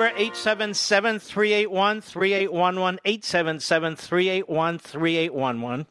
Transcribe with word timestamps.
number 0.00 0.16
877 0.16 1.18
381 1.18 2.00
3811. 2.00 3.00
877 3.04 3.96
381 3.96 4.78
3811. 4.78 5.86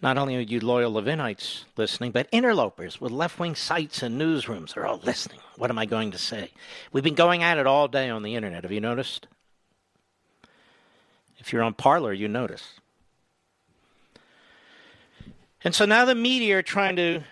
Not 0.00 0.18
only 0.18 0.36
are 0.36 0.40
you 0.40 0.60
loyal 0.60 0.92
Levinites 0.92 1.64
listening, 1.76 2.12
but 2.12 2.28
interlopers 2.30 3.00
with 3.00 3.10
left 3.10 3.38
wing 3.40 3.56
sites 3.56 4.02
and 4.02 4.20
newsrooms 4.20 4.76
are 4.76 4.86
all 4.86 5.00
listening. 5.02 5.40
What 5.56 5.70
am 5.70 5.78
I 5.78 5.86
going 5.86 6.12
to 6.12 6.18
say? 6.18 6.50
We've 6.92 7.02
been 7.02 7.14
going 7.14 7.42
at 7.42 7.58
it 7.58 7.66
all 7.66 7.88
day 7.88 8.10
on 8.10 8.22
the 8.22 8.36
internet. 8.36 8.62
Have 8.62 8.72
you 8.72 8.80
noticed? 8.80 9.26
If 11.38 11.52
you're 11.52 11.62
on 11.62 11.74
Parler, 11.74 12.12
you 12.12 12.28
notice. 12.28 12.74
And 15.64 15.74
so 15.74 15.84
now 15.84 16.04
the 16.04 16.14
media 16.14 16.58
are 16.58 16.62
trying 16.62 16.96
to 16.96 17.22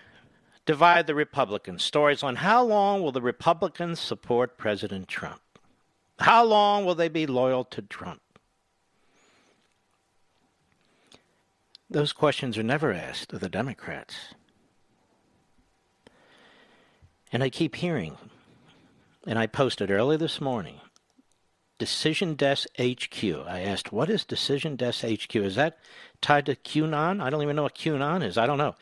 divide 0.65 1.07
the 1.07 1.15
Republicans. 1.15 1.83
Stories 1.83 2.23
on 2.23 2.37
how 2.37 2.63
long 2.63 3.01
will 3.01 3.11
the 3.11 3.21
Republicans 3.21 3.99
support 3.99 4.57
President 4.57 5.07
Trump? 5.07 5.41
How 6.19 6.43
long 6.43 6.85
will 6.85 6.95
they 6.95 7.09
be 7.09 7.25
loyal 7.25 7.63
to 7.65 7.81
Trump? 7.81 8.21
Those 11.89 12.13
questions 12.13 12.57
are 12.57 12.63
never 12.63 12.91
asked 12.91 13.33
of 13.33 13.39
the 13.39 13.49
Democrats. 13.49 14.33
And 17.31 17.43
I 17.43 17.49
keep 17.49 17.75
hearing, 17.75 18.17
and 19.27 19.37
I 19.37 19.47
posted 19.47 19.91
early 19.91 20.17
this 20.17 20.39
morning, 20.39 20.79
Decision 21.79 22.35
Desk 22.35 22.67
HQ. 22.79 23.23
I 23.23 23.61
asked, 23.61 23.91
what 23.91 24.09
is 24.09 24.23
Decision 24.23 24.75
Desk 24.75 25.03
HQ? 25.03 25.35
Is 25.35 25.55
that 25.55 25.79
tied 26.21 26.45
to 26.45 26.55
QAnon? 26.55 27.21
I 27.21 27.29
don't 27.29 27.41
even 27.41 27.55
know 27.55 27.63
what 27.63 27.75
QAnon 27.75 28.23
is. 28.23 28.37
I 28.37 28.45
don't 28.45 28.59
know. 28.59 28.75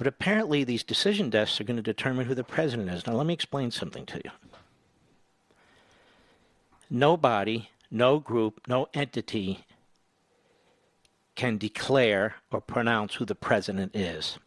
But 0.00 0.06
apparently, 0.06 0.64
these 0.64 0.82
decision 0.82 1.28
desks 1.28 1.60
are 1.60 1.64
going 1.64 1.76
to 1.76 1.82
determine 1.82 2.24
who 2.24 2.34
the 2.34 2.42
president 2.42 2.88
is. 2.88 3.06
Now, 3.06 3.12
let 3.12 3.26
me 3.26 3.34
explain 3.34 3.70
something 3.70 4.06
to 4.06 4.22
you. 4.24 4.30
Nobody, 6.88 7.68
no 7.90 8.18
group, 8.18 8.62
no 8.66 8.88
entity 8.94 9.66
can 11.34 11.58
declare 11.58 12.36
or 12.50 12.62
pronounce 12.62 13.16
who 13.16 13.26
the 13.26 13.34
president 13.34 13.94
is. 13.94 14.38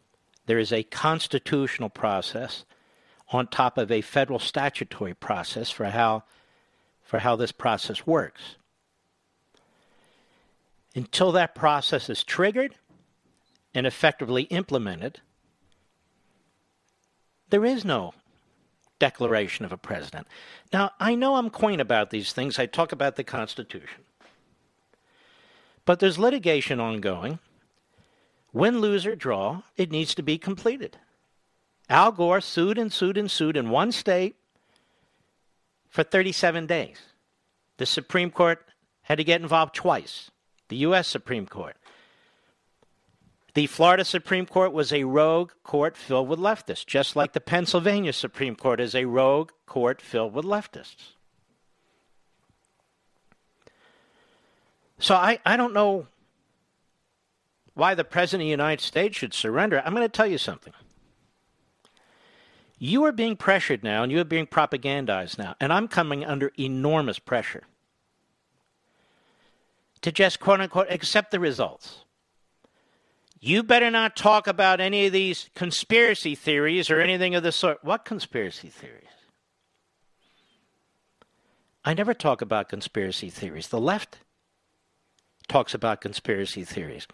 There 0.46 0.58
is 0.58 0.72
a 0.72 0.82
constitutional 0.82 1.88
process 1.88 2.64
on 3.28 3.46
top 3.46 3.78
of 3.78 3.92
a 3.92 4.00
federal 4.00 4.40
statutory 4.40 5.14
process 5.14 5.70
for 5.70 5.84
how, 5.84 6.24
for 7.00 7.20
how 7.20 7.36
this 7.36 7.52
process 7.52 8.04
works. 8.04 8.56
Until 10.96 11.30
that 11.30 11.54
process 11.54 12.10
is 12.10 12.24
triggered 12.24 12.74
and 13.72 13.86
effectively 13.86 14.42
implemented, 14.46 15.20
there 17.54 17.64
is 17.64 17.84
no 17.84 18.12
declaration 18.98 19.64
of 19.64 19.70
a 19.70 19.76
president. 19.76 20.26
Now, 20.72 20.90
I 20.98 21.14
know 21.14 21.36
I'm 21.36 21.50
quaint 21.50 21.80
about 21.80 22.10
these 22.10 22.32
things. 22.32 22.58
I 22.58 22.66
talk 22.66 22.90
about 22.90 23.14
the 23.14 23.22
Constitution. 23.22 24.02
But 25.84 26.00
there's 26.00 26.18
litigation 26.18 26.80
ongoing. 26.80 27.38
Win, 28.52 28.80
lose, 28.80 29.06
or 29.06 29.14
draw, 29.14 29.62
it 29.76 29.92
needs 29.92 30.16
to 30.16 30.22
be 30.24 30.36
completed. 30.36 30.96
Al 31.88 32.10
Gore 32.10 32.40
sued 32.40 32.76
and 32.76 32.92
sued 32.92 33.16
and 33.16 33.30
sued 33.30 33.56
in 33.56 33.70
one 33.70 33.92
state 33.92 34.34
for 35.88 36.02
37 36.02 36.66
days. 36.66 36.98
The 37.76 37.86
Supreme 37.86 38.32
Court 38.32 38.66
had 39.02 39.18
to 39.18 39.24
get 39.24 39.40
involved 39.40 39.76
twice, 39.76 40.32
the 40.70 40.78
U.S. 40.78 41.06
Supreme 41.06 41.46
Court. 41.46 41.76
The 43.54 43.68
Florida 43.68 44.04
Supreme 44.04 44.46
Court 44.46 44.72
was 44.72 44.92
a 44.92 45.04
rogue 45.04 45.52
court 45.62 45.96
filled 45.96 46.28
with 46.28 46.40
leftists, 46.40 46.84
just 46.84 47.14
like 47.14 47.32
the 47.32 47.40
Pennsylvania 47.40 48.12
Supreme 48.12 48.56
Court 48.56 48.80
is 48.80 48.96
a 48.96 49.04
rogue 49.04 49.52
court 49.64 50.00
filled 50.00 50.34
with 50.34 50.44
leftists. 50.44 51.12
So 54.98 55.14
I, 55.14 55.38
I 55.46 55.56
don't 55.56 55.72
know 55.72 56.08
why 57.74 57.94
the 57.94 58.04
President 58.04 58.42
of 58.42 58.46
the 58.46 58.50
United 58.50 58.82
States 58.82 59.16
should 59.16 59.34
surrender. 59.34 59.80
I'm 59.84 59.94
going 59.94 60.04
to 60.04 60.08
tell 60.08 60.26
you 60.26 60.38
something. 60.38 60.72
You 62.78 63.04
are 63.04 63.12
being 63.12 63.36
pressured 63.36 63.84
now, 63.84 64.02
and 64.02 64.10
you 64.10 64.20
are 64.20 64.24
being 64.24 64.46
propagandized 64.46 65.38
now, 65.38 65.54
and 65.60 65.72
I'm 65.72 65.86
coming 65.86 66.24
under 66.24 66.50
enormous 66.58 67.20
pressure 67.20 67.62
to 70.00 70.10
just 70.10 70.40
quote 70.40 70.60
unquote 70.60 70.88
accept 70.90 71.30
the 71.30 71.38
results. 71.38 72.04
You 73.46 73.62
better 73.62 73.90
not 73.90 74.16
talk 74.16 74.46
about 74.46 74.80
any 74.80 75.04
of 75.04 75.12
these 75.12 75.50
conspiracy 75.54 76.34
theories 76.34 76.88
or 76.88 76.98
anything 76.98 77.34
of 77.34 77.42
the 77.42 77.52
sort. 77.52 77.84
What 77.84 78.06
conspiracy 78.06 78.68
theories? 78.68 79.04
I 81.84 81.92
never 81.92 82.14
talk 82.14 82.40
about 82.40 82.70
conspiracy 82.70 83.28
theories. 83.28 83.68
The 83.68 83.78
left 83.78 84.20
talks 85.46 85.74
about 85.74 86.00
conspiracy 86.00 86.64
theories. 86.64 87.06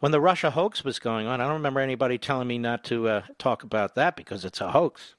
When 0.00 0.10
the 0.10 0.20
Russia 0.20 0.50
hoax 0.50 0.82
was 0.82 0.98
going 0.98 1.28
on, 1.28 1.40
I 1.40 1.44
don't 1.44 1.52
remember 1.52 1.78
anybody 1.78 2.18
telling 2.18 2.48
me 2.48 2.58
not 2.58 2.82
to 2.86 3.08
uh, 3.08 3.22
talk 3.38 3.62
about 3.62 3.94
that 3.94 4.16
because 4.16 4.44
it's 4.44 4.60
a 4.60 4.72
hoax. 4.72 5.14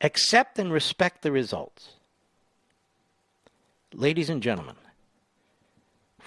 Accept 0.00 0.60
and 0.60 0.72
respect 0.72 1.22
the 1.22 1.32
results. 1.32 1.94
Ladies 3.92 4.30
and 4.30 4.40
gentlemen, 4.40 4.76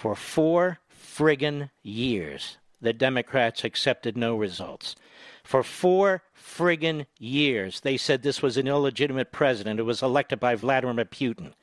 for 0.04 0.14
four 0.14 0.80
friggin' 0.94 1.70
years, 1.82 2.58
the 2.78 2.92
Democrats 2.92 3.64
accepted 3.64 4.18
no 4.18 4.36
results. 4.36 4.96
For 5.42 5.62
four 5.62 6.22
friggin' 6.36 7.06
years, 7.18 7.80
they 7.80 7.96
said 7.96 8.22
this 8.22 8.42
was 8.42 8.58
an 8.58 8.68
illegitimate 8.68 9.32
president 9.32 9.78
who 9.78 9.86
was 9.86 10.02
elected 10.02 10.38
by 10.38 10.56
Vladimir 10.56 11.06
Putin. 11.06 11.54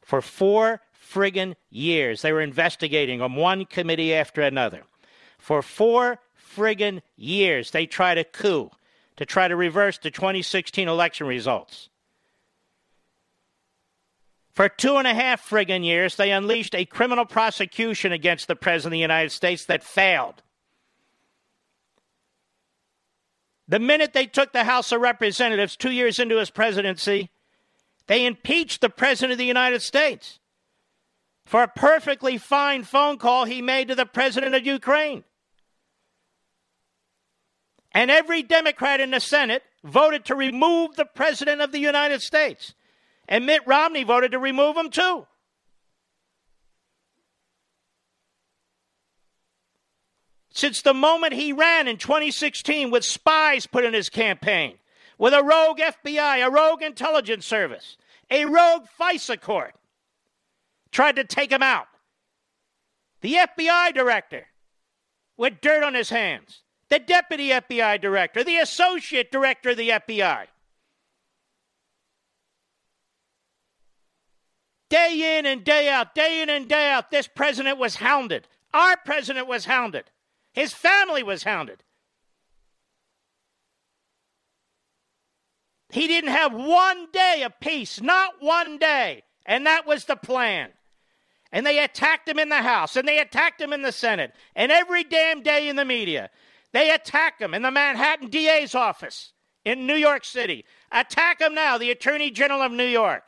For 0.00 0.22
four 0.22 0.80
friggin' 0.98 1.56
years. 1.68 2.22
They 2.22 2.32
were 2.32 2.40
investigating 2.40 3.20
on 3.20 3.34
one 3.34 3.66
committee 3.66 4.14
after 4.14 4.40
another. 4.40 4.84
For 5.36 5.60
four 5.60 6.20
friggin' 6.34 7.02
years, 7.16 7.72
they 7.72 7.84
tried 7.84 8.16
a 8.16 8.24
coup 8.24 8.70
to 9.18 9.26
try 9.26 9.46
to 9.46 9.56
reverse 9.56 9.98
the 9.98 10.10
2016 10.10 10.88
election 10.88 11.26
results. 11.26 11.90
For 14.54 14.68
two 14.68 14.96
and 14.96 15.06
a 15.06 15.14
half 15.14 15.48
friggin' 15.48 15.84
years, 15.84 16.14
they 16.14 16.30
unleashed 16.30 16.74
a 16.76 16.84
criminal 16.84 17.24
prosecution 17.24 18.12
against 18.12 18.46
the 18.46 18.54
President 18.54 18.92
of 18.92 18.92
the 18.92 18.98
United 18.98 19.30
States 19.30 19.64
that 19.64 19.82
failed. 19.82 20.42
The 23.66 23.80
minute 23.80 24.12
they 24.12 24.26
took 24.26 24.52
the 24.52 24.64
House 24.64 24.92
of 24.92 25.00
Representatives 25.00 25.74
two 25.74 25.90
years 25.90 26.20
into 26.20 26.38
his 26.38 26.50
presidency, 26.50 27.30
they 28.06 28.26
impeached 28.26 28.80
the 28.80 28.90
President 28.90 29.32
of 29.32 29.38
the 29.38 29.44
United 29.44 29.82
States 29.82 30.38
for 31.44 31.62
a 31.62 31.68
perfectly 31.68 32.38
fine 32.38 32.84
phone 32.84 33.18
call 33.18 33.46
he 33.46 33.60
made 33.60 33.88
to 33.88 33.94
the 33.94 34.06
President 34.06 34.54
of 34.54 34.64
Ukraine. 34.64 35.24
And 37.92 38.10
every 38.10 38.42
Democrat 38.42 39.00
in 39.00 39.10
the 39.10 39.20
Senate 39.20 39.62
voted 39.82 40.24
to 40.26 40.34
remove 40.34 40.94
the 40.94 41.04
President 41.04 41.60
of 41.60 41.72
the 41.72 41.78
United 41.78 42.22
States. 42.22 42.74
And 43.28 43.46
Mitt 43.46 43.66
Romney 43.66 44.04
voted 44.04 44.32
to 44.32 44.38
remove 44.38 44.76
him 44.76 44.90
too. 44.90 45.26
Since 50.50 50.82
the 50.82 50.94
moment 50.94 51.32
he 51.32 51.52
ran 51.52 51.88
in 51.88 51.96
2016 51.96 52.90
with 52.90 53.04
spies 53.04 53.66
put 53.66 53.84
in 53.84 53.92
his 53.92 54.08
campaign, 54.08 54.78
with 55.18 55.34
a 55.34 55.42
rogue 55.42 55.78
FBI, 55.78 56.46
a 56.46 56.50
rogue 56.50 56.82
intelligence 56.82 57.44
service, 57.44 57.96
a 58.30 58.44
rogue 58.44 58.86
FISA 58.98 59.40
court, 59.40 59.74
tried 60.92 61.16
to 61.16 61.24
take 61.24 61.50
him 61.50 61.62
out. 61.62 61.88
The 63.20 63.34
FBI 63.34 63.94
director 63.94 64.46
with 65.36 65.60
dirt 65.60 65.82
on 65.82 65.94
his 65.94 66.10
hands, 66.10 66.62
the 66.88 66.98
deputy 67.00 67.48
FBI 67.48 68.00
director, 68.00 68.44
the 68.44 68.58
associate 68.58 69.32
director 69.32 69.70
of 69.70 69.76
the 69.76 69.88
FBI. 69.88 70.46
Day 74.94 75.38
in 75.38 75.44
and 75.44 75.64
day 75.64 75.88
out, 75.88 76.14
day 76.14 76.40
in 76.40 76.48
and 76.48 76.68
day 76.68 76.88
out, 76.88 77.10
this 77.10 77.26
president 77.26 77.78
was 77.78 77.96
hounded. 77.96 78.46
Our 78.72 78.96
president 78.96 79.48
was 79.48 79.64
hounded. 79.64 80.04
His 80.52 80.72
family 80.72 81.24
was 81.24 81.42
hounded. 81.42 81.82
He 85.90 86.06
didn't 86.06 86.30
have 86.30 86.54
one 86.54 87.08
day 87.12 87.42
of 87.44 87.58
peace, 87.58 88.00
not 88.00 88.34
one 88.38 88.78
day. 88.78 89.24
And 89.44 89.66
that 89.66 89.84
was 89.84 90.04
the 90.04 90.14
plan. 90.14 90.70
And 91.50 91.66
they 91.66 91.82
attacked 91.82 92.28
him 92.28 92.38
in 92.38 92.48
the 92.48 92.62
House, 92.62 92.94
and 92.94 93.08
they 93.08 93.18
attacked 93.18 93.60
him 93.60 93.72
in 93.72 93.82
the 93.82 93.90
Senate, 93.90 94.32
and 94.54 94.70
every 94.70 95.02
damn 95.02 95.42
day 95.42 95.68
in 95.68 95.74
the 95.74 95.84
media. 95.84 96.30
They 96.70 96.92
attack 96.92 97.40
him 97.40 97.52
in 97.52 97.62
the 97.62 97.72
Manhattan 97.72 98.28
DA's 98.28 98.76
office 98.76 99.32
in 99.64 99.88
New 99.88 99.96
York 99.96 100.24
City. 100.24 100.64
Attack 100.92 101.40
him 101.40 101.52
now, 101.52 101.78
the 101.78 101.90
Attorney 101.90 102.30
General 102.30 102.62
of 102.62 102.70
New 102.70 102.86
York. 102.86 103.24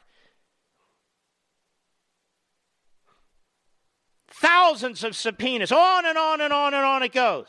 Thousands 4.38 5.02
of 5.02 5.16
subpoenas, 5.16 5.72
on 5.72 6.04
and 6.04 6.18
on 6.18 6.42
and 6.42 6.52
on 6.52 6.74
and 6.74 6.84
on 6.84 7.02
it 7.02 7.12
goes. 7.12 7.48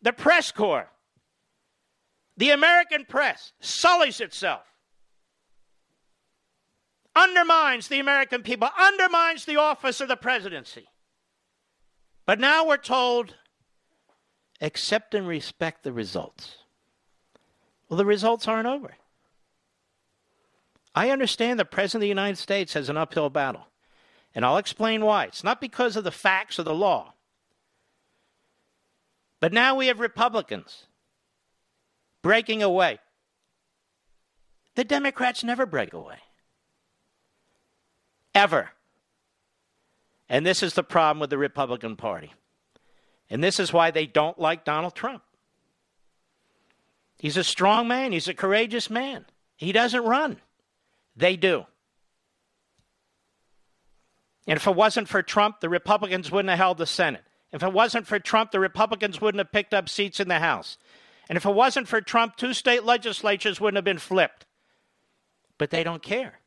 The 0.00 0.12
press 0.12 0.52
corps, 0.52 0.90
the 2.36 2.50
American 2.50 3.04
press, 3.04 3.52
sullies 3.60 4.20
itself, 4.20 4.62
undermines 7.16 7.88
the 7.88 7.98
American 7.98 8.42
people, 8.42 8.68
undermines 8.78 9.44
the 9.44 9.56
office 9.56 10.00
of 10.00 10.06
the 10.06 10.16
presidency. 10.16 10.86
But 12.24 12.38
now 12.38 12.66
we're 12.66 12.76
told 12.76 13.34
accept 14.60 15.16
and 15.16 15.26
respect 15.26 15.82
the 15.82 15.92
results. 15.92 16.58
Well, 17.88 17.98
the 17.98 18.06
results 18.06 18.46
aren't 18.46 18.68
over. 18.68 18.94
I 20.94 21.10
understand 21.10 21.58
the 21.58 21.64
President 21.64 21.96
of 21.96 22.02
the 22.02 22.08
United 22.08 22.38
States 22.38 22.74
has 22.74 22.88
an 22.88 22.96
uphill 22.96 23.30
battle. 23.30 23.66
And 24.34 24.44
I'll 24.44 24.56
explain 24.56 25.04
why. 25.04 25.24
It's 25.24 25.44
not 25.44 25.60
because 25.60 25.96
of 25.96 26.04
the 26.04 26.10
facts 26.10 26.58
or 26.58 26.62
the 26.62 26.74
law. 26.74 27.12
But 29.40 29.52
now 29.52 29.74
we 29.74 29.88
have 29.88 30.00
Republicans 30.00 30.86
breaking 32.22 32.62
away. 32.62 33.00
The 34.74 34.84
Democrats 34.84 35.44
never 35.44 35.66
break 35.66 35.92
away. 35.92 36.18
Ever. 38.34 38.70
And 40.28 40.46
this 40.46 40.62
is 40.62 40.74
the 40.74 40.82
problem 40.82 41.20
with 41.20 41.28
the 41.28 41.38
Republican 41.38 41.96
Party. 41.96 42.32
And 43.28 43.42
this 43.42 43.60
is 43.60 43.72
why 43.72 43.90
they 43.90 44.06
don't 44.06 44.38
like 44.38 44.64
Donald 44.64 44.94
Trump. 44.94 45.22
He's 47.18 47.36
a 47.36 47.44
strong 47.44 47.86
man, 47.88 48.12
he's 48.12 48.28
a 48.28 48.34
courageous 48.34 48.88
man. 48.88 49.26
He 49.56 49.72
doesn't 49.72 50.04
run, 50.04 50.40
they 51.16 51.36
do. 51.36 51.66
And 54.46 54.56
if 54.56 54.66
it 54.66 54.74
wasn't 54.74 55.08
for 55.08 55.22
Trump, 55.22 55.60
the 55.60 55.68
Republicans 55.68 56.30
wouldn't 56.30 56.50
have 56.50 56.58
held 56.58 56.78
the 56.78 56.86
Senate. 56.86 57.24
If 57.52 57.62
it 57.62 57.72
wasn't 57.72 58.06
for 58.06 58.18
Trump, 58.18 58.50
the 58.50 58.60
Republicans 58.60 59.20
wouldn't 59.20 59.38
have 59.38 59.52
picked 59.52 59.74
up 59.74 59.88
seats 59.88 60.20
in 60.20 60.28
the 60.28 60.38
House. 60.38 60.78
And 61.28 61.36
if 61.36 61.44
it 61.44 61.54
wasn't 61.54 61.86
for 61.86 62.00
Trump, 62.00 62.36
two 62.36 62.54
state 62.54 62.84
legislatures 62.84 63.60
wouldn't 63.60 63.76
have 63.76 63.84
been 63.84 63.98
flipped. 63.98 64.46
But 65.58 65.70
they 65.70 65.84
don't 65.84 66.02
care. 66.02 66.40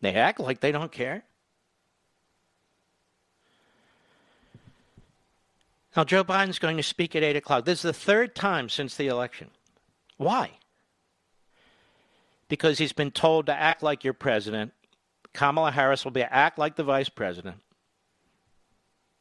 They 0.00 0.14
act 0.14 0.40
like 0.40 0.60
they 0.60 0.72
don't 0.72 0.92
care. 0.92 1.24
Now, 5.96 6.04
Joe 6.04 6.24
Biden's 6.24 6.58
going 6.58 6.76
to 6.76 6.82
speak 6.82 7.16
at 7.16 7.22
8 7.22 7.36
o'clock. 7.36 7.64
This 7.64 7.78
is 7.78 7.82
the 7.82 7.92
third 7.92 8.34
time 8.34 8.68
since 8.68 8.96
the 8.96 9.06
election. 9.06 9.50
Why? 10.18 10.50
Because 12.48 12.78
he's 12.78 12.92
been 12.92 13.10
told 13.10 13.46
to 13.46 13.54
act 13.54 13.82
like 13.82 14.04
your 14.04 14.12
president. 14.12 14.72
Kamala 15.32 15.70
Harris 15.70 16.04
will 16.04 16.12
be 16.12 16.22
act 16.22 16.58
like 16.58 16.76
the 16.76 16.84
vice 16.84 17.08
president. 17.08 17.56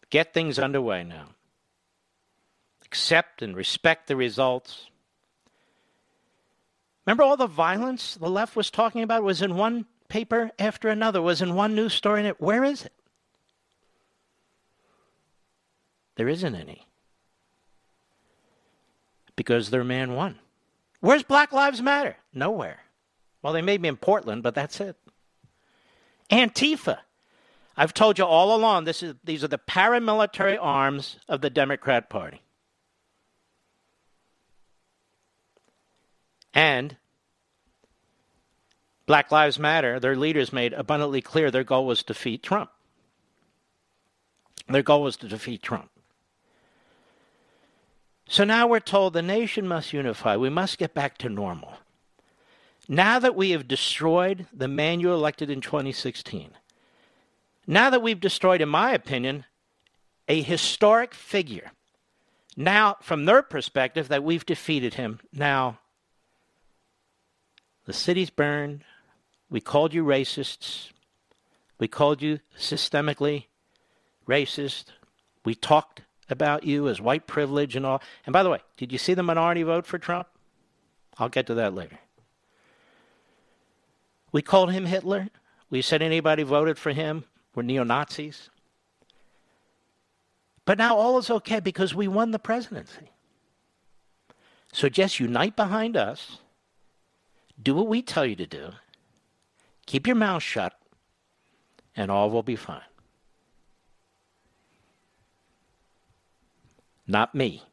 Get 0.09 0.33
things 0.33 0.59
underway 0.59 1.03
now. 1.03 1.29
Accept 2.85 3.41
and 3.41 3.55
respect 3.55 4.07
the 4.07 4.15
results. 4.15 4.89
Remember 7.05 7.23
all 7.23 7.37
the 7.37 7.47
violence 7.47 8.15
the 8.15 8.29
left 8.29 8.55
was 8.55 8.71
talking 8.71 9.03
about 9.03 9.23
was 9.23 9.41
in 9.41 9.55
one 9.55 9.85
paper 10.07 10.51
after 10.57 10.89
another, 10.89 11.21
was 11.21 11.41
in 11.41 11.55
one 11.55 11.75
news 11.75 11.93
story. 11.93 12.27
Where 12.39 12.63
is 12.63 12.85
it? 12.85 12.93
There 16.15 16.29
isn't 16.29 16.55
any. 16.55 16.87
Because 19.35 19.69
their 19.69 19.83
man 19.83 20.13
won. 20.15 20.39
Where's 21.01 21.23
Black 21.23 21.51
Lives 21.51 21.81
Matter? 21.81 22.15
Nowhere. 22.33 22.84
Well, 23.45 23.53
they 23.53 23.61
made 23.61 23.79
me 23.79 23.89
in 23.89 23.97
Portland, 23.97 24.41
but 24.41 24.55
that's 24.55 24.79
it. 24.79 24.95
Antifa. 26.31 26.97
I've 27.77 27.93
told 27.93 28.17
you 28.17 28.25
all 28.25 28.55
along, 28.55 28.85
this 28.85 29.03
is, 29.03 29.13
these 29.23 29.43
are 29.43 29.47
the 29.47 29.59
paramilitary 29.59 30.57
arms 30.59 31.17
of 31.29 31.41
the 31.41 31.51
Democrat 31.51 32.09
Party. 32.09 32.41
And 36.55 36.97
Black 39.05 39.31
Lives 39.31 39.59
Matter, 39.59 39.99
their 39.99 40.15
leaders 40.15 40.51
made 40.51 40.73
abundantly 40.73 41.21
clear 41.21 41.51
their 41.51 41.63
goal 41.63 41.85
was 41.85 41.99
to 41.99 42.13
defeat 42.13 42.41
Trump. 42.41 42.71
Their 44.67 44.81
goal 44.81 45.03
was 45.03 45.17
to 45.17 45.27
defeat 45.27 45.61
Trump. 45.61 45.91
So 48.27 48.43
now 48.43 48.65
we're 48.65 48.79
told 48.79 49.13
the 49.13 49.21
nation 49.21 49.67
must 49.67 49.93
unify. 49.93 50.35
We 50.35 50.49
must 50.49 50.79
get 50.79 50.95
back 50.95 51.19
to 51.19 51.29
normal. 51.29 51.73
Now 52.87 53.19
that 53.19 53.35
we 53.35 53.51
have 53.51 53.67
destroyed 53.67 54.47
the 54.53 54.67
man 54.67 54.99
you 54.99 55.11
elected 55.11 55.49
in 55.49 55.61
2016, 55.61 56.51
now 57.67 57.89
that 57.89 58.01
we've 58.01 58.19
destroyed, 58.19 58.61
in 58.61 58.69
my 58.69 58.91
opinion, 58.91 59.45
a 60.27 60.41
historic 60.41 61.13
figure, 61.13 61.71
now, 62.57 62.95
from 63.01 63.25
their 63.25 63.41
perspective, 63.41 64.07
that 64.07 64.23
we've 64.23 64.45
defeated 64.45 64.93
him, 64.93 65.19
now 65.33 65.79
the 67.85 67.93
city's 67.93 68.29
burned. 68.29 68.83
We 69.49 69.59
called 69.59 69.93
you 69.93 70.03
racists. 70.03 70.89
We 71.77 71.87
called 71.87 72.21
you 72.21 72.39
systemically 72.57 73.45
racist. 74.27 74.85
We 75.43 75.53
talked 75.53 76.01
about 76.29 76.63
you 76.63 76.87
as 76.87 77.01
white 77.01 77.27
privilege 77.27 77.75
and 77.75 77.85
all. 77.85 78.01
And 78.25 78.33
by 78.33 78.41
the 78.41 78.49
way, 78.49 78.59
did 78.77 78.91
you 78.91 78.97
see 78.97 79.13
the 79.13 79.21
minority 79.21 79.63
vote 79.63 79.85
for 79.85 79.99
Trump? 79.99 80.27
I'll 81.17 81.29
get 81.29 81.47
to 81.47 81.53
that 81.55 81.75
later. 81.75 81.99
We 84.35 84.41
called 84.41 84.73
him 84.73 84.85
Hitler. 84.85 85.29
We 85.69 85.81
said 85.81 86.01
anybody 86.01 86.43
voted 86.43 86.77
for 86.77 86.91
him 86.91 87.23
were 87.55 87.63
neo 87.63 87.85
Nazis. 87.85 88.49
But 90.65 90.77
now 90.77 90.97
all 90.97 91.17
is 91.17 91.29
okay 91.29 91.61
because 91.61 91.95
we 91.95 92.09
won 92.09 92.31
the 92.31 92.37
presidency. 92.37 93.11
So 94.73 94.89
just 94.89 95.21
unite 95.21 95.55
behind 95.55 95.95
us, 95.95 96.39
do 97.63 97.75
what 97.75 97.87
we 97.87 98.01
tell 98.01 98.25
you 98.25 98.35
to 98.35 98.45
do, 98.45 98.71
Keep 99.85 100.05
your 100.05 100.17
mouth 100.17 100.43
shut, 100.43 100.73
and 101.95 102.11
all 102.11 102.29
will 102.29 102.43
be 102.43 102.57
fine. 102.57 102.81
Not 107.07 107.33
me. 107.33 107.63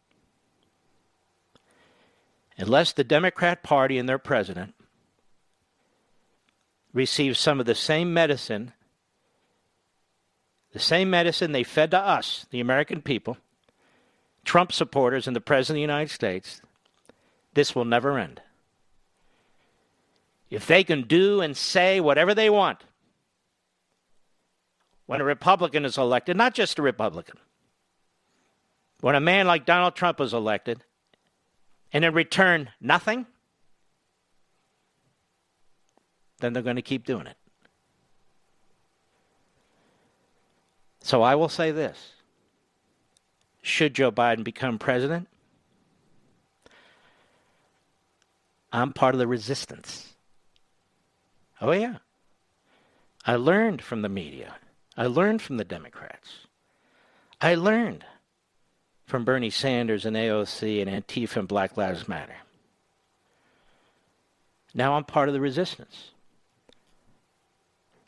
Unless 2.56 2.92
the 2.92 3.02
Democrat 3.02 3.64
Party 3.64 3.98
and 3.98 4.08
their 4.08 4.18
president 4.18 4.74
receive 6.92 7.36
some 7.36 7.60
of 7.60 7.66
the 7.66 7.74
same 7.74 8.12
medicine, 8.12 8.72
the 10.72 10.78
same 10.78 11.10
medicine 11.10 11.52
they 11.52 11.64
fed 11.64 11.90
to 11.90 11.98
us, 11.98 12.46
the 12.50 12.60
American 12.60 13.02
people, 13.02 13.36
Trump 14.44 14.72
supporters, 14.72 15.26
and 15.26 15.36
the 15.36 15.40
President 15.40 15.76
of 15.76 15.76
the 15.76 15.92
United 15.92 16.10
States, 16.10 16.60
this 17.54 17.74
will 17.74 17.84
never 17.84 18.18
end. 18.18 18.40
If 20.50 20.66
they 20.66 20.84
can 20.84 21.02
do 21.02 21.40
and 21.40 21.56
say 21.56 22.00
whatever 22.00 22.34
they 22.34 22.50
want 22.50 22.84
when 25.06 25.20
a 25.20 25.24
Republican 25.24 25.84
is 25.84 25.98
elected, 25.98 26.36
not 26.36 26.54
just 26.54 26.78
a 26.78 26.82
Republican, 26.82 27.38
when 29.00 29.14
a 29.14 29.20
man 29.20 29.46
like 29.46 29.66
Donald 29.66 29.94
Trump 29.94 30.20
is 30.20 30.32
elected, 30.32 30.84
and 31.92 32.04
in 32.04 32.14
return, 32.14 32.70
nothing, 32.80 33.26
then 36.42 36.52
they're 36.52 36.62
going 36.62 36.76
to 36.76 36.82
keep 36.82 37.06
doing 37.06 37.26
it. 37.26 37.36
So 41.00 41.22
I 41.22 41.34
will 41.34 41.48
say 41.48 41.70
this 41.70 42.12
should 43.62 43.94
Joe 43.94 44.12
Biden 44.12 44.44
become 44.44 44.78
president, 44.78 45.28
I'm 48.72 48.92
part 48.92 49.14
of 49.14 49.18
the 49.18 49.26
resistance. 49.26 50.14
Oh, 51.60 51.72
yeah. 51.72 51.98
I 53.24 53.36
learned 53.36 53.82
from 53.82 54.02
the 54.02 54.08
media. 54.08 54.56
I 54.96 55.06
learned 55.06 55.42
from 55.42 55.58
the 55.58 55.64
Democrats. 55.64 56.46
I 57.40 57.54
learned 57.54 58.04
from 59.06 59.24
Bernie 59.24 59.50
Sanders 59.50 60.04
and 60.04 60.16
AOC 60.16 60.82
and 60.82 60.90
Antifa 60.90 61.36
and 61.36 61.48
Black 61.48 61.76
Lives 61.76 62.08
Matter. 62.08 62.36
Now 64.74 64.94
I'm 64.94 65.04
part 65.04 65.28
of 65.28 65.34
the 65.34 65.40
resistance. 65.40 66.11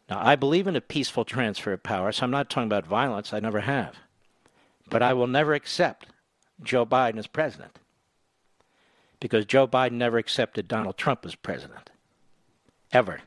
Now, 0.08 0.20
I 0.22 0.36
believe 0.36 0.66
in 0.66 0.76
a 0.76 0.80
peaceful 0.80 1.24
transfer 1.24 1.72
of 1.72 1.82
power, 1.82 2.12
so 2.12 2.24
I'm 2.24 2.30
not 2.30 2.50
talking 2.50 2.68
about 2.68 2.86
violence. 2.86 3.32
I 3.32 3.40
never 3.40 3.60
have. 3.60 3.96
But 4.90 5.02
I 5.02 5.14
will 5.14 5.26
never 5.26 5.54
accept 5.54 6.06
Joe 6.62 6.84
Biden 6.84 7.18
as 7.18 7.26
president 7.26 7.78
because 9.18 9.46
Joe 9.46 9.66
Biden 9.66 9.92
never 9.92 10.18
accepted 10.18 10.68
Donald 10.68 10.98
Trump 10.98 11.24
as 11.24 11.34
president. 11.34 11.88
Ever. 12.92 13.20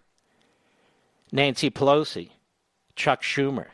Nancy 1.31 1.71
Pelosi, 1.71 2.29
Chuck 2.95 3.23
Schumer 3.23 3.67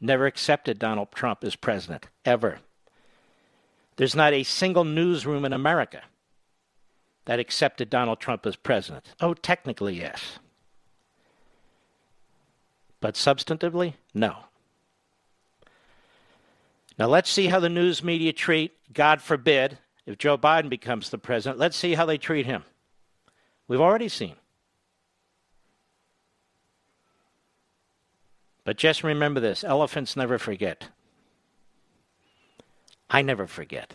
never 0.00 0.26
accepted 0.26 0.78
Donald 0.78 1.12
Trump 1.12 1.44
as 1.44 1.56
president, 1.56 2.06
ever. 2.24 2.58
There's 3.96 4.14
not 4.14 4.32
a 4.32 4.42
single 4.42 4.84
newsroom 4.84 5.44
in 5.44 5.52
America 5.52 6.02
that 7.24 7.38
accepted 7.38 7.90
Donald 7.90 8.20
Trump 8.20 8.46
as 8.46 8.56
president. 8.56 9.14
Oh, 9.20 9.34
technically, 9.34 9.96
yes. 9.96 10.38
But 13.00 13.14
substantively, 13.14 13.94
no. 14.12 14.36
Now 16.98 17.06
let's 17.06 17.30
see 17.30 17.46
how 17.46 17.60
the 17.60 17.68
news 17.68 18.02
media 18.02 18.32
treat, 18.32 18.72
God 18.92 19.22
forbid, 19.22 19.78
if 20.04 20.18
Joe 20.18 20.36
Biden 20.36 20.68
becomes 20.68 21.10
the 21.10 21.18
president, 21.18 21.58
let's 21.58 21.76
see 21.76 21.94
how 21.94 22.06
they 22.06 22.18
treat 22.18 22.46
him. 22.46 22.64
We've 23.68 23.80
already 23.80 24.08
seen. 24.08 24.34
But 28.64 28.76
just 28.76 29.04
remember 29.04 29.40
this 29.40 29.64
elephants 29.64 30.16
never 30.16 30.38
forget. 30.38 30.88
I 33.08 33.22
never 33.22 33.46
forget. 33.46 33.94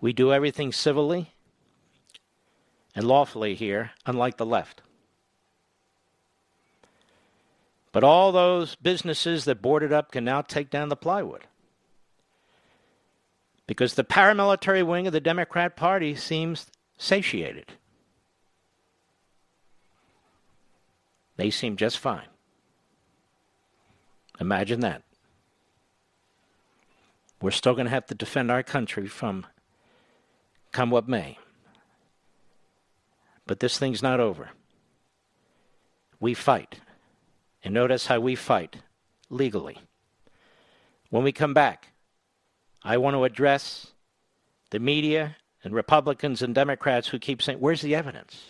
We 0.00 0.12
do 0.12 0.32
everything 0.32 0.72
civilly 0.72 1.32
and 2.94 3.06
lawfully 3.06 3.54
here, 3.54 3.92
unlike 4.06 4.36
the 4.36 4.46
left. 4.46 4.82
But 7.92 8.04
all 8.04 8.32
those 8.32 8.74
businesses 8.74 9.44
that 9.44 9.62
boarded 9.62 9.92
up 9.92 10.10
can 10.10 10.24
now 10.24 10.40
take 10.40 10.70
down 10.70 10.88
the 10.88 10.96
plywood. 10.96 11.46
Because 13.66 13.94
the 13.94 14.04
paramilitary 14.04 14.84
wing 14.84 15.06
of 15.06 15.12
the 15.12 15.20
Democrat 15.20 15.76
Party 15.76 16.14
seems 16.14 16.66
satiated. 16.96 17.72
They 21.36 21.50
seem 21.50 21.76
just 21.76 21.98
fine. 21.98 22.26
Imagine 24.40 24.80
that. 24.80 25.02
We're 27.40 27.50
still 27.50 27.74
going 27.74 27.86
to 27.86 27.90
have 27.90 28.06
to 28.06 28.14
defend 28.14 28.50
our 28.50 28.62
country 28.62 29.06
from 29.06 29.46
come 30.70 30.90
what 30.90 31.08
may. 31.08 31.38
But 33.46 33.60
this 33.60 33.78
thing's 33.78 34.02
not 34.02 34.20
over. 34.20 34.50
We 36.20 36.34
fight. 36.34 36.80
And 37.64 37.74
notice 37.74 38.06
how 38.06 38.20
we 38.20 38.34
fight 38.34 38.76
legally. 39.30 39.78
When 41.10 41.24
we 41.24 41.32
come 41.32 41.54
back, 41.54 41.88
I 42.82 42.96
want 42.96 43.14
to 43.14 43.24
address 43.24 43.88
the 44.70 44.80
media 44.80 45.36
and 45.62 45.74
Republicans 45.74 46.42
and 46.42 46.54
Democrats 46.54 47.08
who 47.08 47.18
keep 47.18 47.42
saying, 47.42 47.58
Where's 47.58 47.82
the 47.82 47.94
evidence? 47.94 48.40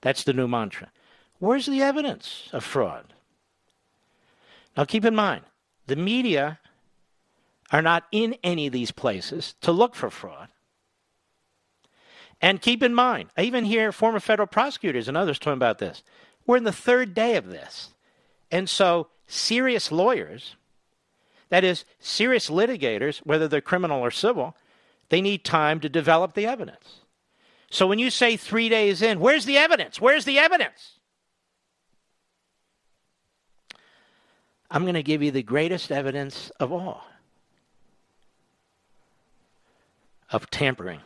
That's 0.00 0.24
the 0.24 0.32
new 0.32 0.48
mantra. 0.48 0.90
Where's 1.38 1.66
the 1.66 1.82
evidence 1.82 2.48
of 2.52 2.64
fraud? 2.64 3.12
Now, 4.76 4.84
keep 4.84 5.04
in 5.04 5.14
mind, 5.14 5.44
the 5.86 5.96
media 5.96 6.58
are 7.72 7.82
not 7.82 8.04
in 8.12 8.36
any 8.42 8.66
of 8.66 8.72
these 8.72 8.90
places 8.90 9.54
to 9.60 9.72
look 9.72 9.94
for 9.94 10.10
fraud. 10.10 10.48
And 12.40 12.62
keep 12.62 12.82
in 12.82 12.94
mind, 12.94 13.30
I 13.36 13.42
even 13.42 13.64
hear 13.64 13.92
former 13.92 14.20
federal 14.20 14.46
prosecutors 14.46 15.08
and 15.08 15.16
others 15.16 15.38
talking 15.38 15.54
about 15.54 15.78
this. 15.78 16.02
We're 16.50 16.56
in 16.56 16.64
the 16.64 16.72
third 16.72 17.14
day 17.14 17.36
of 17.36 17.46
this. 17.46 17.90
And 18.50 18.68
so, 18.68 19.06
serious 19.28 19.92
lawyers, 19.92 20.56
that 21.48 21.62
is, 21.62 21.84
serious 22.00 22.50
litigators, 22.50 23.18
whether 23.18 23.46
they're 23.46 23.60
criminal 23.60 24.00
or 24.00 24.10
civil, 24.10 24.56
they 25.10 25.20
need 25.20 25.44
time 25.44 25.78
to 25.78 25.88
develop 25.88 26.34
the 26.34 26.46
evidence. 26.46 27.02
So, 27.70 27.86
when 27.86 28.00
you 28.00 28.10
say 28.10 28.36
three 28.36 28.68
days 28.68 29.00
in, 29.00 29.20
where's 29.20 29.44
the 29.44 29.58
evidence? 29.58 30.00
Where's 30.00 30.24
the 30.24 30.40
evidence? 30.40 30.98
I'm 34.72 34.82
going 34.82 34.94
to 34.94 35.04
give 35.04 35.22
you 35.22 35.30
the 35.30 35.44
greatest 35.44 35.92
evidence 35.92 36.50
of 36.58 36.72
all 36.72 37.04
of 40.32 40.50
tampering 40.50 41.02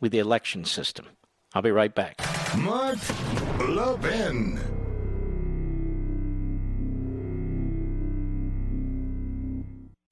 with 0.00 0.12
the 0.12 0.18
election 0.18 0.64
system. 0.64 1.08
I'll 1.54 1.62
be 1.62 1.70
right 1.70 1.94
back. 1.94 2.20
Mark 2.56 2.98
Levin. 3.60 4.73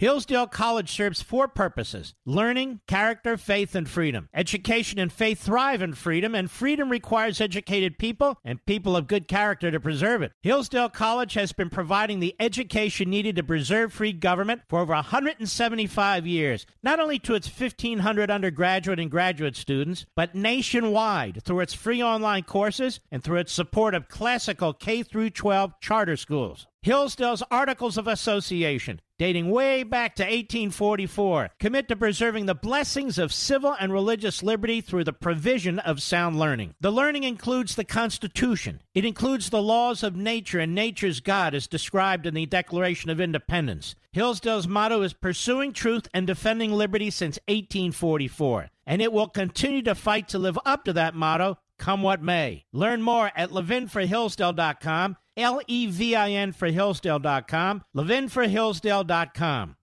Hillsdale 0.03 0.49
College 0.49 0.91
serves 0.91 1.23
four 1.23 1.47
purposes 1.47 2.15
learning, 2.27 2.81
character, 2.89 3.37
faith, 3.37 3.77
and 3.77 3.89
freedom. 3.89 4.29
Education 4.35 4.99
and 4.99 5.13
faith 5.13 5.41
thrive 5.41 5.81
in 5.81 5.95
freedom, 5.95 6.35
and 6.35 6.51
freedom 6.51 6.89
requires 6.89 7.41
educated 7.41 7.99
people 7.99 8.37
and 8.45 8.67
people 8.67 8.97
of 8.97 9.07
good 9.07 9.29
character 9.29 9.71
to 9.71 9.79
preserve 9.79 10.21
it. 10.23 10.33
Hillsdale 10.43 10.89
College 10.89 11.35
has 11.35 11.53
been 11.53 11.71
providing 11.71 12.19
the 12.19 12.35
education 12.41 13.11
needed 13.11 13.37
to 13.37 13.45
preserve 13.45 13.93
free 13.93 14.13
government 14.13 14.63
for 14.69 14.81
over 14.81 14.93
175 14.93 16.27
years, 16.27 16.67
not 16.83 16.99
only 16.99 17.21
to 17.21 17.37
its 17.37 17.47
1,500 17.47 18.29
undergraduate 18.29 18.99
and 18.99 19.09
graduate 19.09 19.55
students, 19.55 20.05
but 20.17 20.35
nationwide 20.35 21.45
through 21.45 21.61
its 21.61 21.75
free 21.75 22.03
online 22.03 22.43
courses 22.43 22.99
and 23.13 23.23
through 23.23 23.39
its 23.39 23.53
support 23.53 23.95
of 23.95 24.09
classical 24.09 24.73
K 24.73 25.05
12 25.05 25.81
charter 25.81 26.17
schools. 26.17 26.67
Hillsdale's 26.85 27.45
Articles 27.49 27.97
of 27.97 28.09
Association, 28.09 29.01
dating 29.17 29.53
way 29.53 29.85
back 29.85 30.17
to 30.17 30.25
1844, 30.25 31.51
commit 31.61 31.87
to 31.87 31.95
preserving 31.95 32.47
the 32.47 32.57
blessings 32.57 33.19
of 33.19 33.33
civil 33.33 33.77
and 33.79 33.93
religious 33.93 34.43
liberty 34.43 34.81
through 34.81 35.05
the 35.05 35.13
provision 35.13 35.79
of 35.79 36.03
sound 36.03 36.41
learning. 36.41 36.75
The 36.81 36.91
learning 36.91 37.23
includes 37.23 37.77
the 37.77 37.85
Constitution. 37.85 38.83
It 38.97 39.05
includes 39.05 39.51
the 39.51 39.63
laws 39.63 40.03
of 40.03 40.17
nature 40.17 40.59
and 40.59 40.75
nature's 40.75 41.21
God 41.21 41.55
as 41.55 41.69
described 41.69 42.27
in 42.27 42.35
the 42.35 42.47
Declaration 42.47 43.11
of 43.11 43.21
Independence. 43.21 43.95
Hillsdale's 44.11 44.67
motto 44.67 45.03
is 45.03 45.13
pursuing 45.13 45.73
truth 45.73 46.09
and 46.13 46.27
defending 46.27 46.73
liberty 46.73 47.11
since 47.11 47.39
1844, 47.47 48.71
and 48.89 49.01
it 49.01 49.13
will 49.13 49.29
continue 49.29 49.83
to 49.83 49.95
fight 49.95 50.27
to 50.31 50.39
live 50.41 50.59
up 50.67 50.85
to 50.87 50.93
that 50.95 51.15
motto 51.15 51.59
come 51.83 52.01
what 52.01 52.23
may. 52.23 52.65
Learn 52.73 53.03
more 53.03 53.33
at 53.35 53.51
levinforhillsdale.com 53.51 55.17
L 55.37 55.61
E 55.67 55.87
V 55.89 56.15
I 56.15 56.31
N 56.31 56.53
for 56.53 56.69
Hillsdale.com, 56.69 57.83
levinforhillsdale.com. 57.95 59.77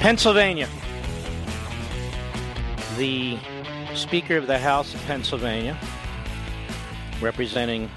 Pennsylvania. 0.00 0.68
the 2.96 3.38
Speaker 3.94 4.36
of 4.36 4.46
the 4.46 4.58
House 4.58 4.94
of 4.94 5.00
Pennsylvania, 5.06 5.76
representing 7.20 7.90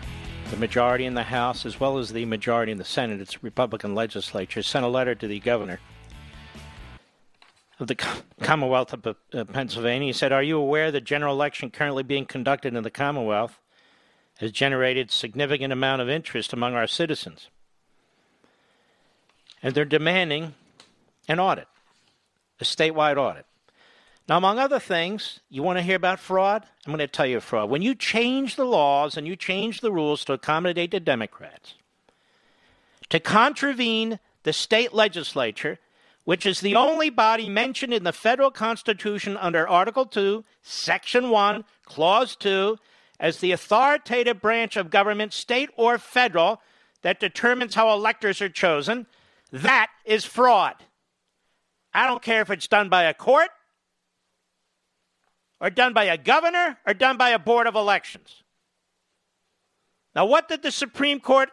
the 0.50 0.58
majority 0.58 1.06
in 1.06 1.14
the 1.14 1.24
House 1.24 1.66
as 1.66 1.80
well 1.80 1.98
as 1.98 2.12
the 2.12 2.26
majority 2.26 2.72
in 2.72 2.78
the 2.78 2.86
Senate, 2.86 3.20
its 3.20 3.44
Republican 3.44 3.96
legislature, 3.96 4.64
sent 4.64 4.86
a 4.86 4.88
letter 4.88 5.14
to 5.14 5.28
the 5.28 5.40
governor 5.40 5.80
of 7.80 7.88
the 7.88 7.96
Commonwealth 8.42 8.94
of 8.94 9.08
uh, 9.08 9.46
Pennsylvania. 9.46 10.08
He 10.08 10.14
said, 10.14 10.32
Are 10.32 10.44
you 10.44 10.58
aware 10.58 10.92
the 10.92 11.02
general 11.02 11.34
election 11.34 11.72
currently 11.72 12.04
being 12.04 12.26
conducted 12.26 12.76
in 12.76 12.84
the 12.84 12.92
Commonwealth 12.92 13.60
has 14.40 14.52
generated 14.52 15.12
significant 15.12 15.72
amount 15.74 16.02
of 16.02 16.10
interest 16.10 16.54
among 16.54 16.76
our 16.76 16.88
citizens? 16.88 17.50
And 19.64 19.74
they're 19.74 19.86
demanding 19.86 20.56
an 21.28 21.40
audit, 21.40 21.68
a 22.60 22.64
statewide 22.64 23.18
audit. 23.18 23.46
Now, 24.28 24.38
among 24.38 24.60
other 24.60 24.80
things, 24.80 25.40
you 25.50 25.64
want 25.64 25.80
to 25.80 25.84
hear 25.84 25.96
about 25.96 26.20
fraud? 26.20 26.64
I'm 26.86 26.92
going 26.92 27.00
to 27.00 27.08
tell 27.08 27.26
you 27.26 27.40
fraud. 27.40 27.70
When 27.70 27.82
you 27.82 27.96
change 27.96 28.58
the 28.58 28.66
laws 28.66 29.18
and 29.18 29.26
you 29.26 29.36
change 29.36 29.82
the 29.82 29.92
rules 29.92 30.24
to 30.26 30.34
accommodate 30.34 30.92
the 30.92 31.00
Democrats, 31.00 31.74
to 33.10 33.20
contravene 33.20 34.20
the 34.44 34.54
state 34.54 34.94
legislature, 34.94 35.80
which 36.30 36.46
is 36.46 36.62
the 36.62 36.76
only 36.76 37.10
body 37.10 37.50
mentioned 37.50 37.92
in 37.92 38.04
the 38.04 38.14
federal 38.14 38.52
Constitution 38.52 39.36
under 39.38 39.68
Article 39.68 40.06
2, 40.06 40.46
Section 40.62 41.32
1, 41.32 41.66
Clause 41.86 42.36
2, 42.36 42.78
as 43.20 43.40
the 43.40 43.52
authoritative 43.52 44.40
branch 44.40 44.78
of 44.78 44.92
government, 44.92 45.34
state 45.34 45.72
or 45.76 45.98
federal, 45.98 46.62
that 47.02 47.20
determines 47.20 47.74
how 47.74 47.92
electors 47.92 48.44
are 48.44 48.50
chosen, 48.50 49.08
that 49.52 49.88
is 50.06 50.24
fraud. 50.24 50.76
I 51.96 52.06
don't 52.06 52.22
care 52.22 52.42
if 52.42 52.52
it's 52.52 52.68
done 52.68 52.90
by 52.90 53.06
a 53.06 53.14
court 53.16 53.50
or 55.60 55.72
done 55.72 55.94
by 55.94 56.04
a 56.04 56.18
governor 56.20 56.78
or 56.86 56.94
done 56.94 57.18
by 57.18 57.32
a 57.32 57.40
board 57.40 57.66
of 57.66 57.74
elections. 57.74 58.44
Now, 60.14 60.28
what 60.28 60.48
did 60.48 60.62
the 60.62 60.70
Supreme 60.70 61.22
Court 61.22 61.50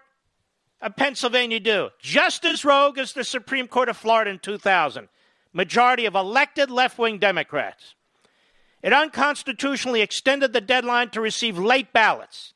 of 0.81 0.97
Pennsylvania 0.97 1.61
do? 1.61 1.91
Just 2.01 2.45
as 2.45 2.65
rogue 2.65 2.99
as 2.99 3.13
the 3.13 3.25
Supreme 3.25 3.69
Court 3.69 3.89
of 3.89 3.97
Florida 3.97 4.31
in 4.31 4.39
2000, 4.39 5.09
majority 5.53 6.05
of 6.05 6.15
elected 6.15 6.71
left 6.71 6.99
wing 6.99 7.19
Democrats. 7.19 7.95
It 8.83 8.93
unconstitutionally 8.93 10.03
extended 10.03 10.53
the 10.53 10.61
deadline 10.61 11.11
to 11.11 11.21
receive 11.21 11.59
late 11.59 11.93
ballots 11.93 12.53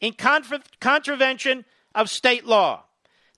in 0.00 0.12
contra- 0.12 0.62
contravention 0.80 1.64
of 1.94 2.08
state 2.08 2.46
law. 2.46 2.84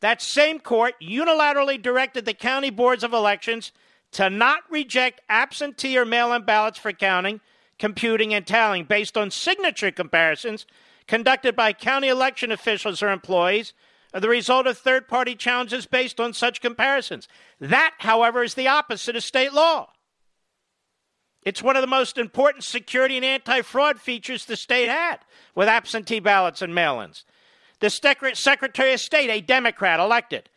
That 0.00 0.23
same 0.23 0.61
court 0.61 0.95
unilaterally 1.00 1.81
directed 1.81 2.25
the 2.25 2.35
county 2.35 2.71
boards 2.71 3.03
of 3.03 3.12
elections 3.12 3.73
to 4.12 4.29
not 4.29 4.62
reject 4.71 5.21
absentee 5.29 5.99
or 5.99 6.05
mail 6.05 6.33
in 6.33 6.43
ballots 6.43 6.79
for 6.79 6.93
counting, 6.93 7.41
computing, 7.79 8.35
and 8.35 8.47
tallying 8.47 8.85
based 8.85 9.17
on 9.17 9.31
signature 9.31 9.91
comparisons 9.91 10.67
conducted 11.07 11.57
by 11.57 11.73
county 11.73 12.09
election 12.09 12.53
officials 12.53 13.03
or 13.03 13.09
employees 13.09 13.73
are 14.12 14.21
the 14.21 14.29
result 14.29 14.67
of 14.67 14.76
third 14.76 15.09
party 15.09 15.35
challenges 15.35 15.87
based 15.87 16.19
on 16.19 16.33
such 16.33 16.61
comparisons. 16.61 17.29
That, 17.61 17.95
however, 17.99 18.43
is 18.43 18.55
the 18.55 18.69
opposite 18.69 19.17
of 19.17 19.23
state 19.23 19.52
law. 19.52 19.90
It's 21.43 21.62
one 21.62 21.76
of 21.76 21.83
the 21.83 21.87
most 21.87 22.19
important 22.19 22.64
security 22.64 23.17
and 23.17 23.25
anti 23.25 23.62
fraud 23.62 24.00
features 24.00 24.45
the 24.45 24.57
state 24.57 24.88
had 24.88 25.21
with 25.55 25.69
absentee 25.69 26.21
ballots 26.21 26.61
and 26.61 26.75
mail 26.75 27.00
ins. 27.00 27.25
The 27.81 27.88
Secretary 27.88 28.93
of 28.93 29.00
State, 29.00 29.31
a 29.31 29.40
Democrat 29.40 30.00
elected, 30.00 30.50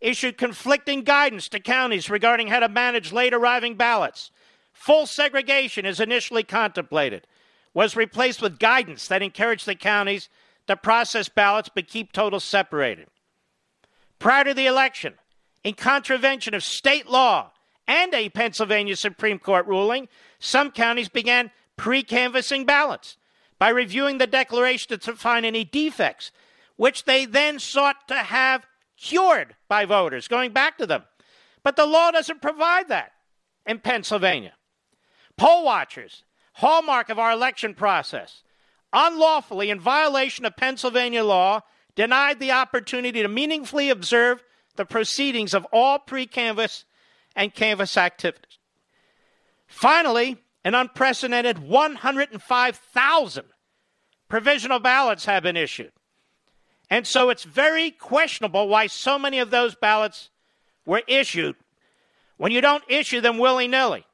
issued 0.00 0.38
conflicting 0.38 1.02
guidance 1.02 1.48
to 1.48 1.58
counties 1.58 2.08
regarding 2.08 2.48
how 2.48 2.60
to 2.60 2.68
manage 2.68 3.12
late 3.12 3.34
arriving 3.34 3.74
ballots. 3.74 4.30
Full 4.72 5.06
segregation, 5.06 5.84
as 5.84 5.98
initially 5.98 6.44
contemplated, 6.44 7.26
was 7.74 7.96
replaced 7.96 8.40
with 8.40 8.60
guidance 8.60 9.08
that 9.08 9.22
encouraged 9.22 9.66
the 9.66 9.74
counties 9.74 10.28
to 10.68 10.76
process 10.76 11.28
ballots 11.28 11.70
but 11.74 11.88
keep 11.88 12.12
totals 12.12 12.44
separated. 12.44 13.08
Prior 14.18 14.44
to 14.44 14.54
the 14.54 14.66
election, 14.66 15.14
in 15.64 15.74
contravention 15.74 16.54
of 16.54 16.62
state 16.62 17.08
law 17.08 17.52
and 17.86 18.14
a 18.14 18.28
Pennsylvania 18.28 18.96
Supreme 18.96 19.38
Court 19.38 19.66
ruling, 19.66 20.08
some 20.38 20.70
counties 20.70 21.08
began 21.08 21.50
pre 21.76 22.02
canvassing 22.02 22.64
ballots 22.64 23.16
by 23.58 23.68
reviewing 23.68 24.18
the 24.18 24.26
declaration 24.26 24.98
to 24.98 25.16
find 25.16 25.44
any 25.44 25.64
defects, 25.64 26.30
which 26.76 27.04
they 27.04 27.24
then 27.24 27.58
sought 27.58 28.06
to 28.08 28.14
have 28.14 28.66
cured 28.96 29.56
by 29.68 29.84
voters, 29.84 30.28
going 30.28 30.52
back 30.52 30.78
to 30.78 30.86
them. 30.86 31.04
But 31.62 31.76
the 31.76 31.86
law 31.86 32.10
doesn't 32.10 32.42
provide 32.42 32.88
that 32.88 33.12
in 33.66 33.78
Pennsylvania. 33.80 34.54
Poll 35.36 35.64
watchers, 35.64 36.24
hallmark 36.54 37.08
of 37.08 37.18
our 37.18 37.32
election 37.32 37.74
process, 37.74 38.42
unlawfully, 38.92 39.70
in 39.70 39.80
violation 39.80 40.44
of 40.44 40.56
Pennsylvania 40.56 41.24
law, 41.24 41.60
denied 41.94 42.40
the 42.40 42.52
opportunity 42.52 43.22
to 43.22 43.28
meaningfully 43.28 43.90
observe 43.90 44.42
the 44.76 44.84
proceedings 44.84 45.54
of 45.54 45.66
all 45.72 45.98
pre 45.98 46.26
canvass 46.26 46.84
and 47.34 47.54
canvass 47.54 47.96
activities. 47.96 48.58
Finally, 49.66 50.38
an 50.64 50.74
unprecedented 50.74 51.58
105,000 51.58 53.44
provisional 54.28 54.78
ballots 54.78 55.24
have 55.24 55.42
been 55.42 55.56
issued. 55.56 55.92
And 56.90 57.06
so 57.06 57.30
it's 57.30 57.44
very 57.44 57.90
questionable 57.90 58.68
why 58.68 58.86
so 58.86 59.18
many 59.18 59.38
of 59.38 59.50
those 59.50 59.74
ballots 59.74 60.30
were 60.86 61.02
issued 61.06 61.56
when 62.38 62.52
you 62.52 62.60
don't 62.60 62.84
issue 62.88 63.20
them 63.20 63.38
willy 63.38 63.68
nilly. 63.68 64.06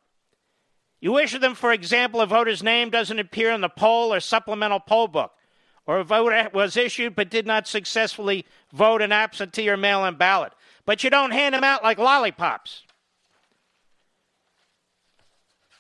You 1.05 1.19
issue 1.19 1.39
them, 1.39 1.55
for 1.55 1.71
example, 1.71 2.23
a 2.23 2.27
voter's 2.27 2.63
name 2.63 2.89
doesn't 2.89 3.19
appear 3.19 3.51
in 3.51 3.61
the 3.61 3.69
poll 3.69 4.15
or 4.15 4.21
supplemental 4.21 4.81
poll 4.81 5.07
book, 5.07 5.33
or 5.85 5.99
a 5.99 6.03
voter 6.03 6.49
was 6.55 6.79
issued 6.79 7.15
but 7.15 7.29
did 7.29 7.47
not 7.47 7.69
successfully 7.69 8.47
vote 8.73 9.03
an 9.03 9.13
absentee 9.13 9.69
or 9.69 9.77
mail 9.77 10.07
in 10.07 10.15
ballot. 10.15 10.55
But 10.87 11.05
you 11.05 11.11
don't 11.11 11.33
hand 11.33 11.55
them 11.55 11.63
out 11.63 11.83
like 11.83 11.99
lollipops. 11.99 12.85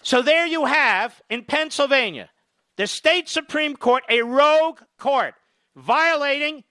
So 0.02 0.20
there 0.20 0.46
you 0.46 0.66
have, 0.66 1.22
in 1.30 1.44
Pennsylvania, 1.44 2.28
the 2.76 2.87
state 2.87 3.26
Supreme 3.26 3.76
Court, 3.76 4.04
a 4.10 4.20
rogue 4.20 4.80
court, 4.98 5.37
violating 5.74 6.64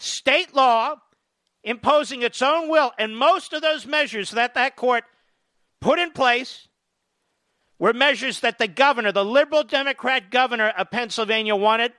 state 0.00 0.52
law 0.52 0.96
imposing 1.62 2.22
its 2.22 2.42
own 2.42 2.68
will. 2.68 2.90
And 2.98 3.16
most 3.16 3.52
of 3.52 3.62
those 3.62 3.86
measures 3.86 4.32
that 4.32 4.54
that 4.54 4.74
court 4.74 5.04
put 5.80 6.00
in 6.00 6.10
place 6.10 6.66
were 7.80 7.92
measures 7.92 8.40
that 8.40 8.58
the 8.58 8.68
governor, 8.68 9.10
the 9.10 9.24
liberal 9.24 9.64
Democrat 9.64 10.30
governor 10.30 10.68
of 10.68 10.90
Pennsylvania, 10.92 11.56
wanted, 11.56 11.92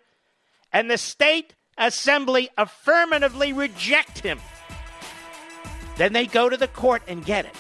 and 0.72 0.89
the 0.89 0.98
state 0.98 1.56
assembly 1.78 2.50
affirmatively 2.58 3.52
reject 3.52 4.20
him. 4.20 4.39
Then 5.98 6.13
they 6.13 6.28
go 6.28 6.48
to 6.48 6.56
the 6.56 6.70
court 6.70 7.02
and 7.08 7.26
get 7.26 7.46
it. 7.46 7.56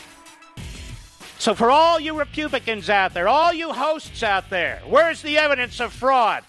So, 1.39 1.55
for 1.55 1.71
all 1.71 1.99
you 1.99 2.17
Republicans 2.17 2.89
out 2.89 3.15
there, 3.15 3.27
all 3.27 3.51
you 3.51 3.73
hosts 3.73 4.21
out 4.21 4.49
there, 4.49 4.79
where's 4.85 5.23
the 5.23 5.39
evidence 5.39 5.81
of 5.81 5.91
fraud? 5.91 6.43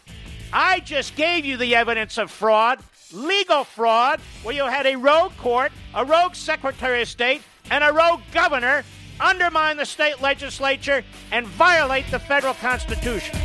I 0.53 0.81
just 0.81 1.17
gave 1.17 1.47
you 1.47 1.57
the 1.57 1.75
evidence 1.75 2.19
of 2.19 2.31
fraud 2.31 2.79
legal 3.13 3.65
fraud 3.65 4.21
where 4.43 4.55
you 4.55 4.65
had 4.65 4.87
a 4.87 4.97
rogue 4.97 5.37
court, 5.37 5.73
a 5.95 6.05
rogue 6.05 6.35
Secretary 6.35 7.03
of 7.03 7.09
State, 7.09 7.43
and 7.71 7.85
a 7.85 7.93
rogue 7.93 8.21
governor 8.33 8.85
undermine 9.23 9.77
the 9.77 9.87
state 9.87 10.21
legislature 10.21 11.05
and 11.31 11.47
violate 11.47 12.11
the 12.11 12.19
federal 12.19 12.55
Constitution. 12.55 13.39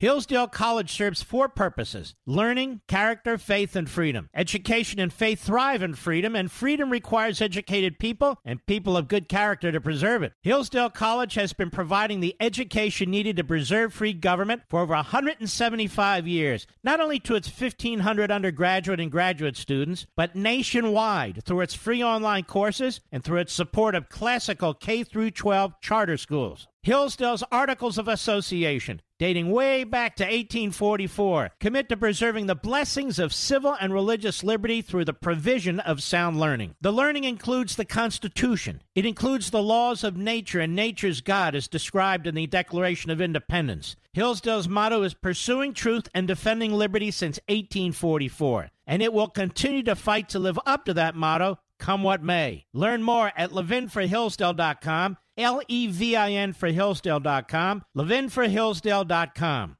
Hillsdale 0.00 0.48
College 0.48 0.90
serves 0.90 1.22
four 1.22 1.50
purposes 1.50 2.14
learning, 2.24 2.80
character, 2.88 3.36
faith, 3.36 3.76
and 3.76 3.86
freedom. 3.86 4.30
Education 4.34 4.98
and 4.98 5.12
faith 5.12 5.42
thrive 5.42 5.82
in 5.82 5.92
freedom, 5.92 6.34
and 6.34 6.50
freedom 6.50 6.88
requires 6.88 7.42
educated 7.42 7.98
people 7.98 8.38
and 8.42 8.64
people 8.64 8.96
of 8.96 9.08
good 9.08 9.28
character 9.28 9.70
to 9.70 9.78
preserve 9.78 10.22
it. 10.22 10.32
Hillsdale 10.40 10.88
College 10.88 11.34
has 11.34 11.52
been 11.52 11.68
providing 11.68 12.20
the 12.20 12.34
education 12.40 13.10
needed 13.10 13.36
to 13.36 13.44
preserve 13.44 13.92
free 13.92 14.14
government 14.14 14.62
for 14.70 14.80
over 14.80 14.94
175 14.94 16.26
years, 16.26 16.66
not 16.82 16.98
only 16.98 17.20
to 17.20 17.34
its 17.34 17.50
1,500 17.50 18.30
undergraduate 18.30 19.00
and 19.00 19.12
graduate 19.12 19.58
students, 19.58 20.06
but 20.16 20.34
nationwide 20.34 21.44
through 21.44 21.60
its 21.60 21.74
free 21.74 22.02
online 22.02 22.44
courses 22.44 23.02
and 23.12 23.22
through 23.22 23.40
its 23.40 23.52
support 23.52 23.94
of 23.94 24.08
classical 24.08 24.72
K 24.72 25.04
12 25.04 25.74
charter 25.82 26.16
schools. 26.16 26.68
Hillsdale's 26.82 27.44
Articles 27.52 27.98
of 27.98 28.08
Association, 28.08 29.02
dating 29.18 29.50
way 29.50 29.84
back 29.84 30.16
to 30.16 30.24
1844, 30.24 31.50
commit 31.60 31.90
to 31.90 31.96
preserving 31.96 32.46
the 32.46 32.54
blessings 32.54 33.18
of 33.18 33.34
civil 33.34 33.76
and 33.78 33.92
religious 33.92 34.42
liberty 34.42 34.80
through 34.80 35.04
the 35.04 35.12
provision 35.12 35.78
of 35.78 36.02
sound 36.02 36.40
learning. 36.40 36.76
The 36.80 36.90
learning 36.90 37.24
includes 37.24 37.76
the 37.76 37.84
Constitution. 37.84 38.80
It 38.94 39.04
includes 39.04 39.50
the 39.50 39.62
laws 39.62 40.02
of 40.02 40.16
nature 40.16 40.60
and 40.60 40.74
nature's 40.74 41.20
God 41.20 41.54
as 41.54 41.68
described 41.68 42.26
in 42.26 42.34
the 42.34 42.46
Declaration 42.46 43.10
of 43.10 43.20
Independence. 43.20 43.96
Hillsdale's 44.14 44.66
motto 44.66 45.02
is 45.02 45.12
pursuing 45.12 45.74
truth 45.74 46.08
and 46.14 46.26
defending 46.26 46.72
liberty 46.72 47.10
since 47.10 47.38
1844, 47.48 48.70
and 48.86 49.02
it 49.02 49.12
will 49.12 49.28
continue 49.28 49.82
to 49.82 49.94
fight 49.94 50.30
to 50.30 50.38
live 50.38 50.58
up 50.64 50.86
to 50.86 50.94
that 50.94 51.14
motto 51.14 51.58
come 51.80 52.02
what 52.04 52.22
may. 52.22 52.66
Learn 52.72 53.02
more 53.02 53.32
at 53.36 53.50
levinforhillsdale.com, 53.50 55.16
L 55.36 55.62
E 55.68 55.86
V 55.86 56.16
I 56.16 56.32
N 56.32 56.52
for 56.52 56.68
Hillsdale.com, 56.68 57.84
levinforhillsdale.com. 57.96 59.76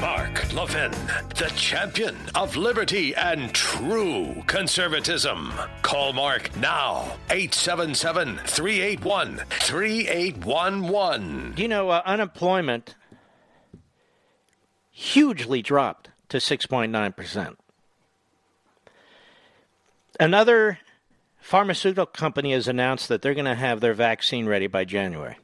Mark 0.00 0.52
Levin, 0.52 0.90
the 1.36 1.50
champion 1.56 2.16
of 2.34 2.56
liberty 2.56 3.14
and 3.14 3.52
true 3.54 4.42
conservatism. 4.46 5.52
Call 5.82 6.12
Mark 6.12 6.54
now, 6.56 7.16
877 7.30 8.38
381 8.44 9.36
3811. 9.50 11.54
You 11.56 11.68
know, 11.68 11.88
uh, 11.90 12.02
unemployment 12.04 12.94
hugely 14.90 15.62
dropped 15.62 16.10
to 16.28 16.38
6.9%. 16.38 17.56
Another 20.18 20.78
pharmaceutical 21.38 22.06
company 22.06 22.52
has 22.52 22.68
announced 22.68 23.08
that 23.08 23.22
they're 23.22 23.34
going 23.34 23.44
to 23.44 23.54
have 23.54 23.80
their 23.80 23.94
vaccine 23.94 24.46
ready 24.46 24.66
by 24.66 24.84
January. 24.84 25.36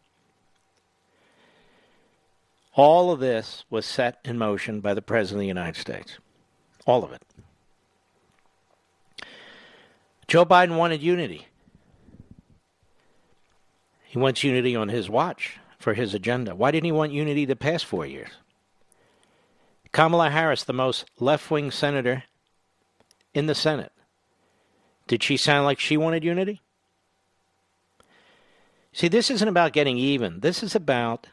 All 2.75 3.11
of 3.11 3.21
this 3.21 3.65
was 3.69 3.85
set 3.85 4.19
in 4.25 4.39
motion 4.39 4.81
by 4.81 4.95
the 4.95 5.03
President 5.03 5.39
of 5.39 5.41
the 5.41 5.47
United 5.47 5.79
States. 5.79 6.19
All 6.87 7.05
of 7.05 7.13
it. 7.13 7.23
Joe 10.27 10.47
Biden 10.47 10.79
wanted 10.79 11.03
unity. 11.03 11.49
He 14.05 14.19
wants 14.19 14.43
unity 14.43 14.75
on 14.75 14.89
his 14.89 15.11
watch 15.11 15.59
for 15.79 15.95
his 15.95 16.15
agenda. 16.15 16.55
Why 16.55 16.71
didn't 16.71 16.87
he 16.87 16.93
want 16.93 17.13
unity 17.13 17.45
the 17.45 17.57
past 17.57 17.85
four 17.85 18.07
years? 18.07 18.31
Kamala 19.91 20.31
Harris, 20.31 20.65
the 20.65 20.73
most 20.73 21.05
left 21.21 21.51
wing 21.51 21.71
senator 21.71 22.25
in 23.35 23.47
the 23.47 23.55
Senate, 23.55 23.93
did 25.07 25.23
she 25.23 25.37
sound 25.37 25.65
like 25.65 25.79
she 25.79 25.97
wanted 25.97 26.25
unity? 26.25 26.61
See, 28.93 29.09
this 29.09 29.31
isn't 29.31 29.49
about 29.49 29.73
getting 29.73 29.97
even. 29.97 30.41
This 30.41 30.62
is 30.62 30.75
about 30.75 31.27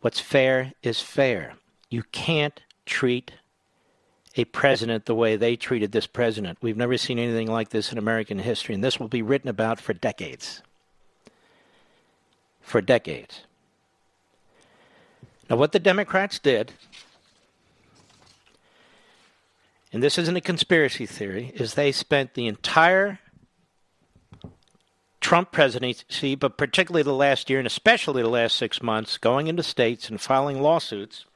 what's 0.00 0.20
fair 0.20 0.72
is 0.82 1.00
fair. 1.00 1.54
You 1.88 2.02
can't 2.12 2.60
treat 2.84 3.32
a 4.36 4.44
president 4.44 5.06
the 5.06 5.14
way 5.14 5.36
they 5.36 5.56
treated 5.56 5.92
this 5.92 6.06
president. 6.06 6.58
We've 6.60 6.76
never 6.76 6.98
seen 6.98 7.18
anything 7.18 7.50
like 7.50 7.70
this 7.70 7.92
in 7.92 7.98
American 7.98 8.38
history, 8.38 8.74
and 8.74 8.82
this 8.82 8.98
will 8.98 9.08
be 9.08 9.22
written 9.22 9.48
about 9.48 9.80
for 9.80 9.94
decades. 9.94 10.60
For 12.60 12.80
decades. 12.80 13.42
Now, 15.48 15.56
what 15.56 15.72
the 15.72 15.78
Democrats 15.78 16.38
did, 16.38 16.72
and 19.94 20.02
this 20.02 20.18
isn't 20.18 20.36
a 20.36 20.40
conspiracy 20.40 21.06
theory, 21.06 21.52
is 21.54 21.74
they 21.74 21.92
spent 21.92 22.34
the 22.34 22.48
entire 22.48 23.20
Trump 25.20 25.52
presidency, 25.52 26.34
but 26.34 26.58
particularly 26.58 27.04
the 27.04 27.14
last 27.14 27.48
year 27.48 27.60
and 27.60 27.66
especially 27.68 28.20
the 28.20 28.28
last 28.28 28.56
six 28.56 28.82
months, 28.82 29.18
going 29.18 29.46
into 29.46 29.62
states 29.62 30.10
and 30.10 30.20
filing 30.20 30.60
lawsuits 30.60 31.26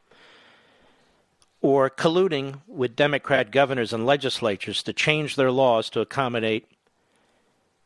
or 1.61 1.89
colluding 1.89 2.61
with 2.67 2.97
Democrat 2.97 3.53
governors 3.53 3.93
and 3.93 4.05
legislatures 4.05 4.83
to 4.83 4.93
change 4.93 5.37
their 5.37 5.53
laws 5.53 5.89
to 5.91 6.01
accommodate 6.01 6.67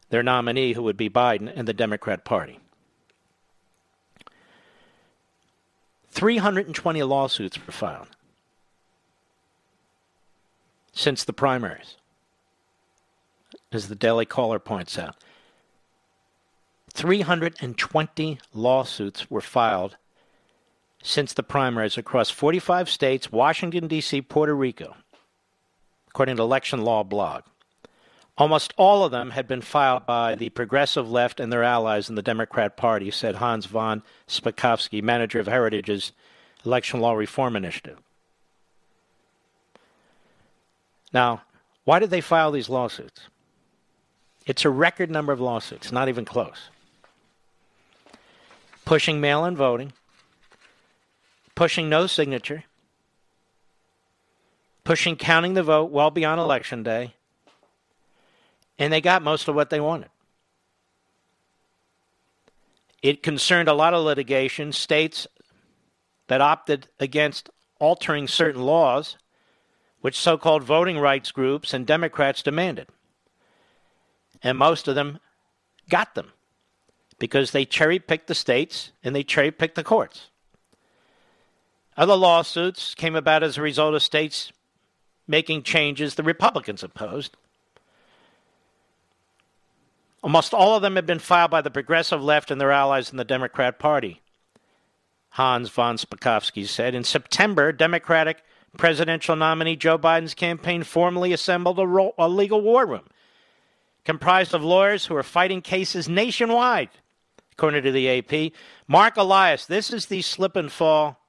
their 0.09 0.23
nominee, 0.23 0.73
who 0.73 0.83
would 0.83 0.97
be 0.97 1.11
Biden, 1.11 1.53
and 1.55 1.69
the 1.69 1.75
Democrat 1.75 2.25
Party. 2.25 2.59
320 6.09 7.03
lawsuits 7.03 7.59
were 7.67 7.73
filed 7.75 8.09
since 10.93 11.25
the 11.25 11.33
primaries, 11.33 11.97
as 13.73 13.89
the 13.89 13.95
Daily 13.95 14.27
Caller 14.27 14.59
points 14.59 14.99
out. 14.99 15.17
320 16.93 18.39
lawsuits 18.53 19.31
were 19.31 19.41
filed 19.41 19.97
since 21.03 21.33
the 21.33 21.43
primaries 21.43 21.99
across 21.99 22.31
45 22.31 22.89
states, 22.89 23.33
Washington, 23.33 23.89
D.C., 23.89 24.23
Puerto 24.23 24.55
Rico, 24.55 24.95
according 26.09 26.37
to 26.37 26.43
Election 26.43 26.83
Law 26.83 27.03
Blog. 27.03 27.43
Almost 28.39 28.73
all 28.77 29.05
of 29.05 29.11
them 29.11 29.31
had 29.31 29.47
been 29.47 29.61
filed 29.61 30.07
by 30.07 30.35
the 30.35 30.51
progressive 30.51 31.11
left 31.11 31.41
and 31.41 31.53
their 31.53 31.63
allies 31.63 32.09
in 32.09 32.15
the 32.15 32.23
Democrat 32.23 32.77
Party, 32.77 33.11
said 33.11 33.37
Hans 33.37 33.67
von 33.67 34.03
Spakovsky, 34.27 35.03
manager 35.03 35.39
of 35.41 35.49
Heritage's 35.49 36.13
Election 36.65 37.01
Law 37.01 37.13
Reform 37.13 37.57
Initiative. 37.57 37.99
Now, 41.13 41.43
why 41.85 41.99
did 41.99 42.11
they 42.11 42.21
file 42.21 42.51
these 42.51 42.69
lawsuits? 42.69 43.23
It's 44.47 44.65
a 44.65 44.71
record 44.71 45.11
number 45.11 45.33
of 45.33 45.41
lawsuits, 45.41 45.93
not 45.93 46.09
even 46.09 46.25
close. 46.25 46.71
Pushing 48.85 49.21
mail 49.21 49.45
in 49.45 49.57
voting, 49.57 49.93
pushing 51.55 51.89
no 51.89 52.07
signature, 52.07 52.65
pushing 54.85 55.17
counting 55.17 55.55
the 55.55 55.63
vote 55.63 55.91
well 55.91 56.11
beyond 56.11 56.41
election 56.41 56.83
day, 56.83 57.15
and 58.79 58.93
they 58.93 59.01
got 59.01 59.23
most 59.23 59.47
of 59.47 59.55
what 59.55 59.71
they 59.71 59.81
wanted. 59.81 60.09
It 63.03 63.23
concerned 63.23 63.69
a 63.69 63.75
lot 63.75 63.95
of 63.95 64.05
litigation, 64.05 64.73
states 64.73 65.27
that 66.29 66.41
opted 66.41 66.89
against 66.99 67.51
altering 67.79 68.27
certain 68.27 68.63
laws, 68.63 69.17
which 70.03 70.19
so 70.19 70.37
called 70.37 70.65
voting 70.65 70.99
rights 70.99 71.31
groups 71.31 71.73
and 71.73 71.87
Democrats 71.87 72.43
demanded. 72.43 72.89
And 74.43 74.59
most 74.59 74.89
of 74.89 74.95
them 74.95 75.21
got 75.89 76.15
them 76.15 76.33
because 77.19 77.53
they 77.53 77.65
cherry 77.65 78.01
picked 78.01 78.27
the 78.27 78.35
states 78.35 78.91
and 79.03 79.15
they 79.15 79.23
cherry 79.23 79.53
picked 79.53 79.77
the 79.77 79.85
courts. 79.85 80.29
Other 81.97 82.17
lawsuits 82.17 82.95
came 82.95 83.15
about 83.15 83.45
as 83.45 83.57
a 83.57 83.63
result 83.63 83.95
of 83.95 84.03
states 84.03 84.53
making 85.29 85.63
changes 85.63 86.17
the 86.17 86.23
Republicans 86.25 86.83
opposed. 86.83 87.37
Almost 90.23 90.53
all 90.53 90.75
of 90.75 90.83
them 90.83 90.97
have 90.97 91.07
been 91.07 91.21
filed 91.21 91.51
by 91.53 91.61
the 91.61 91.71
progressive 91.71 92.23
left 92.23 92.51
and 92.51 92.61
their 92.61 92.73
allies 92.73 93.11
in 93.11 93.19
the 93.19 93.25
Democrat 93.25 93.79
Party. 93.79 94.21
Hans 95.31 95.69
von 95.69 95.97
Spakovsky 95.97 96.67
said. 96.67 96.95
In 96.95 97.05
September, 97.05 97.71
Democratic 97.71 98.43
presidential 98.77 99.37
nominee 99.37 99.77
Joe 99.77 99.99
Biden's 99.99 100.35
campaign 100.35 100.83
formally 100.83 101.33
assembled 101.33 101.79
a, 101.79 101.87
ro- 101.87 102.15
a 102.19 102.29
legal 102.29 102.61
war 102.61 102.87
room 102.87 103.09
comprised 104.05 104.55
of 104.55 104.65
lawyers 104.65 105.07
who 105.07 105.15
are 105.15 105.23
fighting 105.23 105.61
cases 105.61 106.09
nationwide, 106.09 106.91
according 107.53 107.83
to 107.85 107.93
the 107.93 108.09
AP. 108.09 108.53
Marc 108.89 109.17
Elias, 109.17 109.67
this 109.67 109.93
is 109.93 110.07
the 110.07 110.23
slip 110.23 110.57
and 110.57 110.73
fall 110.73 111.21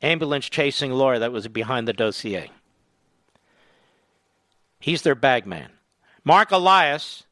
ambulance 0.00 0.48
chasing 0.48 0.92
lawyer 0.92 1.18
that 1.18 1.32
was 1.32 1.48
behind 1.48 1.86
the 1.86 1.92
dossier. 1.92 2.50
He's 4.80 5.02
their 5.02 5.14
bagman. 5.14 5.70
Marc 6.24 6.50
Elias 6.50 7.24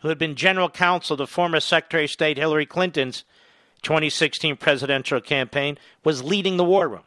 who 0.00 0.08
had 0.08 0.18
been 0.18 0.36
general 0.36 0.68
counsel 0.68 1.16
to 1.16 1.26
former 1.26 1.60
Secretary 1.60 2.04
of 2.04 2.10
State 2.10 2.36
Hillary 2.36 2.66
Clinton's 2.66 3.24
2016 3.82 4.56
presidential 4.56 5.20
campaign, 5.20 5.78
was 6.04 6.22
leading 6.22 6.56
the 6.56 6.64
war 6.64 6.88
room. 6.88 7.02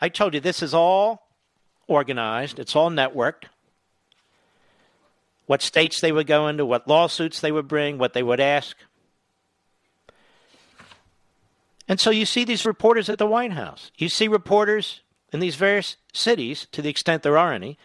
I 0.00 0.08
told 0.08 0.34
you 0.34 0.40
this 0.40 0.62
is 0.62 0.74
all 0.74 1.28
organized, 1.86 2.58
it's 2.58 2.76
all 2.76 2.90
networked. 2.90 3.44
What 5.46 5.62
states 5.62 6.00
they 6.00 6.12
would 6.12 6.26
go 6.26 6.46
into, 6.46 6.66
what 6.66 6.86
lawsuits 6.86 7.40
they 7.40 7.50
would 7.50 7.68
bring, 7.68 7.98
what 7.98 8.12
they 8.12 8.22
would 8.22 8.40
ask. 8.40 8.76
And 11.88 11.98
so 11.98 12.10
you 12.10 12.26
see 12.26 12.44
these 12.44 12.66
reporters 12.66 13.08
at 13.08 13.18
the 13.18 13.26
White 13.26 13.52
House. 13.52 13.90
You 13.96 14.10
see 14.10 14.28
reporters 14.28 15.00
in 15.32 15.40
these 15.40 15.56
various 15.56 15.96
cities, 16.12 16.66
to 16.72 16.82
the 16.82 16.90
extent 16.90 17.22
there 17.22 17.38
are 17.38 17.52
any, 17.52 17.78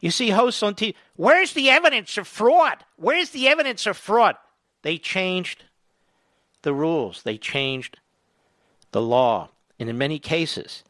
you 0.00 0.12
see 0.12 0.30
hosts 0.30 0.62
on 0.62 0.74
TV. 0.74 0.94
Where's 1.16 1.52
the 1.52 1.70
evidence 1.70 2.16
of 2.16 2.28
fraud? 2.28 2.84
Where's 2.96 3.30
the 3.30 3.48
evidence 3.48 3.84
of 3.86 3.96
fraud? 3.96 4.36
They 4.82 4.96
changed 4.96 5.64
the 6.62 6.72
rules, 6.72 7.22
they 7.22 7.36
changed 7.36 7.98
the 8.92 9.02
law. 9.02 9.50
And 9.80 9.88
in 9.88 9.98
many 9.98 10.18
cases, 10.18 10.82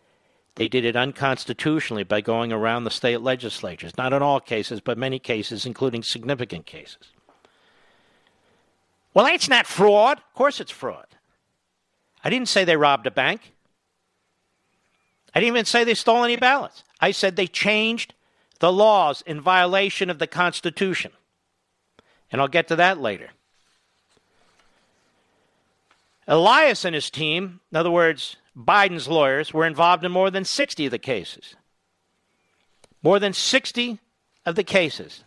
they 0.58 0.66
did 0.66 0.84
it 0.84 0.96
unconstitutionally 0.96 2.02
by 2.02 2.20
going 2.20 2.52
around 2.52 2.82
the 2.82 2.90
state 2.90 3.20
legislatures. 3.20 3.96
Not 3.96 4.12
in 4.12 4.22
all 4.22 4.40
cases, 4.40 4.80
but 4.80 4.98
many 4.98 5.20
cases, 5.20 5.64
including 5.64 6.02
significant 6.02 6.66
cases. 6.66 7.12
Well, 9.14 9.24
that's 9.24 9.48
not 9.48 9.68
fraud. 9.68 10.18
Of 10.18 10.34
course, 10.34 10.60
it's 10.60 10.72
fraud. 10.72 11.06
I 12.24 12.30
didn't 12.30 12.48
say 12.48 12.64
they 12.64 12.76
robbed 12.76 13.06
a 13.06 13.12
bank. 13.12 13.52
I 15.32 15.38
didn't 15.38 15.54
even 15.54 15.64
say 15.64 15.84
they 15.84 15.94
stole 15.94 16.24
any 16.24 16.34
ballots. 16.34 16.82
I 17.00 17.12
said 17.12 17.36
they 17.36 17.46
changed 17.46 18.14
the 18.58 18.72
laws 18.72 19.22
in 19.24 19.40
violation 19.40 20.10
of 20.10 20.18
the 20.18 20.26
Constitution. 20.26 21.12
And 22.32 22.40
I'll 22.40 22.48
get 22.48 22.66
to 22.66 22.76
that 22.76 23.00
later. 23.00 23.30
Elias 26.28 26.84
and 26.84 26.94
his 26.94 27.08
team, 27.10 27.60
in 27.72 27.76
other 27.76 27.90
words, 27.90 28.36
Biden's 28.54 29.08
lawyers, 29.08 29.54
were 29.54 29.66
involved 29.66 30.04
in 30.04 30.12
more 30.12 30.30
than 30.30 30.44
60 30.44 30.84
of 30.84 30.90
the 30.90 30.98
cases. 30.98 31.56
More 33.02 33.18
than 33.18 33.32
60 33.32 33.98
of 34.44 34.54
the 34.54 34.62
cases. 34.62 35.24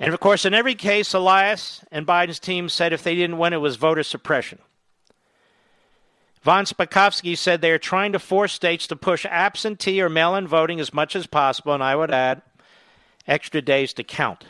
And 0.00 0.12
of 0.12 0.18
course, 0.18 0.44
in 0.44 0.54
every 0.54 0.74
case, 0.74 1.14
Elias 1.14 1.84
and 1.92 2.04
Biden's 2.04 2.40
team 2.40 2.68
said 2.68 2.92
if 2.92 3.04
they 3.04 3.14
didn't 3.14 3.38
win, 3.38 3.52
it 3.52 3.58
was 3.58 3.76
voter 3.76 4.02
suppression. 4.02 4.58
Von 6.42 6.64
Spakovsky 6.64 7.38
said 7.38 7.60
they 7.60 7.70
are 7.70 7.78
trying 7.78 8.12
to 8.12 8.18
force 8.18 8.52
states 8.52 8.88
to 8.88 8.96
push 8.96 9.24
absentee 9.24 10.02
or 10.02 10.08
mail 10.08 10.34
in 10.34 10.48
voting 10.48 10.80
as 10.80 10.92
much 10.92 11.14
as 11.14 11.26
possible, 11.26 11.72
and 11.72 11.82
I 11.82 11.94
would 11.94 12.10
add, 12.10 12.42
extra 13.26 13.62
days 13.62 13.92
to 13.94 14.04
count. 14.04 14.46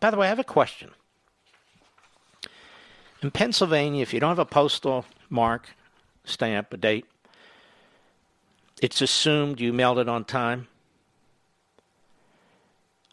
By 0.00 0.10
the 0.10 0.16
way, 0.16 0.26
I 0.26 0.30
have 0.30 0.38
a 0.38 0.44
question. 0.44 0.90
In 3.22 3.30
Pennsylvania, 3.30 4.02
if 4.02 4.14
you 4.14 4.20
don't 4.20 4.30
have 4.30 4.38
a 4.38 4.44
postal 4.44 5.04
mark, 5.28 5.70
stamp, 6.24 6.72
a 6.72 6.76
date, 6.76 7.06
it's 8.80 9.00
assumed 9.00 9.60
you 9.60 9.72
mailed 9.72 9.98
it 9.98 10.08
on 10.08 10.24
time. 10.24 10.68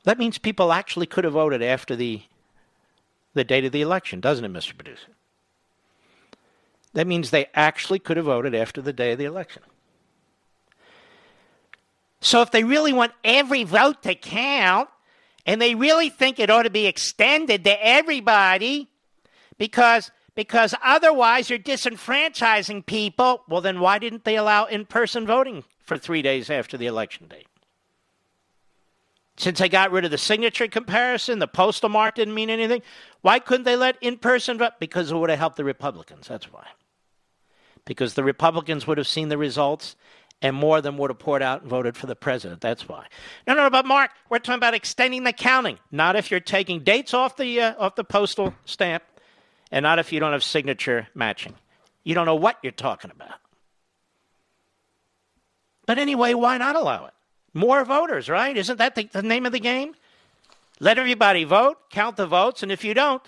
That 0.04 0.20
means 0.20 0.38
people 0.38 0.72
actually 0.72 1.08
could 1.08 1.24
have 1.24 1.34
voted 1.34 1.64
after 1.64 1.96
the 1.96 2.22
the 3.34 3.44
date 3.44 3.66
of 3.66 3.74
the 3.74 3.82
election, 3.82 4.22
doesn't 4.22 4.46
it, 4.46 4.54
Mr. 4.54 4.78
Producer? 4.78 5.10
That 6.94 7.06
means 7.06 7.30
they 7.30 7.48
actually 7.54 8.00
could 8.00 8.16
have 8.16 8.28
voted 8.28 8.56
after 8.56 8.82
the 8.82 8.94
day 8.94 9.12
of 9.12 9.18
the 9.18 9.26
election. 9.26 9.62
So 12.22 12.42
if 12.42 12.52
they 12.52 12.64
really 12.64 12.94
want 12.94 13.12
every 13.26 13.66
vote 13.66 14.02
to 14.04 14.16
count, 14.16 14.88
and 15.46 15.62
they 15.62 15.76
really 15.76 16.10
think 16.10 16.40
it 16.40 16.50
ought 16.50 16.64
to 16.64 16.70
be 16.70 16.88
extended 16.88 17.66
to 17.66 17.86
everybody, 17.86 18.90
because 19.58 20.12
because 20.36 20.76
otherwise 20.84 21.50
you're 21.50 21.60
disenfranchising 21.60 22.86
people, 22.86 23.44
well 23.48 23.62
then 23.62 23.80
why 23.80 24.00
didn't 24.00 24.26
they 24.26 24.36
allow 24.36 24.66
in-person 24.66 25.26
voting 25.26 25.64
for 25.80 25.98
3 25.98 26.22
days 26.22 26.50
after 26.50 26.78
the 26.78 26.88
election 26.88 27.28
date? 27.28 27.48
Since 29.38 29.60
they 29.60 29.70
got 29.70 29.92
rid 29.92 30.06
of 30.06 30.12
the 30.12 30.18
signature 30.18 30.68
comparison, 30.68 31.40
the 31.40 31.48
postal 31.48 31.90
mark 31.90 32.16
didn't 32.16 32.34
mean 32.34 32.50
anything. 32.50 32.82
Why 33.22 33.40
couldn't 33.40 33.64
they 33.64 33.76
let 33.76 33.98
in 34.02 34.18
person 34.18 34.58
vote? 34.58 34.74
Because 34.80 35.12
it 35.12 35.16
would 35.16 35.30
have 35.30 35.40
helped 35.40 35.58
the 35.58 35.66
Republicans. 35.66 36.28
That's 36.28 36.52
why. 36.52 36.68
Because 37.84 38.14
the 38.14 38.24
Republicans 38.24 38.88
would 38.88 38.98
have 38.98 39.08
seen 39.08 39.30
the 39.30 39.38
results 39.38 39.96
and 40.42 40.56
more 40.56 40.78
of 40.78 40.84
them 40.84 40.98
would 40.98 41.10
have 41.10 41.20
poured 41.20 41.42
out 41.42 41.62
and 41.62 41.70
voted 41.70 41.98
for 41.98 42.08
the 42.08 42.16
president. 42.16 42.62
That's 42.62 42.88
why. 42.88 43.08
No, 43.48 43.54
no, 43.54 43.70
but 43.70 43.86
Mark, 43.86 44.12
we're 44.30 44.40
talking 44.40 44.58
about 44.58 44.74
extending 44.74 45.24
the 45.24 45.34
counting. 45.34 45.80
Not 45.92 46.16
if 46.16 46.30
you're 46.30 46.40
taking 46.40 46.82
dates 46.82 47.14
off 47.14 47.38
the 47.38 47.62
uh, 47.62 47.74
off 47.80 47.96
the 47.96 48.04
postal 48.04 48.54
stamp, 48.66 49.04
and 49.72 49.84
not 49.84 50.00
if 50.00 50.12
you 50.12 50.20
don't 50.20 50.34
have 50.34 50.44
signature 50.44 51.08
matching. 51.14 51.56
You 52.04 52.16
don't 52.16 52.26
know 52.26 52.36
what 52.36 52.58
you're 52.62 52.72
talking 52.72 53.12
about. 53.12 53.40
But 55.86 55.98
anyway, 55.98 56.34
why 56.34 56.58
not 56.58 56.76
allow 56.76 57.06
it? 57.06 57.14
More 57.54 57.84
voters, 57.86 58.30
right? 58.30 58.56
Isn't 58.56 58.78
that 58.78 58.96
the, 58.96 59.10
the 59.12 59.22
name 59.22 59.46
of 59.46 59.52
the 59.52 59.60
game? 59.60 59.96
Let 60.80 61.00
everybody 61.00 61.46
vote, 61.46 61.90
count 61.90 62.18
the 62.18 62.28
votes, 62.28 62.64
and 62.64 62.72
if 62.72 62.84
you 62.84 62.94
don't, 62.94 63.24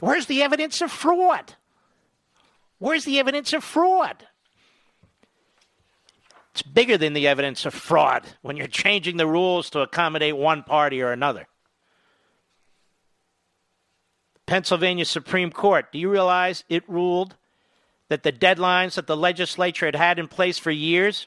where's 0.00 0.26
the 0.26 0.42
evidence 0.42 0.80
of 0.80 0.92
fraud? 0.92 1.54
Where's 2.78 3.04
the 3.04 3.18
evidence 3.18 3.52
of 3.52 3.64
fraud? 3.64 4.26
It's 6.52 6.62
bigger 6.62 6.96
than 6.96 7.14
the 7.14 7.26
evidence 7.26 7.66
of 7.66 7.74
fraud 7.74 8.22
when 8.42 8.56
you're 8.56 8.68
changing 8.68 9.16
the 9.16 9.26
rules 9.26 9.70
to 9.70 9.80
accommodate 9.80 10.36
one 10.36 10.62
party 10.62 11.02
or 11.02 11.10
another. 11.10 11.48
Pennsylvania 14.46 15.04
Supreme 15.04 15.50
Court, 15.50 15.90
do 15.92 15.98
you 15.98 16.10
realize 16.10 16.64
it 16.68 16.88
ruled 16.88 17.36
that 18.08 18.22
the 18.22 18.32
deadlines 18.32 18.94
that 18.94 19.06
the 19.06 19.16
legislature 19.16 19.86
had 19.86 19.96
had 19.96 20.18
in 20.18 20.28
place 20.28 20.58
for 20.58 20.70
years 20.70 21.26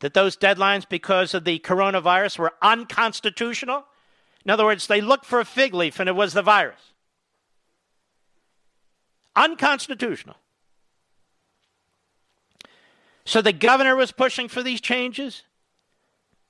that 0.00 0.14
those 0.14 0.36
deadlines, 0.36 0.88
because 0.88 1.32
of 1.32 1.44
the 1.44 1.58
coronavirus, 1.60 2.38
were 2.38 2.52
unconstitutional? 2.60 3.84
In 4.44 4.50
other 4.50 4.64
words, 4.64 4.86
they 4.86 5.00
looked 5.00 5.24
for 5.24 5.40
a 5.40 5.44
fig 5.44 5.72
leaf 5.72 6.00
and 6.00 6.08
it 6.08 6.16
was 6.16 6.32
the 6.32 6.42
virus. 6.42 6.80
Unconstitutional. 9.34 10.36
So 13.24 13.40
the 13.40 13.52
governor 13.52 13.96
was 13.96 14.12
pushing 14.12 14.48
for 14.48 14.62
these 14.62 14.80
changes. 14.80 15.44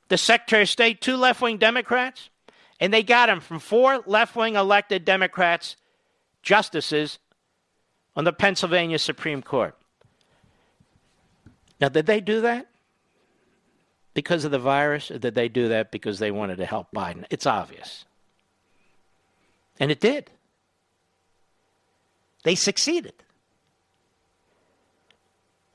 The 0.08 0.18
Secretary 0.18 0.62
of 0.62 0.68
State, 0.68 1.00
two 1.00 1.16
left 1.16 1.40
wing 1.40 1.58
Democrats, 1.58 2.30
and 2.82 2.92
they 2.92 3.02
got 3.02 3.30
him 3.30 3.40
from 3.40 3.60
four 3.60 4.02
left 4.04 4.36
wing 4.36 4.56
elected 4.56 5.06
Democrats, 5.06 5.76
justices 6.42 7.18
on 8.14 8.24
the 8.24 8.32
Pennsylvania 8.34 8.98
Supreme 8.98 9.40
Court. 9.40 9.74
Now, 11.80 11.88
did 11.88 12.04
they 12.04 12.20
do 12.20 12.42
that? 12.42 12.68
because 14.14 14.44
of 14.44 14.50
the 14.50 14.58
virus, 14.58 15.10
or 15.10 15.18
did 15.18 15.34
they 15.34 15.48
do 15.48 15.68
that 15.68 15.90
because 15.90 16.18
they 16.18 16.30
wanted 16.30 16.56
to 16.56 16.66
help 16.66 16.88
Biden? 16.92 17.24
It's 17.30 17.46
obvious. 17.46 18.04
And 19.80 19.90
it 19.90 20.00
did. 20.00 20.30
They 22.44 22.54
succeeded. 22.54 23.14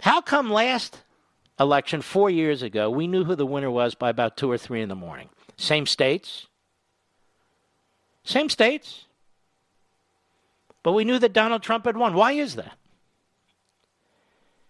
How 0.02 0.22
come 0.22 0.52
last 0.52 1.02
election, 1.60 2.02
four 2.02 2.30
years 2.30 2.62
ago, 2.62 2.90
we 2.90 3.08
knew 3.08 3.24
who 3.24 3.36
the 3.36 3.46
winner 3.46 3.72
was 3.72 3.96
by 3.96 4.10
about 4.10 4.38
two 4.38 4.52
or 4.52 4.58
three 4.58 4.82
in 4.82 4.90
the 4.90 4.96
morning? 4.96 5.30
Same 5.58 5.88
states. 5.88 6.47
Same 8.28 8.50
states. 8.50 9.06
But 10.84 10.92
we 10.92 11.06
knew 11.06 11.18
that 11.18 11.32
Donald 11.32 11.64
Trump 11.64 11.86
had 11.86 11.96
won. 11.96 12.14
Why 12.14 12.34
is 12.34 12.56
that? 12.56 12.78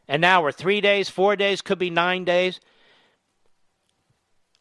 And 0.08 0.22
now 0.22 0.44
we're 0.44 0.52
three 0.52 0.80
days, 0.80 1.10
four 1.10 1.36
days, 1.36 1.64
could 1.64 1.80
be 1.80 1.90
nine 1.90 2.24
days. 2.24 2.60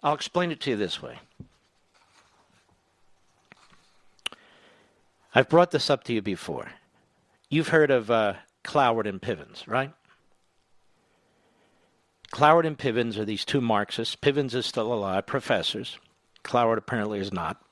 I'll 0.03 0.15
explain 0.15 0.51
it 0.51 0.61
to 0.63 0.71
you 0.71 0.77
this 0.77 1.03
way. 1.03 1.19
I've 5.35 5.51
brought 5.51 5.73
this 5.73 5.91
up 5.91 6.05
to 6.05 6.15
you 6.15 6.23
before. 6.23 6.73
You've 7.51 7.69
heard 7.69 7.91
of 7.91 8.11
uh, 8.11 8.35
Cloward 8.65 9.07
and 9.07 9.21
Pivens, 9.21 9.67
right? 9.67 9.93
Cloward 12.33 12.67
and 12.67 12.79
Pivens 12.79 13.19
are 13.19 13.27
these 13.27 13.45
two 13.45 13.61
Marxists. 13.61 14.17
Pivens 14.17 14.55
is 14.55 14.65
still 14.65 14.93
alive, 14.93 15.27
professors. 15.27 15.99
Cloward 16.43 16.79
apparently 16.79 17.19
is 17.19 17.33
not. 17.33 17.63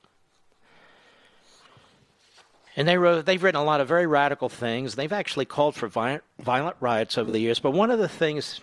And 2.75 2.87
they 2.87 2.97
wrote, 2.97 3.25
they've 3.25 3.41
written 3.41 3.61
a 3.61 3.63
lot 3.63 3.79
of 3.79 3.87
very 3.87 4.05
radical 4.05 4.49
things. 4.49 4.95
They've 4.95 5.13
actually 5.13 5.45
called 5.45 5.75
for 5.75 5.87
violent, 5.87 6.23
violent 6.39 6.75
riots 6.79 7.17
over 7.17 7.31
the 7.31 7.39
years. 7.39 7.59
But 7.59 7.71
one 7.71 7.89
of 7.89 7.99
the 7.99 8.09
things 8.09 8.59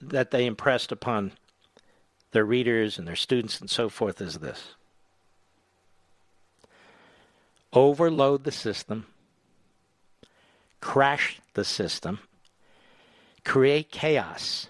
that 0.00 0.30
they 0.30 0.46
impressed 0.46 0.92
upon 0.92 1.32
their 2.30 2.44
readers 2.44 2.98
and 2.98 3.06
their 3.06 3.16
students 3.16 3.60
and 3.60 3.70
so 3.70 3.88
forth 3.88 4.20
is 4.20 4.38
this 4.38 4.74
overload 7.72 8.44
the 8.44 8.52
system, 8.52 9.06
crash 10.80 11.40
the 11.54 11.64
system, 11.64 12.20
create 13.44 13.90
chaos, 13.90 14.68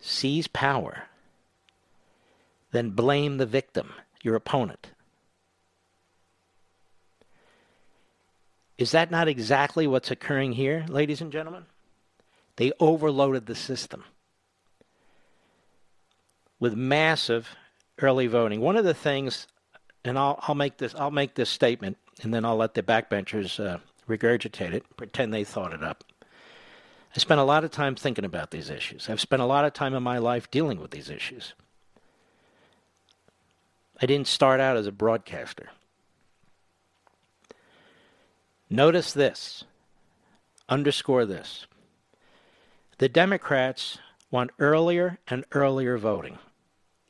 seize 0.00 0.48
power, 0.48 1.04
then 2.72 2.90
blame 2.90 3.36
the 3.36 3.46
victim, 3.46 3.92
your 4.22 4.34
opponent. 4.34 4.88
Is 8.78 8.90
that 8.90 9.10
not 9.10 9.28
exactly 9.28 9.86
what's 9.86 10.10
occurring 10.10 10.52
here, 10.52 10.84
ladies 10.88 11.20
and 11.20 11.32
gentlemen? 11.32 11.64
They 12.56 12.72
overloaded 12.78 13.46
the 13.46 13.54
system 13.54 14.04
with 16.58 16.74
massive 16.74 17.54
early 18.00 18.26
voting. 18.26 18.60
One 18.60 18.76
of 18.76 18.84
the 18.84 18.94
things, 18.94 19.46
and 20.04 20.18
I'll, 20.18 20.38
I'll 20.42 20.54
make 20.54 20.78
this 20.78 20.94
I'll 20.94 21.10
make 21.10 21.34
this 21.34 21.50
statement, 21.50 21.96
and 22.22 22.32
then 22.32 22.44
I'll 22.44 22.56
let 22.56 22.74
the 22.74 22.82
backbenchers 22.82 23.64
uh, 23.64 23.78
regurgitate 24.08 24.72
it, 24.72 24.84
pretend 24.96 25.32
they 25.32 25.44
thought 25.44 25.72
it 25.72 25.82
up. 25.82 26.04
I 27.14 27.18
spent 27.18 27.40
a 27.40 27.44
lot 27.44 27.64
of 27.64 27.70
time 27.70 27.94
thinking 27.94 28.26
about 28.26 28.50
these 28.50 28.68
issues. 28.68 29.08
I've 29.08 29.20
spent 29.20 29.40
a 29.40 29.46
lot 29.46 29.64
of 29.64 29.72
time 29.72 29.94
in 29.94 30.02
my 30.02 30.18
life 30.18 30.50
dealing 30.50 30.80
with 30.80 30.90
these 30.90 31.08
issues. 31.08 31.54
I 34.00 34.04
didn't 34.04 34.26
start 34.26 34.60
out 34.60 34.76
as 34.76 34.86
a 34.86 34.92
broadcaster. 34.92 35.70
Notice 38.68 39.12
this, 39.12 39.64
underscore 40.68 41.24
this. 41.24 41.66
The 42.98 43.08
Democrats 43.08 43.98
want 44.30 44.50
earlier 44.58 45.18
and 45.28 45.44
earlier 45.52 45.98
voting 45.98 46.38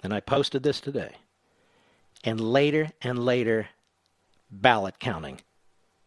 and 0.07 0.15
I 0.15 0.21
posted 0.21 0.63
this 0.63 0.81
today, 0.81 1.17
and 2.23 2.41
later 2.41 2.93
and 3.03 3.19
later 3.19 3.71
ballot 4.53 5.01
counting. 5.01 5.41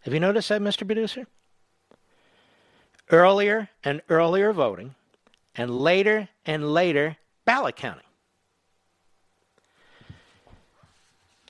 Have 0.03 0.13
you 0.13 0.21
noticed 0.21 0.47
that, 0.47 0.61
Mr. 0.61 0.85
Producer? 0.85 1.27
Earlier 3.11 3.67
and 3.83 4.01
earlier 4.07 4.53
voting, 4.53 4.95
and 5.53 5.81
later 5.81 6.29
and 6.45 6.73
later 6.73 7.17
ballot 7.43 7.75
counting. 7.75 8.05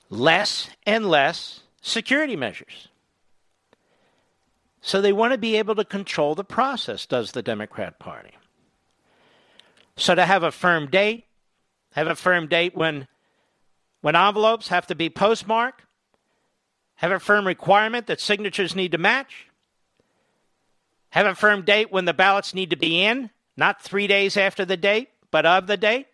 Less 0.08 0.70
and 0.84 1.08
less 1.08 1.60
security 1.80 2.34
measures. 2.34 2.88
So 4.82 5.00
they 5.00 5.12
want 5.12 5.32
to 5.32 5.38
be 5.38 5.56
able 5.56 5.74
to 5.74 5.84
control 5.84 6.34
the 6.34 6.44
process, 6.44 7.06
does 7.06 7.32
the 7.32 7.42
Democrat 7.42 7.98
Party. 7.98 8.32
So 9.96 10.14
to 10.14 10.24
have 10.24 10.42
a 10.42 10.50
firm 10.50 10.86
date, 10.86 11.26
have 11.92 12.06
a 12.06 12.14
firm 12.14 12.46
date 12.46 12.74
when 12.74 13.06
when 14.00 14.16
envelopes 14.16 14.68
have 14.68 14.86
to 14.86 14.94
be 14.94 15.10
postmarked, 15.10 15.82
have 16.96 17.12
a 17.12 17.20
firm 17.20 17.46
requirement 17.46 18.06
that 18.06 18.20
signatures 18.20 18.74
need 18.74 18.92
to 18.92 18.98
match, 18.98 19.46
have 21.10 21.26
a 21.26 21.34
firm 21.34 21.62
date 21.62 21.92
when 21.92 22.06
the 22.06 22.14
ballots 22.14 22.54
need 22.54 22.70
to 22.70 22.76
be 22.76 23.02
in, 23.02 23.30
not 23.56 23.82
3 23.82 24.06
days 24.06 24.36
after 24.38 24.64
the 24.64 24.76
date, 24.76 25.10
but 25.30 25.44
of 25.44 25.66
the 25.66 25.76
date. 25.76 26.06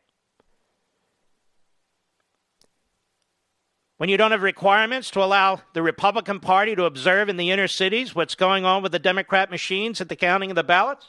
When 3.97 4.11
you 4.11 4.17
don't 4.19 4.33
have 4.33 4.43
requirements 4.43 5.11
to 5.13 5.23
allow 5.23 5.63
the 5.73 5.83
Republican 5.83 6.41
Party 6.41 6.77
to 6.77 6.85
observe 6.85 7.29
in 7.29 7.37
the 7.37 7.51
inner 7.51 7.69
cities 7.69 8.15
what's 8.15 8.35
going 8.35 8.65
on 8.65 8.83
with 8.83 8.93
the 8.93 8.99
Democrat 8.99 9.51
machines 9.51 10.01
at 10.01 10.09
the 10.09 10.17
counting 10.17 10.51
of 10.51 10.57
the 10.57 10.65
ballots? 10.65 11.07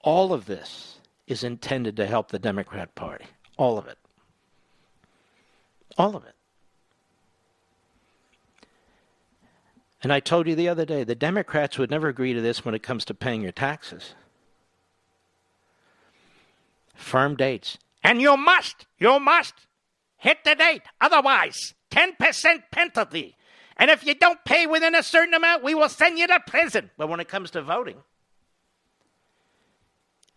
All 0.00 0.32
of 0.32 0.46
this 0.46 0.98
is 1.28 1.44
intended 1.44 1.96
to 1.96 2.06
help 2.06 2.30
the 2.30 2.40
Democrat 2.40 2.94
Party. 2.96 3.26
All 3.56 3.78
of 3.78 3.86
it. 3.86 3.98
All 5.96 6.16
of 6.16 6.24
it. 6.24 6.34
And 10.02 10.12
I 10.12 10.18
told 10.18 10.48
you 10.48 10.56
the 10.56 10.68
other 10.68 10.84
day, 10.84 11.04
the 11.04 11.14
Democrats 11.14 11.78
would 11.78 11.90
never 11.90 12.08
agree 12.08 12.34
to 12.34 12.40
this 12.40 12.64
when 12.64 12.74
it 12.74 12.82
comes 12.82 13.04
to 13.04 13.14
paying 13.14 13.42
your 13.42 13.52
taxes. 13.52 14.14
Firm 16.94 17.36
dates. 17.36 17.78
And 18.02 18.20
you 18.20 18.36
must, 18.36 18.86
you 18.98 19.18
must 19.20 19.54
hit 20.16 20.44
the 20.44 20.54
date. 20.54 20.82
Otherwise, 21.00 21.74
10% 21.90 22.62
penalty. 22.70 23.36
And 23.76 23.90
if 23.90 24.04
you 24.04 24.14
don't 24.14 24.44
pay 24.44 24.66
within 24.66 24.94
a 24.94 25.02
certain 25.02 25.34
amount, 25.34 25.64
we 25.64 25.74
will 25.74 25.88
send 25.88 26.18
you 26.18 26.26
to 26.26 26.40
prison. 26.46 26.90
But 26.96 27.08
when 27.08 27.20
it 27.20 27.28
comes 27.28 27.50
to 27.52 27.62
voting, 27.62 27.98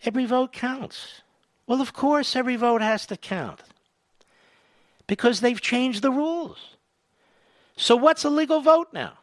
every 0.04 0.26
vote 0.26 0.54
counts. 0.54 1.22
Well, 1.68 1.82
of 1.82 1.94
course, 1.94 2.36
every 2.36 2.56
vote 2.56 2.82
has 2.82 3.06
to 3.08 3.18
count 3.18 3.62
because 5.08 5.42
they've 5.42 5.62
changed 5.62 6.02
the 6.02 6.12
rules. 6.12 6.76
So, 7.76 7.96
what's 7.96 8.24
a 8.24 8.30
legal 8.30 8.62
vote 8.62 8.90
now? 8.94 9.14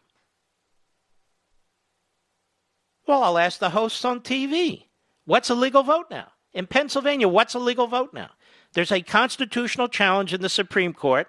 Well, 3.06 3.22
I'll 3.22 3.38
ask 3.38 3.58
the 3.58 3.70
hosts 3.70 4.04
on 4.04 4.20
TV. 4.20 4.84
What's 5.24 5.50
a 5.50 5.54
legal 5.54 5.82
vote 5.82 6.06
now? 6.10 6.31
In 6.54 6.66
Pennsylvania, 6.66 7.28
what's 7.28 7.54
a 7.54 7.58
legal 7.58 7.86
vote 7.86 8.12
now? 8.12 8.30
There's 8.74 8.92
a 8.92 9.02
constitutional 9.02 9.88
challenge 9.88 10.32
in 10.32 10.40
the 10.40 10.48
Supreme 10.48 10.92
Court, 10.92 11.28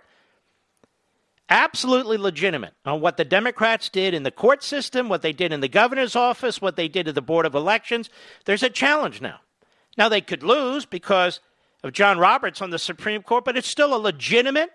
absolutely 1.49 2.17
legitimate, 2.17 2.73
on 2.85 3.01
what 3.01 3.17
the 3.17 3.25
Democrats 3.25 3.89
did 3.89 4.13
in 4.13 4.23
the 4.23 4.31
court 4.31 4.63
system, 4.63 5.09
what 5.09 5.21
they 5.21 5.33
did 5.33 5.51
in 5.51 5.59
the 5.59 5.67
governor's 5.67 6.15
office, 6.15 6.61
what 6.61 6.75
they 6.75 6.87
did 6.87 7.05
to 7.05 7.13
the 7.13 7.21
Board 7.21 7.45
of 7.45 7.55
Elections. 7.55 8.09
There's 8.45 8.63
a 8.63 8.69
challenge 8.69 9.21
now. 9.21 9.39
Now, 9.97 10.09
they 10.09 10.21
could 10.21 10.43
lose 10.43 10.85
because 10.85 11.39
of 11.83 11.93
John 11.93 12.17
Roberts 12.17 12.61
on 12.61 12.69
the 12.69 12.79
Supreme 12.79 13.21
Court, 13.21 13.45
but 13.45 13.57
it's 13.57 13.67
still 13.67 13.93
a 13.93 13.97
legitimate 13.97 14.71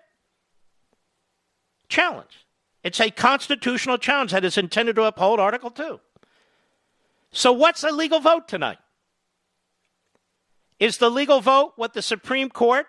challenge. 1.89 2.45
It's 2.83 3.01
a 3.01 3.09
constitutional 3.09 3.97
challenge 3.97 4.31
that 4.31 4.45
is 4.45 4.57
intended 4.57 4.95
to 4.95 5.03
uphold 5.03 5.39
Article 5.39 5.71
2. 5.71 5.99
So, 7.31 7.51
what's 7.51 7.83
a 7.83 7.91
legal 7.91 8.19
vote 8.19 8.47
tonight? 8.47 8.77
Is 10.79 10.97
the 10.97 11.11
legal 11.11 11.41
vote 11.41 11.73
what 11.75 11.93
the 11.93 12.01
Supreme 12.01 12.49
Court 12.49 12.87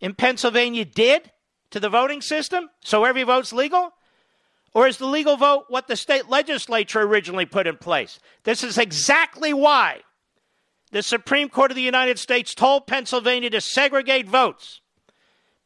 in 0.00 0.14
Pennsylvania 0.14 0.84
did 0.84 1.30
to 1.70 1.80
the 1.80 1.88
voting 1.88 2.20
system? 2.20 2.68
So 2.82 3.04
every 3.04 3.22
vote's 3.22 3.52
legal? 3.52 3.92
Or 4.74 4.86
is 4.86 4.98
the 4.98 5.06
legal 5.06 5.36
vote 5.36 5.64
what 5.68 5.86
the 5.86 5.96
state 5.96 6.28
legislature 6.28 7.00
originally 7.02 7.46
put 7.46 7.66
in 7.66 7.76
place? 7.76 8.18
This 8.44 8.62
is 8.62 8.76
exactly 8.76 9.52
why 9.52 10.00
the 10.90 11.02
Supreme 11.02 11.48
Court 11.48 11.70
of 11.70 11.74
the 11.76 11.82
United 11.82 12.18
States 12.18 12.54
told 12.54 12.86
Pennsylvania 12.86 13.50
to 13.50 13.60
segregate 13.60 14.28
votes. 14.28 14.80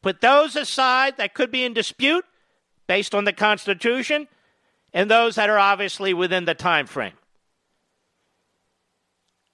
Put 0.01 0.21
those 0.21 0.55
aside 0.55 1.17
that 1.17 1.33
could 1.33 1.51
be 1.51 1.63
in 1.63 1.73
dispute 1.73 2.25
based 2.87 3.15
on 3.15 3.23
the 3.23 3.33
Constitution 3.33 4.27
and 4.93 5.09
those 5.09 5.35
that 5.35 5.49
are 5.49 5.59
obviously 5.59 6.13
within 6.13 6.45
the 6.45 6.53
time 6.53 6.85
frame. 6.85 7.13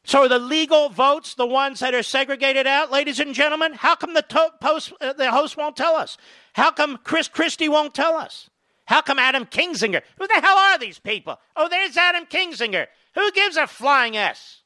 So 0.03 0.27
the 0.27 0.39
legal 0.39 0.89
votes 0.89 1.35
the 1.35 1.45
ones 1.45 1.81
that 1.81 1.93
are 1.93 2.03
segregated 2.03 2.65
out, 2.65 2.91
ladies 2.91 3.19
and 3.19 3.33
gentlemen? 3.33 3.73
How 3.73 3.95
come 3.95 4.13
the, 4.13 4.21
to- 4.23 4.53
post, 4.59 4.93
uh, 5.01 5.13
the 5.13 5.31
host 5.31 5.57
won't 5.57 5.75
tell 5.75 5.95
us? 5.95 6.17
How 6.53 6.71
come 6.71 6.97
Chris 7.03 7.27
Christie 7.27 7.69
won't 7.69 7.93
tell 7.93 8.15
us? 8.15 8.49
How 8.85 9.01
come 9.01 9.19
Adam 9.19 9.45
Kinzinger? 9.45 10.01
Who 10.17 10.27
the 10.27 10.41
hell 10.41 10.57
are 10.57 10.79
these 10.79 10.97
people? 10.97 11.39
Oh, 11.55 11.69
there's 11.69 11.95
Adam 11.95 12.25
Kinzinger. 12.25 12.87
Who 13.13 13.31
gives 13.33 13.55
a 13.55 13.67
flying 13.67 14.17
S? 14.17 14.61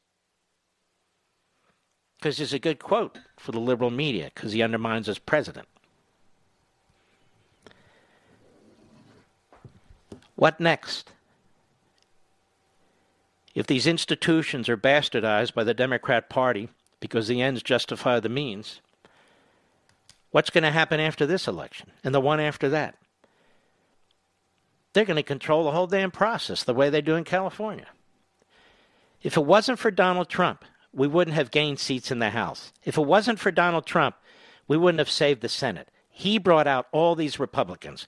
Because 2.20 2.40
it's 2.40 2.54
a 2.54 2.60
good 2.60 2.80
quote 2.80 3.18
for 3.38 3.52
the 3.52 3.60
liberal 3.60 3.90
media, 3.90 4.32
because 4.34 4.54
he 4.54 4.62
undermines 4.62 5.08
his 5.08 5.20
president. 5.20 5.68
What 10.36 10.60
next? 10.62 11.12
If 13.54 13.68
these 13.68 13.86
institutions 13.86 14.68
are 14.68 14.78
bastardized 14.78 15.54
by 15.54 15.64
the 15.64 15.74
Democrat 15.74 16.30
Party 16.30 16.70
because 17.00 17.28
the 17.28 17.42
ends 17.42 17.62
justify 17.62 18.20
the 18.20 18.30
means, 18.30 18.82
what's 20.32 20.50
going 20.50 20.64
to 20.64 20.72
happen 20.72 21.00
after 21.00 21.26
this 21.26 21.48
election 21.48 21.92
and 22.04 22.16
the 22.16 22.22
one 22.22 22.40
after 22.40 22.70
that? 22.70 22.96
They're 24.94 25.06
going 25.06 25.18
to 25.18 25.24
control 25.24 25.64
the 25.64 25.72
whole 25.72 25.88
damn 25.88 26.12
process 26.12 26.64
the 26.64 26.74
way 26.74 26.90
they 26.90 27.02
do 27.02 27.16
in 27.16 27.24
California. 27.24 27.88
If 29.22 29.38
it 29.38 29.46
wasn't 29.46 29.80
for 29.80 29.92
Donald 29.92 30.30
Trump, 30.30 30.66
we 30.92 31.08
wouldn't 31.08 31.36
have 31.36 31.52
gained 31.52 31.80
seats 31.80 32.12
in 32.12 32.20
the 32.20 32.30
House. 32.30 32.72
If 32.84 32.98
it 32.98 33.06
wasn't 33.06 33.40
for 33.40 33.52
Donald 33.52 33.86
Trump, 33.86 34.16
we 34.68 34.78
wouldn't 34.78 35.00
have 35.00 35.10
saved 35.10 35.42
the 35.42 35.50
Senate. 35.50 35.90
He 36.10 36.38
brought 36.38 36.68
out 36.68 36.88
all 36.92 37.16
these 37.16 37.40
Republicans. 37.40 38.06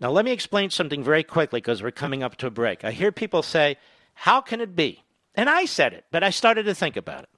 Now, 0.00 0.10
let 0.10 0.24
me 0.24 0.30
explain 0.30 0.70
something 0.70 1.02
very 1.02 1.24
quickly 1.24 1.60
because 1.60 1.82
we're 1.82 1.90
coming 1.90 2.22
up 2.22 2.36
to 2.36 2.46
a 2.46 2.50
break. 2.50 2.84
I 2.84 2.92
hear 2.92 3.10
people 3.10 3.42
say, 3.42 3.76
how 4.20 4.42
can 4.42 4.60
it 4.60 4.76
be? 4.76 5.02
And 5.34 5.48
I 5.48 5.64
said 5.64 5.94
it, 5.94 6.04
but 6.10 6.22
I 6.22 6.28
started 6.28 6.64
to 6.64 6.74
think 6.74 6.98
about 6.98 7.22
it. 7.22 7.30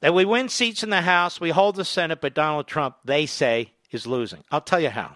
That 0.00 0.12
we 0.12 0.24
win 0.24 0.48
seats 0.48 0.82
in 0.82 0.90
the 0.90 1.02
House, 1.02 1.40
we 1.40 1.50
hold 1.50 1.76
the 1.76 1.84
Senate, 1.84 2.20
but 2.20 2.34
Donald 2.34 2.66
Trump, 2.66 2.96
they 3.04 3.24
say, 3.26 3.70
is 3.92 4.08
losing. 4.08 4.42
I'll 4.50 4.60
tell 4.60 4.80
you 4.80 4.90
how. 4.90 5.14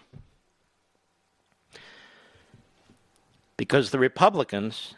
Because 3.57 3.90
the 3.90 3.98
Republicans 3.98 4.94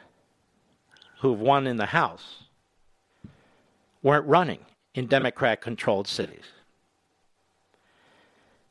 who've 1.21 1.41
won 1.41 1.67
in 1.67 1.79
the 1.79 1.87
House 1.87 2.43
weren't 4.03 4.27
running 4.27 4.67
in 4.93 5.07
Democrat 5.07 5.63
controlled 5.63 6.07
cities. 6.07 6.45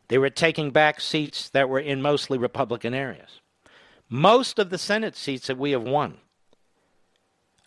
They 0.10 0.20
were 0.20 0.30
taking 0.30 0.70
back 0.70 1.02
seats 1.02 1.50
that 1.50 1.70
were 1.70 1.80
in 1.80 2.04
mostly 2.04 2.38
Republican 2.38 2.94
areas. 2.94 3.42
Most 4.10 4.60
of 4.60 4.70
the 4.70 4.78
Senate 4.78 5.16
seats 5.16 5.48
that 5.48 5.58
we 5.58 5.72
have 5.72 5.84
won 5.84 6.18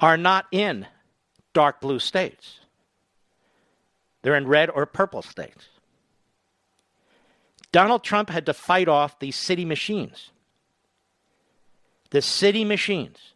are 0.00 0.16
not 0.16 0.46
in 0.50 0.87
dark 1.53 1.81
blue 1.81 1.98
states, 1.98 2.61
they're 4.22 4.37
in 4.37 4.46
red 4.46 4.70
or 4.70 4.87
purple 4.87 5.22
states. 5.22 5.68
Donald 7.72 8.03
Trump 8.03 8.31
had 8.31 8.46
to 8.46 8.55
fight 8.55 8.88
off 8.88 9.18
these 9.18 9.37
city 9.37 9.64
machines. 9.64 10.31
The 12.11 12.20
city 12.20 12.64
machines. 12.64 13.35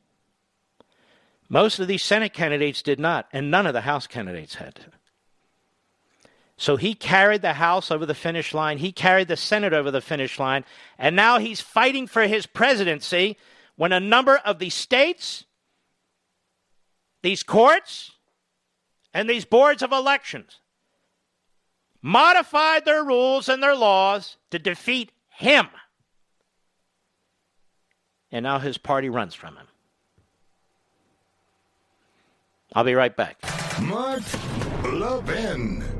Most 1.48 1.78
of 1.78 1.86
these 1.86 2.02
Senate 2.02 2.32
candidates 2.32 2.82
did 2.82 2.98
not, 2.98 3.28
and 3.32 3.50
none 3.50 3.66
of 3.66 3.74
the 3.74 3.82
House 3.82 4.06
candidates 4.06 4.56
had 4.56 4.74
to. 4.76 4.90
So 6.56 6.76
he 6.76 6.94
carried 6.94 7.42
the 7.42 7.54
House 7.54 7.90
over 7.90 8.06
the 8.06 8.14
finish 8.14 8.54
line. 8.54 8.78
He 8.78 8.92
carried 8.92 9.28
the 9.28 9.36
Senate 9.36 9.72
over 9.72 9.90
the 9.90 10.00
finish 10.00 10.38
line. 10.38 10.64
And 10.98 11.16
now 11.16 11.38
he's 11.38 11.60
fighting 11.60 12.06
for 12.06 12.22
his 12.22 12.46
presidency 12.46 13.36
when 13.76 13.92
a 13.92 14.00
number 14.00 14.36
of 14.36 14.60
these 14.60 14.74
states, 14.74 15.44
these 17.22 17.42
courts, 17.42 18.12
and 19.12 19.28
these 19.28 19.44
boards 19.44 19.82
of 19.82 19.92
elections 19.92 20.60
modified 22.02 22.84
their 22.84 23.02
rules 23.02 23.48
and 23.48 23.62
their 23.62 23.74
laws 23.74 24.36
to 24.50 24.58
defeat 24.58 25.10
him. 25.30 25.68
And 28.30 28.42
now 28.42 28.58
his 28.58 28.78
party 28.78 29.08
runs 29.08 29.34
from 29.34 29.56
him. 29.56 29.66
I'll 32.74 32.84
be 32.84 32.94
right 32.94 33.16
back. 33.16 33.38
Mark 33.80 34.22
Levin. 34.82 35.93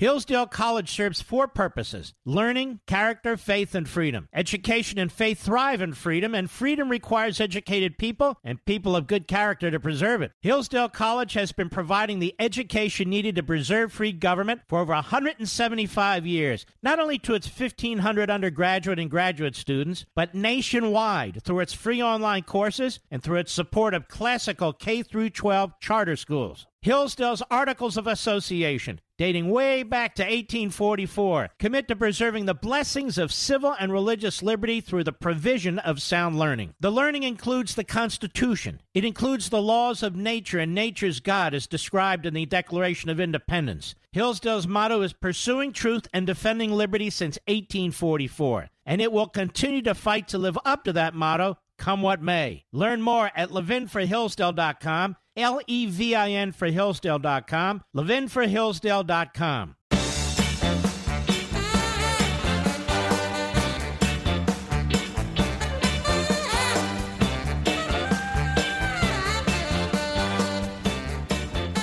Hillsdale 0.00 0.46
College 0.46 0.90
serves 0.90 1.20
four 1.20 1.46
purposes 1.46 2.14
learning, 2.24 2.80
character, 2.86 3.36
faith, 3.36 3.74
and 3.74 3.86
freedom. 3.86 4.30
Education 4.32 4.98
and 4.98 5.12
faith 5.12 5.38
thrive 5.38 5.82
in 5.82 5.92
freedom, 5.92 6.34
and 6.34 6.50
freedom 6.50 6.88
requires 6.88 7.38
educated 7.38 7.98
people 7.98 8.38
and 8.42 8.64
people 8.64 8.96
of 8.96 9.06
good 9.06 9.28
character 9.28 9.70
to 9.70 9.78
preserve 9.78 10.22
it. 10.22 10.32
Hillsdale 10.40 10.88
College 10.88 11.34
has 11.34 11.52
been 11.52 11.68
providing 11.68 12.18
the 12.18 12.34
education 12.38 13.10
needed 13.10 13.34
to 13.34 13.42
preserve 13.42 13.92
free 13.92 14.12
government 14.12 14.62
for 14.66 14.78
over 14.78 14.94
175 14.94 16.26
years, 16.26 16.64
not 16.82 16.98
only 16.98 17.18
to 17.18 17.34
its 17.34 17.46
1,500 17.46 18.30
undergraduate 18.30 18.98
and 18.98 19.10
graduate 19.10 19.54
students, 19.54 20.06
but 20.16 20.34
nationwide 20.34 21.42
through 21.42 21.60
its 21.60 21.74
free 21.74 22.02
online 22.02 22.44
courses 22.44 23.00
and 23.10 23.22
through 23.22 23.36
its 23.36 23.52
support 23.52 23.92
of 23.92 24.08
classical 24.08 24.72
K 24.72 25.02
12 25.02 25.78
charter 25.78 26.16
schools. 26.16 26.66
Hillsdale's 26.82 27.42
Articles 27.50 27.98
of 27.98 28.06
Association, 28.06 29.00
dating 29.18 29.50
way 29.50 29.82
back 29.82 30.14
to 30.14 30.22
1844, 30.22 31.50
commit 31.58 31.86
to 31.88 31.94
preserving 31.96 32.46
the 32.46 32.54
blessings 32.54 33.18
of 33.18 33.34
civil 33.34 33.76
and 33.78 33.92
religious 33.92 34.42
liberty 34.42 34.80
through 34.80 35.04
the 35.04 35.12
provision 35.12 35.78
of 35.78 36.00
sound 36.00 36.38
learning. 36.38 36.72
The 36.80 36.90
learning 36.90 37.24
includes 37.24 37.74
the 37.74 37.84
Constitution. 37.84 38.80
It 38.94 39.04
includes 39.04 39.50
the 39.50 39.60
laws 39.60 40.02
of 40.02 40.16
nature 40.16 40.58
and 40.58 40.74
nature's 40.74 41.20
God 41.20 41.52
as 41.52 41.66
described 41.66 42.24
in 42.24 42.32
the 42.32 42.46
Declaration 42.46 43.10
of 43.10 43.20
Independence. 43.20 43.94
Hillsdale's 44.12 44.66
motto 44.66 45.02
is 45.02 45.12
pursuing 45.12 45.74
truth 45.74 46.08
and 46.14 46.26
defending 46.26 46.72
liberty 46.72 47.10
since 47.10 47.38
1844, 47.46 48.70
and 48.86 49.02
it 49.02 49.12
will 49.12 49.28
continue 49.28 49.82
to 49.82 49.94
fight 49.94 50.28
to 50.28 50.38
live 50.38 50.58
up 50.64 50.84
to 50.84 50.94
that 50.94 51.14
motto 51.14 51.58
come 51.80 52.02
what 52.02 52.22
may. 52.22 52.64
Learn 52.72 53.02
more 53.02 53.30
at 53.34 53.50
levinforhillsdale.com 53.50 55.16
L 55.40 55.60
E 55.66 55.86
V 55.86 56.14
I 56.14 56.30
N 56.30 56.52
for 56.52 56.68
Hillsdale.com, 56.68 57.82
levinforhillsdale.com. 57.94 59.76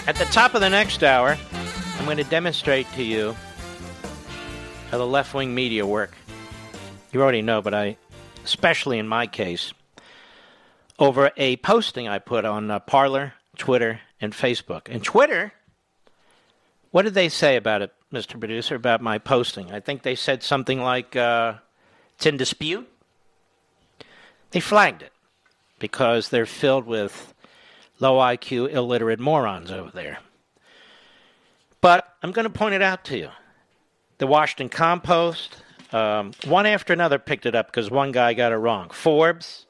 At 0.07 0.15
the 0.15 0.25
top 0.31 0.55
of 0.55 0.61
the 0.61 0.69
next 0.69 1.03
hour, 1.03 1.37
I'm 1.99 2.05
going 2.05 2.15
to 2.15 2.23
demonstrate 2.23 2.89
to 2.93 3.03
you 3.03 3.35
how 4.89 4.97
the 4.97 5.05
left 5.05 5.33
wing 5.33 5.53
media 5.53 5.85
work. 5.85 6.15
You 7.11 7.21
already 7.21 7.41
know, 7.41 7.61
but 7.61 7.73
I, 7.73 7.97
especially 8.45 8.99
in 8.99 9.07
my 9.07 9.27
case, 9.27 9.73
over 10.97 11.31
a 11.35 11.57
posting 11.57 12.07
I 12.07 12.19
put 12.19 12.45
on 12.45 12.71
uh, 12.71 12.79
Parler, 12.79 13.33
Twitter, 13.57 14.01
and 14.19 14.33
Facebook. 14.33 14.89
And 14.89 15.03
Twitter, 15.03 15.53
what 16.91 17.03
did 17.03 17.13
they 17.13 17.29
say 17.29 17.55
about 17.55 17.81
it, 17.81 17.93
Mr. 18.11 18.39
Producer, 18.39 18.75
about 18.75 19.01
my 19.01 19.17
posting? 19.17 19.71
I 19.71 19.79
think 19.79 20.03
they 20.03 20.15
said 20.15 20.43
something 20.43 20.81
like, 20.81 21.15
uh, 21.15 21.55
it's 22.15 22.25
in 22.25 22.37
dispute. 22.37 22.87
They 24.51 24.59
flagged 24.59 25.01
it 25.01 25.11
because 25.79 26.29
they're 26.29 26.45
filled 26.45 26.85
with 26.85 27.33
low 27.99 28.17
IQ, 28.17 28.71
illiterate 28.71 29.19
morons 29.19 29.71
over 29.71 29.91
there. 29.91 30.19
But 31.81 32.15
I'm 32.23 32.31
going 32.31 32.43
to 32.43 32.49
point 32.49 32.75
it 32.75 32.81
out 32.81 33.03
to 33.05 33.17
you. 33.17 33.29
The 34.17 34.27
Washington 34.27 34.69
Compost, 34.69 35.57
um, 35.91 36.31
one 36.45 36.65
after 36.65 36.91
another 36.91 37.19
picked 37.19 37.45
it 37.45 37.53
up 37.53 37.67
because 37.67 37.91
one 37.91 38.11
guy 38.11 38.33
got 38.33 38.51
it 38.51 38.55
wrong. 38.55 38.89
Forbes, 38.89 39.67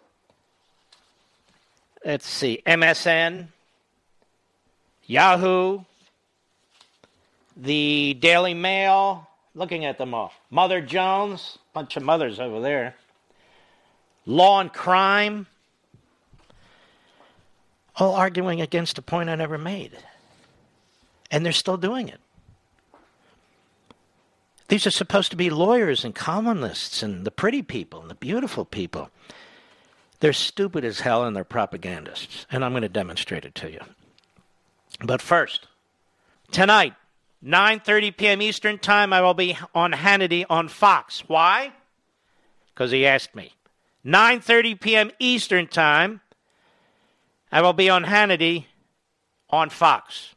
let's 2.06 2.28
see, 2.28 2.62
MSN, 2.66 3.50
Yahoo, 5.08 5.80
the 7.56 8.14
Daily 8.20 8.54
Mail, 8.54 9.28
looking 9.56 9.86
at 9.86 9.98
them 9.98 10.14
all. 10.14 10.34
Mother 10.52 10.82
Jones, 10.82 11.58
bunch 11.74 11.98
of 11.98 12.04
mothers 12.04 12.40
over 12.40 12.60
there. 12.60 12.96
Law 14.26 14.60
and 14.60 14.72
Crime, 14.72 15.48
all 17.96 18.16
arguing 18.16 18.62
against 18.62 18.98
a 18.98 19.02
point 19.02 19.30
I 19.30 19.36
never 19.36 19.58
made. 19.58 19.98
And 21.32 21.46
they're 21.46 21.54
still 21.54 21.78
doing 21.78 22.10
it. 22.10 22.20
These 24.68 24.86
are 24.86 24.92
supposed 24.92 25.32
to 25.32 25.38
be 25.38 25.50
lawyers 25.50 26.04
and 26.04 26.14
columnists 26.14 27.02
and 27.02 27.26
the 27.26 27.32
pretty 27.32 27.62
people 27.62 28.02
and 28.02 28.10
the 28.10 28.16
beautiful 28.16 28.66
people. 28.66 29.10
They're 30.20 30.34
stupid 30.34 30.84
as 30.84 31.00
hell 31.00 31.24
and 31.24 31.34
they're 31.34 31.46
propagandists. 31.46 32.46
And 32.52 32.66
I'm 32.66 32.74
going 32.74 32.82
to 32.82 32.90
demonstrate 32.90 33.46
it 33.46 33.56
to 33.56 33.72
you. 33.72 33.80
But 35.00 35.22
first, 35.22 35.68
tonight, 36.52 36.94
9:30 37.44 38.18
p.m. 38.18 38.42
Eastern 38.42 38.80
Time, 38.80 39.14
I 39.14 39.22
will 39.22 39.34
be 39.34 39.58
on 39.76 39.94
Hannity 39.94 40.46
on 40.50 40.68
Fox. 40.68 41.24
Why? 41.28 41.72
Because 42.74 42.92
he 42.92 43.06
asked 43.06 43.36
me. 43.36 43.54
9:30 44.06 44.80
p.m. 44.80 45.12
Eastern 45.20 45.68
Time, 45.68 46.22
I 47.52 47.62
will 47.62 47.74
be 47.74 47.90
on 47.90 48.06
Hannity 48.06 48.66
on 49.50 49.70
Fox. 49.70 50.34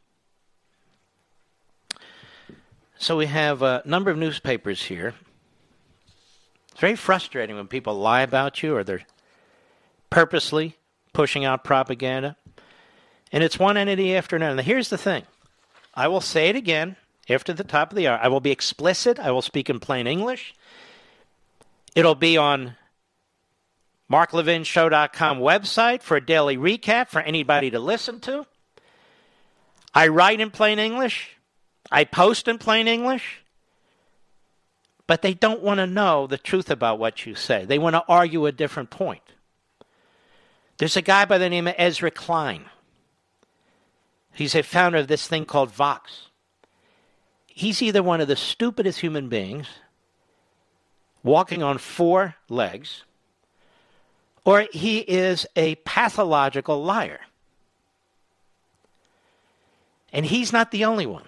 So 2.97 3.17
we 3.17 3.25
have 3.25 3.63
a 3.63 3.81
number 3.83 4.11
of 4.11 4.17
newspapers 4.17 4.83
here. 4.83 5.15
It's 6.71 6.79
very 6.79 6.95
frustrating 6.95 7.55
when 7.55 7.67
people 7.67 7.95
lie 7.95 8.21
about 8.21 8.61
you 8.61 8.75
or 8.75 8.83
they're 8.83 9.01
purposely 10.11 10.77
pushing 11.11 11.43
out 11.43 11.63
propaganda. 11.63 12.37
And 13.31 13.43
it's 13.43 13.57
one 13.57 13.77
entity 13.77 14.15
after 14.15 14.35
another. 14.35 14.59
And 14.59 14.61
here's 14.61 14.89
the 14.89 14.97
thing 14.97 15.23
I 15.93 16.07
will 16.07 16.21
say 16.21 16.49
it 16.49 16.55
again 16.55 16.95
after 17.29 17.53
the 17.53 17.63
top 17.63 17.91
of 17.91 17.95
the 17.95 18.07
hour. 18.07 18.19
I 18.21 18.27
will 18.27 18.39
be 18.39 18.51
explicit. 18.51 19.19
I 19.19 19.31
will 19.31 19.41
speak 19.41 19.69
in 19.69 19.79
plain 19.79 20.07
English. 20.07 20.53
It'll 21.95 22.15
be 22.15 22.37
on 22.37 22.75
marklevinshow.com 24.11 25.39
website 25.39 26.01
for 26.01 26.17
a 26.17 26.25
daily 26.25 26.57
recap 26.57 27.07
for 27.07 27.21
anybody 27.21 27.71
to 27.71 27.79
listen 27.79 28.19
to. 28.21 28.45
I 29.93 30.07
write 30.07 30.39
in 30.39 30.51
plain 30.51 30.79
English. 30.79 31.37
I 31.91 32.03
post 32.03 32.47
in 32.47 32.57
plain 32.57 32.87
English. 32.87 33.41
But 35.07 35.21
they 35.21 35.33
don't 35.33 35.61
want 35.61 35.79
to 35.79 35.87
know 35.87 36.27
the 36.27 36.37
truth 36.37 36.69
about 36.69 36.99
what 36.99 37.25
you 37.25 37.35
say. 37.35 37.65
They 37.65 37.79
want 37.79 37.95
to 37.95 38.03
argue 38.07 38.45
a 38.45 38.51
different 38.51 38.89
point. 38.89 39.23
There's 40.77 40.95
a 40.95 41.01
guy 41.01 41.25
by 41.25 41.37
the 41.37 41.49
name 41.49 41.67
of 41.67 41.75
Ezra 41.77 42.11
Klein. 42.11 42.65
He's 44.33 44.55
a 44.55 44.63
founder 44.63 44.99
of 44.99 45.07
this 45.07 45.27
thing 45.27 45.45
called 45.45 45.71
Vox. 45.71 46.27
He's 47.47 47.81
either 47.81 48.01
one 48.01 48.21
of 48.21 48.27
the 48.27 48.35
stupidest 48.35 48.99
human 48.99 49.29
beings 49.29 49.67
walking 51.23 51.61
on 51.61 51.77
four 51.77 52.35
legs, 52.49 53.03
or 54.43 54.67
he 54.71 54.99
is 54.99 55.45
a 55.55 55.75
pathological 55.75 56.83
liar. 56.83 57.19
And 60.13 60.25
he's 60.25 60.51
not 60.51 60.71
the 60.71 60.85
only 60.85 61.05
one. 61.05 61.25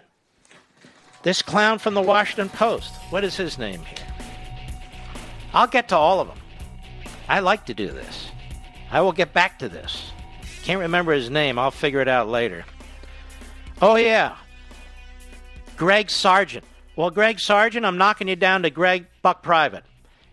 This 1.24 1.42
clown 1.42 1.80
from 1.80 1.94
the 1.94 2.02
Washington 2.02 2.50
Post, 2.50 2.94
what 3.10 3.24
is 3.24 3.38
his 3.38 3.58
name 3.58 3.82
here? 3.82 4.08
I'll 5.54 5.68
get 5.68 5.90
to 5.90 5.96
all 5.96 6.20
of 6.20 6.28
them. 6.28 6.40
I 7.30 7.40
like 7.40 7.68
to 7.68 7.74
do 7.74 7.88
this. 7.88 8.28
I 8.92 9.02
will 9.02 9.12
get 9.12 9.32
back 9.32 9.60
to 9.60 9.70
this. 9.70 10.12
Can't 10.64 10.82
remember 10.82 11.14
his 11.14 11.30
name. 11.30 11.58
I'll 11.60 11.72
figure 11.72 12.02
it 12.02 12.08
out 12.08 12.28
later. 12.28 12.66
Oh, 13.86 13.98
yeah. 13.98 14.38
Greg 15.76 16.10
Sargent. 16.10 16.64
Well, 16.96 17.10
Greg 17.10 17.38
Sargent, 17.38 17.86
I'm 17.86 17.98
knocking 17.98 18.30
you 18.30 18.38
down 18.38 18.64
to 18.64 18.70
Greg 18.70 19.08
Buck 19.22 19.44
Private. 19.44 19.84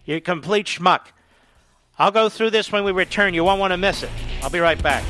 You're 0.05 0.19
a 0.19 0.21
complete 0.21 0.67
schmuck. 0.67 1.07
I'll 1.99 2.13
go 2.13 2.29
through 2.29 2.51
this 2.51 2.71
when 2.71 2.85
we 2.85 2.93
return. 2.93 3.35
You 3.35 3.43
won't 3.43 3.59
want 3.59 3.73
to 3.73 3.77
miss 3.77 4.05
it. 4.05 4.11
I'll 4.45 4.51
be 4.51 4.61
right 4.61 4.81
back. 4.81 5.03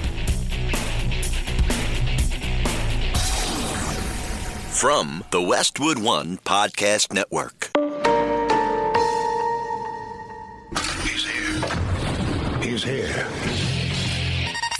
From 4.73 5.23
the 5.33 5.43
Westwood 5.43 5.99
One 5.99 6.39
Podcast 6.39 7.13
Network. 7.13 7.71
He's 11.03 11.27
here. 11.27 12.63
He's 12.63 12.83
here. 12.83 13.50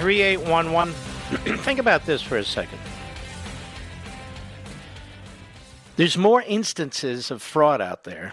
3811. 0.00 0.94
Think 1.58 1.78
about 1.78 2.06
this 2.06 2.22
for 2.22 2.38
a 2.38 2.44
second. 2.44 2.78
There's 5.96 6.16
more 6.16 6.40
instances 6.40 7.30
of 7.30 7.42
fraud 7.42 7.82
out 7.82 8.04
there, 8.04 8.32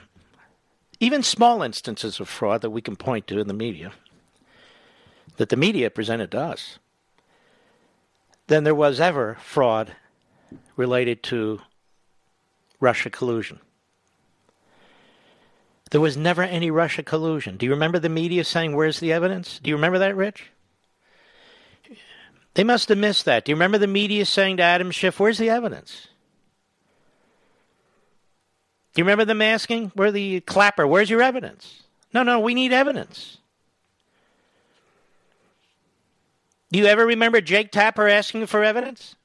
even 1.02 1.24
small 1.24 1.62
instances 1.62 2.22
of 2.22 2.30
fraud 2.30 2.62
that 2.62 2.70
we 2.70 2.82
can 2.82 2.96
point 2.96 3.28
to 3.28 3.40
in 3.40 3.50
the 3.50 3.54
media, 3.54 3.92
that 5.36 5.50
the 5.50 5.58
media 5.58 5.90
presented 5.90 6.32
to 6.32 6.40
us, 6.40 6.80
than 8.48 8.64
there 8.64 8.74
was 8.74 9.02
ever 9.02 9.36
fraud 9.42 9.94
related 10.78 11.22
to 11.24 11.60
Russia 12.80 13.10
collusion. 13.10 13.60
There 15.92 16.00
was 16.00 16.16
never 16.16 16.44
any 16.44 16.72
Russia 16.72 17.04
collusion. 17.04 17.58
Do 17.58 17.66
you 17.66 17.74
remember 17.74 18.00
the 18.00 18.08
media 18.08 18.46
saying, 18.46 18.74
Where's 18.74 19.02
the 19.02 19.12
evidence? 19.12 19.60
Do 19.62 19.70
you 19.70 19.76
remember 19.76 20.00
that, 20.00 20.16
Rich? 20.16 20.52
They 22.58 22.64
must 22.64 22.90
have 22.90 22.98
missed 22.98 23.26
that. 23.26 23.46
Do 23.46 23.52
you 23.52 23.56
remember 23.56 23.78
the 23.78 23.86
media 23.86 24.26
saying 24.26 24.58
to 24.58 24.64
Adam 24.64 24.90
Schiff, 24.90 25.20
Where's 25.20 25.38
the 25.38 25.52
evidence? 25.52 26.08
Do 28.96 29.00
you 29.00 29.04
remember 29.04 29.26
them 29.26 29.44
asking, 29.44 29.92
Where 29.94 30.12
the 30.12 30.40
clapper, 30.40 30.88
where's 30.88 31.08
your 31.08 31.22
evidence? 31.22 31.84
No, 32.16 32.24
no, 32.24 32.40
we 32.40 32.56
need 32.56 32.74
evidence. 32.74 33.38
Do 36.72 36.80
you 36.80 36.88
ever 36.88 37.06
remember 37.06 37.42
Jake 37.42 37.72
Tapper 37.72 38.08
asking 38.08 38.48
for 38.48 38.64
evidence? 38.64 39.16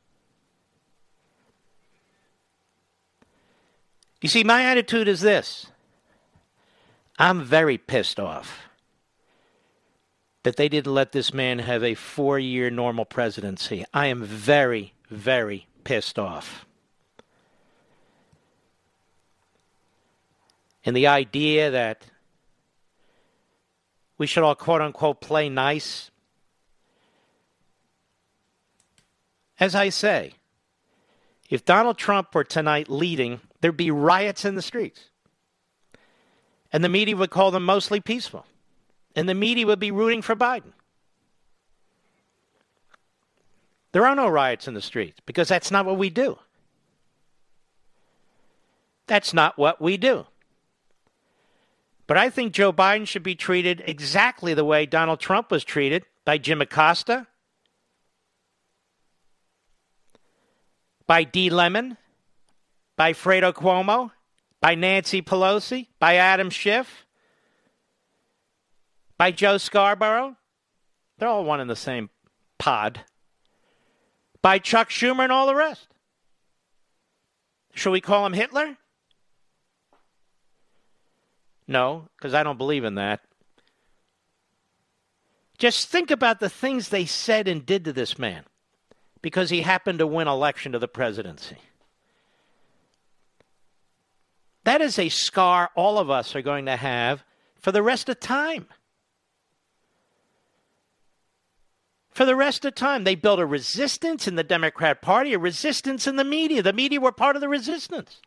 You 4.20 4.28
see, 4.28 4.44
my 4.44 4.62
attitude 4.64 5.08
is 5.08 5.22
this 5.22 5.68
I'm 7.18 7.42
very 7.42 7.78
pissed 7.78 8.20
off 8.20 8.58
that 10.42 10.56
they 10.56 10.68
didn't 10.68 10.92
let 10.92 11.12
this 11.12 11.32
man 11.32 11.60
have 11.60 11.84
a 11.84 11.94
four 11.94 12.38
year 12.38 12.70
normal 12.70 13.04
presidency. 13.04 13.84
I 13.94 14.06
am 14.06 14.24
very, 14.24 14.94
very 15.08 15.66
pissed 15.84 16.18
off. 16.18 16.66
And 20.84 20.96
the 20.96 21.06
idea 21.06 21.70
that 21.70 22.06
we 24.18 24.26
should 24.26 24.42
all 24.42 24.54
quote 24.54 24.80
unquote 24.80 25.20
play 25.20 25.48
nice. 25.48 26.10
As 29.60 29.76
I 29.76 29.90
say, 29.90 30.34
if 31.48 31.64
Donald 31.64 31.98
Trump 31.98 32.34
were 32.34 32.42
tonight 32.42 32.88
leading, 32.88 33.40
there'd 33.60 33.76
be 33.76 33.92
riots 33.92 34.44
in 34.44 34.56
the 34.56 34.62
streets. 34.62 35.10
And 36.72 36.82
the 36.82 36.88
media 36.88 37.16
would 37.16 37.30
call 37.30 37.50
them 37.50 37.64
mostly 37.64 38.00
peaceful. 38.00 38.46
And 39.14 39.28
the 39.28 39.34
media 39.34 39.66
would 39.66 39.78
be 39.78 39.90
rooting 39.90 40.22
for 40.22 40.34
Biden. 40.34 40.72
There 43.92 44.06
are 44.06 44.14
no 44.14 44.28
riots 44.28 44.66
in 44.66 44.74
the 44.74 44.80
streets 44.80 45.20
because 45.26 45.48
that's 45.48 45.70
not 45.70 45.84
what 45.84 45.98
we 45.98 46.08
do. 46.08 46.38
That's 49.06 49.34
not 49.34 49.58
what 49.58 49.80
we 49.80 49.98
do. 49.98 50.26
But 52.06 52.16
I 52.16 52.30
think 52.30 52.52
Joe 52.52 52.72
Biden 52.72 53.06
should 53.06 53.22
be 53.22 53.34
treated 53.34 53.82
exactly 53.86 54.54
the 54.54 54.64
way 54.64 54.86
Donald 54.86 55.20
Trump 55.20 55.50
was 55.50 55.64
treated 55.64 56.04
by 56.24 56.38
Jim 56.38 56.60
Acosta, 56.60 57.26
by 61.06 61.24
Dee 61.24 61.50
Lemon, 61.50 61.96
by 62.96 63.12
Fredo 63.12 63.52
Cuomo, 63.52 64.10
by 64.60 64.74
Nancy 64.74 65.20
Pelosi, 65.20 65.88
by 65.98 66.16
Adam 66.16 66.50
Schiff, 66.50 67.06
by 69.22 69.30
Joe 69.30 69.56
Scarborough. 69.56 70.36
They're 71.16 71.28
all 71.28 71.44
one 71.44 71.60
in 71.60 71.68
the 71.68 71.76
same 71.76 72.10
pod. 72.58 73.02
By 74.42 74.58
Chuck 74.58 74.90
Schumer 74.90 75.22
and 75.22 75.30
all 75.30 75.46
the 75.46 75.54
rest. 75.54 75.86
Should 77.72 77.92
we 77.92 78.00
call 78.00 78.26
him 78.26 78.32
Hitler? 78.32 78.78
No, 81.68 82.08
because 82.16 82.34
I 82.34 82.42
don't 82.42 82.58
believe 82.58 82.82
in 82.82 82.96
that. 82.96 83.20
Just 85.56 85.88
think 85.88 86.10
about 86.10 86.40
the 86.40 86.50
things 86.50 86.88
they 86.88 87.04
said 87.04 87.46
and 87.46 87.64
did 87.64 87.84
to 87.84 87.92
this 87.92 88.18
man 88.18 88.42
because 89.22 89.50
he 89.50 89.60
happened 89.60 90.00
to 90.00 90.06
win 90.08 90.26
election 90.26 90.72
to 90.72 90.80
the 90.80 90.88
presidency. 90.88 91.58
That 94.64 94.80
is 94.80 94.98
a 94.98 95.08
scar 95.10 95.70
all 95.76 96.00
of 96.00 96.10
us 96.10 96.34
are 96.34 96.42
going 96.42 96.66
to 96.66 96.74
have 96.74 97.22
for 97.60 97.70
the 97.70 97.84
rest 97.84 98.08
of 98.08 98.18
time. 98.18 98.66
For 102.12 102.26
the 102.26 102.36
rest 102.36 102.64
of 102.64 102.74
time, 102.74 103.04
they 103.04 103.14
built 103.14 103.40
a 103.40 103.46
resistance 103.46 104.28
in 104.28 104.36
the 104.36 104.44
Democrat 104.44 105.00
Party, 105.00 105.32
a 105.32 105.38
resistance 105.38 106.06
in 106.06 106.16
the 106.16 106.24
media. 106.24 106.62
The 106.62 106.72
media 106.72 107.00
were 107.00 107.12
part 107.12 107.36
of 107.36 107.40
the 107.40 107.48
resistance. 107.48 108.20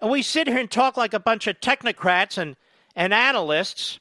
And 0.00 0.10
we 0.10 0.22
sit 0.22 0.48
here 0.48 0.58
and 0.58 0.70
talk 0.70 0.96
like 0.96 1.14
a 1.14 1.20
bunch 1.20 1.46
of 1.46 1.60
technocrats 1.60 2.36
and, 2.36 2.56
and 2.96 3.14
analysts, 3.14 4.00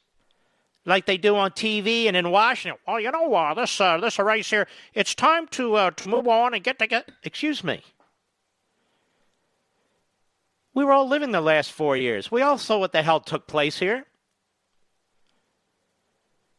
like 0.85 1.05
they 1.05 1.17
do 1.17 1.35
on 1.35 1.51
TV 1.51 2.07
and 2.07 2.17
in 2.17 2.31
Washington. 2.31 2.79
Well, 2.87 2.99
you 2.99 3.11
know, 3.11 3.33
uh, 3.33 3.53
this 3.53 3.79
uh, 3.79 3.99
this 3.99 4.17
race 4.17 4.49
here, 4.49 4.67
it's 4.93 5.13
time 5.15 5.47
to 5.49 5.75
uh, 5.75 5.91
to 5.91 6.09
move 6.09 6.27
on 6.27 6.53
and 6.53 6.63
get 6.63 6.79
to 6.79 6.87
get. 6.87 7.09
Excuse 7.23 7.63
me. 7.63 7.83
We 10.73 10.83
were 10.83 10.91
all 10.91 11.07
living 11.07 11.31
the 11.31 11.41
last 11.41 11.71
four 11.71 11.95
years. 11.95 12.31
We 12.31 12.41
all 12.41 12.57
saw 12.57 12.79
what 12.79 12.91
the 12.91 13.01
hell 13.01 13.21
took 13.21 13.47
place 13.47 13.79
here. 13.79 14.05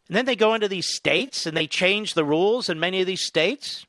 And 0.09 0.17
then 0.17 0.25
they 0.25 0.37
go 0.37 0.55
into 0.55 0.69
these 0.69 0.87
states 0.87 1.47
and 1.47 1.57
they 1.57 1.67
change 1.67 2.15
the 2.15 2.25
rules 2.25 2.69
in 2.69 2.79
many 2.79 3.01
of 3.01 3.07
these 3.07 3.21
states. 3.21 3.87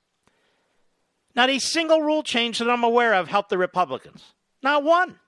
Not 1.35 1.49
a 1.49 1.59
single 1.59 2.01
rule 2.01 2.23
change 2.23 2.59
that 2.59 2.69
I'm 2.69 2.83
aware 2.83 3.13
of 3.13 3.27
helped 3.27 3.49
the 3.49 3.57
Republicans. 3.57 4.33
Not 4.63 4.83
one. 4.83 5.19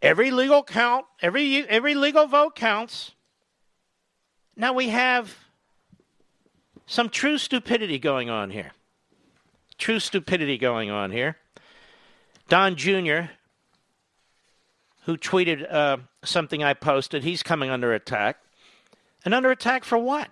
Every 0.00 0.32
legal 0.32 0.64
count, 0.64 1.06
every 1.20 1.64
every 1.68 1.94
legal 1.94 2.26
vote 2.26 2.56
counts. 2.56 3.12
Now 4.56 4.72
we 4.72 4.88
have 4.88 5.36
some 6.86 7.08
true 7.08 7.38
stupidity 7.38 8.00
going 8.00 8.28
on 8.28 8.50
here 8.50 8.72
true 9.82 9.98
stupidity 9.98 10.58
going 10.58 10.90
on 10.90 11.10
here. 11.10 11.36
Don 12.48 12.76
Jr., 12.76 13.32
who 15.06 15.16
tweeted 15.16 15.66
uh, 15.68 15.96
something 16.24 16.62
I 16.62 16.74
posted, 16.74 17.24
he's 17.24 17.42
coming 17.42 17.70
under 17.70 17.92
attack. 17.92 18.38
And 19.24 19.34
under 19.34 19.50
attack 19.50 19.84
for 19.84 19.98
what? 19.98 20.28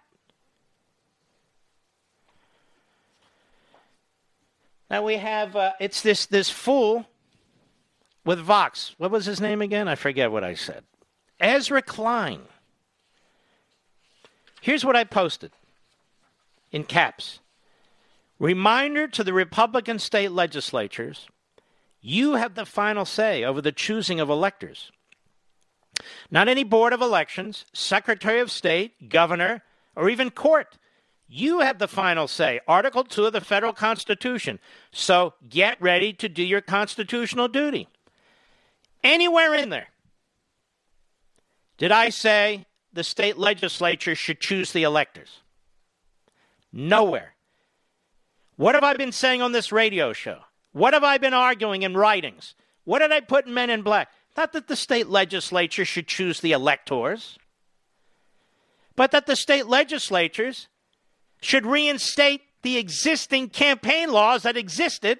Now 4.90 5.04
we 5.04 5.16
have 5.16 5.54
uh, 5.54 5.72
it's 5.78 6.02
this 6.02 6.26
this 6.26 6.50
fool 6.50 7.06
with 8.24 8.40
Vox. 8.40 8.94
What 8.98 9.12
was 9.12 9.24
his 9.24 9.40
name 9.40 9.62
again? 9.62 9.86
I 9.86 9.94
forget 9.94 10.32
what 10.32 10.42
I 10.42 10.54
said. 10.54 10.82
Ezra 11.38 11.80
Klein. 11.80 12.42
Here's 14.60 14.84
what 14.84 14.96
I 14.96 15.04
posted 15.04 15.52
in 16.72 16.84
caps. 16.84 17.38
Reminder 18.40 19.06
to 19.06 19.22
the 19.22 19.32
Republican 19.32 19.98
state 19.98 20.32
legislatures 20.32 21.28
you 22.00 22.34
have 22.34 22.54
the 22.54 22.64
final 22.64 23.04
say 23.04 23.44
over 23.44 23.60
the 23.60 23.72
choosing 23.72 24.20
of 24.20 24.30
electors. 24.30 24.90
Not 26.30 26.48
any 26.48 26.64
board 26.64 26.92
of 26.92 27.02
elections, 27.02 27.66
secretary 27.72 28.40
of 28.40 28.50
state, 28.50 29.08
governor, 29.08 29.62
or 29.96 30.08
even 30.08 30.30
court. 30.30 30.78
You 31.28 31.60
have 31.60 31.78
the 31.78 31.88
final 31.88 32.26
say. 32.26 32.60
Article 32.66 33.04
2 33.04 33.26
of 33.26 33.32
the 33.32 33.40
federal 33.40 33.72
constitution. 33.72 34.58
So 34.90 35.34
get 35.48 35.80
ready 35.80 36.12
to 36.14 36.28
do 36.28 36.42
your 36.42 36.60
constitutional 36.60 37.48
duty. 37.48 37.88
Anywhere 39.04 39.54
in 39.54 39.70
there. 39.70 39.88
Did 41.78 41.92
I 41.92 42.10
say 42.10 42.66
the 42.92 43.04
state 43.04 43.38
legislature 43.38 44.14
should 44.14 44.40
choose 44.40 44.72
the 44.72 44.82
electors? 44.82 45.40
Nowhere. 46.72 47.34
What 48.56 48.74
have 48.74 48.84
I 48.84 48.94
been 48.94 49.12
saying 49.12 49.40
on 49.40 49.52
this 49.52 49.72
radio 49.72 50.12
show? 50.12 50.40
What 50.72 50.94
have 50.94 51.04
I 51.04 51.18
been 51.18 51.32
arguing 51.32 51.82
in 51.82 51.96
writings? 51.96 52.54
What 52.84 52.98
did 52.98 53.12
I 53.12 53.20
put 53.20 53.46
in 53.46 53.54
Men 53.54 53.70
in 53.70 53.82
Black? 53.82 54.08
Not 54.36 54.52
that 54.52 54.68
the 54.68 54.76
state 54.76 55.08
legislature 55.08 55.84
should 55.84 56.06
choose 56.06 56.40
the 56.40 56.52
electors, 56.52 57.38
but 58.96 59.10
that 59.10 59.26
the 59.26 59.36
state 59.36 59.66
legislatures 59.66 60.68
should 61.40 61.66
reinstate 61.66 62.42
the 62.62 62.76
existing 62.76 63.48
campaign 63.48 64.10
laws 64.10 64.42
that 64.42 64.56
existed 64.56 65.18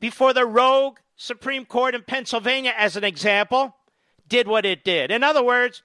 before 0.00 0.32
the 0.32 0.46
rogue 0.46 0.98
Supreme 1.16 1.64
Court 1.64 1.94
in 1.94 2.02
Pennsylvania, 2.02 2.72
as 2.76 2.96
an 2.96 3.04
example, 3.04 3.76
did 4.28 4.46
what 4.46 4.64
it 4.64 4.84
did. 4.84 5.10
In 5.10 5.24
other 5.24 5.42
words, 5.42 5.82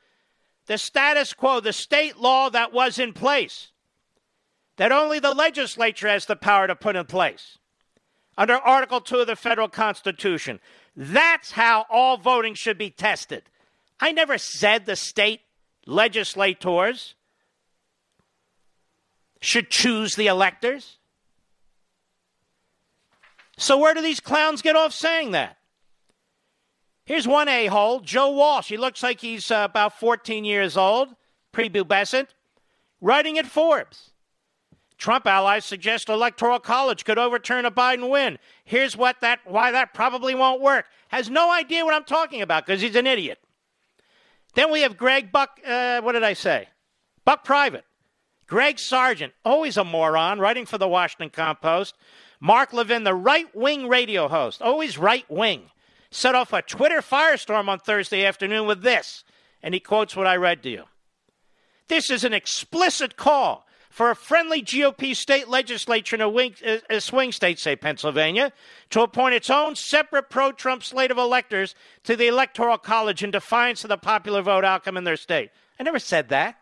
the 0.67 0.77
status 0.77 1.33
quo, 1.33 1.59
the 1.59 1.73
state 1.73 2.17
law 2.17 2.49
that 2.49 2.71
was 2.71 2.99
in 2.99 3.13
place, 3.13 3.71
that 4.77 4.91
only 4.91 5.19
the 5.19 5.33
legislature 5.33 6.07
has 6.07 6.25
the 6.25 6.35
power 6.35 6.67
to 6.67 6.75
put 6.75 6.95
in 6.95 7.05
place 7.05 7.57
under 8.37 8.55
Article 8.55 9.01
2 9.01 9.19
of 9.19 9.27
the 9.27 9.35
federal 9.35 9.67
Constitution. 9.67 10.59
That's 10.95 11.51
how 11.51 11.85
all 11.89 12.17
voting 12.17 12.53
should 12.53 12.77
be 12.77 12.89
tested. 12.89 13.43
I 13.99 14.11
never 14.11 14.37
said 14.37 14.85
the 14.85 14.95
state 14.95 15.41
legislators 15.85 17.15
should 19.41 19.69
choose 19.69 20.15
the 20.15 20.27
electors. 20.27 20.97
So 23.57 23.77
where 23.77 23.93
do 23.93 24.01
these 24.01 24.19
clowns 24.19 24.61
get 24.61 24.75
off 24.75 24.93
saying 24.93 25.31
that? 25.31 25.57
Here's 27.05 27.27
one 27.27 27.49
a 27.49 27.67
hole, 27.67 27.99
Joe 27.99 28.31
Walsh. 28.31 28.69
He 28.69 28.77
looks 28.77 29.03
like 29.03 29.19
he's 29.19 29.51
uh, 29.51 29.67
about 29.69 29.99
14 29.99 30.45
years 30.45 30.77
old, 30.77 31.09
prepubescent, 31.51 32.27
writing 33.01 33.37
at 33.37 33.45
Forbes. 33.45 34.12
Trump 34.97 35.25
allies 35.25 35.65
suggest 35.65 36.09
electoral 36.09 36.59
college 36.59 37.05
could 37.05 37.17
overturn 37.17 37.65
a 37.65 37.71
Biden 37.71 38.09
win. 38.09 38.37
Here's 38.63 38.95
what 38.95 39.19
that 39.21 39.39
why 39.45 39.71
that 39.71 39.93
probably 39.93 40.35
won't 40.35 40.61
work. 40.61 40.85
Has 41.09 41.29
no 41.29 41.51
idea 41.51 41.85
what 41.85 41.93
I'm 41.93 42.05
talking 42.05 42.41
about 42.41 42.65
because 42.65 42.81
he's 42.81 42.95
an 42.95 43.07
idiot. 43.07 43.39
Then 44.55 44.71
we 44.71 44.81
have 44.81 44.97
Greg 44.97 45.31
Buck. 45.31 45.59
Uh, 45.65 46.01
what 46.01 46.13
did 46.13 46.23
I 46.23 46.33
say? 46.33 46.69
Buck 47.25 47.43
Private. 47.43 47.85
Greg 48.47 48.77
Sargent, 48.77 49.33
always 49.43 49.77
a 49.77 49.83
moron, 49.83 50.39
writing 50.39 50.65
for 50.65 50.77
the 50.77 50.87
Washington 50.87 51.29
Compost. 51.29 51.95
Mark 52.39 52.73
Levin, 52.73 53.03
the 53.03 53.15
right 53.15 53.47
wing 53.55 53.87
radio 53.87 54.27
host, 54.27 54.61
always 54.61 54.97
right 54.97 55.25
wing, 55.29 55.71
set 56.11 56.35
off 56.35 56.51
a 56.51 56.61
Twitter 56.61 56.99
firestorm 56.99 57.69
on 57.69 57.79
Thursday 57.79 58.25
afternoon 58.25 58.67
with 58.67 58.83
this, 58.83 59.23
and 59.61 59.73
he 59.73 59.79
quotes 59.79 60.15
what 60.15 60.27
I 60.27 60.35
read 60.35 60.61
to 60.63 60.69
you. 60.69 60.83
This 61.87 62.11
is 62.11 62.23
an 62.23 62.33
explicit 62.33 63.15
call 63.15 63.62
for 63.93 64.09
a 64.09 64.15
friendly 64.15 64.63
GOP 64.63 65.15
state 65.15 65.47
legislature 65.47 66.15
in 66.15 66.21
a, 66.21 66.27
wing, 66.27 66.55
a 66.89 66.99
swing 66.99 67.31
state, 67.31 67.59
say 67.59 67.75
Pennsylvania, 67.75 68.51
to 68.89 69.01
appoint 69.01 69.35
its 69.35 69.51
own 69.51 69.75
separate 69.75 70.31
pro 70.31 70.51
Trump 70.51 70.83
slate 70.83 71.11
of 71.11 71.19
electors 71.19 71.75
to 72.03 72.15
the 72.15 72.25
Electoral 72.25 72.79
College 72.79 73.23
in 73.23 73.29
defiance 73.29 73.83
of 73.83 73.89
the 73.89 73.97
popular 73.97 74.41
vote 74.41 74.65
outcome 74.65 74.97
in 74.97 75.03
their 75.03 75.15
state. 75.15 75.51
I 75.79 75.83
never 75.83 75.99
said 75.99 76.29
that. 76.29 76.55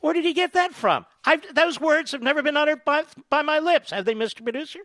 Where 0.00 0.14
did 0.14 0.24
he 0.24 0.32
get 0.32 0.54
that 0.54 0.72
from? 0.72 1.04
I've, 1.26 1.54
those 1.54 1.78
words 1.78 2.12
have 2.12 2.22
never 2.22 2.42
been 2.42 2.56
uttered 2.56 2.82
by, 2.86 3.04
by 3.28 3.42
my 3.42 3.58
lips, 3.58 3.90
have 3.90 4.06
they, 4.06 4.14
Mr. 4.14 4.42
Producer? 4.42 4.80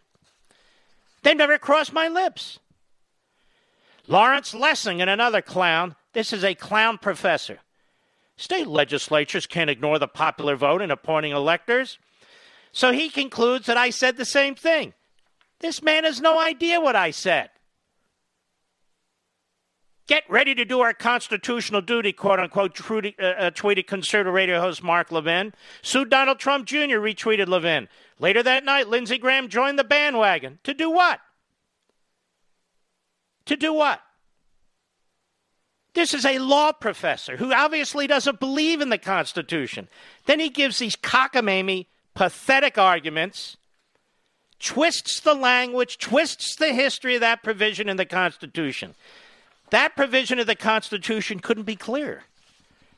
They 1.24 1.34
never 1.34 1.58
crossed 1.60 1.93
my 1.93 2.10
lips. 2.10 2.60
Lawrence 4.06 4.52
Lessig 4.54 4.99
and 4.99 5.10
another 5.10 5.41
clown. 5.41 5.95
This 6.12 6.34
is 6.34 6.43
a 6.43 6.56
clown 6.56 6.97
professor. 6.97 7.60
State 8.38 8.68
legislatures 8.68 9.46
can't 9.46 9.70
ignore 9.70 10.00
the 10.00 10.08
popular 10.08 10.56
vote 10.56 10.82
in 10.82 10.92
appointing 10.92 11.32
electors. 11.32 12.00
So 12.72 12.92
he 12.92 13.10
concludes 13.10 13.66
that 13.68 13.78
I 13.78 13.90
said 13.90 14.18
the 14.18 14.26
same 14.26 14.56
thing. 14.56 14.94
This 15.60 15.84
man 15.84 16.04
has 16.06 16.22
no 16.22 16.40
idea 16.40 16.82
what 16.82 16.96
I 16.96 17.12
said. 17.12 17.50
Get 20.08 20.24
ready 20.30 20.56
to 20.56 20.66
do 20.66 20.82
our 20.82 20.94
constitutional 20.94 21.82
duty, 21.82 22.12
quote 22.12 22.40
unquote, 22.40 22.76
tweeted, 22.76 23.14
uh, 23.18 23.26
uh, 23.26 23.52
tweeted 23.52 23.88
conservative 23.88 24.34
radio 24.34 24.60
host 24.60 24.84
Mark 24.84 25.12
Levin. 25.12 25.54
Sue 25.82 26.04
Donald 26.04 26.40
Trump 26.40 26.66
Jr. 26.66 26.98
retweeted 26.98 27.48
Levin. 27.48 27.88
Later 28.20 28.44
that 28.44 28.66
night, 28.66 28.90
Lindsey 28.90 29.18
Graham 29.18 29.48
joined 29.48 29.80
the 29.80 29.84
bandwagon. 29.84 30.60
To 30.64 30.74
do 30.74 30.90
what? 30.90 31.22
To 33.46 33.56
do 33.56 33.74
what? 33.74 34.02
This 35.94 36.14
is 36.14 36.26
a 36.26 36.39
law 36.39 36.72
professor 36.72 37.38
who 37.38 37.54
obviously 37.54 38.08
doesn't 38.08 38.39
believe 38.39 38.80
in 38.80 38.89
the 38.89 38.98
Constitution. 38.98 39.89
Then 40.26 40.39
he 40.39 40.50
gives 40.50 40.80
these 40.80 40.96
cockamamie, 40.96 41.88
pathetic 42.14 42.78
arguments, 42.78 43.58
twists 44.60 45.20
the 45.20 45.34
language, 45.34 45.98
twists 45.98 46.56
the 46.56 46.74
history 46.74 47.16
of 47.16 47.22
that 47.22 47.44
provision 47.44 47.89
in 47.89 47.98
the 47.98 48.06
Constitution. 48.06 48.96
That 49.72 49.96
provision 49.96 50.39
of 50.39 50.48
the 50.48 50.56
Constitution 50.56 51.39
couldn't 51.39 51.64
be 51.64 51.76
clearer. 51.76 52.24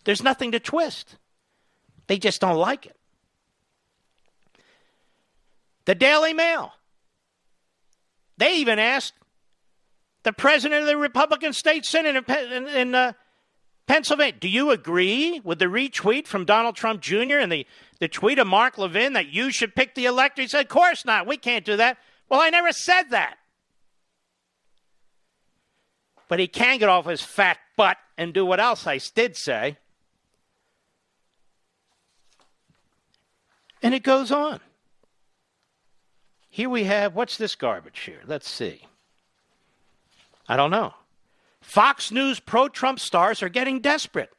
There's 0.04 0.24
nothing 0.24 0.52
to 0.52 0.60
twist. 0.60 1.16
They 2.08 2.18
just 2.18 2.42
don't 2.42 2.58
like 2.58 2.86
it. 2.86 2.98
The 5.86 5.96
Daily 5.96 6.34
Mail. 6.34 6.74
They 8.38 8.58
even 8.58 8.80
asked 8.80 9.14
the 10.24 10.34
president 10.34 10.82
of 10.82 10.88
the 10.88 10.98
Republican 10.98 11.54
State 11.54 11.86
Senate 11.86 12.16
in, 12.16 12.52
in, 12.52 12.68
in 12.68 12.96
uh, 12.96 13.14
Pennsylvania. 13.88 14.40
Do 14.40 14.48
you 14.48 14.72
agree 14.72 15.42
with 15.44 15.60
the 15.60 15.66
retweet 15.66 16.28
from 16.28 16.46
Donald 16.46 16.76
Trump 16.76 17.02
Jr. 17.02 17.38
and 17.40 17.52
the, 17.52 17.68
the 18.00 18.08
tweet 18.08 18.40
of 18.40 18.48
Mark 18.48 18.78
Levin 18.78 19.14
that 19.14 19.28
you 19.28 19.52
should 19.52 19.76
pick 19.76 19.96
the 19.96 20.06
elector? 20.06 20.42
He 20.42 20.48
said, 20.48 20.62
Of 20.62 20.70
course 20.70 21.06
not. 21.06 21.28
We 21.28 21.38
can't 21.38 21.66
do 21.66 21.78
that. 21.78 21.98
Well, 22.30 22.42
I 22.42 22.50
never 22.50 22.72
said 22.72 23.10
that. 23.10 23.36
But 26.30 26.40
he 26.40 26.48
can 26.48 26.80
get 26.80 26.90
off 26.90 27.06
his 27.06 27.22
fat 27.22 27.58
butt 27.76 27.98
and 28.18 28.34
do 28.34 28.46
what 28.46 28.60
else 28.60 28.88
I 28.88 29.00
did 29.14 29.36
say. 29.36 29.78
And 33.82 33.94
it 33.94 34.02
goes 34.02 34.32
on. 34.32 34.62
Here 36.50 36.70
we 36.70 36.86
have, 36.86 37.14
what's 37.14 37.38
this 37.38 37.56
garbage 37.56 38.00
here? 38.02 38.22
Let's 38.26 38.50
see. 38.50 38.88
I 40.48 40.58
don't 40.58 40.72
know. 40.72 40.94
Fox 41.62 42.12
News 42.12 42.40
pro 42.40 42.68
Trump 42.68 43.00
stars 43.00 43.42
are 43.42 43.50
getting 43.50 43.80
desperate. 43.80 44.30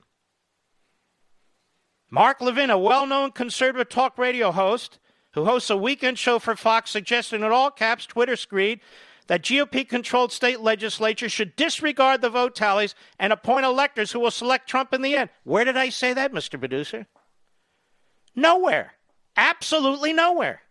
Mark 2.11 2.40
Levin, 2.40 2.70
a 2.70 2.78
well 2.78 3.07
known 3.07 3.32
conservative 3.32 3.88
talk 3.88 4.18
radio 4.18 4.52
host 4.52 4.98
who 5.32 5.44
hosts 5.44 5.70
a 5.70 5.76
weekend 5.76 6.18
show 6.18 6.38
for 6.38 6.55
Fox, 6.55 6.90
suggested 6.90 7.36
in 7.36 7.44
all 7.44 7.70
caps 7.70 8.07
Twitter 8.07 8.36
screed 8.36 8.80
that 9.26 9.42
GOP 9.42 9.88
controlled 9.88 10.30
state 10.30 10.61
legislatures 10.61 11.32
should 11.32 11.57
disregard 11.57 12.20
the 12.20 12.30
vote 12.30 12.55
tallies 12.55 12.94
and 13.18 13.32
appoint 13.32 13.64
electors 13.64 14.12
who 14.12 14.20
will 14.20 14.30
select 14.30 14.68
Trump 14.68 14.92
in 14.92 15.02
the 15.02 15.16
end. 15.16 15.30
Where 15.44 15.64
did 15.64 15.76
I 15.76 15.88
say 15.88 16.12
that, 16.12 16.32
Mr. 16.32 16.59
Producer? 16.59 17.07
Nowhere. 18.36 18.92
Absolutely 19.36 20.12
nowhere. 20.12 20.62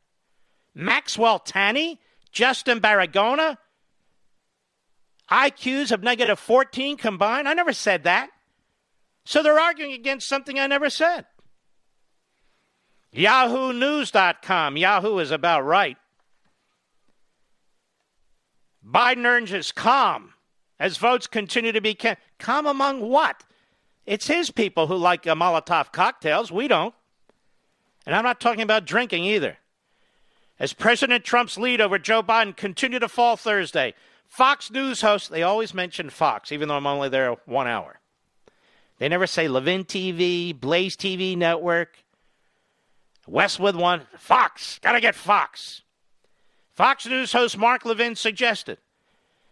Maxwell 0.75 1.39
Tani, 1.39 1.99
Justin 2.31 2.79
Baragona, 2.79 3.57
IQs 5.33 5.91
of 5.91 6.03
negative 6.03 6.39
14 6.39 6.95
combined? 6.97 7.47
I 7.49 7.53
never 7.53 7.73
said 7.73 8.03
that. 8.03 8.29
So 9.25 9.41
they're 9.41 9.59
arguing 9.59 9.93
against 9.93 10.27
something 10.27 10.59
I 10.59 10.67
never 10.67 10.89
said. 10.89 11.25
YahooNews.com. 13.15 14.77
Yahoo 14.77 15.17
is 15.17 15.31
about 15.31 15.65
right. 15.65 15.97
Biden 18.85 19.25
urges 19.25 19.71
calm 19.71 20.33
as 20.79 20.97
votes 20.97 21.27
continue 21.27 21.71
to 21.71 21.81
be 21.81 21.95
ca- 21.95 22.17
calm 22.37 22.67
among 22.67 23.01
what? 23.01 23.43
It's 24.05 24.27
his 24.27 24.51
people 24.51 24.87
who 24.87 24.95
like 24.95 25.25
uh, 25.25 25.35
Molotov 25.35 25.93
cocktails. 25.93 26.51
We 26.51 26.67
don't. 26.67 26.93
And 28.05 28.15
I'm 28.15 28.25
not 28.25 28.41
talking 28.41 28.61
about 28.61 28.85
drinking 28.85 29.23
either. 29.23 29.57
As 30.59 30.73
President 30.73 31.23
Trump's 31.23 31.57
lead 31.57 31.79
over 31.79 31.97
Joe 31.97 32.21
Biden 32.21 32.55
continued 32.55 32.99
to 32.99 33.07
fall 33.07 33.37
Thursday, 33.37 33.93
Fox 34.27 34.71
News 34.71 35.01
hosts, 35.01 35.27
they 35.27 35.43
always 35.43 35.73
mention 35.73 36.09
Fox, 36.09 36.51
even 36.51 36.67
though 36.67 36.77
I'm 36.77 36.87
only 36.87 37.09
there 37.09 37.33
one 37.45 37.67
hour. 37.67 37.99
They 38.97 39.09
never 39.09 39.27
say 39.27 39.47
Levin 39.47 39.83
TV, 39.83 40.59
Blaze 40.59 40.95
TV 40.95 41.37
Network, 41.37 41.97
Westwood 43.27 43.75
One, 43.75 44.07
Fox. 44.17 44.79
Gotta 44.81 45.01
get 45.01 45.15
Fox. 45.15 45.81
Fox 46.73 47.05
News 47.05 47.31
host 47.33 47.57
Mark 47.57 47.85
Levin 47.85 48.15
suggested 48.15 48.79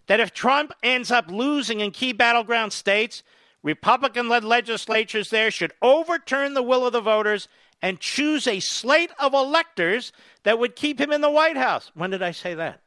that 0.08 0.20
if 0.20 0.34
Trump 0.34 0.74
ends 0.84 1.12
up 1.12 1.30
losing 1.30 1.80
in 1.80 1.92
key 1.92 2.12
battleground 2.12 2.74
states, 2.74 3.24
Republican 3.64 4.28
led 4.28 4.44
legislatures 4.44 5.30
there 5.30 5.52
should 5.52 5.74
overturn 5.82 6.54
the 6.54 6.64
will 6.64 6.86
of 6.86 6.94
the 6.94 7.02
voters 7.02 7.48
and 7.82 8.00
choose 8.00 8.48
a 8.48 8.60
slate 8.60 9.12
of 9.20 9.34
electors 9.34 10.12
that 10.44 10.60
would 10.60 10.76
keep 10.76 11.00
him 11.00 11.12
in 11.12 11.22
the 11.22 11.30
White 11.30 11.58
House. 11.58 11.92
When 11.94 12.10
did 12.10 12.22
I 12.22 12.32
say 12.32 12.54
that? 12.56 12.82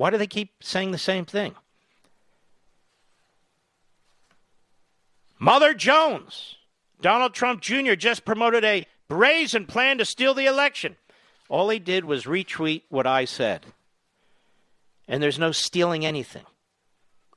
Why 0.00 0.08
do 0.08 0.16
they 0.16 0.26
keep 0.26 0.64
saying 0.64 0.92
the 0.92 0.96
same 0.96 1.26
thing? 1.26 1.54
Mother 5.38 5.74
Jones. 5.74 6.56
Donald 7.02 7.34
Trump 7.34 7.60
Jr. 7.60 7.96
just 7.96 8.24
promoted 8.24 8.64
a 8.64 8.86
brazen 9.08 9.66
plan 9.66 9.98
to 9.98 10.06
steal 10.06 10.32
the 10.32 10.46
election. 10.46 10.96
All 11.50 11.68
he 11.68 11.78
did 11.78 12.06
was 12.06 12.24
retweet 12.24 12.84
what 12.88 13.06
I 13.06 13.26
said. 13.26 13.66
And 15.06 15.22
there's 15.22 15.38
no 15.38 15.52
stealing 15.52 16.06
anything. 16.06 16.46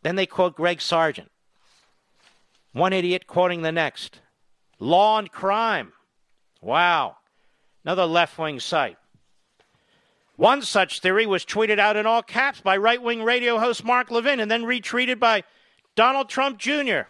Then 0.02 0.16
they 0.16 0.26
quote 0.26 0.56
Greg 0.56 0.80
Sargent. 0.80 1.32
One 2.72 2.94
idiot 2.94 3.28
quoting 3.28 3.64
the 3.64 3.74
next. 3.74 4.22
Law 4.80 5.20
and 5.20 5.30
crime. 5.30 5.92
Wow. 6.62 7.18
Another 7.84 8.06
left 8.06 8.38
wing 8.38 8.62
site. 8.62 8.96
One 10.36 10.62
such 10.62 11.00
theory 11.00 11.26
was 11.26 11.46
tweeted 11.46 11.80
out 11.80 11.96
in 11.96 12.06
all 12.06 12.24
caps 12.24 12.60
by 12.62 12.78
right 12.78 13.02
wing 13.02 13.24
radio 13.24 13.60
host 13.60 13.84
Mark 13.84 14.10
Levin 14.10 14.40
and 14.40 14.50
then 14.50 14.64
retweeted 14.64 15.20
by 15.20 15.44
Donald 15.96 16.30
Trump 16.30 16.58
Jr. 16.58 17.02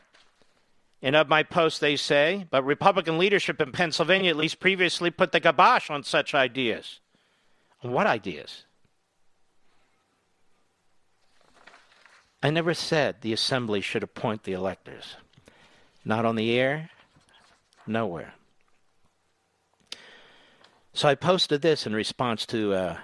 In 1.02 1.16
of 1.16 1.28
my 1.28 1.44
post, 1.44 1.82
they 1.82 1.96
say, 1.96 2.48
but 2.50 2.64
Republican 2.64 3.18
leadership 3.18 3.62
in 3.62 3.72
Pennsylvania 3.72 4.30
at 4.30 4.38
least 4.38 4.60
previously 4.60 5.10
put 5.10 5.32
the 5.32 5.40
kibosh 5.40 5.90
on 5.90 6.04
such 6.04 6.34
ideas. 6.34 7.00
What 7.82 8.08
ideas? 8.08 8.66
I 12.42 12.50
never 12.50 12.74
said 12.74 13.22
the 13.22 13.34
assembly 13.34 13.80
should 13.80 14.04
appoint 14.04 14.44
the 14.44 14.54
electors. 14.54 15.16
Not 16.04 16.26
on 16.26 16.36
the 16.36 16.58
air, 16.58 16.90
nowhere. 17.88 18.34
So 20.94 21.08
I 21.08 21.16
posted 21.16 21.62
this 21.62 21.88
in 21.88 21.94
response 21.94 22.46
to 22.48 22.74
uh, 22.74 22.98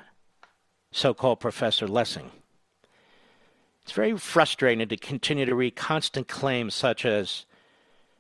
so 0.92 1.14
called 1.14 1.40
Professor 1.40 1.88
Lessig. 1.88 2.26
It's 3.84 3.92
very 3.92 4.18
frustrating 4.18 4.88
to 4.88 4.98
continue 4.98 5.46
to 5.46 5.56
read 5.56 5.76
constant 5.76 6.28
claims 6.28 6.76
such 6.76 7.06
as, 7.06 7.46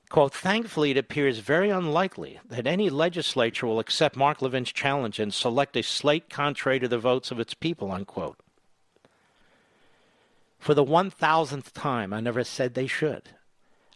quote, 0.09 0.33
thankfully 0.33 0.91
it 0.91 0.97
appears 0.97 1.39
very 1.39 1.69
unlikely 1.69 2.39
that 2.49 2.65
any 2.65 2.89
legislature 2.89 3.67
will 3.67 3.79
accept 3.79 4.15
Mark 4.15 4.41
Levin's 4.41 4.71
challenge 4.71 5.19
and 5.19 5.33
select 5.33 5.77
a 5.77 5.83
slate 5.83 6.29
contrary 6.29 6.79
to 6.79 6.87
the 6.87 6.97
votes 6.97 7.29
of 7.29 7.39
its 7.39 7.53
people, 7.53 7.91
unquote. 7.91 8.39
For 10.57 10.73
the 10.73 10.83
1000th 10.83 11.71
time, 11.73 12.13
I 12.13 12.19
never 12.19 12.43
said 12.43 12.73
they 12.73 12.87
should. 12.87 13.29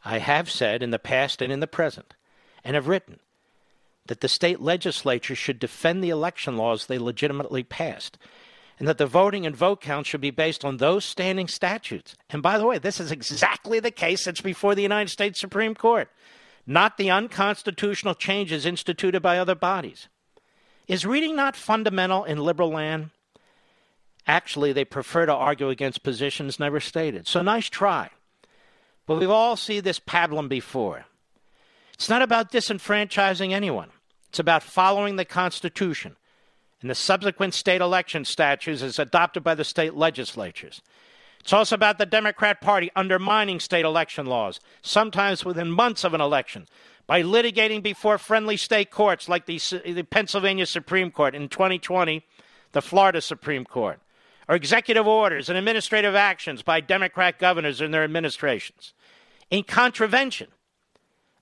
I 0.05 0.19
have 0.19 0.51
said 0.51 0.83
in 0.83 0.91
the 0.91 0.99
past 0.99 1.41
and 1.41 1.51
in 1.51 1.59
the 1.59 1.67
present, 1.67 2.13
and 2.63 2.75
have 2.75 2.87
written, 2.87 3.19
that 4.05 4.21
the 4.21 4.27
state 4.27 4.59
legislature 4.59 5.35
should 5.35 5.59
defend 5.59 6.03
the 6.03 6.09
election 6.09 6.57
laws 6.57 6.85
they 6.85 6.97
legitimately 6.97 7.63
passed, 7.63 8.17
and 8.79 8.87
that 8.87 8.97
the 8.97 9.05
voting 9.05 9.45
and 9.45 9.55
vote 9.55 9.81
count 9.81 10.07
should 10.07 10.21
be 10.21 10.31
based 10.31 10.65
on 10.65 10.77
those 10.77 11.05
standing 11.05 11.47
statutes. 11.47 12.15
And 12.29 12.41
by 12.41 12.57
the 12.57 12.65
way, 12.65 12.77
this 12.77 12.99
is 12.99 13.11
exactly 13.11 13.79
the 13.79 13.91
case 13.91 14.25
that's 14.25 14.41
before 14.41 14.75
the 14.75 14.81
United 14.81 15.09
States 15.09 15.39
Supreme 15.39 15.75
Court, 15.75 16.09
not 16.65 16.97
the 16.97 17.11
unconstitutional 17.11 18.15
changes 18.15 18.65
instituted 18.65 19.21
by 19.21 19.37
other 19.37 19.55
bodies. 19.55 20.07
Is 20.87 21.05
reading 21.05 21.35
not 21.35 21.55
fundamental 21.55 22.23
in 22.23 22.37
liberal 22.37 22.69
land? 22.69 23.11
Actually, 24.25 24.73
they 24.73 24.85
prefer 24.85 25.25
to 25.25 25.33
argue 25.33 25.69
against 25.69 26.03
positions 26.03 26.59
never 26.59 26.79
stated. 26.79 27.27
So 27.27 27.41
nice 27.41 27.69
try. 27.69 28.09
But 29.05 29.19
we've 29.19 29.29
all 29.29 29.55
seen 29.57 29.83
this 29.83 29.99
pablum 29.99 30.47
before. 30.47 31.05
It's 31.93 32.09
not 32.09 32.21
about 32.21 32.51
disenfranchising 32.51 33.51
anyone. 33.51 33.89
It's 34.29 34.39
about 34.39 34.63
following 34.63 35.17
the 35.17 35.25
Constitution 35.25 36.15
and 36.83 36.89
the 36.89 36.95
subsequent 36.95 37.53
state 37.53 37.79
election 37.79 38.25
statutes 38.25 38.81
as 38.81 38.99
adopted 38.99 39.41
by 39.41 39.55
the 39.55 39.63
state 39.63 39.95
legislatures. 39.95 40.81
It's 41.39 41.53
also 41.53 41.75
about 41.75 41.97
the 41.97 42.05
Democrat 42.05 42.59
Party 42.59 42.91
undermining 42.93 43.61
state 43.61 43.85
election 43.85 44.25
laws, 44.25 44.59
sometimes 44.81 45.45
within 45.45 45.71
months 45.71 46.03
of 46.03 46.13
an 46.13 46.19
election, 46.19 46.67
by 47.07 47.23
litigating 47.23 47.81
before 47.81 48.17
friendly 48.17 48.57
state 48.57 48.91
courts 48.91 49.29
like 49.29 49.45
the, 49.45 49.59
the 49.85 50.03
Pennsylvania 50.03 50.65
Supreme 50.65 51.09
Court 51.09 51.33
in 51.35 51.47
2020, 51.47 52.21
the 52.73 52.81
Florida 52.81 53.21
Supreme 53.21 53.63
Court, 53.63 54.01
or 54.49 54.55
executive 54.55 55.07
orders 55.07 55.47
and 55.47 55.57
administrative 55.57 56.15
actions 56.15 56.63
by 56.63 56.81
Democrat 56.81 57.39
governors 57.39 57.79
and 57.79 57.93
their 57.93 58.03
administrations 58.03 58.93
in 59.49 59.63
contravention 59.63 60.49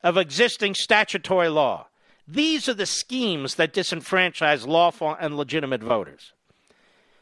of 0.03 0.17
existing 0.17 0.75
statutory 0.75 1.49
law. 1.49 1.87
These 2.34 2.69
are 2.69 2.73
the 2.73 2.86
schemes 2.86 3.55
that 3.55 3.73
disenfranchise 3.73 4.65
lawful 4.65 5.17
and 5.19 5.36
legitimate 5.36 5.84
voters. 5.84 6.32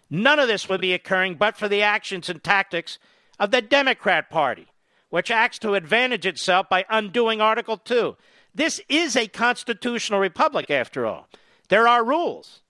None 0.08 0.38
of 0.38 0.48
this 0.48 0.70
would 0.70 0.82
be 0.82 0.94
occurring 0.94 1.36
but 1.36 1.58
for 1.58 1.68
the 1.68 1.82
actions 1.82 2.30
and 2.30 2.44
tactics 2.44 3.00
of 3.40 3.50
the 3.50 3.62
Democrat 3.62 4.30
Party, 4.30 4.68
which 5.10 5.32
acts 5.32 5.58
to 5.60 5.74
advantage 5.74 6.28
itself 6.28 6.70
by 6.70 6.86
undoing 6.92 7.42
Article 7.42 7.78
2. 7.78 8.18
This 8.54 8.82
is 8.88 9.16
a 9.16 9.28
constitutional 9.28 10.20
republic, 10.20 10.70
after 10.70 11.08
all. 11.08 11.28
There 11.70 11.88
are 11.88 12.04
rules. 12.04 12.62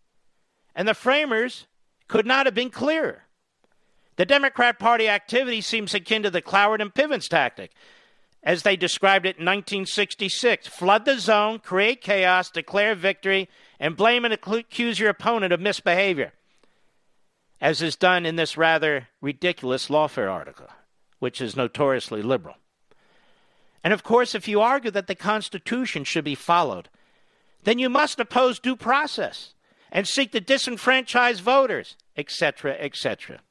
And 0.74 0.88
the 0.88 0.94
framers 0.94 1.68
could 2.08 2.26
not 2.26 2.46
have 2.46 2.56
been 2.56 2.70
clearer. 2.70 3.24
The 4.16 4.26
Democrat 4.26 4.80
Party 4.80 5.10
activity 5.10 5.60
seems 5.60 5.94
akin 5.94 6.24
to 6.24 6.30
the 6.30 6.42
Cloward 6.42 6.82
and 6.82 6.94
Pivens 6.94 7.28
tactic, 7.28 7.72
as 8.44 8.64
they 8.64 8.76
described 8.76 9.26
it 9.26 9.38
in 9.38 9.46
1966 9.46 10.68
flood 10.68 11.06
the 11.06 11.20
zone, 11.20 11.60
create 11.60 12.02
chaos, 12.02 12.50
declare 12.50 12.96
victory, 12.96 13.50
and 13.80 13.98
blame 13.98 14.26
and 14.26 14.34
accuse 14.34 15.00
your 15.00 15.10
opponent 15.10 15.54
of 15.54 15.60
misbehavior, 15.60 16.34
as 17.60 17.82
is 17.82 17.96
done 17.96 18.26
in 18.26 18.36
this 18.36 18.58
rather 18.58 19.08
ridiculous 19.22 19.88
lawfare 19.88 20.32
article, 20.32 20.68
which 21.20 21.42
is 21.42 21.56
notoriously 21.56 22.22
liberal. 22.22 22.56
And 23.84 23.94
of 23.94 24.04
course, 24.04 24.36
if 24.36 24.48
you 24.48 24.62
argue 24.62 24.92
that 24.92 25.08
the 25.08 25.16
Constitution 25.16 26.04
should 26.04 26.26
be 26.26 26.36
followed, 26.36 26.90
then 27.64 27.80
you 27.80 27.90
must 27.90 28.20
oppose 28.20 28.60
due 28.60 28.76
process 28.76 29.54
and 29.92 30.08
seek 30.08 30.32
to 30.32 30.42
disenfranchise 30.42 31.42
voters, 31.42 31.96
etc., 32.16 32.76
etc. 32.80 33.42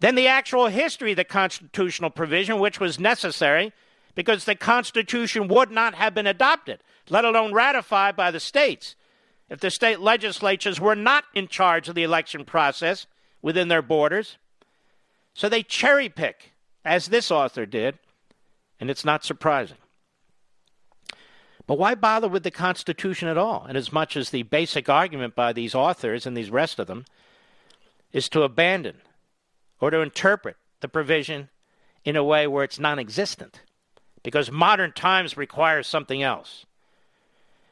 Then 0.00 0.14
the 0.14 0.26
actual 0.26 0.66
history 0.66 1.12
of 1.12 1.16
the 1.16 1.24
constitutional 1.24 2.10
provision, 2.10 2.58
which 2.58 2.80
was 2.80 3.00
necessary 3.00 3.72
because 4.14 4.44
the 4.44 4.54
Constitution 4.54 5.48
would 5.48 5.70
not 5.70 5.94
have 5.94 6.14
been 6.14 6.26
adopted, 6.26 6.80
let 7.08 7.24
alone 7.24 7.52
ratified 7.52 8.16
by 8.16 8.30
the 8.30 8.40
states, 8.40 8.94
if 9.48 9.60
the 9.60 9.70
state 9.70 10.00
legislatures 10.00 10.80
were 10.80 10.96
not 10.96 11.24
in 11.34 11.48
charge 11.48 11.88
of 11.88 11.94
the 11.94 12.02
election 12.02 12.44
process 12.44 13.06
within 13.42 13.68
their 13.68 13.82
borders. 13.82 14.38
So 15.34 15.48
they 15.48 15.62
cherry 15.62 16.08
pick, 16.08 16.52
as 16.84 17.06
this 17.06 17.30
author 17.30 17.66
did, 17.66 17.98
and 18.80 18.90
it's 18.90 19.04
not 19.04 19.24
surprising. 19.24 19.76
But 21.66 21.78
why 21.78 21.94
bother 21.94 22.28
with 22.28 22.42
the 22.42 22.50
Constitution 22.50 23.28
at 23.28 23.38
all? 23.38 23.66
And 23.68 23.76
as 23.76 23.92
much 23.92 24.16
as 24.16 24.30
the 24.30 24.44
basic 24.44 24.88
argument 24.88 25.34
by 25.34 25.52
these 25.52 25.74
authors 25.74 26.26
and 26.26 26.36
these 26.36 26.50
rest 26.50 26.78
of 26.78 26.86
them 26.86 27.04
is 28.12 28.28
to 28.30 28.42
abandon 28.42 28.96
or 29.80 29.90
to 29.90 30.00
interpret 30.00 30.56
the 30.80 30.88
provision 30.88 31.48
in 32.04 32.16
a 32.16 32.24
way 32.24 32.46
where 32.46 32.64
it's 32.64 32.78
non 32.78 32.98
existent, 32.98 33.62
because 34.22 34.50
modern 34.50 34.92
times 34.92 35.36
require 35.36 35.82
something 35.82 36.22
else. 36.22 36.66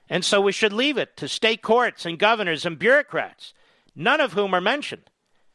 And 0.08 0.24
so 0.24 0.40
we 0.40 0.52
should 0.52 0.72
leave 0.72 0.98
it 0.98 1.16
to 1.16 1.28
state 1.28 1.62
courts 1.62 2.04
and 2.04 2.18
governors 2.18 2.66
and 2.66 2.78
bureaucrats, 2.78 3.54
none 3.94 4.20
of 4.20 4.34
whom 4.34 4.54
are 4.54 4.60
mentioned 4.60 5.10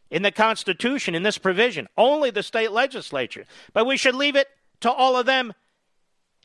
in 0.10 0.24
the 0.24 0.32
Constitution 0.32 1.14
in 1.14 1.24
this 1.24 1.38
provision, 1.38 1.88
only 1.98 2.32
the 2.32 2.42
state 2.42 2.72
legislature. 2.72 3.46
But 3.74 3.86
we 3.86 3.98
should 3.98 4.16
leave 4.16 4.36
it 4.36 4.48
to 4.82 4.92
all 4.92 5.16
of 5.16 5.26
them 5.26 5.54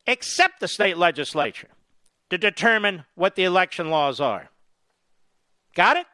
except 0.07 0.61
the 0.61 0.69
state 0.69 0.99
legislature 0.99 1.69
to 2.31 2.37
determine 2.37 3.05
what 3.15 3.37
the 3.37 3.45
election 3.45 3.91
laws 3.91 4.21
are. 4.21 4.51
Got 5.75 5.97
it? 5.97 6.07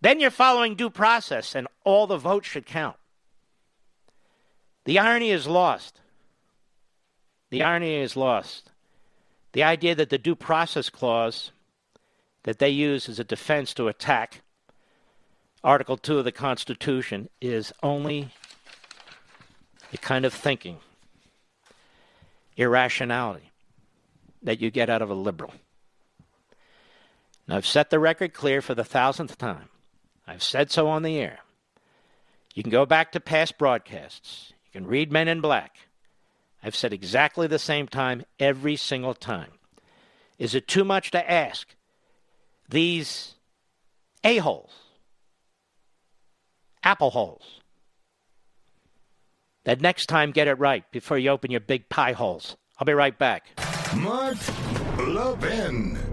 Then 0.00 0.20
you're 0.20 0.30
following 0.30 0.74
due 0.74 0.90
process, 0.90 1.54
and 1.54 1.68
all 1.84 2.06
the 2.06 2.16
votes 2.16 2.48
should 2.48 2.66
count. 2.66 2.96
The 4.84 4.98
irony 4.98 5.30
is 5.30 5.46
lost. 5.46 6.00
The 7.50 7.62
irony 7.62 7.96
is 7.96 8.16
lost. 8.16 8.70
The 9.52 9.62
idea 9.62 9.94
that 9.96 10.10
the 10.10 10.18
due 10.18 10.36
process 10.36 10.88
clause 10.88 11.50
that 12.44 12.58
they 12.58 12.70
use 12.70 13.08
as 13.08 13.18
a 13.18 13.24
defense 13.24 13.74
to 13.74 13.88
attack 13.88 14.40
Article 15.62 15.98
2 15.98 16.18
of 16.18 16.24
the 16.24 16.32
Constitution 16.32 17.28
is 17.40 17.72
only 17.82 18.30
a 19.92 19.98
kind 19.98 20.24
of 20.24 20.32
thinking, 20.32 20.78
irrationality 22.56 23.50
that 24.42 24.60
you 24.60 24.70
get 24.70 24.88
out 24.88 25.02
of 25.02 25.10
a 25.10 25.14
liberal. 25.14 25.52
Now, 27.46 27.56
I've 27.56 27.66
set 27.66 27.90
the 27.90 27.98
record 27.98 28.32
clear 28.32 28.62
for 28.62 28.74
the 28.74 28.84
thousandth 28.84 29.36
time. 29.36 29.68
I've 30.30 30.44
said 30.44 30.70
so 30.70 30.86
on 30.86 31.02
the 31.02 31.18
air. 31.18 31.40
You 32.54 32.62
can 32.62 32.70
go 32.70 32.86
back 32.86 33.10
to 33.12 33.20
past 33.20 33.58
broadcasts. 33.58 34.52
You 34.64 34.80
can 34.80 34.88
read 34.88 35.10
Men 35.10 35.26
in 35.26 35.40
Black. 35.40 35.74
I've 36.62 36.76
said 36.76 36.92
exactly 36.92 37.48
the 37.48 37.58
same 37.58 37.88
time 37.88 38.24
every 38.38 38.76
single 38.76 39.14
time. 39.14 39.50
Is 40.38 40.54
it 40.54 40.68
too 40.68 40.84
much 40.84 41.10
to 41.10 41.30
ask 41.30 41.74
these 42.68 43.34
a-holes, 44.22 44.72
apple 46.84 47.10
holes, 47.10 47.60
that 49.64 49.80
next 49.80 50.06
time 50.06 50.30
get 50.30 50.46
it 50.46 50.60
right 50.60 50.88
before 50.92 51.18
you 51.18 51.30
open 51.30 51.50
your 51.50 51.58
big 51.58 51.88
pie 51.88 52.12
holes? 52.12 52.56
I'll 52.78 52.84
be 52.84 52.92
right 52.92 53.18
back. 53.18 53.46
Mark 53.96 54.38
Levin. 54.96 56.09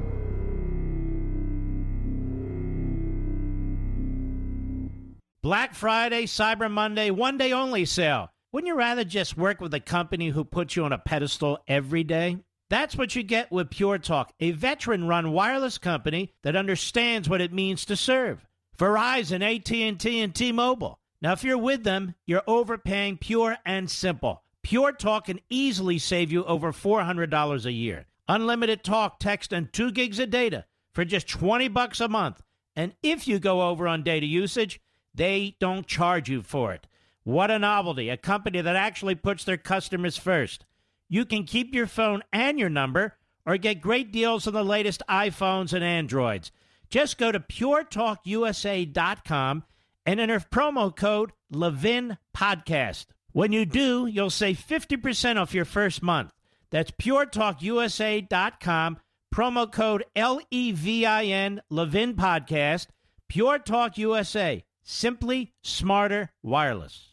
Black 5.48 5.74
Friday, 5.74 6.26
Cyber 6.26 6.70
Monday, 6.70 7.10
one 7.10 7.38
day 7.38 7.54
only 7.54 7.86
sale. 7.86 8.34
Wouldn't 8.52 8.68
you 8.68 8.76
rather 8.76 9.06
just 9.06 9.38
work 9.38 9.62
with 9.62 9.74
a 9.74 9.80
company 9.80 10.28
who 10.28 10.44
puts 10.44 10.76
you 10.76 10.84
on 10.84 10.92
a 10.92 10.98
pedestal 10.98 11.60
every 11.70 12.04
day? 12.04 12.40
That's 12.70 12.98
what 12.98 13.16
you 13.16 13.24
get 13.24 13.50
with 13.50 13.70
Pure 13.70 14.00
Talk, 14.00 14.34
a 14.42 14.52
veteran 14.52 15.08
run 15.08 15.32
wireless 15.32 15.78
company 15.78 16.34
that 16.44 16.58
understands 16.58 17.30
what 17.30 17.40
it 17.40 17.54
means 17.54 17.86
to 17.86 17.96
serve. 17.96 18.46
Verizon, 18.78 19.42
AT&T, 19.42 20.20
and 20.20 20.36
T-Mobile. 20.36 21.00
Now, 21.22 21.32
if 21.32 21.46
you're 21.46 21.58
with 21.58 21.86
them, 21.86 22.16
you're 22.26 22.44
overpaying 22.46 23.20
pure 23.20 23.56
and 23.66 23.90
simple. 23.90 24.44
Pure 24.64 24.92
Talk 24.92 25.28
can 25.28 25.40
easily 25.50 25.98
save 25.98 26.30
you 26.30 26.44
over 26.44 26.74
$400 26.74 27.66
a 27.66 27.72
year. 27.72 28.06
Unlimited 28.28 28.84
talk, 28.84 29.18
text, 29.22 29.54
and 29.54 29.72
2 29.72 29.94
gigs 29.94 30.20
of 30.20 30.30
data 30.30 30.66
for 30.94 31.06
just 31.06 31.30
20 31.30 31.70
bucks 31.70 32.02
a 32.02 32.10
month. 32.10 32.42
And 32.76 32.94
if 33.02 33.30
you 33.30 33.40
go 33.40 33.70
over 33.70 33.88
on 33.88 34.04
data 34.04 34.26
usage, 34.26 34.82
they 35.18 35.56
don't 35.60 35.86
charge 35.86 36.30
you 36.30 36.42
for 36.42 36.74
it. 36.74 36.88
What 37.24 37.52
a 37.52 37.60
novelty, 37.60 38.10
a 38.10 38.18
company 38.18 38.62
that 38.62 38.76
actually 38.76 39.16
puts 39.16 39.44
their 39.44 39.58
customers 39.58 40.16
first. 40.16 40.66
You 41.10 41.26
can 41.26 41.44
keep 41.44 41.74
your 41.74 41.88
phone 41.88 42.24
and 42.32 42.58
your 42.58 42.70
number 42.70 43.16
or 43.46 43.58
get 43.58 43.82
great 43.82 44.12
deals 44.12 44.48
on 44.48 44.54
the 44.54 44.64
latest 44.64 45.04
iPhones 45.10 45.74
and 45.74 45.84
Androids. 45.84 46.52
Just 46.90 47.18
go 47.18 47.32
to 47.32 47.40
puretalkusa.com 47.40 49.64
and 50.06 50.20
enter 50.20 50.40
promo 50.40 50.96
code 50.96 51.32
Levin 51.52 52.18
Podcast. 52.36 53.08
When 53.34 53.52
you 53.52 53.66
do, 53.66 54.06
you'll 54.06 54.30
save 54.30 54.58
50% 54.58 55.38
off 55.38 55.54
your 55.54 55.66
first 55.66 56.02
month. 56.02 56.32
That's 56.70 56.92
puretalkusa.com, 56.92 58.98
promo 59.34 59.72
code 59.72 60.04
L 60.16 60.40
E 60.50 60.72
V 60.72 61.06
I 61.06 61.26
N, 61.26 61.62
Levin 61.70 62.16
Podcast. 62.16 62.88
Pure 63.28 63.60
Talk 63.60 63.98
USA. 63.98 64.64
Simply 64.90 65.52
smarter 65.62 66.32
wireless. 66.42 67.10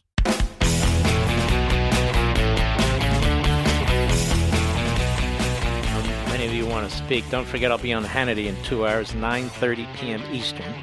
Many 6.29 6.45
of 6.45 6.53
you 6.53 6.65
want 6.67 6.89
to 6.89 6.95
speak. 6.95 7.29
Don't 7.29 7.45
forget 7.45 7.71
I'll 7.71 7.77
be 7.77 7.91
on 7.91 8.05
Hannity 8.05 8.45
in 8.45 8.55
two 8.63 8.87
hours, 8.87 9.11
9.30 9.11 9.93
p.m. 9.97 10.23
Eastern. 10.31 10.73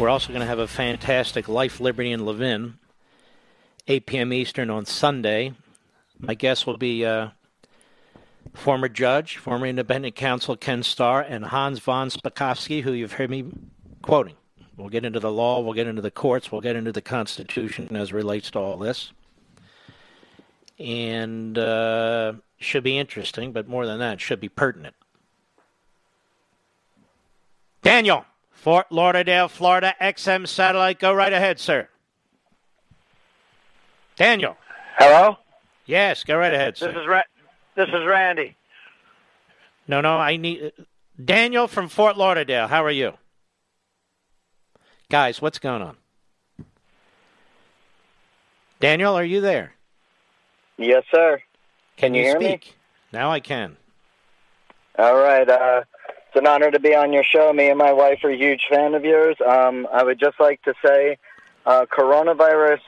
We're 0.00 0.08
also 0.08 0.30
going 0.30 0.40
to 0.40 0.46
have 0.46 0.58
a 0.58 0.66
fantastic 0.66 1.46
Life, 1.46 1.78
Liberty, 1.78 2.10
and 2.10 2.26
Levin, 2.26 2.80
8 3.86 4.04
p.m. 4.04 4.32
Eastern 4.32 4.70
on 4.70 4.84
Sunday. 4.84 5.52
My 6.18 6.34
guest 6.34 6.66
will 6.66 6.76
be 6.76 7.06
uh, 7.06 7.28
former 8.52 8.88
judge, 8.88 9.36
former 9.36 9.66
independent 9.66 10.16
counsel 10.16 10.56
Ken 10.56 10.82
Starr, 10.82 11.20
and 11.20 11.44
Hans 11.44 11.78
von 11.78 12.10
Spakovsky, 12.10 12.82
who 12.82 12.92
you've 12.92 13.12
heard 13.12 13.30
me 13.30 13.44
quoting. 14.02 14.34
We'll 14.78 14.88
get 14.88 15.04
into 15.04 15.18
the 15.18 15.32
law, 15.32 15.60
we'll 15.60 15.74
get 15.74 15.88
into 15.88 16.02
the 16.02 16.10
courts, 16.10 16.52
we'll 16.52 16.60
get 16.60 16.76
into 16.76 16.92
the 16.92 17.02
Constitution 17.02 17.96
as 17.96 18.12
relates 18.12 18.52
to 18.52 18.60
all 18.60 18.76
this. 18.76 19.10
And 20.78 21.58
uh, 21.58 22.34
should 22.58 22.84
be 22.84 22.96
interesting, 22.96 23.50
but 23.50 23.66
more 23.66 23.86
than 23.86 23.98
that, 23.98 24.20
should 24.20 24.38
be 24.38 24.48
pertinent. 24.48 24.94
Daniel, 27.82 28.24
Fort 28.52 28.86
Lauderdale, 28.92 29.48
Florida, 29.48 29.96
XM 30.00 30.46
satellite. 30.46 31.00
Go 31.00 31.12
right 31.12 31.32
ahead, 31.32 31.58
sir. 31.58 31.88
Daniel. 34.14 34.56
Hello. 34.96 35.38
Yes, 35.86 36.22
go 36.22 36.36
right 36.36 36.54
ahead, 36.54 36.76
sir. 36.76 36.92
This 36.92 37.00
is 37.00 37.06
Ra- 37.08 37.22
this 37.74 37.88
is 37.88 38.06
Randy. 38.06 38.56
No, 39.88 40.00
no, 40.00 40.18
I 40.18 40.36
need 40.36 40.72
Daniel 41.24 41.66
from 41.66 41.88
Fort 41.88 42.16
Lauderdale. 42.16 42.68
How 42.68 42.84
are 42.84 42.92
you? 42.92 43.14
Guys, 45.10 45.40
what's 45.40 45.58
going 45.58 45.80
on? 45.80 45.96
Daniel, 48.78 49.14
are 49.14 49.24
you 49.24 49.40
there? 49.40 49.72
Yes, 50.76 51.02
sir. 51.12 51.40
Can 51.96 52.12
you 52.14 52.20
you, 52.22 52.28
hear 52.28 52.38
me? 52.38 52.46
speak? 52.48 52.76
Now 53.12 53.30
I 53.30 53.40
can. 53.40 53.76
All 54.98 55.16
right. 55.16 55.48
Uh, 55.48 55.82
it's 56.26 56.36
an 56.36 56.46
honor 56.46 56.70
to 56.70 56.78
be 56.78 56.94
on 56.94 57.12
your 57.12 57.24
show. 57.24 57.52
Me 57.54 57.70
and 57.70 57.78
my 57.78 57.92
wife 57.92 58.20
are 58.22 58.30
a 58.30 58.36
huge 58.36 58.66
fan 58.70 58.94
of 58.94 59.02
yours. 59.04 59.36
Um, 59.44 59.88
I 59.90 60.04
would 60.04 60.20
just 60.20 60.38
like 60.38 60.60
to 60.62 60.74
say, 60.84 61.16
uh, 61.64 61.86
coronavirus. 61.90 62.80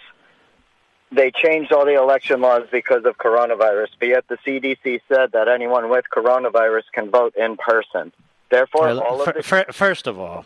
They 1.13 1.33
changed 1.33 1.73
all 1.73 1.87
the 1.87 1.95
election 1.95 2.41
laws 2.43 2.69
because 2.71 3.05
of 3.05 3.17
coronavirus, 3.17 3.89
but 3.99 4.09
yet 4.09 4.25
the 4.29 4.37
CDC 4.47 5.01
said 5.09 5.33
that 5.33 5.49
anyone 5.49 5.89
with 5.89 6.05
coronavirus 6.15 6.83
can 6.93 7.11
vote 7.11 7.35
in 7.35 7.57
person. 7.57 8.13
Therefore, 8.51 8.83
Well, 8.87 9.01
all 9.01 9.23
of 9.23 9.35
the 9.35 9.43
first 9.73 10.07
of 10.07 10.21
all, 10.21 10.45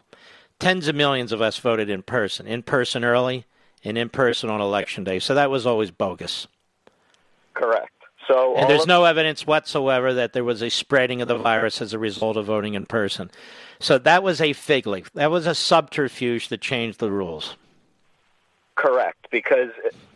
tens 0.65 0.89
of 0.89 0.95
millions 0.95 1.31
of 1.31 1.43
us 1.43 1.59
voted 1.59 1.91
in 1.91 2.03
person, 2.03 2.47
in 2.47 2.62
person 2.62 3.05
early, 3.05 3.45
and 3.85 3.99
in 3.99 4.09
person 4.09 4.49
on 4.49 4.61
election 4.61 5.05
day. 5.05 5.19
So 5.19 5.35
that 5.35 5.51
was 5.51 5.67
always 5.67 5.91
bogus. 5.91 6.47
correct. 7.53 7.91
So 8.27 8.57
And 8.57 8.71
there's 8.71 8.87
no 8.87 9.05
evidence 9.05 9.47
whatsoever 9.47 10.15
that 10.15 10.33
there 10.33 10.45
was 10.45 10.62
a 10.62 10.71
spreading 10.71 11.21
of 11.21 11.29
the 11.29 11.37
virus 11.37 11.83
as 11.83 11.93
a 11.93 11.99
result 11.99 12.39
of 12.39 12.47
voting 12.47 12.73
in 12.73 12.87
person. 12.87 13.31
So 13.81 13.99
that 13.99 14.23
was 14.23 14.41
a 14.41 14.55
fig 14.55 14.87
leaf. 14.87 15.12
That 15.12 15.31
was 15.31 15.47
a 15.47 15.55
subterfuge 15.55 16.49
that 16.49 16.62
changed 16.62 17.01
the 17.01 17.11
rules. 17.11 17.57
Correct, 18.77 19.27
because 19.31 19.71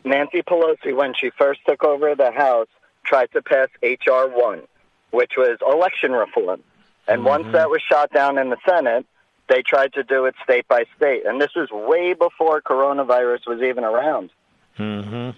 Nancy 0.04 0.40
Pelosi, 0.40 0.96
when 0.96 1.12
she 1.12 1.28
first 1.28 1.60
took 1.66 1.84
over 1.84 2.14
the 2.14 2.30
House, 2.30 2.68
tried 3.04 3.30
to 3.32 3.42
pass 3.42 3.68
H.R. 3.82 4.28
1, 4.28 4.62
which 5.10 5.32
was 5.36 5.58
election 5.70 6.12
reform. 6.12 6.62
And 7.06 7.26
once 7.26 7.42
mm-hmm. 7.42 7.52
that 7.52 7.68
was 7.68 7.82
shot 7.82 8.10
down 8.10 8.38
in 8.38 8.48
the 8.48 8.58
Senate, 8.66 9.04
they 9.48 9.62
tried 9.62 9.92
to 9.94 10.02
do 10.02 10.26
it 10.26 10.34
state 10.44 10.68
by 10.68 10.84
state. 10.96 11.24
And 11.26 11.40
this 11.40 11.50
was 11.54 11.70
way 11.70 12.12
before 12.14 12.60
coronavirus 12.60 13.46
was 13.46 13.62
even 13.62 13.84
around. 13.84 14.30
hmm 14.76 15.30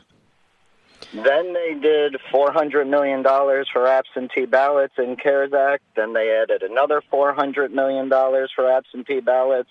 Then 1.12 1.54
they 1.54 1.76
did 1.80 2.16
$400 2.32 2.88
million 2.88 3.22
for 3.22 3.86
absentee 3.86 4.46
ballots 4.46 4.94
in 4.98 5.16
CARES 5.16 5.52
Act. 5.52 5.82
Then 5.96 6.12
they 6.12 6.30
added 6.42 6.62
another 6.62 7.02
$400 7.12 7.70
million 7.70 8.08
for 8.08 8.70
absentee 8.70 9.20
ballots. 9.20 9.70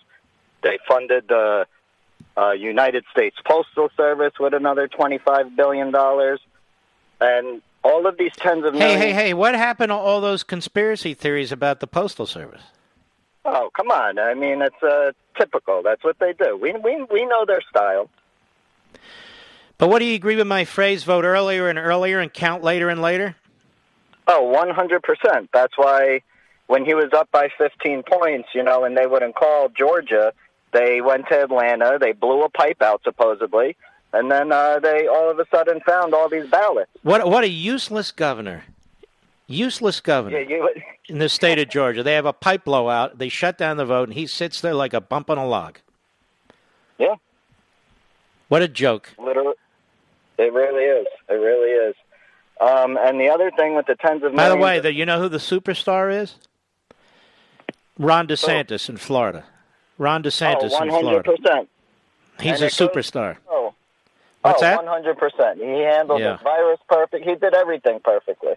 They 0.63 0.79
funded 0.87 1.27
the 1.27 1.65
uh, 2.37 2.51
United 2.51 3.05
States 3.11 3.37
Postal 3.45 3.89
Service 3.95 4.33
with 4.39 4.53
another 4.53 4.87
$25 4.87 5.55
billion. 5.55 5.93
And 7.21 7.61
all 7.83 8.07
of 8.07 8.17
these 8.17 8.31
tens 8.35 8.65
of 8.65 8.73
millions. 8.73 9.01
Hey, 9.01 9.11
hey, 9.11 9.13
hey! 9.13 9.33
What 9.33 9.55
happened 9.55 9.89
to 9.89 9.95
all 9.95 10.21
those 10.21 10.43
conspiracy 10.43 11.13
theories 11.13 11.51
about 11.51 11.79
the 11.79 11.87
postal 11.87 12.25
service? 12.25 12.61
Oh, 13.45 13.69
come 13.75 13.89
on. 13.89 14.19
I 14.19 14.33
mean, 14.33 14.61
it's 14.61 14.83
uh, 14.83 15.11
typical. 15.37 15.81
That's 15.83 16.03
what 16.03 16.19
they 16.19 16.33
do. 16.33 16.57
We, 16.57 16.73
we, 16.73 17.03
we 17.11 17.25
know 17.25 17.45
their 17.45 17.61
style. 17.69 18.09
But 19.77 19.89
what 19.89 19.99
do 19.99 20.05
you 20.05 20.15
agree 20.15 20.35
with 20.35 20.47
my 20.47 20.65
phrase? 20.65 21.03
Vote 21.03 21.23
earlier 21.23 21.69
and 21.69 21.79
earlier, 21.79 22.19
and 22.19 22.33
count 22.33 22.63
later 22.63 22.89
and 22.89 23.01
later. 23.01 23.35
Oh, 24.27 24.53
100%. 24.55 25.47
That's 25.53 25.77
why 25.77 26.21
when 26.67 26.85
he 26.85 26.93
was 26.93 27.11
up 27.13 27.31
by 27.31 27.49
15 27.57 28.03
points, 28.03 28.49
you 28.53 28.61
know, 28.61 28.83
and 28.83 28.95
they 28.95 29.07
wouldn't 29.07 29.35
call 29.35 29.69
Georgia, 29.69 30.33
they 30.73 31.01
went 31.01 31.27
to 31.29 31.43
Atlanta. 31.43 31.97
They 31.99 32.11
blew 32.11 32.43
a 32.43 32.49
pipe 32.49 32.81
out, 32.81 33.01
supposedly. 33.03 33.75
And 34.13 34.29
then 34.29 34.51
uh, 34.51 34.79
they 34.79 35.07
all 35.07 35.31
of 35.31 35.39
a 35.39 35.45
sudden 35.49 35.81
found 35.85 36.13
all 36.13 36.29
these 36.29 36.49
ballots. 36.49 36.89
What 37.03 37.27
what 37.29 37.43
a 37.43 37.49
useless 37.49 38.11
governor! 38.11 38.65
Useless 39.51 39.99
governor 39.99 40.39
Yeah, 40.39 40.47
you, 40.57 40.69
in 41.07 41.17
the 41.17 41.27
state 41.27 41.57
of 41.57 41.69
Georgia. 41.69 42.03
They 42.03 42.13
have 42.13 42.25
a 42.27 42.33
pipe 42.33 42.63
blowout. 42.65 43.17
They 43.17 43.29
shut 43.29 43.57
down 43.57 43.77
the 43.77 43.85
vote, 43.85 44.07
and 44.09 44.13
he 44.13 44.27
sits 44.27 44.61
there 44.61 44.75
like 44.75 44.93
a 44.93 45.01
bump 45.01 45.29
on 45.29 45.39
a 45.39 45.45
log. 45.47 45.79
yeah, 46.99 47.15
What 48.47 48.61
a 48.61 48.67
joke! 48.67 49.09
literally. 49.17 49.55
It 50.37 50.53
really 50.53 50.83
is. 50.83 51.07
It 51.27 51.33
really 51.33 51.71
is. 51.89 51.95
Um, 52.61 52.97
and 53.01 53.19
the 53.19 53.29
other 53.29 53.51
thing 53.57 53.75
with 53.75 53.87
the 53.87 53.95
tens 53.95 54.23
of 54.23 54.35
By 54.35 54.49
the 54.49 54.55
way, 54.55 54.79
the, 54.79 54.93
you 54.93 55.05
know 55.05 55.19
who 55.19 55.27
the 55.29 55.37
superstar 55.37 56.13
is? 56.13 56.35
Ron 57.97 58.27
DeSantis 58.27 58.87
in 58.87 58.97
Florida. 58.97 59.45
Ron 59.97 60.23
DeSantis 60.23 60.71
oh, 60.73 60.83
in 60.83 60.89
Florida. 60.89 61.29
100%. 61.29 61.67
He's 62.39 62.53
And 62.53 62.63
a 62.63 62.65
it 62.67 62.77
goes- 62.77 62.89
superstar. 62.89 63.37
Oh, 63.49 63.73
What's 64.41 64.61
oh, 64.61 64.65
that? 64.65 64.79
100%. 64.85 65.55
He 65.57 65.81
handled 65.83 66.21
Yeah. 66.21 66.37
the 66.37 66.43
virus 66.43 66.79
perfect. 66.87 67.25
He 67.25 67.35
did 67.35 67.53
everything 67.53 67.99
perfectly. 68.01 68.53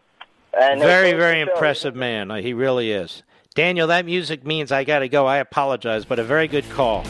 And 0.59 0.81
Very, 0.81 1.13
very 1.13 1.41
impressive 1.41 1.95
man. 1.95 2.31
Uh, 2.31 2.37
He 2.37 2.53
really 2.53 2.93
is. 2.93 3.23
Daniel, 3.55 3.87
that 3.89 4.07
music 4.07 4.47
means 4.47 4.73
I 4.73 4.85
got 4.85 5.01
to 5.01 5.09
go. 5.09 5.27
I 5.27 5.39
apologize, 5.39 6.05
but 6.05 6.19
a 6.19 6.25
very 6.25 6.49
good 6.49 6.69
call. 6.71 7.05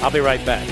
I'll 0.00 0.10
be 0.10 0.20
right 0.20 0.44
back. 0.44 0.66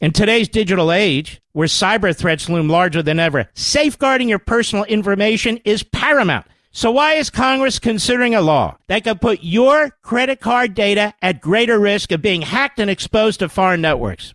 In 0.00 0.12
today's 0.12 0.48
digital 0.48 0.92
age, 0.92 1.40
where 1.52 1.66
cyber 1.66 2.14
threats 2.14 2.50
loom 2.50 2.68
larger 2.68 3.02
than 3.02 3.18
ever, 3.18 3.48
safeguarding 3.54 4.28
your 4.28 4.38
personal 4.38 4.84
information 4.84 5.58
is 5.64 5.82
paramount. 5.82 6.46
So 6.72 6.90
why 6.90 7.14
is 7.14 7.30
Congress 7.30 7.78
considering 7.78 8.34
a 8.34 8.42
law 8.42 8.76
that 8.88 9.04
could 9.04 9.20
put 9.22 9.38
your 9.42 9.90
credit 10.02 10.40
card 10.40 10.74
data 10.74 11.14
at 11.22 11.40
greater 11.40 11.78
risk 11.78 12.12
of 12.12 12.20
being 12.20 12.42
hacked 12.42 12.78
and 12.80 12.90
exposed 12.90 13.38
to 13.40 13.48
foreign 13.48 13.80
networks? 13.80 14.34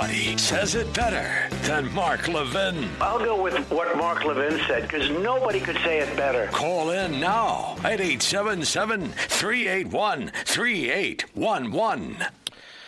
Nobody 0.00 0.38
says 0.38 0.76
it 0.76 0.94
better 0.94 1.54
than 1.66 1.92
Mark 1.92 2.26
Levin. 2.26 2.88
I'll 3.02 3.18
go 3.18 3.42
with 3.42 3.54
what 3.70 3.94
Mark 3.98 4.24
Levin 4.24 4.58
said 4.66 4.84
because 4.84 5.10
nobody 5.10 5.60
could 5.60 5.76
say 5.84 5.98
it 5.98 6.16
better. 6.16 6.46
Call 6.46 6.88
in 6.88 7.20
now 7.20 7.76
at 7.84 8.00
877 8.00 9.08
381 9.08 10.32
3811. 10.46 12.16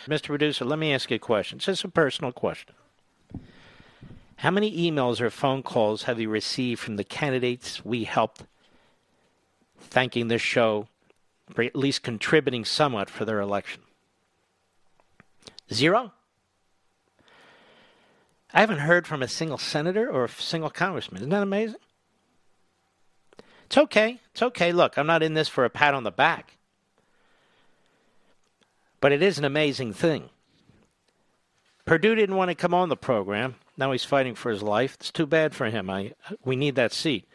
Mr. 0.07 0.25
Producer, 0.25 0.65
let 0.65 0.79
me 0.79 0.91
ask 0.91 1.11
you 1.11 1.17
a 1.17 1.19
question. 1.19 1.57
It's 1.57 1.65
just 1.65 1.83
a 1.83 1.87
personal 1.87 2.31
question. 2.31 2.73
How 4.37 4.49
many 4.49 4.75
emails 4.75 5.21
or 5.21 5.29
phone 5.29 5.61
calls 5.61 6.03
have 6.03 6.19
you 6.19 6.29
received 6.29 6.81
from 6.81 6.95
the 6.95 7.03
candidates 7.03 7.85
we 7.85 8.05
helped 8.05 8.41
thanking 9.79 10.29
this 10.29 10.41
show 10.41 10.87
for 11.51 11.61
at 11.61 11.75
least 11.75 12.01
contributing 12.01 12.65
somewhat 12.65 13.07
for 13.11 13.23
their 13.23 13.39
election? 13.39 13.83
Zero? 15.71 16.11
I 18.53 18.59
haven't 18.59 18.79
heard 18.79 19.07
from 19.07 19.23
a 19.23 19.27
single 19.27 19.57
senator 19.57 20.09
or 20.09 20.25
a 20.25 20.29
single 20.29 20.69
congressman. 20.69 21.21
Isn't 21.21 21.31
that 21.31 21.41
amazing? 21.43 21.79
It's 23.65 23.77
okay. 23.77 24.19
It's 24.31 24.43
okay. 24.43 24.71
Look, 24.71 24.97
I'm 24.97 25.07
not 25.07 25.23
in 25.23 25.33
this 25.33 25.49
for 25.49 25.65
a 25.65 25.69
pat 25.69 25.95
on 25.95 26.03
the 26.03 26.11
back. 26.11 26.57
But 29.01 29.11
it 29.11 29.23
is 29.23 29.39
an 29.39 29.45
amazing 29.45 29.93
thing. 29.93 30.29
Perdue 31.85 32.15
didn't 32.15 32.35
want 32.35 32.49
to 32.49 32.55
come 32.55 32.73
on 32.73 32.89
the 32.89 32.95
program. 32.95 33.55
Now 33.75 33.91
he's 33.91 34.05
fighting 34.05 34.35
for 34.35 34.51
his 34.51 34.61
life. 34.61 34.95
It's 34.99 35.11
too 35.11 35.25
bad 35.25 35.55
for 35.55 35.65
him. 35.65 35.89
I 35.89 36.13
we 36.45 36.55
need 36.55 36.75
that 36.75 36.93
seat. 36.93 37.27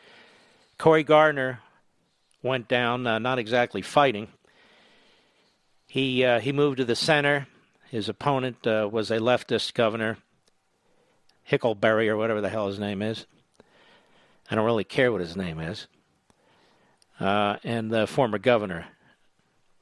Cory 0.79 1.03
Gardner 1.03 1.61
went 2.43 2.69
down, 2.69 3.07
uh, 3.07 3.19
not 3.19 3.39
exactly 3.39 3.83
fighting. 3.83 4.29
He 5.89 6.25
uh, 6.25 6.41
he 6.41 6.53
moved 6.53 6.79
to 6.79 6.85
the 6.85 6.97
center. 6.97 7.49
His 7.91 8.09
opponent 8.09 8.67
uh, 8.67 8.89
was 8.91 9.11
a 9.11 9.19
leftist 9.19 9.75
governor, 9.75 10.19
Hickleberry 11.51 12.09
or 12.09 12.17
whatever 12.17 12.41
the 12.41 12.49
hell 12.49 12.67
his 12.69 12.79
name 12.79 13.03
is. 13.03 13.27
I 14.51 14.55
don't 14.55 14.65
really 14.65 14.85
care 14.85 15.13
what 15.13 15.21
his 15.21 15.37
name 15.37 15.61
is. 15.61 15.87
Uh, 17.21 17.57
and 17.65 17.91
the 17.91 18.07
former 18.07 18.39
governor 18.39 18.87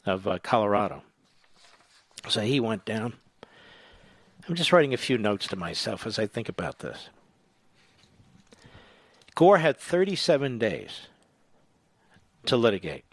of 0.05 0.27
uh, 0.27 0.39
Colorado. 0.43 1.03
So 2.29 2.41
he 2.41 2.61
went 2.61 2.85
down. 2.85 3.14
I'm 4.49 4.55
just 4.55 4.73
writing 4.73 4.95
a 4.95 4.99
few 4.99 5.19
notes 5.19 5.49
to 5.49 5.57
myself 5.57 6.07
as 6.07 6.19
I 6.19 6.27
think 6.27 6.49
about 6.49 6.79
this. 6.79 7.09
Gore 9.35 9.59
had 9.59 9.77
37 9.77 10.59
days 10.59 11.09
to 12.47 12.57
litigate, 12.57 13.05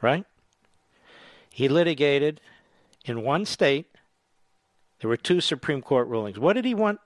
right? 0.00 0.24
He 1.50 1.68
litigated 1.68 2.40
in 3.04 3.22
one 3.22 3.44
state. 3.44 3.86
There 5.00 5.08
were 5.08 5.16
two 5.16 5.40
Supreme 5.40 5.82
Court 5.82 6.06
rulings. 6.06 6.38
What 6.38 6.52
did 6.52 6.64
he 6.64 6.74
want 6.74 7.00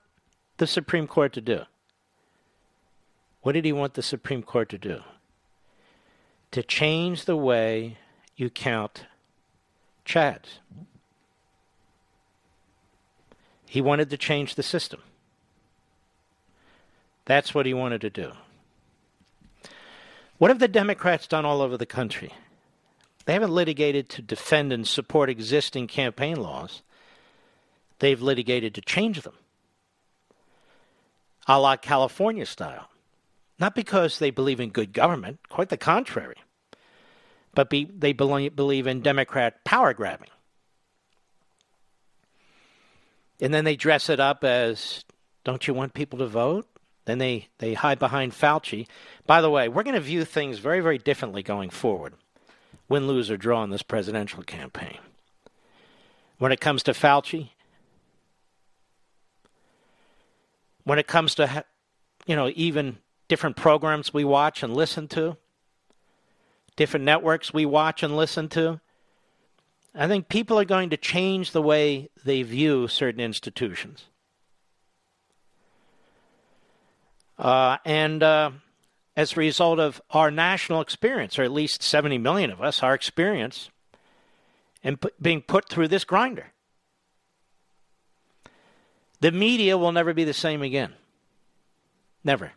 the 0.57 0.67
Supreme 0.67 1.07
Court 1.07 1.33
to 1.33 1.41
do? 1.41 1.61
What 3.41 3.53
did 3.53 3.65
he 3.65 3.71
want 3.71 3.93
the 3.93 4.01
Supreme 4.01 4.43
Court 4.43 4.69
to 4.69 4.77
do? 4.77 5.01
To 6.51 6.63
change 6.63 7.25
the 7.25 7.35
way 7.35 7.97
you 8.35 8.49
count 8.49 9.05
Chads. 10.05 10.59
He 13.65 13.81
wanted 13.81 14.09
to 14.09 14.17
change 14.17 14.55
the 14.55 14.63
system. 14.63 15.01
That's 17.25 17.53
what 17.53 17.65
he 17.65 17.73
wanted 17.73 18.01
to 18.01 18.09
do. 18.09 18.31
What 20.37 20.49
have 20.49 20.59
the 20.59 20.69
Democrats 20.69 21.27
done 21.27 21.45
all 21.45 21.61
over 21.61 21.75
the 21.75 21.85
country? 21.85 22.33
They 23.25 23.33
haven't 23.33 23.51
litigated 23.51 24.07
to 24.09 24.21
defend 24.21 24.71
and 24.71 24.87
support 24.87 25.29
existing 25.29 25.87
campaign 25.87 26.37
laws. 26.37 26.81
They've 27.99 28.21
litigated 28.21 28.73
to 28.75 28.81
change 28.81 29.23
them, 29.23 29.33
a 31.47 31.59
la 31.59 31.75
California 31.77 32.45
style. 32.45 32.89
Not 33.59 33.73
because 33.73 34.19
they 34.19 34.29
believe 34.29 34.59
in 34.59 34.69
good 34.69 34.93
government, 34.93 35.39
quite 35.49 35.69
the 35.69 35.77
contrary, 35.77 36.35
but 37.55 37.69
be, 37.69 37.85
they 37.85 38.13
believe 38.13 38.85
in 38.85 39.01
Democrat 39.01 39.63
power 39.63 39.93
grabbing. 39.93 40.29
And 43.39 43.53
then 43.53 43.65
they 43.65 43.75
dress 43.75 44.09
it 44.09 44.19
up 44.19 44.43
as, 44.43 45.05
don't 45.43 45.67
you 45.67 45.73
want 45.73 45.93
people 45.93 46.19
to 46.19 46.27
vote? 46.27 46.67
Then 47.05 47.19
they, 47.19 47.47
they 47.59 47.73
hide 47.73 47.99
behind 47.99 48.33
Fauci. 48.33 48.87
By 49.25 49.41
the 49.41 49.49
way, 49.49 49.69
we're 49.69 49.83
going 49.83 49.95
to 49.95 50.01
view 50.01 50.25
things 50.25 50.59
very, 50.59 50.81
very 50.81 50.97
differently 50.97 51.41
going 51.41 51.69
forward 51.69 52.13
win, 52.89 53.07
lose, 53.07 53.29
or 53.29 53.37
draw 53.37 53.63
in 53.63 53.69
this 53.69 53.81
presidential 53.81 54.43
campaign. 54.43 54.97
When 56.37 56.51
it 56.51 56.61
comes 56.61 56.83
to 56.83 56.93
Fauci, 56.93 57.49
when 60.87 60.99
it 60.99 61.05
comes 61.05 61.35
to, 61.35 61.65
you 62.25 62.33
know, 62.33 62.49
even 62.55 62.97
different 63.27 63.57
programs 63.57 64.13
we 64.13 64.23
watch 64.23 64.63
and 64.63 64.73
listen 64.73 65.05
to, 65.09 65.35
different 66.77 67.03
networks 67.03 67.53
we 67.53 67.65
watch 67.65 68.03
and 68.03 68.15
listen 68.15 68.47
to, 68.47 68.79
I 69.93 70.07
think 70.07 70.29
people 70.29 70.57
are 70.57 70.63
going 70.63 70.89
to 70.91 70.95
change 70.95 71.51
the 71.51 71.61
way 71.61 72.09
they 72.23 72.41
view 72.41 72.87
certain 72.87 73.19
institutions. 73.19 74.05
Uh, 77.37 77.79
and 77.83 78.23
uh, 78.23 78.51
as 79.17 79.33
a 79.33 79.41
result 79.41 79.79
of 79.79 80.01
our 80.11 80.31
national 80.31 80.79
experience, 80.79 81.37
or 81.37 81.43
at 81.43 81.51
least 81.51 81.83
70 81.83 82.17
million 82.17 82.49
of 82.49 82.61
us, 82.61 82.81
our 82.81 82.93
experience, 82.93 83.69
and 84.85 85.01
p- 85.01 85.09
being 85.21 85.41
put 85.41 85.67
through 85.67 85.89
this 85.89 86.05
grinder. 86.05 86.53
The 89.19 89.31
media 89.31 89.77
will 89.77 89.91
never 89.91 90.13
be 90.13 90.23
the 90.23 90.33
same 90.33 90.61
again. 90.61 90.93
Never. 92.23 92.51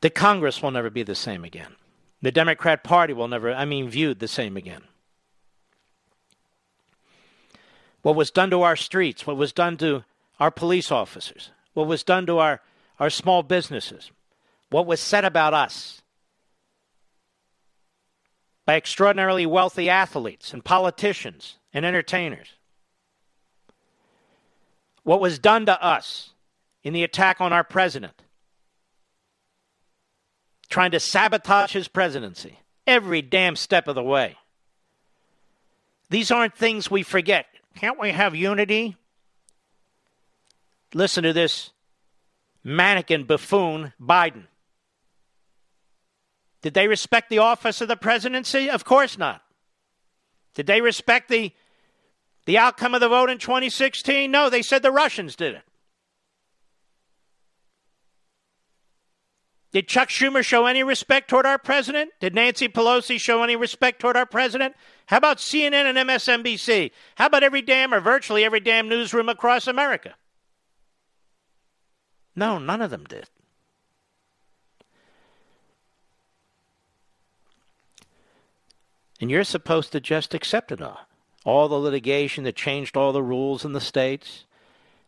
The 0.00 0.10
Congress 0.10 0.62
will 0.62 0.70
never 0.70 0.90
be 0.90 1.02
the 1.02 1.14
same 1.14 1.44
again. 1.44 1.76
The 2.20 2.32
Democrat 2.32 2.84
Party 2.84 3.12
will 3.12 3.28
never, 3.28 3.52
I 3.52 3.64
mean, 3.64 3.88
viewed 3.88 4.18
the 4.18 4.28
same 4.28 4.56
again. 4.56 4.82
What 8.02 8.16
was 8.16 8.30
done 8.30 8.50
to 8.50 8.62
our 8.62 8.76
streets, 8.76 9.26
what 9.26 9.36
was 9.36 9.52
done 9.52 9.76
to 9.78 10.04
our 10.40 10.50
police 10.50 10.90
officers, 10.90 11.50
what 11.74 11.86
was 11.86 12.02
done 12.02 12.26
to 12.26 12.38
our 12.38 12.60
our 13.02 13.10
small 13.10 13.42
businesses, 13.42 14.12
what 14.70 14.86
was 14.86 15.00
said 15.00 15.24
about 15.24 15.54
us 15.54 16.02
by 18.64 18.76
extraordinarily 18.76 19.44
wealthy 19.44 19.88
athletes 19.90 20.52
and 20.52 20.64
politicians 20.64 21.58
and 21.74 21.84
entertainers, 21.84 22.54
what 25.04 25.20
was 25.20 25.38
done 25.38 25.66
to 25.66 25.84
us 25.84 26.30
in 26.82 26.92
the 26.92 27.02
attack 27.02 27.40
on 27.40 27.52
our 27.52 27.64
president, 27.64 28.22
trying 30.68 30.90
to 30.92 31.00
sabotage 31.00 31.72
his 31.72 31.88
presidency 31.88 32.58
every 32.86 33.22
damn 33.22 33.56
step 33.56 33.88
of 33.88 33.94
the 33.94 34.02
way. 34.02 34.36
These 36.10 36.30
aren't 36.30 36.56
things 36.56 36.90
we 36.90 37.02
forget. 37.02 37.46
Can't 37.76 37.98
we 37.98 38.10
have 38.10 38.34
unity? 38.34 38.96
Listen 40.94 41.24
to 41.24 41.32
this 41.32 41.70
mannequin 42.62 43.24
buffoon 43.24 43.92
Biden. 44.00 44.44
Did 46.60 46.74
they 46.74 46.86
respect 46.86 47.28
the 47.28 47.38
office 47.38 47.80
of 47.80 47.88
the 47.88 47.96
presidency? 47.96 48.70
Of 48.70 48.84
course 48.84 49.18
not. 49.18 49.42
Did 50.54 50.66
they 50.66 50.80
respect 50.80 51.28
the 51.28 51.52
the 52.44 52.58
outcome 52.58 52.94
of 52.94 53.00
the 53.00 53.08
vote 53.08 53.30
in 53.30 53.38
2016? 53.38 54.30
No, 54.30 54.50
they 54.50 54.62
said 54.62 54.82
the 54.82 54.90
Russians 54.90 55.36
did 55.36 55.54
it. 55.54 55.62
Did 59.72 59.88
Chuck 59.88 60.10
Schumer 60.10 60.44
show 60.44 60.66
any 60.66 60.82
respect 60.82 61.30
toward 61.30 61.46
our 61.46 61.56
president? 61.56 62.10
Did 62.20 62.34
Nancy 62.34 62.68
Pelosi 62.68 63.18
show 63.18 63.42
any 63.42 63.56
respect 63.56 64.00
toward 64.00 64.18
our 64.18 64.26
president? 64.26 64.74
How 65.06 65.16
about 65.16 65.38
CNN 65.38 65.86
and 65.86 65.96
MSNBC? 65.96 66.90
How 67.14 67.26
about 67.26 67.42
every 67.42 67.62
damn 67.62 67.94
or 67.94 68.00
virtually 68.00 68.44
every 68.44 68.60
damn 68.60 68.88
newsroom 68.88 69.30
across 69.30 69.66
America? 69.66 70.14
No, 72.36 72.58
none 72.58 72.82
of 72.82 72.90
them 72.90 73.04
did. 73.04 73.30
And 79.22 79.30
you're 79.30 79.44
supposed 79.44 79.92
to 79.92 80.00
just 80.00 80.34
accept 80.34 80.70
it 80.70 80.82
all. 80.82 81.06
All 81.44 81.68
the 81.68 81.78
litigation 81.78 82.44
that 82.44 82.56
changed 82.56 82.96
all 82.96 83.12
the 83.12 83.22
rules 83.22 83.64
in 83.64 83.72
the 83.72 83.80
states. 83.80 84.44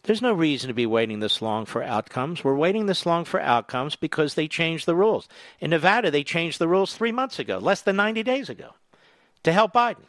There's 0.02 0.22
no 0.22 0.32
reason 0.32 0.68
to 0.68 0.74
be 0.74 0.86
waiting 0.86 1.20
this 1.20 1.40
long 1.40 1.64
for 1.64 1.82
outcomes. 1.82 2.44
We're 2.44 2.54
waiting 2.54 2.86
this 2.86 3.06
long 3.06 3.24
for 3.24 3.40
outcomes 3.40 3.96
because 3.96 4.34
they 4.34 4.48
changed 4.48 4.84
the 4.84 4.96
rules. 4.96 5.28
In 5.60 5.70
Nevada, 5.70 6.10
they 6.10 6.24
changed 6.24 6.58
the 6.58 6.68
rules 6.68 6.94
three 6.94 7.12
months 7.12 7.38
ago, 7.38 7.58
less 7.58 7.80
than 7.80 7.96
90 7.96 8.22
days 8.22 8.50
ago, 8.50 8.74
to 9.44 9.52
help 9.52 9.72
Biden. 9.72 10.04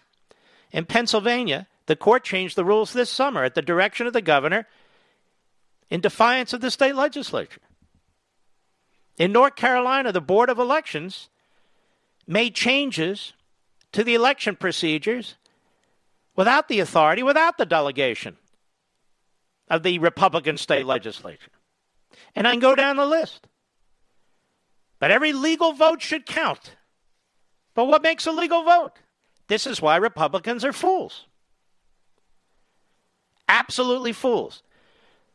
In 0.72 0.86
Pennsylvania, 0.86 1.68
the 1.86 1.96
court 1.96 2.24
changed 2.24 2.58
the 2.58 2.66
rules 2.66 2.92
this 2.92 3.10
summer 3.10 3.44
at 3.44 3.56
the 3.56 3.62
direction 3.62 4.08
of 4.08 4.14
the 4.14 4.22
governor 4.22 4.68
in 5.90 6.02
defiance 6.02 6.52
of 6.52 6.62
the 6.62 6.72
state 6.72 6.96
legislature. 6.96 7.62
In 9.18 9.32
North 9.32 9.56
Carolina, 9.56 10.12
the 10.12 10.22
Board 10.22 10.50
of 10.50 10.60
Elections 10.60 11.30
made 12.28 12.56
changes 12.56 13.34
to 13.92 14.04
the 14.04 14.16
election 14.16 14.56
procedures 14.56 15.36
without 16.36 16.68
the 16.68 16.80
authority, 16.80 17.24
without 17.24 17.58
the 17.58 17.66
delegation 17.66 18.38
of 19.70 19.84
the 19.84 20.00
Republican 20.00 20.58
state 20.58 20.86
legislature. 20.86 21.52
And 22.36 22.48
I 22.48 22.52
can 22.52 22.60
go 22.60 22.76
down 22.76 22.98
the 22.98 23.06
list. 23.06 23.48
But 25.00 25.12
every 25.12 25.34
legal 25.34 25.74
vote 25.74 26.02
should 26.02 26.26
count. 26.26 26.76
But 27.74 27.86
what 27.86 28.02
makes 28.02 28.26
a 28.26 28.32
legal 28.32 28.64
vote? 28.64 28.94
This 29.48 29.68
is 29.68 29.82
why 29.82 29.98
Republicans 29.98 30.64
are 30.64 30.74
fools. 30.74 31.26
Absolutely 33.48 34.14
fools. 34.14 34.64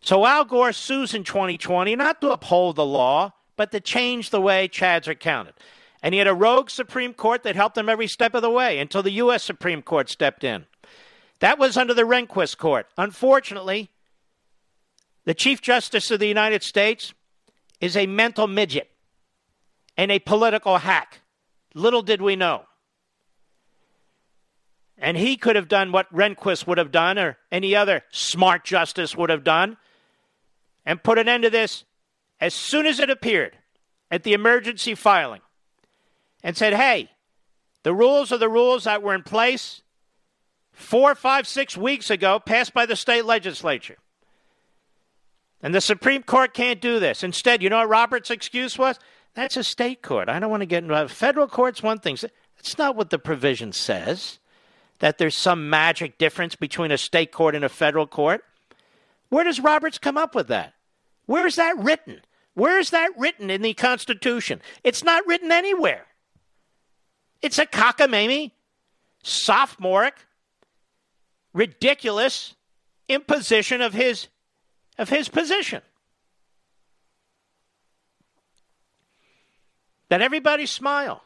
So 0.01 0.27
Al 0.27 0.45
Gore 0.45 0.73
sues 0.73 1.15
in 1.15 1.25
2020 1.25 1.95
not 1.95 2.21
to 2.21 2.31
uphold 2.31 2.77
the 2.77 2.87
law, 2.87 3.35
but 3.57 3.71
to 3.73 3.81
change 3.81 4.31
the 4.31 4.41
way 4.41 4.67
Chads 4.67 5.07
are 5.07 5.15
counted. 5.15 5.55
And 6.03 6.15
he 6.15 6.19
had 6.19 6.27
a 6.27 6.35
rogue 6.35 6.71
Supreme 6.71 7.13
Court 7.13 7.43
that 7.43 7.57
helped 7.57 7.77
him 7.77 7.91
every 7.91 8.07
step 8.07 8.35
of 8.35 8.41
the 8.41 8.51
way 8.51 8.79
until 8.79 9.03
the 9.03 9.11
U.S. 9.13 9.43
Supreme 9.43 9.83
Court 9.83 10.09
stepped 10.09 10.43
in. 10.43 10.65
That 11.41 11.59
was 11.59 11.77
under 11.77 11.95
the 11.95 12.03
Rehnquist 12.03 12.59
Court. 12.59 12.87
Unfortunately, 12.97 13.91
the 15.25 15.35
Chief 15.35 15.61
Justice 15.61 16.11
of 16.11 16.21
the 16.21 16.29
United 16.29 16.63
States 16.63 17.13
is 17.81 17.97
a 17.97 18.07
mental 18.07 18.47
midget 18.47 18.91
and 19.97 20.11
a 20.11 20.19
political 20.19 20.79
hack. 20.79 21.21
Little 21.75 22.03
did 22.03 22.23
we 22.23 22.37
know. 22.37 22.65
And 24.99 25.17
he 25.17 25.37
could 25.37 25.57
have 25.57 25.69
done 25.69 25.93
what 25.93 26.13
Rehnquist 26.13 26.67
would 26.67 26.77
have 26.77 26.93
done 26.93 27.19
or 27.19 27.39
any 27.51 27.75
other 27.75 28.03
smart 28.11 28.65
justice 28.65 29.17
would 29.17 29.31
have 29.31 29.45
done 29.45 29.79
and 30.85 31.03
put 31.03 31.19
an 31.19 31.29
end 31.29 31.45
to 31.45 31.51
this 31.51 31.85
as 32.39 32.53
soon 32.53 32.85
as 32.85 33.01
it 33.01 33.09
appeared 33.09 33.57
at 34.11 34.25
the 34.25 34.35
emergency 34.35 34.95
filing 34.95 35.41
and 36.43 36.55
said, 36.55 36.75
hey, 36.75 37.11
the 37.83 37.95
rules 37.95 38.31
are 38.31 38.39
the 38.39 38.49
rules 38.49 38.85
that 38.85 39.03
were 39.03 39.15
in 39.15 39.23
place 39.23 39.81
four, 40.81 41.15
five, 41.15 41.47
six 41.47 41.77
weeks 41.77 42.11
ago, 42.11 42.39
passed 42.39 42.75
by 42.75 42.87
the 42.87 42.97
state 42.97 43.25
legislature. 43.25 43.97
And 45.63 45.75
the 45.75 45.81
Supreme 45.81 46.23
Court 46.23 46.55
can't 46.55 46.81
do 46.81 46.99
this. 46.99 47.23
Instead, 47.23 47.63
you 47.63 47.69
know 47.69 47.79
what 47.79 47.89
Roberts' 47.89 48.31
excuse 48.31 48.79
was? 48.79 48.99
That's 49.35 49.57
a 49.57 49.65
state 49.65 50.03
court. 50.03 50.29
I 50.29 50.39
don't 50.39 50.51
want 50.51 50.63
to 50.63 50.67
get 50.67 50.83
into. 50.83 51.09
Federal 51.09 51.47
court's 51.47 51.83
one 51.83 51.99
thing. 51.99 52.17
That's 52.57 52.79
not 52.79 52.97
what 52.97 53.11
the 53.11 53.19
provision 53.19 53.73
says, 53.73 54.39
that 54.99 55.19
there's 55.19 55.37
some 55.37 55.71
magic 55.71 56.19
difference 56.19 56.57
between 56.57 56.91
a 56.91 56.99
state 56.99 57.31
court 57.31 57.55
and 57.55 57.65
a 57.65 57.69
federal 57.69 58.07
court. 58.07 58.45
Where 59.29 59.45
does 59.45 59.61
Roberts 59.61 59.99
come 59.99 60.19
up 60.19 60.35
with 60.35 60.49
that? 60.49 60.75
Where 61.27 61.47
is 61.47 61.57
that 61.57 61.79
written? 61.79 62.23
Where 62.55 62.79
is 62.79 62.91
that 62.91 63.11
written 63.17 63.51
in 63.51 63.63
the 63.63 63.75
Constitution? 63.75 64.61
It's 64.83 65.05
not 65.05 65.27
written 65.27 65.53
anywhere. 65.53 66.07
It's 67.41 67.59
a 67.59 67.67
cockamamie, 67.67 68.51
sophomoric, 69.23 70.15
ridiculous 71.53 72.55
imposition 73.09 73.81
of 73.81 73.93
his 73.93 74.29
of 74.99 75.09
his 75.09 75.29
position. 75.29 75.83
That 80.11 80.21
everybody 80.21 80.67
smile. 80.67 81.23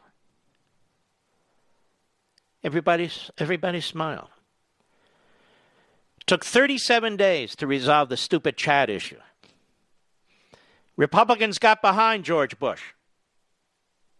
Everybody, 2.63 3.11
everybody 3.37 3.81
smile. 3.81 4.29
Took 6.25 6.43
37 6.43 7.17
days 7.17 7.55
to 7.57 7.67
resolve 7.67 8.09
the 8.09 8.17
stupid 8.17 8.57
Chad 8.57 8.89
issue. 8.89 9.19
Republicans 10.97 11.59
got 11.59 11.81
behind 11.81 12.23
George 12.23 12.57
Bush. 12.57 12.81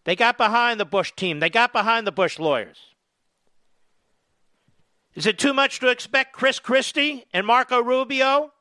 They 0.03 0.15
got 0.15 0.37
behind 0.37 0.79
the 0.79 0.85
Bush 0.85 1.11
team. 1.15 1.39
They 1.39 1.49
got 1.49 1.73
behind 1.73 2.05
the 2.05 2.11
Bush 2.11 2.37
lawyers. 2.37 2.77
Is 5.15 5.25
it 5.25 5.39
too 5.39 5.53
much 5.53 5.79
to 5.79 5.87
expect 5.87 6.33
Chris 6.33 6.59
Christie 6.59 7.25
and 7.33 7.47
Marco 7.47 7.81
Rubio? 7.81 8.51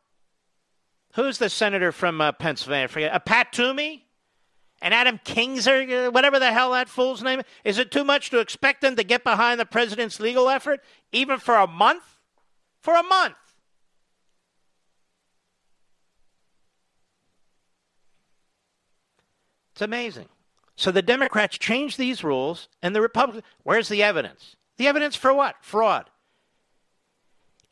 Who's 1.14 1.38
the 1.38 1.50
senator 1.50 1.92
from 1.92 2.20
uh, 2.20 2.32
Pennsylvania? 2.32 2.88
Forget, 2.88 3.12
uh, 3.12 3.18
Pat 3.18 3.52
Toomey? 3.52 4.06
And 4.80 4.92
Adam 4.92 5.18
Kinzinger, 5.24 6.08
uh, 6.08 6.10
whatever 6.10 6.38
the 6.38 6.52
hell 6.52 6.72
that 6.72 6.88
fool's 6.88 7.22
name 7.22 7.40
is. 7.40 7.44
Is 7.64 7.78
it 7.78 7.90
too 7.90 8.04
much 8.04 8.30
to 8.30 8.38
expect 8.38 8.82
them 8.82 8.96
to 8.96 9.04
get 9.04 9.24
behind 9.24 9.58
the 9.58 9.64
president's 9.64 10.20
legal 10.20 10.48
effort, 10.48 10.80
even 11.10 11.38
for 11.38 11.56
a 11.56 11.66
month? 11.66 12.02
For 12.80 12.94
a 12.94 13.02
month. 13.02 13.36
It's 19.72 19.82
amazing. 19.82 20.28
So 20.76 20.90
the 20.90 21.02
Democrats 21.02 21.58
changed 21.58 21.98
these 21.98 22.22
rules, 22.22 22.68
and 22.82 22.94
the 22.94 23.00
Republicans. 23.00 23.44
Where's 23.62 23.88
the 23.88 24.02
evidence? 24.02 24.56
The 24.76 24.86
evidence 24.86 25.16
for 25.16 25.32
what? 25.32 25.56
Fraud. 25.62 26.10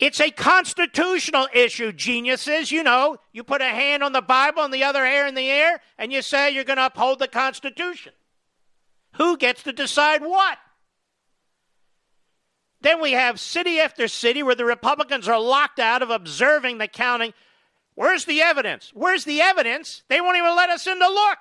It's 0.02 0.18
a 0.18 0.32
constitutional 0.32 1.46
issue, 1.54 1.92
geniuses. 1.92 2.72
You 2.72 2.82
know, 2.82 3.18
you 3.32 3.44
put 3.44 3.60
a 3.60 3.66
hand 3.66 4.02
on 4.02 4.12
the 4.12 4.20
Bible 4.20 4.64
and 4.64 4.74
the 4.74 4.82
other 4.82 5.06
hair 5.06 5.28
in 5.28 5.36
the 5.36 5.48
air, 5.48 5.80
and 5.96 6.12
you 6.12 6.22
say 6.22 6.50
you're 6.50 6.64
going 6.64 6.78
to 6.78 6.86
uphold 6.86 7.20
the 7.20 7.28
Constitution. 7.28 8.12
Who 9.12 9.36
gets 9.36 9.62
to 9.62 9.72
decide 9.72 10.22
what? 10.22 10.58
Then 12.80 13.00
we 13.00 13.12
have 13.12 13.38
city 13.38 13.78
after 13.78 14.08
city 14.08 14.42
where 14.42 14.56
the 14.56 14.64
Republicans 14.64 15.28
are 15.28 15.40
locked 15.40 15.78
out 15.78 16.02
of 16.02 16.10
observing 16.10 16.78
the 16.78 16.88
counting. 16.88 17.32
Where's 17.94 18.24
the 18.24 18.42
evidence? 18.42 18.90
Where's 18.94 19.24
the 19.24 19.40
evidence? 19.40 20.02
They 20.08 20.20
won't 20.20 20.36
even 20.36 20.56
let 20.56 20.68
us 20.68 20.84
in 20.84 20.98
to 20.98 21.08
look. 21.08 21.38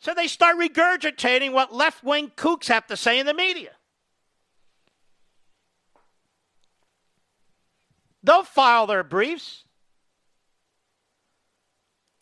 So 0.00 0.12
they 0.12 0.26
start 0.26 0.58
regurgitating 0.58 1.54
what 1.54 1.74
left 1.74 2.04
wing 2.04 2.30
kooks 2.36 2.68
have 2.68 2.86
to 2.88 2.96
say 2.98 3.18
in 3.18 3.24
the 3.24 3.32
media. 3.32 3.70
They'll 8.26 8.42
file 8.42 8.88
their 8.88 9.04
briefs. 9.04 9.62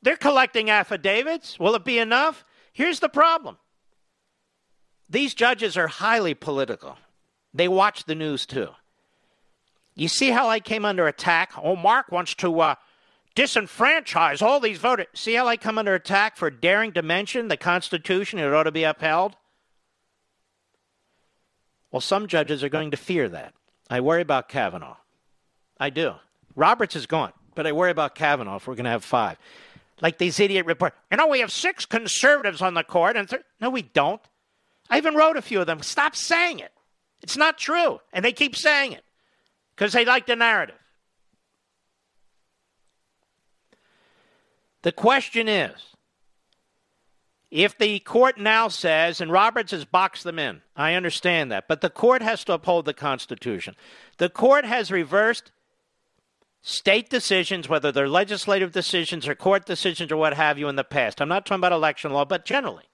They're 0.03 0.17
collecting 0.17 0.69
affidavits. 0.69 1.59
Will 1.59 1.75
it 1.75 1.85
be 1.85 1.99
enough? 1.99 2.45
Here's 2.75 3.01
the 3.01 3.09
problem 3.09 3.57
these 5.09 5.35
judges 5.35 5.77
are 5.77 5.87
highly 5.87 6.35
political, 6.35 6.99
they 7.55 7.69
watch 7.69 8.05
the 8.05 8.15
news 8.15 8.45
too. 8.45 8.69
You 9.95 10.09
see 10.09 10.31
how 10.31 10.49
I 10.49 10.61
came 10.61 10.85
under 10.85 11.07
attack? 11.07 11.53
Oh, 11.57 11.77
Mark 11.77 12.13
wants 12.13 12.35
to 12.37 12.61
uh, 12.61 12.75
disenfranchise 13.35 14.43
all 14.43 14.61
these 14.61 14.79
voters. 14.79 15.07
See 15.15 15.35
how 15.35 15.47
I 15.47 15.57
come 15.57 15.79
under 15.79 15.95
attack 15.95 16.37
for 16.37 16.51
daring 16.51 16.93
to 16.95 17.03
mention 17.03 17.49
the 17.49 17.57
Constitution 17.57 18.41
it 18.41 18.53
ought 18.53 18.65
to 18.65 18.73
be 18.73 18.85
upheld? 18.85 19.37
Well, 21.91 22.01
some 22.01 22.27
judges 22.27 22.65
are 22.65 22.69
going 22.69 22.91
to 22.91 22.97
fear 22.97 23.29
that. 23.29 23.55
I 23.89 24.01
worry 24.01 24.21
about 24.21 24.49
Kavanaugh. 24.49 24.97
I 25.79 25.91
do. 25.91 26.15
Roberts 26.57 26.97
is 26.97 27.07
gone, 27.07 27.33
but 27.55 27.67
I 27.67 27.73
worry 27.73 27.91
about 27.91 28.15
Kavanaugh 28.15 28.57
if 28.57 28.67
we're 28.67 28.75
going 28.75 28.85
to 28.85 28.91
have 28.91 29.05
five. 29.05 29.39
Like 30.01 30.19
these 30.19 30.41
idiot 30.41 30.67
reports. 30.67 30.97
You 31.11 31.17
know, 31.17 31.29
we 31.29 31.41
have 31.41 31.53
six 31.53 31.87
conservatives 31.87 32.63
on 32.63 32.75
the 32.75 32.85
court. 32.85 33.17
and 33.17 33.29
th- 33.29 33.43
No, 33.61 33.71
we 33.71 33.83
don't. 33.83 34.21
I 34.91 34.99
even 34.99 35.15
wrote 35.15 35.37
a 35.37 35.43
few 35.43 35.61
of 35.61 35.67
them. 35.67 35.83
Stop 35.83 36.15
saying 36.17 36.59
it. 36.59 36.73
It's 37.23 37.37
not 37.37 37.59
true. 37.59 38.01
And 38.13 38.25
they 38.25 38.33
keep 38.33 38.55
saying 38.55 38.93
it 38.93 39.05
because 39.75 39.93
they 39.93 40.05
like 40.05 40.27
the 40.27 40.37
narrative. 40.37 40.77
The 44.83 44.93
question 44.93 45.49
is 45.49 45.73
if 47.51 47.79
the 47.79 48.01
court 48.01 48.37
now 48.37 48.69
says, 48.69 49.21
and 49.21 49.31
Roberts 49.31 49.71
has 49.71 49.85
boxed 49.85 50.25
them 50.25 50.39
in, 50.39 50.61
I 50.77 50.95
understand 50.95 51.53
that, 51.53 51.69
but 51.69 51.81
the 51.81 51.89
court 51.89 52.21
has 52.21 52.45
to 52.45 52.53
uphold 52.53 52.85
the 52.85 52.93
Constitution. 52.93 53.77
The 54.19 54.29
court 54.29 54.65
has 54.65 54.91
reversed 54.91 55.53
state 56.67 57.11
decisions, 57.11 57.69
whether 57.69 57.93
they're 57.93 58.09
legislative 58.09 58.73
decisions 58.73 59.29
or 59.29 59.35
court 59.35 59.67
decisions 59.67 60.11
or 60.11 60.17
what 60.17 60.33
have 60.33 60.59
you 60.59 60.67
in 60.67 60.77
the 60.77 60.83
past. 60.83 61.21
I'm 61.21 61.29
not 61.29 61.45
talking 61.45 61.61
about 61.61 61.73
election 61.73 62.11
law, 62.11 62.25
but 62.25 62.47
generally. 62.47 62.85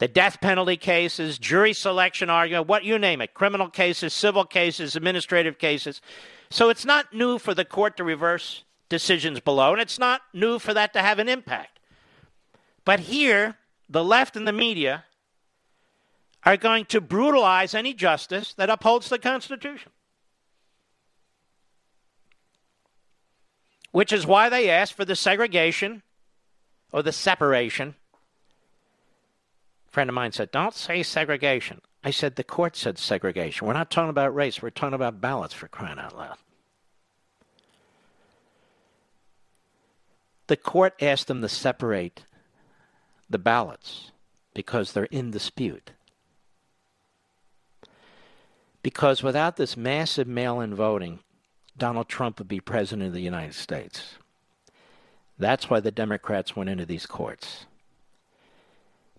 The 0.00 0.08
death 0.08 0.40
penalty 0.40 0.76
cases, 0.76 1.38
jury 1.38 1.72
selection 1.72 2.28
argument, 2.28 2.66
what 2.66 2.82
you 2.82 2.98
name 2.98 3.20
it, 3.20 3.32
criminal 3.32 3.68
cases, 3.68 4.12
civil 4.12 4.44
cases, 4.44 4.96
administrative 4.96 5.58
cases. 5.58 6.02
So 6.50 6.68
it's 6.68 6.84
not 6.84 7.14
new 7.14 7.38
for 7.38 7.54
the 7.54 7.64
court 7.64 7.96
to 7.98 8.04
reverse 8.04 8.64
decisions 8.88 9.38
below, 9.38 9.72
and 9.72 9.80
it's 9.80 10.00
not 10.00 10.22
new 10.34 10.58
for 10.58 10.74
that 10.74 10.92
to 10.94 11.00
have 11.00 11.20
an 11.20 11.28
impact. 11.28 11.78
But 12.84 13.00
here, 13.00 13.54
the 13.88 14.02
left 14.02 14.34
and 14.34 14.48
the 14.48 14.52
media 14.52 15.04
are 16.42 16.56
going 16.56 16.86
to 16.86 17.00
brutalize 17.00 17.72
any 17.72 17.94
justice 17.94 18.52
that 18.54 18.68
upholds 18.68 19.08
the 19.08 19.20
Constitution. 19.20 19.92
Which 23.92 24.12
is 24.12 24.26
why 24.26 24.48
they 24.48 24.68
asked 24.68 24.94
for 24.94 25.04
the 25.04 25.14
segregation 25.14 26.02
or 26.92 27.02
the 27.02 27.12
separation. 27.12 27.94
A 29.88 29.90
friend 29.92 30.10
of 30.10 30.14
mine 30.14 30.32
said, 30.32 30.50
Don't 30.50 30.74
say 30.74 31.02
segregation. 31.02 31.80
I 32.02 32.10
said, 32.10 32.36
The 32.36 32.44
court 32.44 32.74
said 32.74 32.98
segregation. 32.98 33.66
We're 33.66 33.74
not 33.74 33.90
talking 33.90 34.10
about 34.10 34.34
race, 34.34 34.60
we're 34.60 34.70
talking 34.70 34.94
about 34.94 35.20
ballots 35.20 35.54
for 35.54 35.68
crying 35.68 35.98
out 35.98 36.16
loud. 36.16 36.36
The 40.48 40.56
court 40.56 40.94
asked 41.00 41.28
them 41.28 41.40
to 41.42 41.48
separate 41.48 42.24
the 43.30 43.38
ballots 43.38 44.10
because 44.54 44.92
they're 44.92 45.04
in 45.04 45.30
dispute. 45.30 45.92
Because 48.82 49.22
without 49.22 49.56
this 49.56 49.76
massive 49.76 50.26
mail 50.26 50.60
in 50.60 50.74
voting, 50.74 51.20
Donald 51.76 52.08
Trump 52.08 52.38
would 52.38 52.48
be 52.48 52.60
president 52.60 53.08
of 53.08 53.14
the 53.14 53.20
United 53.20 53.54
States. 53.54 54.14
That's 55.38 55.70
why 55.70 55.80
the 55.80 55.90
Democrats 55.90 56.54
went 56.54 56.70
into 56.70 56.86
these 56.86 57.06
courts. 57.06 57.66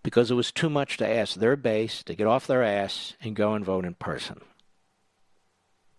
Because 0.04 0.30
it 0.30 0.36
was 0.36 0.52
too 0.52 0.70
much 0.70 0.98
to 0.98 1.08
ask 1.08 1.36
their 1.36 1.56
base 1.56 2.04
to 2.04 2.16
get 2.16 2.28
off 2.28 2.48
their 2.48 2.64
ass 2.64 3.14
and 3.22 3.36
go 3.36 3.54
and 3.54 3.66
vote 3.66 3.86
in 3.86 3.96
person. 3.96 4.42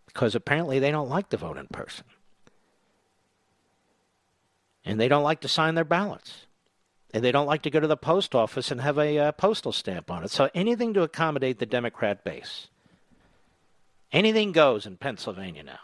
Because 0.07 0.35
apparently 0.35 0.79
they 0.79 0.91
don't 0.91 1.09
like 1.09 1.29
to 1.31 1.37
vote 1.37 1.57
in 1.57 1.67
person. 1.67 2.05
And 4.85 5.01
they 5.01 5.09
don't 5.09 5.23
like 5.23 5.41
to 5.41 5.49
sign 5.49 5.75
their 5.75 5.85
ballots. 5.85 6.47
And 7.13 7.25
they 7.25 7.33
don't 7.33 7.47
like 7.47 7.63
to 7.63 7.71
go 7.71 7.81
to 7.81 7.87
the 7.87 7.97
post 7.97 8.35
office 8.35 8.71
and 8.71 8.81
have 8.81 8.99
a 8.99 9.19
uh, 9.19 9.33
postal 9.33 9.73
stamp 9.73 10.11
on 10.11 10.25
it. 10.25 10.31
So 10.31 10.51
anything 10.55 10.95
to 10.95 11.03
accommodate 11.03 11.59
the 11.59 11.67
Democrat 11.67 12.25
base. 12.25 12.69
Anything 14.13 14.53
goes 14.53 14.87
in 14.87 14.97
Pennsylvania 14.97 15.63
now. 15.63 15.81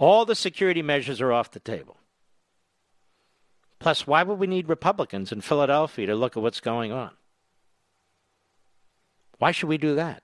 All 0.00 0.24
the 0.24 0.34
security 0.34 0.80
measures 0.80 1.20
are 1.20 1.30
off 1.30 1.50
the 1.50 1.60
table. 1.60 1.98
Plus, 3.78 4.06
why 4.06 4.22
would 4.22 4.38
we 4.38 4.46
need 4.46 4.66
Republicans 4.66 5.30
in 5.30 5.42
Philadelphia 5.42 6.06
to 6.06 6.14
look 6.14 6.38
at 6.38 6.42
what's 6.42 6.60
going 6.60 6.90
on? 6.90 7.10
Why 9.38 9.52
should 9.52 9.68
we 9.68 9.76
do 9.76 9.94
that? 9.96 10.22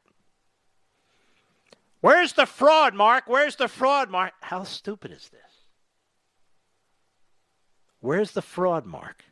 Where's 2.01 2.33
the 2.33 2.47
fraud, 2.47 2.95
Mark? 2.95 3.25
Where's 3.27 3.57
the 3.57 3.69
fraud, 3.69 4.11
Mark? 4.11 4.33
How 4.41 4.65
stupid 4.65 5.11
is 5.11 5.29
this? 5.29 5.41
Where's 8.01 8.31
the 8.31 8.43
fraud, 8.43 8.87
Mark? 8.87 9.25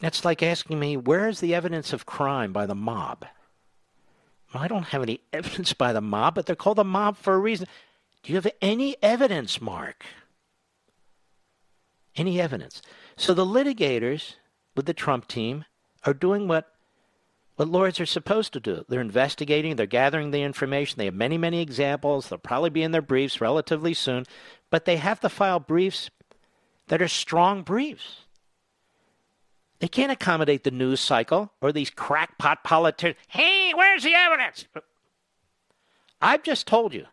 That's 0.00 0.24
like 0.24 0.42
asking 0.42 0.80
me, 0.80 0.96
where's 0.96 1.38
the 1.38 1.54
evidence 1.54 1.92
of 1.92 2.04
crime 2.04 2.52
by 2.52 2.66
the 2.66 2.74
mob? 2.74 3.24
Well, 4.52 4.62
I 4.62 4.68
don't 4.68 4.84
have 4.84 5.02
any 5.02 5.20
evidence 5.32 5.72
by 5.72 5.92
the 5.92 6.00
mob, 6.00 6.34
but 6.34 6.46
they're 6.46 6.56
called 6.56 6.78
the 6.78 6.84
mob 6.84 7.16
for 7.16 7.34
a 7.34 7.38
reason. 7.38 7.66
Do 8.22 8.32
you 8.32 8.36
have 8.36 8.50
any 8.60 8.96
evidence, 9.02 9.60
Mark? 9.60 10.04
Any 12.16 12.40
evidence? 12.40 12.82
So 13.16 13.34
the 13.34 13.44
litigators 13.44 14.34
with 14.74 14.86
the 14.86 14.94
Trump 14.94 15.28
team 15.28 15.64
are 16.04 16.14
doing 16.14 16.48
what 16.48 16.72
what 17.56 17.68
lawyers 17.68 17.98
are 17.98 18.06
supposed 18.06 18.52
to 18.52 18.60
do. 18.60 18.84
They're 18.88 19.00
investigating, 19.00 19.74
they're 19.74 19.86
gathering 19.86 20.30
the 20.30 20.42
information. 20.42 20.96
They 20.96 21.06
have 21.06 21.14
many, 21.14 21.36
many 21.36 21.60
examples. 21.60 22.28
They'll 22.28 22.38
probably 22.38 22.70
be 22.70 22.84
in 22.84 22.92
their 22.92 23.02
briefs 23.02 23.40
relatively 23.40 23.94
soon, 23.94 24.26
but 24.70 24.84
they 24.84 24.96
have 24.96 25.18
to 25.20 25.28
file 25.28 25.58
briefs 25.58 26.08
that 26.86 27.02
are 27.02 27.08
strong 27.08 27.62
briefs. 27.62 28.26
They 29.80 29.88
can't 29.88 30.10
accommodate 30.10 30.64
the 30.64 30.70
news 30.70 31.00
cycle 31.00 31.52
or 31.60 31.72
these 31.72 31.90
crackpot 31.90 32.64
politicians. 32.64 33.16
Hey, 33.28 33.72
where's 33.74 34.02
the 34.02 34.14
evidence? 34.14 34.66
I've 36.20 36.42
just 36.42 36.66
told 36.66 36.94
you 36.94 37.06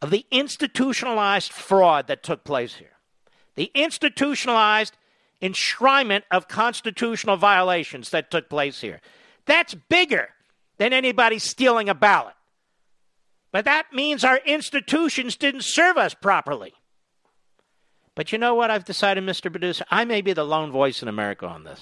of 0.00 0.10
the 0.10 0.26
institutionalized 0.30 1.52
fraud 1.52 2.06
that 2.06 2.22
took 2.22 2.44
place 2.44 2.74
here. 2.74 2.92
The 3.54 3.70
institutionalized 3.74 4.96
enshrinement 5.42 6.22
of 6.30 6.48
constitutional 6.48 7.36
violations 7.36 8.10
that 8.10 8.30
took 8.30 8.48
place 8.48 8.80
here. 8.80 9.00
That's 9.46 9.74
bigger 9.74 10.30
than 10.78 10.92
anybody 10.92 11.38
stealing 11.38 11.88
a 11.88 11.94
ballot. 11.94 12.34
But 13.52 13.66
that 13.66 13.92
means 13.92 14.24
our 14.24 14.38
institutions 14.38 15.36
didn't 15.36 15.62
serve 15.62 15.96
us 15.96 16.14
properly. 16.14 16.74
But 18.14 18.30
you 18.30 18.38
know 18.38 18.54
what 18.54 18.70
I've 18.70 18.84
decided, 18.84 19.24
Mr. 19.24 19.50
Producer? 19.50 19.84
I 19.90 20.04
may 20.04 20.20
be 20.20 20.32
the 20.32 20.44
lone 20.44 20.70
voice 20.70 21.02
in 21.02 21.08
America 21.08 21.46
on 21.46 21.64
this. 21.64 21.80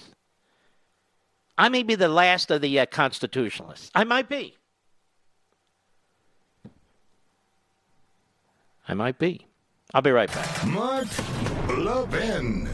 I 1.58 1.68
may 1.68 1.82
be 1.82 1.94
the 1.94 2.08
last 2.08 2.50
of 2.50 2.62
the 2.62 2.80
uh, 2.80 2.86
constitutionalists. 2.86 3.90
I 3.94 4.04
might 4.04 4.28
be. 4.28 4.56
I 8.88 8.94
might 8.94 9.18
be. 9.18 9.46
I'll 9.94 10.02
be 10.02 10.10
right 10.10 10.32
back. 10.32 10.66
Mark 10.66 11.06
Levin. 11.68 12.68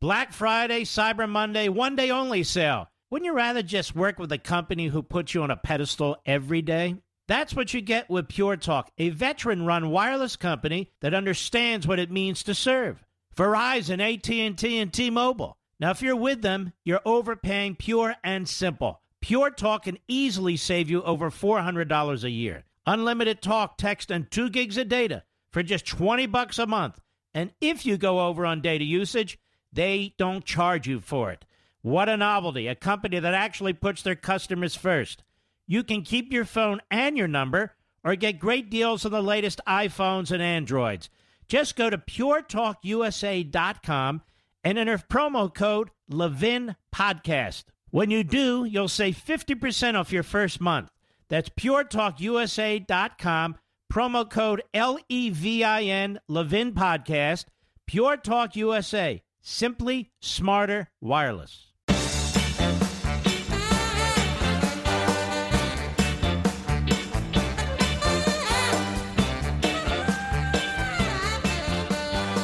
Black 0.00 0.32
Friday, 0.32 0.82
Cyber 0.82 1.28
Monday, 1.28 1.68
one 1.68 1.96
day 1.96 2.10
only 2.10 2.42
sale. 2.42 2.88
Wouldn't 3.08 3.24
you 3.24 3.34
rather 3.34 3.62
just 3.62 3.94
work 3.94 4.18
with 4.18 4.32
a 4.32 4.38
company 4.38 4.88
who 4.88 5.02
puts 5.02 5.32
you 5.32 5.42
on 5.42 5.50
a 5.50 5.56
pedestal 5.56 6.16
every 6.26 6.60
day? 6.60 6.96
That's 7.32 7.54
what 7.54 7.72
you 7.72 7.80
get 7.80 8.10
with 8.10 8.28
Pure 8.28 8.58
Talk, 8.58 8.90
a 8.98 9.08
veteran 9.08 9.64
run 9.64 9.88
wireless 9.88 10.36
company 10.36 10.90
that 11.00 11.14
understands 11.14 11.86
what 11.86 11.98
it 11.98 12.10
means 12.10 12.42
to 12.42 12.54
serve. 12.54 13.02
Verizon, 13.34 14.02
AT&T, 14.02 14.78
and 14.78 14.92
T-Mobile. 14.92 15.56
Now, 15.80 15.92
if 15.92 16.02
you're 16.02 16.14
with 16.14 16.42
them, 16.42 16.74
you're 16.84 17.00
overpaying 17.06 17.76
pure 17.76 18.16
and 18.22 18.46
simple. 18.46 19.00
Pure 19.22 19.52
Talk 19.52 19.84
can 19.84 19.96
easily 20.06 20.58
save 20.58 20.90
you 20.90 21.02
over 21.04 21.30
$400 21.30 22.22
a 22.22 22.30
year. 22.30 22.64
Unlimited 22.86 23.40
talk, 23.40 23.78
text, 23.78 24.10
and 24.10 24.30
2 24.30 24.50
gigs 24.50 24.76
of 24.76 24.90
data 24.90 25.22
for 25.50 25.62
just 25.62 25.86
20 25.86 26.26
bucks 26.26 26.58
a 26.58 26.66
month. 26.66 27.00
And 27.32 27.50
if 27.62 27.86
you 27.86 27.96
go 27.96 28.26
over 28.26 28.44
on 28.44 28.60
data 28.60 28.84
usage, 28.84 29.38
they 29.72 30.12
don't 30.18 30.44
charge 30.44 30.86
you 30.86 31.00
for 31.00 31.30
it. 31.30 31.46
What 31.80 32.10
a 32.10 32.18
novelty, 32.18 32.66
a 32.66 32.74
company 32.74 33.18
that 33.20 33.32
actually 33.32 33.72
puts 33.72 34.02
their 34.02 34.16
customers 34.16 34.76
first. 34.76 35.24
You 35.66 35.82
can 35.84 36.02
keep 36.02 36.32
your 36.32 36.44
phone 36.44 36.80
and 36.90 37.16
your 37.16 37.28
number 37.28 37.74
or 38.04 38.16
get 38.16 38.38
great 38.38 38.70
deals 38.70 39.04
on 39.04 39.12
the 39.12 39.22
latest 39.22 39.60
iPhones 39.66 40.30
and 40.30 40.42
Androids. 40.42 41.08
Just 41.48 41.76
go 41.76 41.90
to 41.90 41.98
puretalkusa.com 41.98 44.22
and 44.64 44.78
enter 44.78 44.98
promo 44.98 45.52
code 45.54 45.90
Levin 46.08 46.76
Podcast. 46.94 47.64
When 47.90 48.10
you 48.10 48.24
do, 48.24 48.64
you'll 48.64 48.88
save 48.88 49.16
50% 49.16 49.98
off 49.98 50.12
your 50.12 50.22
first 50.22 50.60
month. 50.60 50.90
That's 51.28 51.48
puretalkusa.com, 51.50 53.56
promo 53.92 54.30
code 54.30 54.62
L 54.72 54.98
E 55.08 55.30
V 55.30 55.64
I 55.64 55.82
N, 55.82 56.20
Levin 56.28 56.72
Podcast. 56.72 57.46
Pure 57.86 58.18
Talk 58.18 58.54
USA. 58.56 59.22
Simply 59.42 60.12
smarter 60.20 60.88
wireless. 61.00 61.71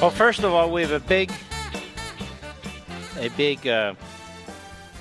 Well, 0.00 0.10
first 0.10 0.44
of 0.44 0.54
all, 0.54 0.70
we 0.70 0.82
have 0.82 0.92
a 0.92 1.00
big, 1.00 1.32
a 3.18 3.28
big 3.30 3.66
uh, 3.66 3.94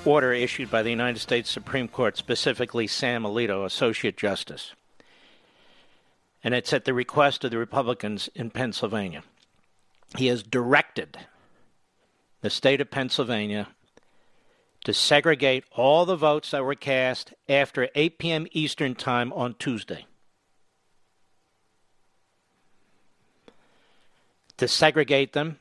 order 0.05 0.33
issued 0.33 0.71
by 0.71 0.81
the 0.81 0.89
United 0.89 1.19
States 1.19 1.51
Supreme 1.51 1.87
Court, 1.87 2.17
specifically 2.17 2.87
Sam 2.87 3.21
Alito, 3.21 3.63
Associate 3.63 4.17
Justice, 4.17 4.73
and 6.43 6.55
it's 6.55 6.73
at 6.73 6.85
the 6.85 6.95
request 6.95 7.43
of 7.43 7.51
the 7.51 7.59
Republicans 7.59 8.27
in 8.33 8.49
Pennsylvania. 8.49 9.21
He 10.17 10.27
has 10.27 10.41
directed 10.41 11.19
the 12.41 12.49
state 12.49 12.81
of 12.81 12.89
Pennsylvania 12.89 13.67
to 14.83 14.95
segregate 14.95 15.65
all 15.75 16.07
the 16.07 16.15
votes 16.15 16.49
that 16.49 16.65
were 16.65 16.73
cast 16.73 17.35
after 17.47 17.87
8 17.93 18.17
p.m. 18.17 18.47
Eastern 18.51 18.95
Time 18.95 19.31
on 19.33 19.53
Tuesday. 19.59 20.07
To 24.57 24.67
segregate 24.67 25.33
them 25.33 25.59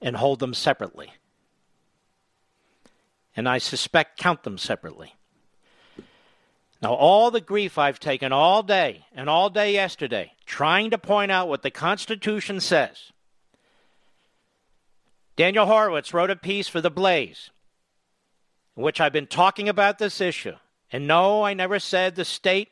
and 0.00 0.16
hold 0.16 0.38
them 0.40 0.54
separately. 0.54 1.12
And 3.36 3.48
I 3.48 3.58
suspect 3.58 4.18
count 4.18 4.42
them 4.42 4.58
separately. 4.58 5.14
Now, 6.82 6.94
all 6.94 7.30
the 7.30 7.40
grief 7.40 7.78
I've 7.78 8.00
taken 8.00 8.32
all 8.32 8.62
day 8.62 9.06
and 9.14 9.30
all 9.30 9.50
day 9.50 9.72
yesterday 9.72 10.32
trying 10.44 10.90
to 10.90 10.98
point 10.98 11.30
out 11.30 11.48
what 11.48 11.62
the 11.62 11.70
Constitution 11.70 12.60
says. 12.60 13.12
Daniel 15.36 15.66
Horowitz 15.66 16.14
wrote 16.14 16.30
a 16.30 16.36
piece 16.36 16.68
for 16.68 16.80
The 16.80 16.90
Blaze 16.90 17.50
in 18.76 18.82
which 18.82 19.00
I've 19.00 19.12
been 19.12 19.26
talking 19.26 19.68
about 19.68 19.98
this 19.98 20.20
issue. 20.20 20.54
And 20.92 21.06
no, 21.06 21.42
I 21.42 21.54
never 21.54 21.78
said 21.78 22.14
the 22.14 22.24
state 22.24 22.68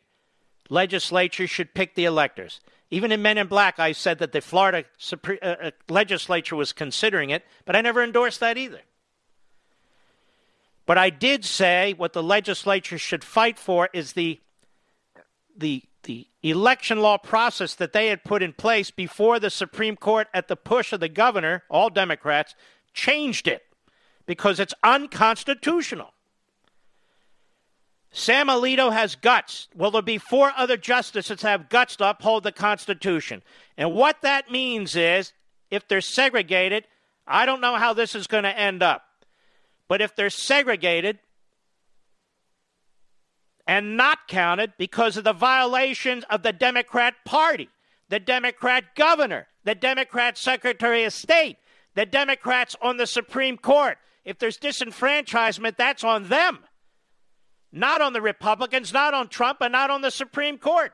legislature 0.68 1.46
should 1.46 1.74
pick 1.74 1.94
the 1.94 2.04
electors. 2.04 2.60
Even 2.94 3.10
in 3.10 3.22
Men 3.22 3.38
in 3.38 3.48
Black, 3.48 3.80
I 3.80 3.90
said 3.90 4.20
that 4.20 4.30
the 4.30 4.40
Florida 4.40 4.84
Supreme, 4.98 5.40
uh, 5.42 5.56
uh, 5.60 5.70
legislature 5.88 6.54
was 6.54 6.72
considering 6.72 7.30
it, 7.30 7.44
but 7.64 7.74
I 7.74 7.80
never 7.80 8.04
endorsed 8.04 8.38
that 8.38 8.56
either. 8.56 8.82
But 10.86 10.96
I 10.96 11.10
did 11.10 11.44
say 11.44 11.94
what 11.96 12.12
the 12.12 12.22
legislature 12.22 12.96
should 12.96 13.24
fight 13.24 13.58
for 13.58 13.88
is 13.92 14.12
the 14.12 14.38
the 15.56 15.82
the 16.04 16.28
election 16.44 17.00
law 17.00 17.18
process 17.18 17.74
that 17.74 17.92
they 17.92 18.06
had 18.06 18.22
put 18.22 18.44
in 18.44 18.52
place 18.52 18.92
before 18.92 19.40
the 19.40 19.50
Supreme 19.50 19.96
Court 19.96 20.28
at 20.32 20.46
the 20.46 20.54
push 20.54 20.92
of 20.92 21.00
the 21.00 21.08
governor, 21.08 21.64
all 21.68 21.90
Democrats, 21.90 22.54
changed 22.92 23.48
it 23.48 23.64
because 24.24 24.60
it's 24.60 24.74
unconstitutional. 24.84 26.13
Sam 28.16 28.46
Alito 28.46 28.92
has 28.92 29.16
guts. 29.16 29.66
Will 29.74 29.90
there'll 29.90 30.00
be 30.02 30.18
four 30.18 30.52
other 30.56 30.76
justices 30.76 31.42
have 31.42 31.68
guts 31.68 31.96
to 31.96 32.10
uphold 32.10 32.44
the 32.44 32.52
Constitution. 32.52 33.42
And 33.76 33.92
what 33.92 34.22
that 34.22 34.52
means 34.52 34.94
is 34.94 35.32
if 35.68 35.88
they're 35.88 36.00
segregated, 36.00 36.86
I 37.26 37.44
don't 37.44 37.60
know 37.60 37.74
how 37.74 37.92
this 37.92 38.14
is 38.14 38.28
going 38.28 38.44
to 38.44 38.56
end 38.56 38.84
up. 38.84 39.02
But 39.88 40.00
if 40.00 40.14
they're 40.14 40.30
segregated 40.30 41.18
and 43.66 43.96
not 43.96 44.28
counted 44.28 44.74
because 44.78 45.16
of 45.16 45.24
the 45.24 45.32
violations 45.32 46.22
of 46.30 46.44
the 46.44 46.52
Democrat 46.52 47.14
Party, 47.24 47.68
the 48.10 48.20
Democrat 48.20 48.94
governor, 48.94 49.48
the 49.64 49.74
Democrat 49.74 50.38
Secretary 50.38 51.02
of 51.02 51.12
State, 51.12 51.56
the 51.96 52.06
Democrats 52.06 52.76
on 52.80 52.96
the 52.96 53.08
Supreme 53.08 53.58
Court. 53.58 53.98
If 54.24 54.38
there's 54.38 54.56
disenfranchisement, 54.56 55.76
that's 55.76 56.04
on 56.04 56.28
them, 56.28 56.60
not 57.74 58.00
on 58.00 58.12
the 58.12 58.22
Republicans, 58.22 58.92
not 58.92 59.14
on 59.14 59.28
Trump, 59.28 59.58
and 59.60 59.72
not 59.72 59.90
on 59.90 60.00
the 60.00 60.10
Supreme 60.10 60.58
Court. 60.58 60.92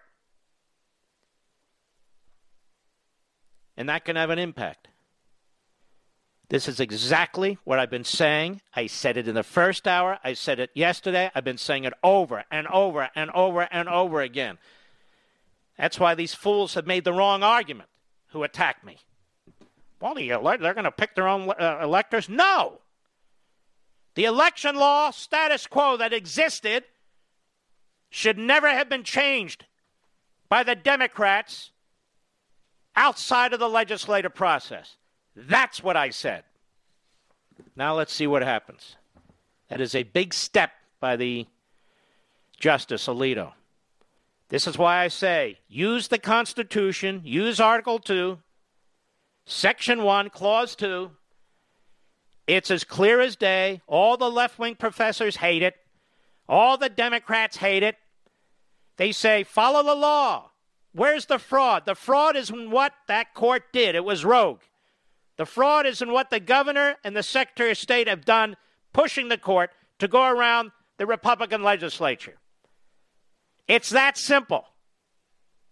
And 3.77 3.89
that 3.89 4.05
can 4.05 4.17
have 4.17 4.31
an 4.31 4.39
impact. 4.39 4.89
This 6.49 6.67
is 6.67 6.81
exactly 6.81 7.59
what 7.65 7.79
I've 7.79 7.91
been 7.91 8.05
saying. 8.05 8.61
I 8.75 8.89
said 8.89 9.17
it 9.17 9.29
in 9.29 9.37
the 9.37 9.45
first 9.45 9.87
hour. 9.87 10.19
I 10.25 10.33
said 10.33 10.59
it 10.59 10.71
yesterday. 10.75 11.31
I've 11.35 11.45
been 11.45 11.59
saying 11.59 11.85
it 11.85 11.93
over 12.03 12.45
and 12.51 12.67
over 12.67 13.09
and 13.15 13.31
over 13.31 13.69
and 13.71 13.89
over 13.89 14.21
again. 14.21 14.59
That's 15.79 16.01
why 16.01 16.15
these 16.15 16.35
fools 16.35 16.75
have 16.75 16.87
made 16.87 17.05
the 17.05 17.13
wrong 17.13 17.43
argument 17.43 17.89
who 18.33 18.43
attack 18.43 18.85
me. 18.85 18.99
Well, 20.01 20.15
they're 20.15 20.75
going 20.75 20.85
to 20.85 20.91
pick 20.91 21.15
their 21.15 21.29
own 21.29 21.49
uh, 21.51 21.79
electors? 21.83 22.29
No. 22.29 22.81
The 24.15 24.25
election 24.25 24.77
law 24.77 25.11
status 25.11 25.67
quo 25.67 25.97
that 25.97 26.13
existed 26.13 26.85
should 28.11 28.39
never 28.39 28.69
have 28.69 28.89
been 28.89 29.05
changed 29.05 29.67
by 30.49 30.63
the 30.63 30.75
Democrats 30.75 31.71
outside 32.97 33.53
of 33.53 33.61
the 33.61 33.69
legislative 33.69 34.35
process. 34.35 34.97
That's 35.37 35.83
what 35.83 35.97
I 35.97 36.11
said. 36.11 36.45
Now 37.77 37.95
let's 37.95 38.13
see 38.13 38.27
what 38.27 38.43
happens. 38.43 38.97
That 39.69 39.81
is 39.81 39.95
a 39.95 40.03
big 40.03 40.35
step 40.35 40.73
by 40.99 41.17
the 41.17 41.47
Justice 42.59 43.07
Alito. 43.07 43.53
This 44.49 44.67
is 44.67 44.77
why 44.77 44.99
I 44.99 45.09
say 45.09 45.59
use 45.69 46.09
the 46.09 46.19
Constitution, 46.19 47.23
use 47.25 47.61
Article 47.61 48.01
2, 48.01 48.39
Section 49.47 50.03
1, 50.03 50.31
Clause 50.31 50.75
2. 50.75 51.13
It's 52.51 52.73
as 52.73 52.83
clear 52.83 53.21
as 53.21 53.37
day. 53.37 53.81
All 53.87 54.17
the 54.17 54.29
left 54.29 54.59
wing 54.59 54.75
professors 54.75 55.37
hate 55.37 55.63
it, 55.63 55.77
all 56.49 56.77
the 56.77 56.89
Democrats 56.89 57.59
hate 57.59 57.85
it. 57.85 57.97
They 58.97 59.13
say, 59.13 59.45
follow 59.45 59.85
the 59.85 59.95
law. 59.95 60.51
Where's 60.93 61.27
the 61.27 61.39
fraud? 61.39 61.87
The 61.87 61.95
fraud 61.95 62.35
is 62.35 62.51
in 62.51 62.73
what 62.73 62.93
that 63.07 63.35
court 63.35 63.73
did. 63.73 63.95
It 63.95 64.05
was 64.05 64.25
rogue. 64.25 64.63
The 65.37 65.47
fraud 65.47 65.87
is 65.87 66.03
in 66.03 66.11
what 66.11 66.31
the 66.31 66.41
governor 66.41 66.97
and 67.05 67.17
the 67.17 67.23
secretary 67.23 67.71
of 67.71 67.79
state 67.79 68.09
have 68.09 68.25
done, 68.25 68.57
pushing 68.93 69.29
the 69.29 69.39
court 69.39 69.71
to 70.01 70.09
go 70.09 70.29
around 70.29 70.73
the 70.99 71.07
Republican 71.07 71.63
legislature. 71.63 72.39
It's 73.69 73.91
that 73.91 74.19
simple. 74.19 74.65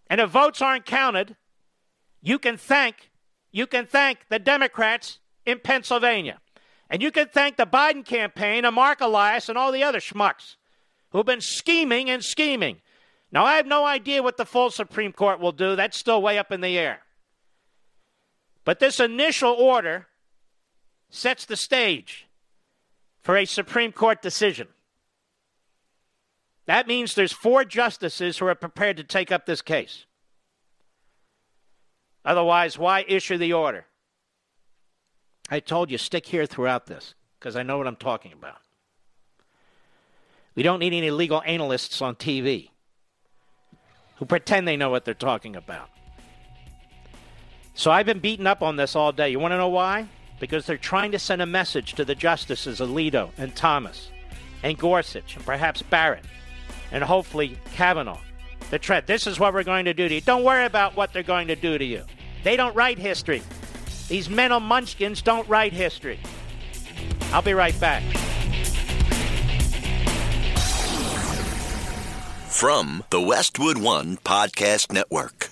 And 0.09 0.21
if 0.21 0.29
votes 0.29 0.61
aren't 0.61 0.85
counted, 0.85 1.35
you 2.21 2.39
can 2.39 2.55
thank 2.55 3.11
you 3.51 3.67
can 3.67 3.85
thank 3.85 4.19
the 4.29 4.39
Democrats 4.39 5.19
in 5.45 5.59
Pennsylvania. 5.59 6.39
And 6.89 7.01
you 7.03 7.11
can 7.11 7.27
thank 7.27 7.57
the 7.57 7.67
Biden 7.67 8.03
campaign 8.03 8.65
and 8.65 8.75
Mark 8.75 9.01
Elias 9.01 9.47
and 9.47 9.57
all 9.57 9.71
the 9.71 9.83
other 9.83 9.99
schmucks 9.99 10.55
who've 11.11 11.25
been 11.25 11.41
scheming 11.41 12.09
and 12.09 12.23
scheming. 12.23 12.77
Now, 13.31 13.45
I 13.45 13.57
have 13.57 13.67
no 13.67 13.85
idea 13.85 14.23
what 14.23 14.37
the 14.37 14.45
full 14.45 14.71
Supreme 14.71 15.13
Court 15.13 15.39
will 15.39 15.51
do. 15.51 15.75
That's 15.75 15.97
still 15.97 16.21
way 16.21 16.39
up 16.39 16.51
in 16.51 16.61
the 16.61 16.77
air. 16.77 17.01
But 18.65 18.79
this 18.79 18.99
initial 18.99 19.51
order 19.51 20.07
sets 21.09 21.45
the 21.45 21.55
stage 21.55 22.27
for 23.21 23.37
a 23.37 23.45
Supreme 23.45 23.91
Court 23.91 24.21
decision. 24.21 24.67
That 26.65 26.87
means 26.87 27.13
there's 27.13 27.31
four 27.31 27.65
justices 27.65 28.37
who 28.37 28.47
are 28.47 28.55
prepared 28.55 28.97
to 28.97 29.03
take 29.03 29.31
up 29.31 29.45
this 29.45 29.61
case. 29.61 30.05
Otherwise, 32.23 32.77
why 32.77 33.05
issue 33.07 33.37
the 33.37 33.53
order? 33.53 33.85
I 35.51 35.59
told 35.59 35.89
you, 35.89 35.97
stick 35.97 36.27
here 36.27 36.45
throughout 36.45 36.85
this 36.85 37.15
because 37.39 37.55
I 37.55 37.63
know 37.63 37.77
what 37.77 37.87
I'm 37.87 37.95
talking 37.95 38.33
about. 38.33 38.57
We 40.55 40.63
don't 40.63 40.79
need 40.79 40.93
any 40.93 41.09
legal 41.11 41.41
analysts 41.45 42.01
on 42.01 42.15
TV 42.15 42.69
who 44.17 44.25
pretend 44.25 44.67
they 44.67 44.77
know 44.77 44.89
what 44.89 45.05
they're 45.05 45.13
talking 45.13 45.55
about. 45.55 45.89
So 47.73 47.91
I've 47.91 48.05
been 48.05 48.19
beaten 48.19 48.45
up 48.45 48.61
on 48.61 48.75
this 48.75 48.95
all 48.95 49.11
day. 49.11 49.29
You 49.29 49.39
want 49.39 49.53
to 49.53 49.57
know 49.57 49.69
why? 49.69 50.09
Because 50.39 50.65
they're 50.65 50.77
trying 50.77 51.11
to 51.13 51.19
send 51.19 51.41
a 51.41 51.45
message 51.45 51.93
to 51.93 52.03
the 52.03 52.15
justices 52.15 52.79
Alito 52.79 53.29
and 53.37 53.55
Thomas 53.55 54.09
and 54.63 54.77
Gorsuch 54.77 55.37
and 55.37 55.45
perhaps 55.45 55.81
Barrett 55.81 56.25
and 56.91 57.03
hopefully 57.03 57.57
Kavanaugh. 57.73 58.19
The 58.69 58.77
threat. 58.77 59.07
This 59.07 59.25
is 59.25 59.39
what 59.39 59.53
we're 59.53 59.63
going 59.63 59.85
to 59.85 59.93
do 59.93 60.07
to 60.09 60.15
you. 60.15 60.21
Don't 60.21 60.43
worry 60.43 60.65
about 60.65 60.95
what 60.95 61.13
they're 61.13 61.23
going 61.23 61.47
to 61.47 61.55
do 61.55 61.77
to 61.77 61.85
you. 61.85 62.03
They 62.43 62.55
don't 62.55 62.75
write 62.75 62.99
history. 62.99 63.41
These 64.09 64.27
mental 64.27 64.59
munchkins 64.59 65.21
don't 65.21 65.47
write 65.47 65.71
history. 65.71 66.19
I'll 67.31 67.43
be 67.43 67.53
right 67.53 67.79
back. 67.79 68.01
From 72.49 73.03
the 73.11 73.21
Westwood 73.21 73.77
One 73.77 74.17
Podcast 74.17 74.91
Network. 74.91 75.51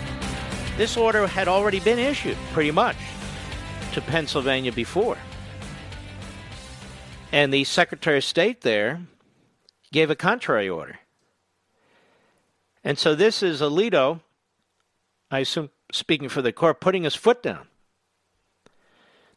this 0.81 0.97
order 0.97 1.27
had 1.27 1.47
already 1.47 1.79
been 1.79 1.99
issued, 1.99 2.35
pretty 2.53 2.71
much, 2.71 2.97
to 3.93 4.01
Pennsylvania 4.01 4.71
before. 4.71 5.15
And 7.31 7.53
the 7.53 7.65
Secretary 7.65 8.17
of 8.17 8.23
State 8.23 8.61
there 8.61 8.99
gave 9.91 10.09
a 10.09 10.15
contrary 10.15 10.67
order. 10.67 10.97
And 12.83 12.97
so 12.97 13.13
this 13.13 13.43
is 13.43 13.61
Alito, 13.61 14.21
I 15.29 15.41
assume 15.41 15.69
speaking 15.91 16.29
for 16.29 16.41
the 16.41 16.51
court, 16.51 16.81
putting 16.81 17.03
his 17.03 17.13
foot 17.13 17.43
down. 17.43 17.67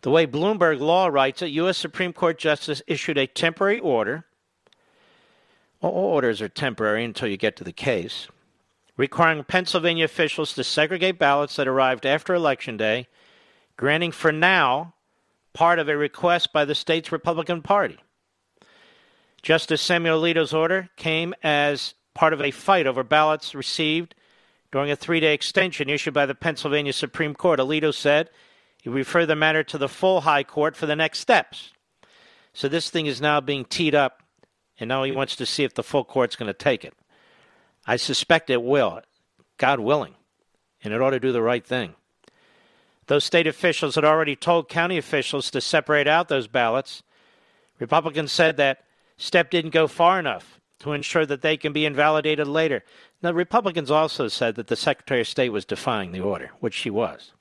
The 0.01 0.11
way 0.11 0.27
Bloomberg 0.27 0.81
Law 0.81 1.09
writes 1.09 1.43
it, 1.43 1.49
U.S. 1.49 1.77
Supreme 1.77 2.15
Court 2.15 2.39
Justice 2.39 2.81
issued 2.87 3.19
a 3.19 3.27
temporary 3.27 3.81
order. 3.81 4.25
All 5.83 5.93
orders 5.93 6.41
are 6.41 6.49
temporary 6.49 7.05
until 7.05 7.29
you 7.29 7.37
get 7.37 7.55
to 7.57 7.65
the 7.65 7.71
case 7.71 8.29
requiring 8.97 9.45
Pennsylvania 9.45 10.05
officials 10.05 10.55
to 10.55 10.65
segregate 10.65 11.19
ballots 11.19 11.57
that 11.57 11.69
arrived 11.69 12.07
after 12.07 12.35
Election 12.35 12.77
Day, 12.77 13.09
granting 13.77 14.13
for 14.13 14.33
now 14.33 14.95
part 15.53 15.79
of 15.79 15.89
a 15.89 15.97
request 15.97 16.53
by 16.53 16.65
the 16.65 16.75
state's 16.75 17.13
Republican 17.13 17.63
Party. 17.63 17.99
Justice 19.43 19.83
Samuel 19.83 20.21
Alito's 20.21 20.55
order 20.55 20.89
came 20.97 21.35
as 21.43 21.95
part 22.15 22.33
of 22.33 22.41
a 22.41 22.51
fight 22.51 22.87
over 22.87 23.03
ballots 23.03 23.55
received 23.55 24.15
during 24.73 24.91
a 24.91 24.97
three 24.97 25.21
day 25.21 25.35
extension 25.35 25.89
issued 25.89 26.15
by 26.15 26.27
the 26.27 26.35
Pennsylvania 26.35 26.93
Supreme 26.93 27.35
Court. 27.35 27.61
Alito 27.61 27.93
said 27.93 28.31
he 28.81 28.89
referred 28.89 29.27
the 29.27 29.37
matter 29.37 29.63
to 29.63 29.79
the 29.79 29.89
full 29.89 30.23
High 30.23 30.45
Court 30.45 30.77
for 30.77 30.87
the 30.87 30.97
next 30.97 31.21
steps. 31.21 31.73
So 32.53 32.69
this 32.69 32.89
thing 32.89 33.07
is 33.07 33.21
now 33.21 33.41
being 33.41 33.65
teed 33.65 33.95
up, 33.95 34.23
and 34.79 34.89
now 34.89 35.03
he 35.03 35.13
wants 35.13 35.37
to 35.37 35.47
see 35.47 35.65
if 35.65 35.75
the 35.75 35.83
full 35.83 36.05
court's 36.05 36.37
going 36.37 36.47
to 36.47 36.53
take 36.53 36.85
it. 36.85 36.95
I 37.87 37.97
suspect 37.97 38.51
it 38.51 38.63
will, 38.63 39.01
God 39.59 39.81
willing, 39.81 40.15
and 40.83 40.95
it 40.95 41.01
ought 41.01 41.11
to 41.11 41.21
do 41.21 41.33
the 41.33 41.43
right 41.43 41.65
thing. 41.65 41.95
Those 43.07 43.25
state 43.25 43.47
officials 43.47 43.97
had 43.97 44.05
already 44.05 44.35
told 44.35 44.69
county 44.69 44.97
officials 44.97 45.51
to 45.51 45.61
separate 45.61 46.09
out 46.09 46.29
those 46.29 46.47
ballots. 46.47 47.03
Republicans 47.79 48.33
said 48.33 48.57
that 48.57 48.85
step 49.19 49.51
didn't 49.51 49.73
go 49.73 49.87
far 49.87 50.19
enough 50.19 50.59
to 50.79 50.93
ensure 50.93 51.27
that 51.27 51.43
they 51.43 51.57
can 51.57 51.73
be 51.73 51.85
invalidated 51.85 52.47
later. 52.47 52.83
Now, 53.23 53.33
Republicans 53.33 53.91
also 53.91 54.29
said 54.29 54.55
that 54.57 54.69
the 54.69 54.77
Secretary 54.77 55.21
of 55.21 55.29
State 55.29 55.51
was 55.51 55.65
defying 55.65 56.13
the 56.13 56.21
order, 56.21 56.51
which 56.61 56.75
she 56.75 56.91
was. 56.91 57.33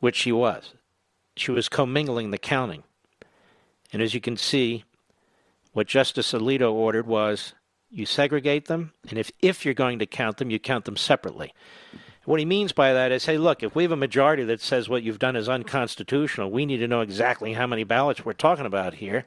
Which 0.00 0.16
she 0.16 0.32
was. 0.32 0.74
She 1.36 1.50
was 1.50 1.68
commingling 1.68 2.30
the 2.30 2.38
counting. 2.38 2.82
And 3.92 4.02
as 4.02 4.14
you 4.14 4.20
can 4.20 4.36
see, 4.36 4.84
what 5.72 5.86
Justice 5.86 6.32
Alito 6.32 6.72
ordered 6.72 7.06
was 7.06 7.54
you 7.90 8.06
segregate 8.06 8.66
them, 8.66 8.92
and 9.08 9.18
if, 9.18 9.30
if 9.40 9.64
you're 9.64 9.74
going 9.74 9.98
to 9.98 10.06
count 10.06 10.36
them, 10.36 10.50
you 10.50 10.58
count 10.58 10.84
them 10.84 10.96
separately. 10.96 11.52
What 12.24 12.38
he 12.38 12.44
means 12.44 12.72
by 12.72 12.92
that 12.92 13.10
is, 13.10 13.26
hey, 13.26 13.38
look, 13.38 13.62
if 13.62 13.74
we 13.74 13.82
have 13.82 13.92
a 13.92 13.96
majority 13.96 14.44
that 14.44 14.60
says 14.60 14.88
what 14.88 15.02
you've 15.02 15.18
done 15.18 15.36
is 15.36 15.48
unconstitutional, 15.48 16.50
we 16.50 16.66
need 16.66 16.76
to 16.78 16.88
know 16.88 17.00
exactly 17.00 17.54
how 17.54 17.66
many 17.66 17.82
ballots 17.82 18.24
we're 18.24 18.32
talking 18.34 18.66
about 18.66 18.94
here, 18.94 19.26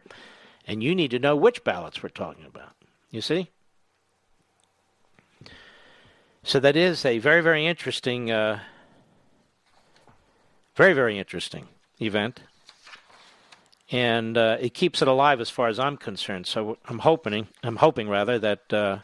and 0.65 0.81
you 0.81 0.95
need 0.95 1.11
to 1.11 1.19
know 1.19 1.35
which 1.35 1.64
ballots 1.64 2.02
we're 2.02 2.10
talking 2.10 2.45
about. 2.45 2.73
You 3.10 3.22
see? 3.22 3.49
So 6.44 6.60
that 6.60 6.76
is 6.76 7.06
a 7.06 7.19
very, 7.19 7.41
very 7.41 7.65
interesting, 7.65 8.31
uh, 8.31 8.60
very, 10.76 10.94
very 10.94 11.18
interesting 11.18 11.68
event 11.99 12.41
and 13.94 14.40
uh, 14.40 14.57
it 14.60 14.74
keeps 14.74 15.03
it 15.03 15.07
alive 15.07 15.40
as 15.40 15.52
far 15.52 15.68
as 15.68 15.78
I'm 15.78 15.98
concerned. 15.98 16.48
So 16.48 16.80
I'm 16.86 16.98
hoping, 16.98 17.48
I'm 17.61 17.76
hoping 17.76 18.10
rather 18.10 18.40
that 18.40 18.74
uh, 18.74 18.98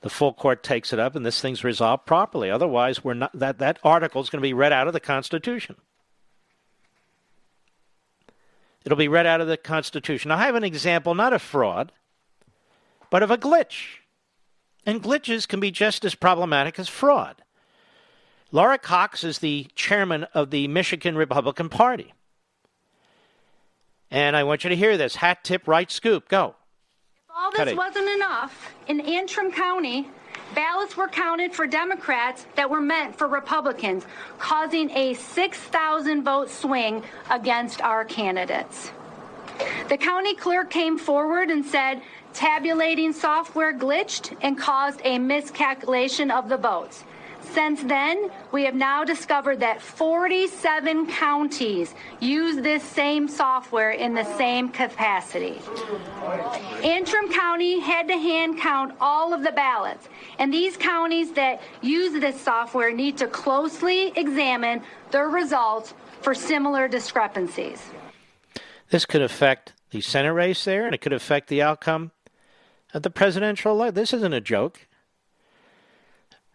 the 0.00 0.08
full 0.08 0.32
court 0.32 0.62
takes 0.62 0.94
it 0.94 0.98
up 0.98 1.14
and 1.14 1.26
this 1.26 1.42
thing's 1.42 1.62
resolved 1.62 2.06
properly. 2.06 2.50
Otherwise, 2.50 3.04
we're 3.04 3.12
not 3.12 3.38
that 3.38 3.58
that 3.58 3.78
article 3.84 4.22
is 4.22 4.30
going 4.30 4.40
to 4.40 4.48
be 4.48 4.54
read 4.54 4.72
out 4.72 4.86
of 4.86 4.94
the 4.94 5.00
Constitution. 5.00 5.76
It'll 8.86 8.96
be 8.96 9.08
read 9.08 9.26
out 9.26 9.42
of 9.42 9.46
the 9.46 9.58
Constitution. 9.58 10.30
I 10.30 10.38
have 10.38 10.54
an 10.54 10.64
example, 10.64 11.14
not 11.14 11.34
of 11.34 11.42
fraud, 11.42 11.92
but 13.10 13.22
of 13.22 13.30
a 13.30 13.36
glitch. 13.36 13.98
And 14.86 15.02
glitches 15.02 15.46
can 15.46 15.60
be 15.60 15.70
just 15.70 16.06
as 16.06 16.14
problematic 16.14 16.78
as 16.78 16.88
fraud. 16.88 17.42
Laura 18.52 18.78
Cox 18.78 19.22
is 19.22 19.40
the 19.40 19.66
chairman 19.74 20.24
of 20.32 20.50
the 20.50 20.66
Michigan 20.66 21.14
Republican 21.14 21.68
Party. 21.68 22.14
And 24.10 24.36
I 24.36 24.44
want 24.44 24.64
you 24.64 24.70
to 24.70 24.76
hear 24.76 24.96
this 24.96 25.16
hat 25.16 25.44
tip, 25.44 25.68
right 25.68 25.90
scoop. 25.90 26.28
Go. 26.28 26.54
If 27.28 27.36
all 27.36 27.50
this 27.52 27.76
wasn't 27.76 28.08
enough, 28.08 28.74
in 28.86 29.00
Antrim 29.00 29.52
County, 29.52 30.08
ballots 30.54 30.96
were 30.96 31.08
counted 31.08 31.52
for 31.52 31.66
Democrats 31.66 32.46
that 32.56 32.70
were 32.70 32.80
meant 32.80 33.16
for 33.16 33.28
Republicans, 33.28 34.06
causing 34.38 34.90
a 34.90 35.14
6,000 35.14 36.24
vote 36.24 36.50
swing 36.50 37.02
against 37.30 37.82
our 37.82 38.04
candidates. 38.04 38.92
The 39.88 39.96
county 39.96 40.34
clerk 40.34 40.70
came 40.70 40.98
forward 40.98 41.50
and 41.50 41.64
said 41.64 42.00
tabulating 42.32 43.12
software 43.12 43.76
glitched 43.76 44.36
and 44.40 44.56
caused 44.56 45.00
a 45.04 45.18
miscalculation 45.18 46.30
of 46.30 46.48
the 46.48 46.56
votes. 46.56 47.04
Since 47.52 47.82
then, 47.84 48.30
we 48.52 48.64
have 48.64 48.74
now 48.74 49.04
discovered 49.04 49.60
that 49.60 49.80
47 49.80 51.06
counties 51.06 51.94
use 52.20 52.56
this 52.56 52.82
same 52.82 53.28
software 53.28 53.90
in 53.90 54.14
the 54.14 54.24
same 54.36 54.68
capacity. 54.68 55.60
Antrim 56.84 57.32
County 57.32 57.80
had 57.80 58.08
to 58.08 58.14
hand 58.14 58.58
count 58.58 58.94
all 59.00 59.32
of 59.32 59.42
the 59.42 59.52
ballots, 59.52 60.08
and 60.38 60.52
these 60.52 60.76
counties 60.76 61.32
that 61.32 61.60
use 61.80 62.20
this 62.20 62.40
software 62.40 62.92
need 62.92 63.16
to 63.18 63.26
closely 63.26 64.12
examine 64.16 64.82
their 65.10 65.28
results 65.28 65.94
for 66.20 66.34
similar 66.34 66.88
discrepancies. 66.88 67.82
This 68.90 69.04
could 69.04 69.22
affect 69.22 69.72
the 69.90 70.00
Senate 70.00 70.32
race 70.32 70.64
there, 70.64 70.86
and 70.86 70.94
it 70.94 71.00
could 71.00 71.12
affect 71.12 71.48
the 71.48 71.62
outcome 71.62 72.12
of 72.92 73.02
the 73.02 73.10
presidential 73.10 73.72
election. 73.72 73.94
This 73.94 74.12
isn't 74.12 74.32
a 74.32 74.40
joke. 74.40 74.87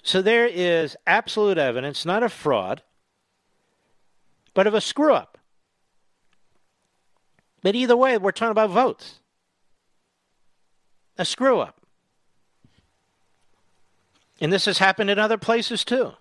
So 0.04 0.22
there 0.22 0.46
is 0.46 0.98
absolute 1.08 1.58
evidence, 1.58 2.06
not 2.06 2.24
of 2.24 2.34
fraud, 2.34 2.82
but 4.54 4.68
of 4.68 4.74
a 4.74 4.82
screw 4.82 5.14
up. 5.14 5.38
But 7.62 7.76
either 7.76 7.96
way, 7.96 8.18
we're 8.18 8.34
talking 8.34 8.52
about 8.52 8.70
votes. 8.70 9.22
A 11.18 11.24
screw 11.24 11.60
up. 11.60 11.80
And 14.42 14.52
this 14.52 14.66
has 14.66 14.80
happened 14.80 15.10
in 15.10 15.18
other 15.18 15.38
places 15.38 15.86
too. 15.86 16.12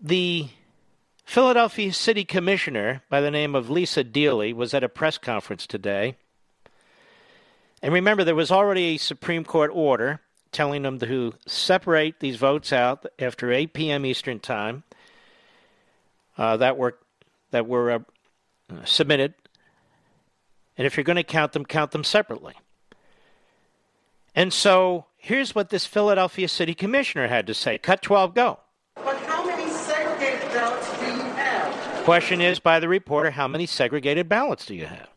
The 0.00 0.48
Philadelphia 1.26 1.92
City 1.92 2.24
Commissioner 2.24 3.02
by 3.10 3.20
the 3.20 3.30
name 3.30 3.54
of 3.54 3.68
Lisa 3.68 4.02
Deeley 4.02 4.54
was 4.54 4.72
at 4.72 4.84
a 4.84 4.88
press 4.88 5.18
conference 5.18 5.66
today. 5.66 6.16
And 7.82 7.92
remember, 7.92 8.24
there 8.24 8.34
was 8.34 8.50
already 8.50 8.94
a 8.94 8.96
Supreme 8.96 9.44
Court 9.44 9.70
order 9.74 10.20
telling 10.54 10.82
them 10.82 10.98
to 11.00 11.34
separate 11.46 12.20
these 12.20 12.36
votes 12.36 12.72
out 12.72 13.04
after 13.18 13.52
8 13.52 13.74
p.m. 13.74 14.06
Eastern 14.06 14.40
Time 14.40 14.84
uh, 16.38 16.56
that 16.56 16.78
were 16.78 16.96
that 17.50 17.66
were 17.66 17.90
uh, 17.90 17.98
submitted. 18.84 19.34
And 20.78 20.86
if 20.86 20.96
you're 20.96 21.04
going 21.04 21.16
to 21.16 21.22
count 21.22 21.52
them, 21.52 21.64
count 21.64 21.90
them 21.90 22.02
separately. 22.02 22.54
And 24.34 24.52
so 24.52 25.06
here's 25.16 25.54
what 25.54 25.70
this 25.70 25.86
Philadelphia 25.86 26.48
City 26.48 26.74
Commissioner 26.74 27.28
had 27.28 27.46
to 27.46 27.54
say. 27.54 27.78
Cut 27.78 28.02
12, 28.02 28.34
go. 28.34 28.58
But 28.96 29.16
how 29.18 29.46
many 29.46 29.70
segregated 29.70 30.50
ballots 30.52 30.98
do 30.98 31.06
you 31.06 31.12
have? 31.12 32.04
Question 32.04 32.40
is 32.40 32.58
by 32.58 32.80
the 32.80 32.88
reporter, 32.88 33.30
how 33.30 33.46
many 33.46 33.66
segregated 33.66 34.28
ballots 34.28 34.66
do 34.66 34.74
you 34.74 34.86
have? 34.86 35.08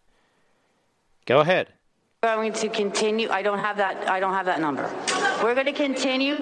Go 1.25 1.39
ahead 1.39 1.69
I'm 2.23 2.39
going 2.39 2.53
to 2.53 2.69
continue. 2.69 3.29
I 3.29 3.43
don't 3.43 3.59
have 3.59 3.77
that. 3.77 4.09
I 4.09 4.19
don't 4.19 4.33
have 4.33 4.47
that 4.47 4.59
number. 4.59 4.89
We're 5.43 5.53
going 5.53 5.67
to 5.67 5.73
continue. 5.73 6.35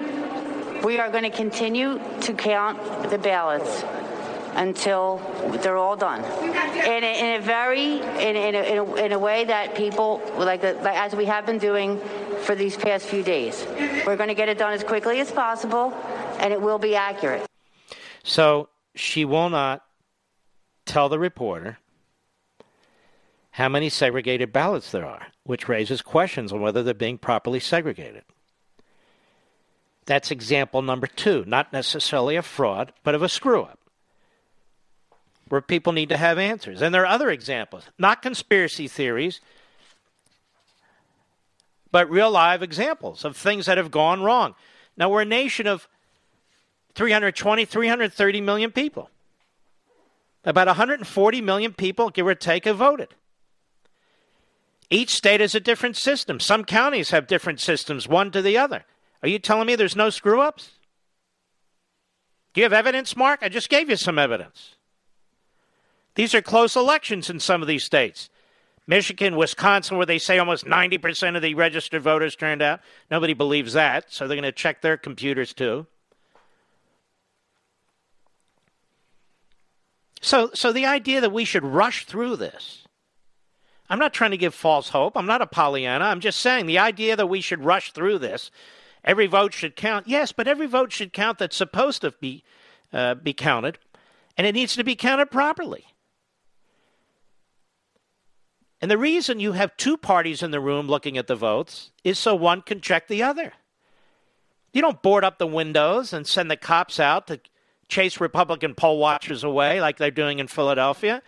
We 0.82 0.98
are 0.98 1.10
going 1.10 1.24
to 1.24 1.30
continue 1.30 2.00
to 2.22 2.32
count 2.32 3.10
the 3.10 3.18
ballots 3.18 3.84
until 4.54 5.18
they're 5.62 5.76
all 5.76 5.96
done. 5.96 6.24
In 6.24 7.04
a, 7.04 7.34
in 7.34 7.40
a 7.40 7.44
very, 7.44 7.92
in, 7.92 8.36
in, 8.36 8.54
a, 8.54 8.62
in, 8.62 8.78
a, 8.78 8.94
in 8.94 9.12
a 9.12 9.18
way 9.18 9.44
that 9.44 9.74
people, 9.74 10.22
like, 10.38 10.62
like 10.62 10.96
as 10.96 11.14
we 11.14 11.26
have 11.26 11.44
been 11.44 11.58
doing 11.58 12.00
for 12.40 12.54
these 12.54 12.76
past 12.76 13.06
few 13.06 13.22
days. 13.22 13.66
We're 14.06 14.16
going 14.16 14.28
to 14.28 14.34
get 14.34 14.48
it 14.48 14.56
done 14.56 14.72
as 14.72 14.82
quickly 14.82 15.20
as 15.20 15.30
possible, 15.30 15.92
and 16.38 16.52
it 16.52 16.60
will 16.60 16.78
be 16.78 16.96
accurate. 16.96 17.46
So 18.22 18.68
she 18.94 19.24
will 19.24 19.50
not 19.50 19.82
tell 20.86 21.08
the 21.08 21.18
reporter 21.18 21.78
how 23.50 23.68
many 23.68 23.88
segregated 23.88 24.52
ballots 24.52 24.90
there 24.90 25.04
are, 25.04 25.26
which 25.44 25.68
raises 25.68 26.02
questions 26.02 26.52
on 26.52 26.60
whether 26.60 26.82
they're 26.82 26.94
being 26.94 27.18
properly 27.18 27.60
segregated. 27.60 28.22
That's 30.06 30.30
example 30.30 30.82
number 30.82 31.08
two, 31.08 31.44
not 31.46 31.72
necessarily 31.72 32.36
a 32.36 32.42
fraud, 32.42 32.92
but 33.02 33.14
of 33.14 33.22
a 33.22 33.28
screw 33.28 33.62
up, 33.62 33.78
where 35.48 35.60
people 35.60 35.92
need 35.92 36.08
to 36.10 36.16
have 36.16 36.38
answers. 36.38 36.80
And 36.80 36.94
there 36.94 37.02
are 37.02 37.06
other 37.06 37.28
examples, 37.28 37.84
not 37.98 38.22
conspiracy 38.22 38.86
theories, 38.86 39.40
but 41.90 42.08
real 42.08 42.30
live 42.30 42.62
examples 42.62 43.24
of 43.24 43.36
things 43.36 43.66
that 43.66 43.78
have 43.78 43.90
gone 43.90 44.22
wrong. 44.22 44.54
Now, 44.96 45.08
we're 45.08 45.22
a 45.22 45.26
nation 45.26 45.66
of 45.66 45.88
320, 46.94 47.64
330 47.64 48.40
million 48.40 48.70
people. 48.70 49.10
About 50.44 50.68
140 50.68 51.40
million 51.40 51.72
people, 51.72 52.10
give 52.10 52.26
or 52.26 52.34
take, 52.36 52.64
have 52.64 52.76
voted. 52.76 53.08
Each 54.88 55.10
state 55.10 55.40
has 55.40 55.56
a 55.56 55.60
different 55.60 55.96
system. 55.96 56.38
Some 56.38 56.64
counties 56.64 57.10
have 57.10 57.26
different 57.26 57.58
systems, 57.58 58.06
one 58.06 58.30
to 58.30 58.40
the 58.40 58.56
other. 58.56 58.84
Are 59.26 59.28
you 59.28 59.40
telling 59.40 59.66
me 59.66 59.74
there's 59.74 59.96
no 59.96 60.08
screw 60.08 60.40
ups? 60.40 60.70
Do 62.54 62.60
you 62.60 62.64
have 62.64 62.72
evidence, 62.72 63.16
Mark? 63.16 63.40
I 63.42 63.48
just 63.48 63.68
gave 63.68 63.90
you 63.90 63.96
some 63.96 64.20
evidence. 64.20 64.76
These 66.14 66.32
are 66.32 66.40
close 66.40 66.76
elections 66.76 67.28
in 67.28 67.40
some 67.40 67.60
of 67.60 67.66
these 67.66 67.82
states. 67.82 68.30
Michigan, 68.86 69.34
Wisconsin, 69.34 69.96
where 69.96 70.06
they 70.06 70.18
say 70.18 70.38
almost 70.38 70.64
90% 70.64 71.34
of 71.34 71.42
the 71.42 71.54
registered 71.54 72.02
voters 72.02 72.36
turned 72.36 72.62
out. 72.62 72.78
Nobody 73.10 73.34
believes 73.34 73.72
that, 73.72 74.12
so 74.12 74.28
they're 74.28 74.36
going 74.36 74.44
to 74.44 74.52
check 74.52 74.80
their 74.80 74.96
computers 74.96 75.52
too. 75.52 75.88
So, 80.22 80.50
so 80.54 80.72
the 80.72 80.86
idea 80.86 81.20
that 81.20 81.32
we 81.32 81.44
should 81.44 81.64
rush 81.64 82.06
through 82.06 82.36
this 82.36 82.86
I'm 83.90 83.98
not 83.98 84.14
trying 84.14 84.30
to 84.30 84.36
give 84.36 84.54
false 84.54 84.90
hope. 84.90 85.16
I'm 85.16 85.26
not 85.26 85.42
a 85.42 85.46
Pollyanna. 85.46 86.04
I'm 86.04 86.20
just 86.20 86.40
saying 86.40 86.66
the 86.66 86.78
idea 86.78 87.16
that 87.16 87.28
we 87.28 87.40
should 87.40 87.64
rush 87.64 87.92
through 87.92 88.18
this, 88.18 88.52
every 89.06 89.26
vote 89.26 89.54
should 89.54 89.76
count. 89.76 90.08
Yes, 90.08 90.32
but 90.32 90.48
every 90.48 90.66
vote 90.66 90.92
should 90.92 91.12
count 91.12 91.38
that's 91.38 91.56
supposed 91.56 92.02
to 92.02 92.10
be 92.10 92.42
uh, 92.92 93.14
be 93.14 93.32
counted, 93.32 93.78
and 94.36 94.46
it 94.46 94.52
needs 94.52 94.74
to 94.76 94.84
be 94.84 94.96
counted 94.96 95.30
properly. 95.30 95.86
And 98.80 98.90
the 98.90 98.98
reason 98.98 99.40
you 99.40 99.52
have 99.52 99.76
two 99.76 99.96
parties 99.96 100.42
in 100.42 100.50
the 100.50 100.60
room 100.60 100.86
looking 100.86 101.16
at 101.16 101.26
the 101.26 101.36
votes 101.36 101.90
is 102.04 102.18
so 102.18 102.34
one 102.34 102.60
can 102.60 102.80
check 102.80 103.08
the 103.08 103.22
other. 103.22 103.54
You 104.72 104.82
don't 104.82 105.00
board 105.00 105.24
up 105.24 105.38
the 105.38 105.46
windows 105.46 106.12
and 106.12 106.26
send 106.26 106.50
the 106.50 106.56
cops 106.56 107.00
out 107.00 107.26
to 107.28 107.40
chase 107.88 108.20
Republican 108.20 108.74
poll 108.74 108.98
watchers 108.98 109.42
away 109.42 109.80
like 109.80 109.96
they're 109.96 110.10
doing 110.10 110.38
in 110.38 110.48
Philadelphia. 110.48 111.22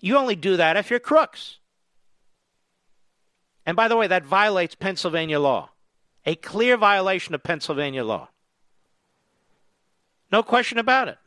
You 0.00 0.18
only 0.18 0.36
do 0.36 0.56
that 0.58 0.76
if 0.76 0.90
you're 0.90 1.00
crooks. 1.00 1.58
And 3.64 3.76
by 3.76 3.88
the 3.88 3.96
way, 3.96 4.08
that 4.08 4.26
violates 4.26 4.74
Pennsylvania 4.74 5.40
law. 5.40 5.70
A 6.24 6.34
clear 6.36 6.76
violation 6.76 7.34
of 7.34 7.42
Pennsylvania 7.42 8.04
law. 8.04 8.28
No 10.30 10.42
question 10.42 10.78
about 10.78 11.08
it. 11.08 11.18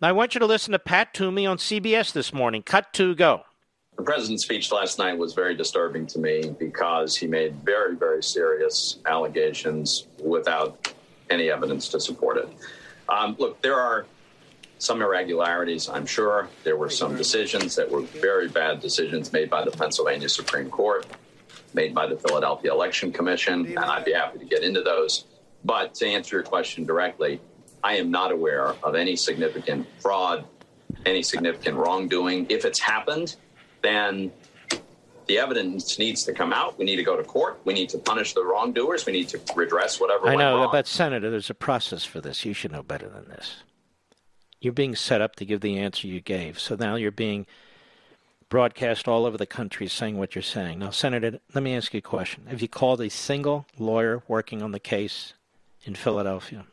Now, 0.00 0.08
I 0.08 0.12
want 0.12 0.34
you 0.34 0.38
two 0.38 0.46
listen 0.46 0.72
to 0.72 0.78
Pat 0.78 1.12
Toomey 1.14 1.46
on 1.46 1.58
CBS 1.58 2.12
this 2.12 2.32
morning. 2.32 2.62
Cut 2.62 2.92
to 2.94 3.14
go. 3.14 3.42
The 3.96 4.02
president's 4.02 4.44
speech 4.44 4.72
last 4.72 4.98
night 4.98 5.18
was 5.18 5.34
very 5.34 5.54
disturbing 5.54 6.06
to 6.08 6.18
me 6.18 6.54
because 6.58 7.14
he 7.14 7.26
made 7.26 7.54
very, 7.56 7.96
very 7.96 8.22
serious 8.22 8.98
allegations 9.04 10.06
without 10.24 10.92
any 11.28 11.50
evidence 11.50 11.88
to 11.88 12.00
support 12.00 12.38
it. 12.38 12.48
Um, 13.10 13.36
look, 13.38 13.60
there 13.60 13.78
are 13.78 14.06
some 14.78 15.02
irregularities, 15.02 15.88
I'm 15.90 16.06
sure. 16.06 16.48
There 16.64 16.78
were 16.78 16.88
some 16.88 17.16
decisions 17.16 17.76
that 17.76 17.90
were 17.90 18.00
very 18.00 18.48
bad 18.48 18.80
decisions 18.80 19.32
made 19.32 19.50
by 19.50 19.64
the 19.64 19.70
Pennsylvania 19.70 20.30
Supreme 20.30 20.70
Court, 20.70 21.06
made 21.74 21.94
by 21.94 22.06
the 22.06 22.16
Philadelphia 22.16 22.72
Election 22.72 23.12
Commission, 23.12 23.66
and 23.66 23.78
I'd 23.78 24.04
be 24.04 24.12
happy 24.12 24.38
to 24.38 24.44
get 24.44 24.62
into 24.62 24.82
those. 24.82 25.24
But 25.64 25.94
to 25.96 26.06
answer 26.06 26.36
your 26.36 26.42
question 26.42 26.84
directly, 26.84 27.40
I 27.82 27.96
am 27.96 28.10
not 28.10 28.32
aware 28.32 28.74
of 28.82 28.94
any 28.94 29.16
significant 29.16 29.86
fraud, 30.00 30.44
any 31.06 31.22
significant 31.22 31.76
wrongdoing. 31.76 32.46
If 32.48 32.64
it's 32.64 32.78
happened, 32.78 33.36
then 33.82 34.32
the 35.26 35.38
evidence 35.38 35.98
needs 35.98 36.24
to 36.24 36.32
come 36.32 36.52
out. 36.52 36.78
We 36.78 36.84
need 36.84 36.96
to 36.96 37.04
go 37.04 37.16
to 37.16 37.22
court. 37.22 37.60
We 37.64 37.72
need 37.72 37.88
to 37.90 37.98
punish 37.98 38.34
the 38.34 38.44
wrongdoers. 38.44 39.06
We 39.06 39.12
need 39.12 39.28
to 39.28 39.40
redress 39.54 40.00
whatever. 40.00 40.28
I 40.28 40.34
know, 40.34 40.56
wrong. 40.56 40.68
but 40.72 40.86
Senator, 40.86 41.30
there's 41.30 41.50
a 41.50 41.54
process 41.54 42.04
for 42.04 42.20
this. 42.20 42.44
You 42.44 42.52
should 42.52 42.72
know 42.72 42.82
better 42.82 43.08
than 43.08 43.28
this. 43.28 43.62
You're 44.60 44.72
being 44.72 44.94
set 44.94 45.20
up 45.20 45.36
to 45.36 45.46
give 45.46 45.60
the 45.60 45.78
answer 45.78 46.06
you 46.06 46.20
gave. 46.20 46.58
So 46.58 46.74
now 46.74 46.96
you're 46.96 47.12
being 47.12 47.46
broadcast 48.50 49.08
all 49.08 49.24
over 49.24 49.38
the 49.38 49.46
country 49.46 49.88
saying 49.88 50.18
what 50.18 50.34
you're 50.34 50.42
saying. 50.42 50.80
Now, 50.80 50.90
Senator, 50.90 51.40
let 51.54 51.62
me 51.62 51.74
ask 51.74 51.94
you 51.94 51.98
a 51.98 52.02
question. 52.02 52.44
Have 52.48 52.60
you 52.60 52.68
called 52.68 53.00
a 53.00 53.08
single 53.08 53.64
lawyer 53.78 54.22
working 54.28 54.60
on 54.60 54.72
the 54.72 54.80
case 54.80 55.32
in 55.84 55.94
Philadelphia? 55.94 56.66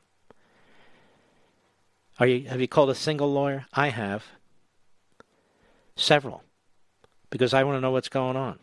Are 2.19 2.27
you, 2.27 2.49
have 2.49 2.59
you 2.59 2.67
called 2.67 2.89
a 2.89 2.95
single 2.95 3.31
lawyer? 3.31 3.67
I 3.73 3.89
have. 3.89 4.25
Several 5.95 6.43
because 7.29 7.53
I 7.53 7.63
want 7.63 7.77
to 7.77 7.81
know 7.81 7.91
what's 7.91 8.09
going 8.09 8.35
on. 8.35 8.59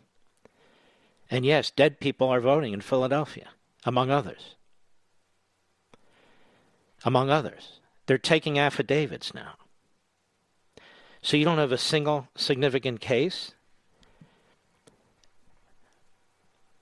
And 1.31 1.45
yes, 1.45 1.70
dead 1.70 2.01
people 2.01 2.28
are 2.28 2.41
voting 2.41 2.73
in 2.73 2.81
Philadelphia, 2.81 3.49
among 3.85 4.11
others. 4.11 4.55
Among 7.05 7.31
others. 7.31 7.81
They're 8.07 8.19
taking 8.19 8.59
affidavits 8.59 9.35
now. 9.35 9.55
So 11.24 11.38
you 11.38 11.46
don't 11.46 11.56
have 11.56 11.72
a 11.72 11.78
single 11.78 12.28
significant 12.36 13.01
case? 13.01 13.52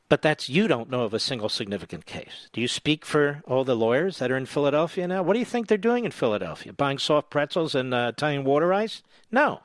But 0.09 0.21
that's 0.21 0.49
you 0.49 0.67
don't 0.67 0.91
know 0.91 1.05
of 1.05 1.15
a 1.15 1.21
single 1.21 1.49
significant 1.49 2.07
case. 2.07 2.49
Do 2.53 2.61
you 2.61 2.67
speak 2.67 3.07
for 3.07 3.45
all 3.47 3.63
the 3.63 3.77
lawyers 3.77 4.19
that 4.19 4.33
are 4.33 4.37
in 4.37 4.47
Philadelphia 4.47 5.07
now? 5.07 5.23
What 5.23 5.35
do 5.35 5.39
you 5.39 5.45
think 5.45 5.69
they're 5.69 5.79
doing 5.79 6.05
in 6.05 6.11
Philadelphia? 6.11 6.73
Buying 6.73 6.99
soft 6.99 7.31
pretzels 7.31 7.77
and 7.77 7.95
uh, 7.95 8.11
Italian 8.15 8.43
water 8.43 8.75
ice? 8.75 9.05
No. 9.31 9.61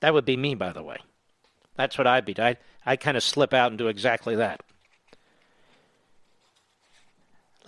That 0.00 0.14
would 0.14 0.24
be 0.24 0.36
me, 0.36 0.56
by 0.56 0.72
the 0.72 0.82
way. 0.82 0.98
That's 1.76 1.96
what 1.96 2.08
I'd 2.08 2.24
be. 2.24 2.36
I'd, 2.40 2.58
I'd 2.84 3.00
kind 3.00 3.16
of 3.16 3.22
slip 3.22 3.54
out 3.54 3.70
and 3.70 3.78
do 3.78 3.86
exactly 3.86 4.34
that. 4.34 4.64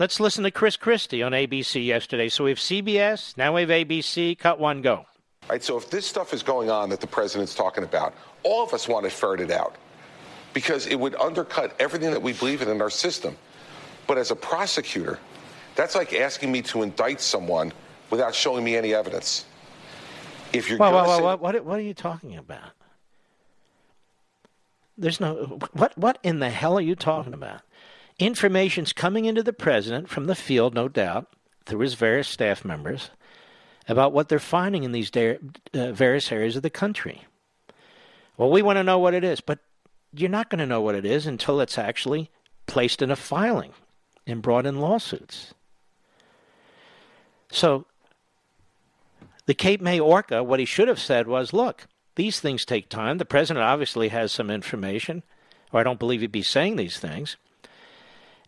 Let's 0.01 0.19
listen 0.19 0.43
to 0.43 0.51
Chris 0.51 0.77
Christie 0.77 1.23
on 1.23 1.31
ABC 1.31 1.87
yesterday. 1.87 2.29
So 2.29 2.43
we 2.43 2.51
have 2.51 2.59
CBS, 2.59 3.37
now 3.37 3.55
we 3.55 3.61
have 3.61 3.71
ABC. 3.71 4.37
Cut 4.37 4.59
one, 4.59 4.83
go. 4.83 5.07
Right, 5.51 5.63
so 5.63 5.77
if 5.77 5.91
this 5.91 6.07
stuff 6.07 6.33
is 6.33 6.43
going 6.43 6.71
on 6.71 6.89
that 6.91 7.01
the 7.01 7.07
president's 7.07 7.55
talking 7.55 7.85
about, 7.85 8.15
all 8.43 8.63
of 8.63 8.73
us 8.73 8.89
want 8.89 9.07
it 9.07 9.13
ferreted 9.13 9.51
out 9.51 9.77
because 10.55 10.87
it 10.87 10.99
would 10.99 11.15
undercut 11.17 11.75
everything 11.79 12.11
that 12.11 12.23
we 12.23 12.33
believe 12.33 12.63
in 12.63 12.69
in 12.69 12.81
our 12.81 12.91
system. 12.91 13.37
But 14.07 14.19
as 14.19 14.31
a 14.31 14.37
prosecutor, 14.37 15.19
that's 15.75 15.95
like 15.95 16.13
asking 16.15 16.53
me 16.53 16.63
to 16.63 16.83
indict 16.83 17.21
someone 17.21 17.73
without 18.11 18.35
showing 18.35 18.65
me 18.65 18.77
any 18.77 18.95
evidence. 18.95 19.45
If 20.53 20.69
you're 20.69 20.79
well, 20.79 20.93
well, 20.93 21.07
well, 21.07 21.23
well, 21.23 21.39
what, 21.39 21.65
what 21.65 21.79
are 21.79 21.83
you 21.83 21.95
talking 21.95 22.37
about? 22.37 22.71
There's 24.99 25.21
no 25.21 25.59
what 25.73 25.97
what 25.97 26.19
in 26.23 26.41
the 26.41 26.51
hell 26.51 26.77
are 26.77 26.83
you 26.83 26.95
talking 26.95 27.33
about? 27.33 27.63
Information's 28.19 28.93
coming 28.93 29.25
into 29.25 29.43
the 29.43 29.55
president 29.55 30.09
from 30.09 30.27
the 30.27 30.35
field, 30.35 30.75
no 30.75 30.89
doubt, 30.89 31.35
through 31.65 31.81
his 31.81 31.95
various 31.95 32.29
staff 32.29 32.65
members, 32.65 33.11
about 33.89 34.13
what 34.13 34.29
they're 34.29 34.39
finding 34.39 34.85
in 34.85 34.93
these 34.93 35.11
da- 35.11 35.39
uh, 35.75 35.93
various 35.93 36.31
areas 36.31 36.57
of 36.57 36.63
the 36.63 36.71
country. 36.71 37.23
Well, 38.37 38.51
we 38.51 38.63
want 38.63 38.77
to 38.77 38.85
know 38.85 38.99
what 38.99 39.15
it 39.15 39.25
is, 39.25 39.41
but 39.41 39.59
you're 40.13 40.31
not 40.31 40.51
going 40.51 40.59
to 40.61 40.67
know 40.67 40.81
what 40.81 40.95
it 40.95 41.05
is 41.05 41.27
until 41.27 41.61
it's 41.61 41.79
actually 41.79 42.31
placed 42.67 43.03
in 43.03 43.11
a 43.11 43.17
filing 43.17 43.73
and 44.27 44.43
brought 44.43 44.67
in 44.67 44.81
lawsuits. 44.81 45.55
So 47.51 47.87
the 49.47 49.55
Cape 49.55 49.81
May 49.81 49.99
Orca, 50.01 50.43
what 50.43 50.61
he 50.61 50.65
should 50.65 50.89
have 50.89 51.01
said 51.01 51.27
was, 51.27 51.53
look, 51.53 51.87
these 52.15 52.41
things 52.41 52.65
take 52.65 52.89
time. 52.89 53.19
The 53.19 53.25
president 53.25 53.65
obviously 53.65 54.09
has 54.09 54.33
some 54.33 54.51
information, 54.51 55.23
or 55.73 55.81
I 55.81 55.83
don't 55.83 55.99
believe 55.99 56.21
he'd 56.21 56.33
be 56.33 56.43
saying 56.43 56.77
these 56.77 56.99
things. 56.99 57.37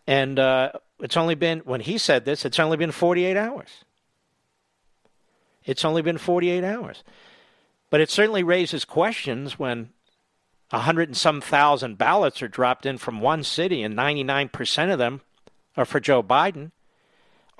And 0.07 0.39
uh, 0.39 0.71
it's 0.99 1.17
only 1.17 1.35
been, 1.35 1.59
when 1.59 1.81
he 1.81 1.97
said 1.97 2.25
this, 2.25 2.45
it's 2.45 2.59
only 2.59 2.77
been 2.77 2.91
48 2.91 3.35
hours. 3.35 3.69
It's 5.65 5.85
only 5.85 6.01
been 6.01 6.17
48 6.17 6.63
hours. 6.63 7.03
But 7.89 8.01
it 8.01 8.09
certainly 8.09 8.43
raises 8.43 8.85
questions 8.85 9.57
when 9.57 9.89
a 10.71 10.79
hundred 10.79 11.09
and 11.09 11.17
some 11.17 11.41
thousand 11.41 11.97
ballots 11.97 12.41
are 12.41 12.47
dropped 12.47 12.85
in 12.85 12.97
from 12.97 13.21
one 13.21 13.43
city 13.43 13.83
and 13.83 13.95
99% 13.95 14.91
of 14.91 14.99
them 14.99 15.21
are 15.77 15.85
for 15.85 15.99
Joe 15.99 16.23
Biden, 16.23 16.71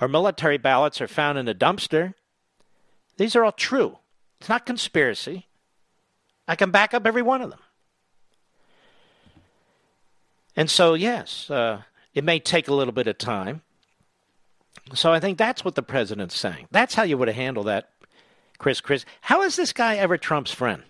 or 0.00 0.08
military 0.08 0.58
ballots 0.58 1.00
are 1.00 1.08
found 1.08 1.38
in 1.38 1.48
a 1.48 1.54
dumpster. 1.54 2.14
These 3.16 3.36
are 3.36 3.44
all 3.44 3.52
true. 3.52 3.98
It's 4.40 4.48
not 4.48 4.66
conspiracy. 4.66 5.46
I 6.48 6.56
can 6.56 6.70
back 6.70 6.94
up 6.94 7.06
every 7.06 7.22
one 7.22 7.42
of 7.42 7.50
them. 7.50 7.60
And 10.54 10.70
so, 10.70 10.94
yes, 10.94 11.50
uh, 11.50 11.82
it 12.14 12.24
may 12.24 12.40
take 12.40 12.68
a 12.68 12.74
little 12.74 12.92
bit 12.92 13.06
of 13.06 13.18
time. 13.18 13.62
So 14.94 15.12
I 15.12 15.20
think 15.20 15.36
that's 15.36 15.64
what 15.64 15.74
the 15.74 15.82
president's 15.82 16.36
saying. 16.36 16.68
That's 16.70 16.94
how 16.94 17.02
you 17.02 17.18
would 17.18 17.28
have 17.28 17.36
handled 17.36 17.66
that, 17.66 17.90
Chris. 18.58 18.80
Chris, 18.80 19.04
how 19.22 19.42
is 19.42 19.56
this 19.56 19.72
guy 19.72 19.96
ever 19.96 20.16
Trump's 20.16 20.52
friend? 20.52 20.82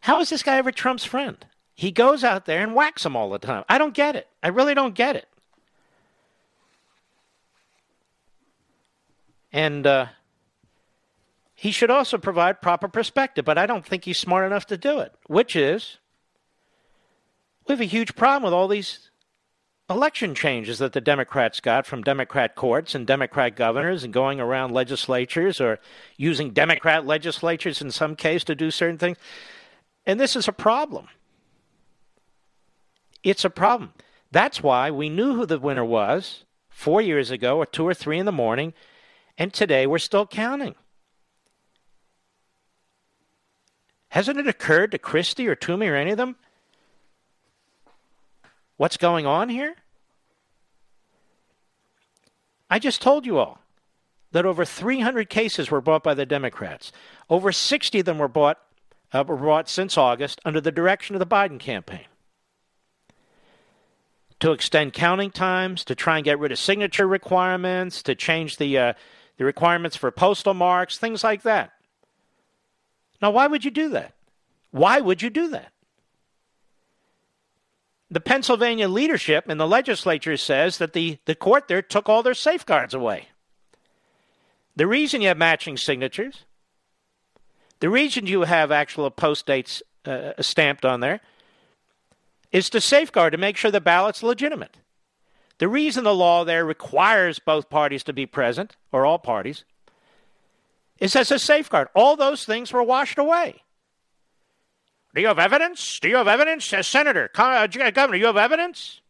How 0.00 0.20
is 0.20 0.30
this 0.30 0.42
guy 0.42 0.56
ever 0.58 0.70
Trump's 0.70 1.04
friend? 1.04 1.44
He 1.74 1.90
goes 1.90 2.22
out 2.22 2.44
there 2.44 2.62
and 2.62 2.74
whacks 2.74 3.04
him 3.04 3.16
all 3.16 3.30
the 3.30 3.38
time. 3.38 3.64
I 3.68 3.78
don't 3.78 3.94
get 3.94 4.16
it. 4.16 4.28
I 4.42 4.48
really 4.48 4.74
don't 4.74 4.94
get 4.94 5.16
it. 5.16 5.26
And 9.52 9.86
uh, 9.86 10.06
he 11.54 11.70
should 11.70 11.90
also 11.90 12.18
provide 12.18 12.60
proper 12.60 12.88
perspective, 12.88 13.44
but 13.44 13.56
I 13.56 13.66
don't 13.66 13.86
think 13.86 14.04
he's 14.04 14.18
smart 14.18 14.44
enough 14.44 14.66
to 14.66 14.76
do 14.76 14.98
it, 14.98 15.14
which 15.26 15.56
is 15.56 15.98
we 17.66 17.72
have 17.72 17.80
a 17.80 17.84
huge 17.84 18.14
problem 18.16 18.42
with 18.42 18.52
all 18.52 18.68
these 18.68 19.10
election 19.90 20.34
changes 20.34 20.78
that 20.78 20.92
the 20.92 21.00
Democrats 21.00 21.60
got 21.60 21.86
from 21.86 22.02
Democrat 22.02 22.54
courts 22.54 22.94
and 22.94 23.06
Democrat 23.06 23.54
governors 23.54 24.02
and 24.02 24.12
going 24.12 24.40
around 24.40 24.72
legislatures 24.72 25.60
or 25.60 25.78
using 26.16 26.50
Democrat 26.50 27.04
legislatures 27.04 27.82
in 27.82 27.90
some 27.90 28.16
case 28.16 28.44
to 28.44 28.54
do 28.54 28.70
certain 28.70 28.98
things. 28.98 29.18
And 30.06 30.18
this 30.18 30.36
is 30.36 30.48
a 30.48 30.52
problem. 30.52 31.08
It's 33.22 33.44
a 33.44 33.50
problem. 33.50 33.92
That's 34.30 34.62
why 34.62 34.90
we 34.90 35.08
knew 35.08 35.34
who 35.34 35.46
the 35.46 35.58
winner 35.58 35.84
was 35.84 36.44
four 36.68 37.00
years 37.00 37.30
ago 37.30 37.62
at 37.62 37.72
two 37.72 37.86
or 37.86 37.94
three 37.94 38.18
in 38.18 38.26
the 38.26 38.32
morning 38.32 38.72
and 39.36 39.52
today 39.52 39.86
we're 39.86 39.98
still 39.98 40.26
counting. 40.26 40.74
Hasn't 44.08 44.38
it 44.38 44.46
occurred 44.46 44.92
to 44.92 44.98
Christie 44.98 45.48
or 45.48 45.54
Toomey 45.54 45.88
or 45.88 45.96
any 45.96 46.12
of 46.12 46.16
them 46.16 46.36
what's 48.76 48.96
going 48.96 49.26
on 49.26 49.48
here? 49.48 49.76
I 52.70 52.78
just 52.78 53.02
told 53.02 53.26
you 53.26 53.38
all 53.38 53.60
that 54.32 54.44
over 54.44 54.64
300 54.64 55.30
cases 55.30 55.70
were 55.70 55.80
brought 55.80 56.02
by 56.02 56.14
the 56.14 56.26
Democrats. 56.26 56.90
Over 57.30 57.52
60 57.52 58.00
of 58.00 58.04
them 58.04 58.18
were 58.18 58.28
brought, 58.28 58.58
uh, 59.12 59.24
were 59.26 59.36
brought 59.36 59.68
since 59.68 59.96
August 59.96 60.40
under 60.44 60.60
the 60.60 60.72
direction 60.72 61.14
of 61.14 61.20
the 61.20 61.26
Biden 61.26 61.60
campaign. 61.60 62.06
To 64.40 64.50
extend 64.50 64.92
counting 64.92 65.30
times, 65.30 65.84
to 65.84 65.94
try 65.94 66.16
and 66.16 66.24
get 66.24 66.38
rid 66.38 66.50
of 66.50 66.58
signature 66.58 67.06
requirements, 67.06 68.02
to 68.02 68.14
change 68.14 68.56
the 68.56 68.76
uh, 68.76 68.92
the 69.36 69.44
requirements 69.44 69.96
for 69.96 70.10
postal 70.10 70.54
marks, 70.54 70.98
things 70.98 71.24
like 71.24 71.42
that. 71.42 71.72
Now, 73.20 73.30
why 73.30 73.46
would 73.46 73.64
you 73.64 73.70
do 73.70 73.88
that? 73.90 74.14
Why 74.70 75.00
would 75.00 75.22
you 75.22 75.30
do 75.30 75.48
that? 75.48 75.72
The 78.10 78.20
Pennsylvania 78.20 78.88
leadership 78.88 79.46
and 79.48 79.58
the 79.58 79.66
legislature 79.66 80.36
says 80.36 80.78
that 80.78 80.92
the, 80.92 81.18
the 81.24 81.34
court 81.34 81.68
there 81.68 81.82
took 81.82 82.08
all 82.08 82.22
their 82.22 82.34
safeguards 82.34 82.94
away. 82.94 83.28
The 84.76 84.86
reason 84.86 85.22
you 85.22 85.28
have 85.28 85.38
matching 85.38 85.76
signatures, 85.76 86.44
the 87.80 87.88
reason 87.88 88.26
you 88.26 88.42
have 88.42 88.70
actual 88.70 89.10
post 89.10 89.46
dates 89.46 89.82
uh, 90.04 90.32
stamped 90.40 90.84
on 90.84 91.00
there, 91.00 91.20
is 92.52 92.70
to 92.70 92.80
safeguard, 92.80 93.32
to 93.32 93.38
make 93.38 93.56
sure 93.56 93.70
the 93.70 93.80
ballot's 93.80 94.22
legitimate. 94.22 94.76
The 95.58 95.68
reason 95.68 96.04
the 96.04 96.14
law 96.14 96.44
there 96.44 96.64
requires 96.64 97.38
both 97.38 97.70
parties 97.70 98.04
to 98.04 98.12
be 98.12 98.26
present, 98.26 98.76
or 98.92 99.06
all 99.06 99.18
parties, 99.18 99.64
is 100.98 101.16
as 101.16 101.30
a 101.30 101.38
safeguard. 101.38 101.88
All 101.94 102.16
those 102.16 102.44
things 102.44 102.72
were 102.72 102.82
washed 102.82 103.18
away. 103.18 103.63
Do 105.14 105.20
you 105.20 105.28
have 105.28 105.38
evidence? 105.38 106.00
Do 106.00 106.08
you 106.08 106.16
have 106.16 106.26
evidence? 106.26 106.64
Senator, 106.82 107.30
uh, 107.36 107.66
Governor, 107.68 108.16
you 108.16 108.26
have 108.26 108.36
evidence? 108.36 109.00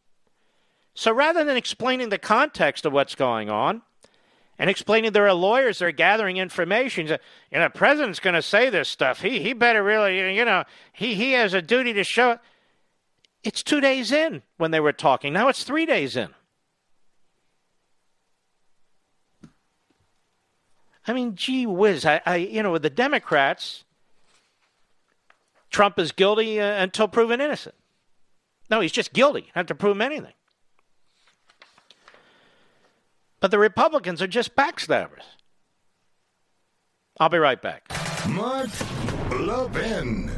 So 0.93 1.11
rather 1.11 1.43
than 1.43 1.57
explaining 1.57 2.09
the 2.09 2.19
context 2.19 2.85
of 2.85 2.93
what's 2.93 3.15
going 3.15 3.49
on 3.49 3.81
and 4.59 4.69
explaining 4.69 5.11
there 5.11 5.27
are 5.27 5.33
lawyers 5.33 5.79
that 5.79 5.85
are 5.85 5.91
gathering 5.91 6.37
information, 6.37 7.07
you 7.07 7.17
know, 7.51 7.63
the 7.63 7.69
president's 7.69 8.19
going 8.19 8.35
to 8.35 8.41
say 8.41 8.69
this 8.69 8.87
stuff. 8.87 9.21
He, 9.21 9.39
he 9.39 9.53
better 9.53 9.83
really, 9.83 10.35
you 10.35 10.45
know, 10.45 10.63
he, 10.93 11.15
he 11.15 11.31
has 11.33 11.53
a 11.53 11.61
duty 11.61 11.91
to 11.93 12.03
show 12.03 12.31
it. 12.31 12.39
It's 13.43 13.63
two 13.63 13.81
days 13.81 14.11
in 14.11 14.43
when 14.57 14.71
they 14.71 14.79
were 14.79 14.93
talking. 14.93 15.33
Now 15.33 15.49
it's 15.49 15.63
three 15.63 15.85
days 15.85 16.15
in. 16.15 16.29
I 21.07 21.13
mean, 21.13 21.35
gee 21.35 21.65
whiz. 21.65 22.05
I, 22.05 22.21
I 22.25 22.35
you 22.37 22.63
know, 22.63 22.71
with 22.71 22.81
the 22.81 22.89
Democrats, 22.89 23.83
Trump 25.69 25.99
is 25.99 26.11
guilty 26.11 26.59
uh, 26.59 26.81
until 26.83 27.07
proven 27.07 27.41
innocent. 27.41 27.75
No, 28.69 28.79
he's 28.79 28.91
just 28.91 29.13
guilty. 29.13 29.51
Have 29.53 29.67
to 29.67 29.75
prove 29.75 29.95
him 29.95 30.01
anything. 30.01 30.33
But 33.39 33.51
the 33.51 33.59
Republicans 33.59 34.21
are 34.21 34.27
just 34.27 34.55
backstabbers. 34.55 35.23
I'll 37.19 37.29
be 37.29 37.37
right 37.37 37.61
back. 37.61 37.83
Mark 38.27 38.69
Levin. 39.31 40.31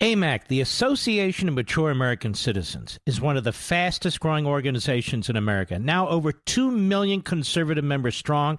AMAC, 0.00 0.48
the 0.48 0.62
Association 0.62 1.46
of 1.46 1.54
Mature 1.54 1.90
American 1.90 2.32
Citizens, 2.32 2.98
is 3.04 3.20
one 3.20 3.36
of 3.36 3.44
the 3.44 3.52
fastest 3.52 4.18
growing 4.18 4.46
organizations 4.46 5.28
in 5.28 5.36
America. 5.36 5.78
Now 5.78 6.08
over 6.08 6.32
2 6.32 6.70
million 6.70 7.20
conservative 7.20 7.84
members 7.84 8.16
strong, 8.16 8.58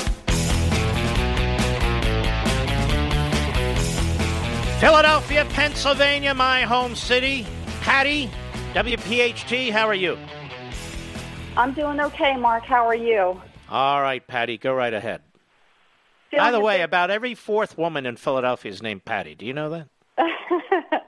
Philadelphia, 4.81 5.45
Pennsylvania, 5.51 6.33
my 6.33 6.63
home 6.63 6.95
city. 6.95 7.45
Patty, 7.81 8.31
WPHT, 8.73 9.69
how 9.69 9.87
are 9.87 9.93
you? 9.93 10.17
I'm 11.55 11.71
doing 11.73 11.99
okay, 11.99 12.35
Mark. 12.35 12.63
How 12.63 12.87
are 12.87 12.95
you? 12.95 13.39
All 13.69 14.01
right, 14.01 14.25
Patty, 14.25 14.57
go 14.57 14.73
right 14.73 14.91
ahead. 14.91 15.21
Feeling 16.31 16.45
By 16.45 16.51
the 16.51 16.59
way, 16.59 16.77
bit... 16.77 16.85
about 16.85 17.11
every 17.11 17.35
fourth 17.35 17.77
woman 17.77 18.07
in 18.07 18.15
Philadelphia 18.15 18.71
is 18.71 18.81
named 18.81 19.05
Patty. 19.05 19.35
Do 19.35 19.45
you 19.45 19.53
know 19.53 19.69
that? 19.69 19.87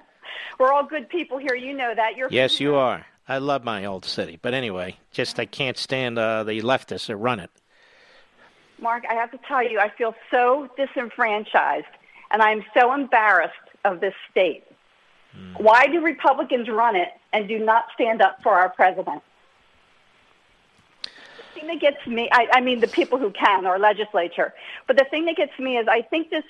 We're 0.59 0.71
all 0.71 0.85
good 0.85 1.09
people 1.09 1.39
here. 1.39 1.55
You 1.55 1.73
know 1.73 1.95
that. 1.95 2.15
You're 2.15 2.29
yes, 2.29 2.59
you 2.59 2.75
are. 2.75 3.07
I 3.27 3.39
love 3.39 3.63
my 3.63 3.85
old 3.85 4.05
city, 4.05 4.37
but 4.39 4.53
anyway, 4.53 4.97
just 5.11 5.39
I 5.39 5.47
can't 5.47 5.79
stand 5.79 6.19
uh, 6.19 6.43
the 6.43 6.61
leftists 6.61 7.07
that 7.07 7.15
run 7.15 7.39
it. 7.39 7.49
Mark, 8.79 9.03
I 9.09 9.15
have 9.15 9.31
to 9.31 9.39
tell 9.47 9.67
you, 9.67 9.79
I 9.79 9.89
feel 9.89 10.13
so 10.29 10.69
disenfranchised, 10.77 11.87
and 12.33 12.41
I'm 12.41 12.65
so 12.73 12.93
embarrassed 12.93 13.53
of 13.85 14.01
this 14.01 14.15
state. 14.29 14.65
Mm. 15.37 15.61
Why 15.61 15.87
do 15.87 16.01
Republicans 16.01 16.67
run 16.67 16.95
it 16.95 17.09
and 17.31 17.47
do 17.47 17.59
not 17.59 17.85
stand 17.93 18.21
up 18.21 18.39
for 18.43 18.53
our 18.53 18.69
president? 18.69 19.21
The 21.03 21.59
thing 21.59 21.67
that 21.67 21.79
gets 21.79 22.05
me, 22.07 22.27
I, 22.31 22.47
I 22.53 22.61
mean, 22.61 22.79
the 22.79 22.87
people 22.87 23.19
who 23.19 23.31
can, 23.31 23.65
our 23.65 23.79
legislature, 23.79 24.53
but 24.87 24.97
the 24.97 25.05
thing 25.05 25.25
that 25.25 25.37
gets 25.37 25.57
me 25.59 25.77
is 25.77 25.87
I 25.87 26.01
think 26.01 26.31
this 26.31 26.43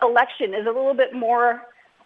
election 0.00 0.54
is 0.54 0.62
a 0.66 0.70
little 0.70 0.94
bit 0.94 1.12
more 1.12 1.62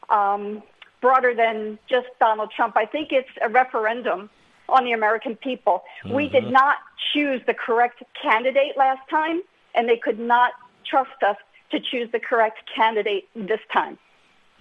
um, 0.08 0.62
broader 1.00 1.34
than 1.34 1.78
just 1.88 2.08
Donald 2.18 2.50
Trump. 2.54 2.76
I 2.76 2.86
think 2.86 3.12
it's 3.12 3.28
a 3.42 3.48
referendum 3.48 4.30
on 4.68 4.84
the 4.84 4.92
American 4.92 5.36
people. 5.36 5.82
Mm-hmm. 6.04 6.14
We 6.14 6.28
did 6.28 6.44
mm-hmm. 6.44 6.52
not 6.52 6.78
choose 7.12 7.42
the 7.46 7.54
correct 7.54 8.02
candidate 8.20 8.76
last 8.76 9.08
time, 9.10 9.42
and 9.74 9.88
they 9.88 9.96
could 9.96 10.18
not 10.18 10.52
trust 10.84 11.22
us 11.26 11.36
to 11.70 11.80
choose 11.80 12.10
the 12.12 12.20
correct 12.20 12.58
candidate 12.74 13.28
this 13.34 13.60
time. 13.72 13.98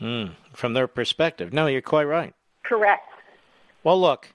Mm, 0.02 0.36
from 0.54 0.74
their 0.74 0.88
perspective. 0.88 1.52
No, 1.52 1.68
you're 1.68 1.82
quite 1.82 2.06
right. 2.06 2.34
Correct. 2.64 3.08
Well, 3.84 4.00
look, 4.00 4.34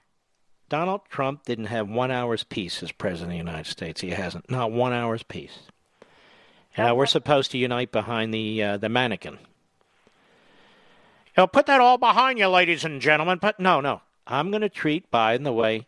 Donald 0.69 1.01
Trump 1.09 1.43
didn't 1.45 1.65
have 1.65 1.89
one 1.89 2.11
hour's 2.11 2.43
peace 2.43 2.83
as 2.83 2.91
president 2.91 3.29
of 3.29 3.31
the 3.31 3.51
United 3.51 3.69
States. 3.69 4.01
He 4.01 4.09
hasn't. 4.09 4.49
Not 4.49 4.71
one 4.71 4.93
hour's 4.93 5.23
peace. 5.23 5.59
And 6.77 6.91
uh, 6.91 6.95
we're 6.95 7.05
supposed 7.05 7.51
to 7.51 7.57
unite 7.57 7.91
behind 7.91 8.33
the 8.33 8.61
uh, 8.61 8.77
the 8.77 8.89
mannequin. 8.89 9.39
Know, 11.37 11.47
put 11.47 11.65
that 11.65 11.81
all 11.81 11.97
behind 11.97 12.39
you, 12.39 12.47
ladies 12.47 12.85
and 12.85 13.01
gentlemen. 13.01 13.39
But 13.41 13.59
no, 13.59 13.81
no. 13.81 14.01
I'm 14.27 14.49
going 14.49 14.61
to 14.61 14.69
treat 14.69 15.11
Biden 15.11 15.43
the 15.43 15.53
way 15.53 15.87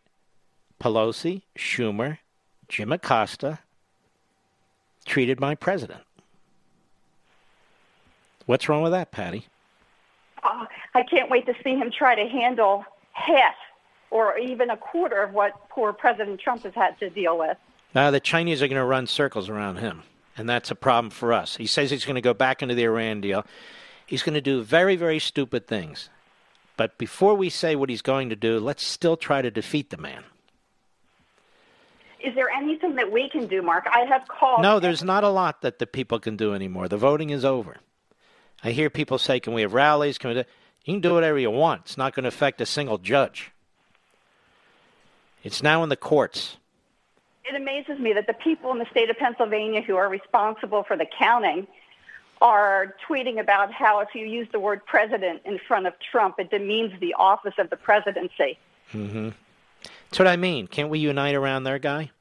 Pelosi, 0.80 1.44
Schumer, 1.58 2.20
Jim 2.68 2.92
Acosta 2.92 3.60
treated 5.06 5.40
my 5.40 5.56
president. 5.56 6.02
What's 8.48 8.68
wrong 8.68 8.82
with 8.82 8.94
that, 8.94 9.12
Patty? 9.12 9.46
uh, 10.44 10.66
I 10.94 11.04
can't 11.04 11.30
wait 11.30 11.46
to 11.46 11.54
see 11.64 11.76
him 11.76 11.92
try 11.92 12.16
to 12.16 12.28
handle 12.28 12.86
half 13.12 13.56
or 14.10 14.38
even 14.38 14.70
a 14.70 14.78
quarter 14.78 15.22
of 15.22 15.34
what 15.34 15.70
poor 15.70 15.94
President 15.94 16.40
Trump 16.40 16.64
has 16.64 16.74
had 16.74 16.98
to 17.00 17.10
deal 17.10 17.38
with. 17.38 17.58
Now, 17.94 18.12
the 18.12 18.20
Chinese 18.20 18.62
are 18.62 18.68
going 18.68 18.80
to 18.80 18.86
run 18.86 19.08
circles 19.08 19.50
around 19.50 19.78
him, 19.78 20.04
and 20.38 20.48
that's 20.48 20.72
a 20.72 20.76
problem 20.76 21.10
for 21.10 21.34
us. 21.34 21.58
He 21.58 21.68
says 21.68 21.92
he's 21.92 22.06
going 22.06 22.16
to 22.16 22.22
go 22.22 22.34
back 22.34 22.62
into 22.62 22.76
the 22.76 22.84
Iran 22.84 23.22
deal. 23.22 23.46
He's 24.06 24.24
going 24.24 24.36
to 24.36 24.42
do 24.42 24.64
very, 24.64 24.96
very 24.96 25.20
stupid 25.20 25.68
things. 25.68 26.10
But 26.78 26.98
before 26.98 27.34
we 27.34 27.50
say 27.50 27.76
what 27.76 27.90
he's 27.90 28.02
going 28.02 28.30
to 28.30 28.36
do, 28.36 28.60
let's 28.60 28.84
still 28.84 29.18
try 29.18 29.42
to 29.42 29.52
defeat 29.52 29.90
the 29.90 29.98
man. 29.98 30.24
Is 32.24 32.36
there 32.36 32.50
anything 32.50 32.96
that 32.96 33.12
we 33.12 33.30
can 33.30 33.48
do, 33.48 33.62
Mark? 33.62 33.88
I 33.92 34.02
have 34.02 34.28
called. 34.28 34.62
No, 34.62 34.80
there's 34.80 35.04
not 35.04 35.24
a 35.24 35.30
lot 35.30 35.62
that 35.62 35.80
the 35.80 35.88
people 35.88 36.20
can 36.20 36.38
do 36.38 36.54
anymore. 36.54 36.88
The 36.88 36.98
voting 36.98 37.30
is 37.32 37.44
over. 37.44 37.78
I 38.64 38.72
hear 38.72 38.90
people 38.90 39.18
say, 39.18 39.40
"Can 39.40 39.54
we 39.54 39.62
have 39.62 39.74
rallies? 39.74 40.18
Can 40.18 40.30
we?" 40.30 40.34
Do? 40.36 40.44
You 40.86 40.94
can 40.94 41.02
do 41.02 41.14
whatever 41.14 41.38
you 41.38 41.52
want. 41.52 41.82
It's 41.82 41.98
not 41.98 42.16
going 42.16 42.24
to 42.24 42.30
affect 42.30 42.62
a 42.62 42.66
single 42.66 42.98
judge. 42.98 43.52
It's 45.44 45.62
now 45.62 45.84
in 45.84 45.90
the 45.90 45.98
courts. 45.98 46.58
It 47.44 47.56
amazes 47.56 48.00
me 48.00 48.14
that 48.14 48.28
the 48.28 48.34
people 48.34 48.72
in 48.72 48.80
the 48.80 48.86
state 48.90 49.10
of 49.10 49.18
Pennsylvania 49.18 49.82
who 49.82 49.96
are 49.96 50.10
responsible 50.10 50.84
for 50.84 50.98
the 50.98 51.06
counting 51.06 51.68
are 52.42 52.96
tweeting 53.08 53.40
about 53.40 53.72
how 53.74 54.00
if 54.00 54.10
you 54.14 54.26
use 54.26 54.48
the 54.52 54.60
word 54.60 54.86
president 54.86 55.42
in 55.46 55.60
front 55.68 55.88
of 55.88 55.94
Trump, 56.00 56.36
it 56.40 56.52
demeans 56.52 56.98
the 57.00 57.14
office 57.16 57.56
of 57.58 57.70
the 57.70 57.78
presidency. 57.78 58.58
Mm-hmm. 58.94 59.30
That's 59.84 60.20
what 60.20 60.28
I 60.28 60.38
mean. 60.38 60.68
Can't 60.68 60.90
we 60.90 61.00
unite 61.00 61.36
around 61.36 61.64
their 61.64 61.80
guy? 61.80 62.12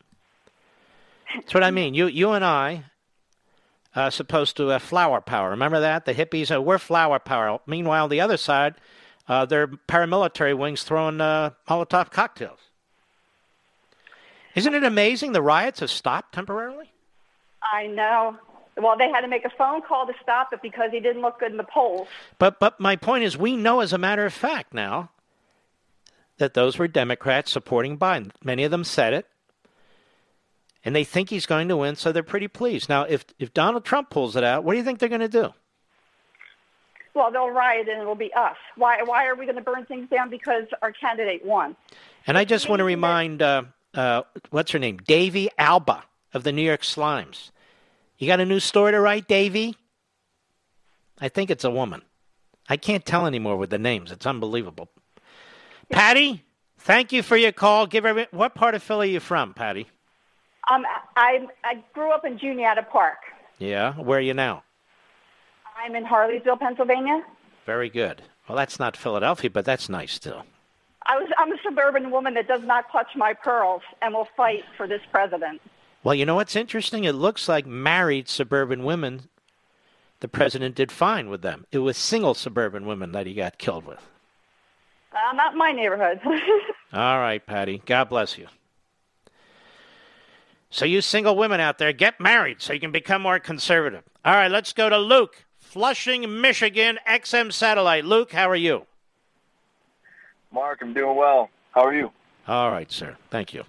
That's 1.34 1.54
what 1.54 1.62
I 1.62 1.70
mean. 1.70 1.94
You, 1.94 2.06
you 2.06 2.30
and 2.32 2.44
I 2.44 2.84
uh, 3.96 4.10
supposed 4.10 4.56
to 4.58 4.68
have 4.68 4.82
flower 4.82 5.20
power. 5.20 5.50
Remember 5.50 5.80
that? 5.80 6.04
The 6.04 6.14
hippies, 6.14 6.54
uh, 6.54 6.60
we're 6.60 6.78
flower 6.78 7.18
power. 7.18 7.58
Meanwhile, 7.66 8.08
the 8.08 8.20
other 8.20 8.36
side, 8.36 8.74
uh, 9.26 9.46
their 9.46 9.66
paramilitary 9.66 10.56
wings 10.56 10.84
throwing 10.84 11.20
uh, 11.20 11.50
Molotov 11.68 12.10
cocktails. 12.10 12.60
Isn't 14.54 14.74
it 14.74 14.84
amazing 14.84 15.32
the 15.32 15.42
riots 15.42 15.80
have 15.80 15.90
stopped 15.90 16.34
temporarily? 16.34 16.92
I 17.62 17.86
know. 17.86 18.36
Well, 18.76 18.96
they 18.96 19.08
had 19.08 19.22
to 19.22 19.28
make 19.28 19.44
a 19.44 19.50
phone 19.50 19.80
call 19.82 20.06
to 20.06 20.12
stop 20.22 20.52
it 20.52 20.60
because 20.62 20.90
he 20.92 21.00
didn't 21.00 21.22
look 21.22 21.40
good 21.40 21.50
in 21.50 21.56
the 21.56 21.64
polls. 21.64 22.08
But 22.38 22.60
but 22.60 22.78
my 22.78 22.96
point 22.96 23.24
is, 23.24 23.36
we 23.36 23.56
know 23.56 23.80
as 23.80 23.94
a 23.94 23.98
matter 23.98 24.26
of 24.26 24.34
fact 24.34 24.74
now 24.74 25.10
that 26.36 26.52
those 26.52 26.78
were 26.78 26.86
Democrats 26.86 27.50
supporting 27.50 27.98
Biden. 27.98 28.30
Many 28.44 28.64
of 28.64 28.70
them 28.70 28.84
said 28.84 29.14
it, 29.14 29.26
and 30.86 30.94
they 30.94 31.02
think 31.02 31.30
he's 31.30 31.46
going 31.46 31.66
to 31.68 31.76
win, 31.76 31.96
so 31.96 32.12
they're 32.12 32.22
pretty 32.22 32.46
pleased. 32.46 32.88
Now, 32.88 33.02
if 33.02 33.24
if 33.40 33.52
Donald 33.52 33.84
Trump 33.84 34.08
pulls 34.08 34.36
it 34.36 34.44
out, 34.44 34.62
what 34.62 34.72
do 34.72 34.78
you 34.78 34.84
think 34.84 35.00
they're 35.00 35.08
going 35.08 35.20
to 35.20 35.28
do? 35.28 35.52
Well, 37.12 37.32
they'll 37.32 37.50
riot 37.50 37.88
and 37.88 38.00
it'll 38.00 38.14
be 38.14 38.32
us. 38.34 38.56
Why? 38.76 39.02
Why 39.02 39.26
are 39.26 39.34
we 39.34 39.46
going 39.46 39.56
to 39.56 39.62
burn 39.62 39.84
things 39.86 40.08
down 40.08 40.30
because 40.30 40.64
our 40.82 40.92
candidate 40.92 41.44
won? 41.44 41.74
And 42.26 42.38
I 42.38 42.44
just 42.44 42.68
want 42.68 42.80
to 42.80 42.84
remind, 42.84 43.42
uh, 43.42 43.64
uh, 43.94 44.22
what's 44.50 44.70
her 44.70 44.78
name, 44.78 44.98
Davey 44.98 45.48
Alba 45.58 46.04
of 46.32 46.44
the 46.44 46.52
New 46.52 46.62
York 46.62 46.82
Slimes. 46.82 47.50
You 48.18 48.28
got 48.28 48.40
a 48.40 48.46
new 48.46 48.60
story 48.60 48.92
to 48.92 49.00
write, 49.00 49.26
Davey? 49.26 49.74
I 51.18 51.28
think 51.28 51.50
it's 51.50 51.64
a 51.64 51.70
woman. 51.70 52.02
I 52.68 52.76
can't 52.76 53.04
tell 53.04 53.26
anymore 53.26 53.56
with 53.56 53.70
the 53.70 53.78
names. 53.78 54.12
It's 54.12 54.26
unbelievable. 54.26 54.88
Patty, 55.90 56.44
thank 56.78 57.12
you 57.12 57.22
for 57.22 57.36
your 57.36 57.52
call. 57.52 57.86
Give 57.86 58.04
every, 58.04 58.26
what 58.30 58.54
part 58.54 58.74
of 58.74 58.82
Philly 58.82 59.08
are 59.08 59.12
you 59.12 59.20
from, 59.20 59.54
Patty? 59.54 59.88
Um, 60.70 60.84
I 61.16 61.46
I 61.64 61.82
grew 61.94 62.12
up 62.12 62.24
in 62.24 62.38
Juniata 62.38 62.82
Park. 62.82 63.18
Yeah, 63.58 63.94
where 63.94 64.18
are 64.18 64.22
you 64.22 64.34
now? 64.34 64.62
I'm 65.82 65.94
in 65.94 66.04
Harleysville, 66.04 66.58
Pennsylvania. 66.58 67.22
Very 67.64 67.88
good. 67.88 68.22
Well, 68.48 68.56
that's 68.56 68.78
not 68.78 68.96
Philadelphia, 68.96 69.50
but 69.50 69.64
that's 69.64 69.88
nice 69.88 70.12
still. 70.12 70.44
I 71.04 71.16
was 71.16 71.28
I'm 71.38 71.52
a 71.52 71.56
suburban 71.62 72.10
woman 72.10 72.34
that 72.34 72.48
does 72.48 72.62
not 72.62 72.90
clutch 72.90 73.14
my 73.14 73.32
pearls 73.32 73.82
and 74.02 74.14
will 74.14 74.28
fight 74.36 74.64
for 74.76 74.86
this 74.86 75.02
president. 75.10 75.60
Well, 76.02 76.14
you 76.14 76.24
know 76.24 76.36
what's 76.36 76.56
interesting? 76.56 77.04
It 77.04 77.14
looks 77.14 77.48
like 77.48 77.66
married 77.66 78.28
suburban 78.28 78.84
women, 78.84 79.28
the 80.20 80.28
president 80.28 80.74
did 80.74 80.90
fine 80.92 81.28
with 81.28 81.42
them. 81.42 81.66
It 81.72 81.78
was 81.78 81.96
single 81.96 82.34
suburban 82.34 82.86
women 82.86 83.12
that 83.12 83.26
he 83.26 83.34
got 83.34 83.58
killed 83.58 83.84
with. 83.86 84.08
Uh, 85.12 85.32
not 85.34 85.54
my 85.54 85.72
neighborhood. 85.72 86.20
All 86.92 87.18
right, 87.18 87.44
Patty. 87.44 87.82
God 87.86 88.08
bless 88.08 88.38
you. 88.38 88.46
So, 90.76 90.84
you 90.84 91.00
single 91.00 91.34
women 91.36 91.58
out 91.58 91.78
there, 91.78 91.90
get 91.94 92.20
married 92.20 92.60
so 92.60 92.74
you 92.74 92.80
can 92.80 92.92
become 92.92 93.22
more 93.22 93.38
conservative. 93.38 94.02
All 94.26 94.34
right, 94.34 94.50
let's 94.50 94.74
go 94.74 94.90
to 94.90 94.98
Luke, 94.98 95.42
Flushing, 95.58 96.42
Michigan, 96.42 96.98
XM 97.08 97.50
Satellite. 97.50 98.04
Luke, 98.04 98.32
how 98.32 98.50
are 98.50 98.54
you? 98.56 98.84
Mark, 100.52 100.80
I'm 100.82 100.92
doing 100.92 101.16
well. 101.16 101.48
How 101.70 101.86
are 101.86 101.94
you? 101.94 102.12
All 102.46 102.70
right, 102.70 102.92
sir. 102.92 103.16
Thank 103.30 103.54
you. 103.54 103.64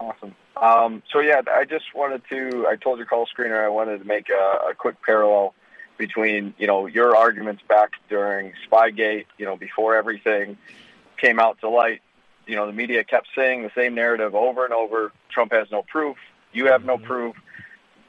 Awesome. 0.00 0.34
Um, 0.56 1.02
so 1.12 1.20
yeah, 1.20 1.42
I 1.54 1.66
just 1.66 1.94
wanted 1.94 2.22
to. 2.30 2.66
I 2.66 2.76
told 2.76 2.96
your 2.96 3.06
call 3.06 3.26
screener 3.26 3.62
I 3.62 3.68
wanted 3.68 3.98
to 3.98 4.04
make 4.06 4.30
a, 4.30 4.70
a 4.70 4.74
quick 4.74 5.02
parallel 5.02 5.52
between 5.98 6.54
you 6.56 6.66
know 6.66 6.86
your 6.86 7.14
arguments 7.14 7.62
back 7.68 7.90
during 8.08 8.54
Spygate. 8.66 9.26
You 9.36 9.44
know, 9.44 9.56
before 9.56 9.96
everything 9.96 10.56
came 11.18 11.38
out 11.38 11.60
to 11.60 11.68
light, 11.68 12.00
you 12.46 12.56
know 12.56 12.66
the 12.66 12.72
media 12.72 13.04
kept 13.04 13.28
saying 13.34 13.62
the 13.62 13.70
same 13.74 13.94
narrative 13.94 14.34
over 14.34 14.64
and 14.64 14.74
over. 14.74 15.12
Trump 15.30 15.52
has 15.52 15.70
no 15.70 15.82
proof. 15.82 16.16
You 16.52 16.66
have 16.66 16.84
no 16.84 16.98
proof. 16.98 17.36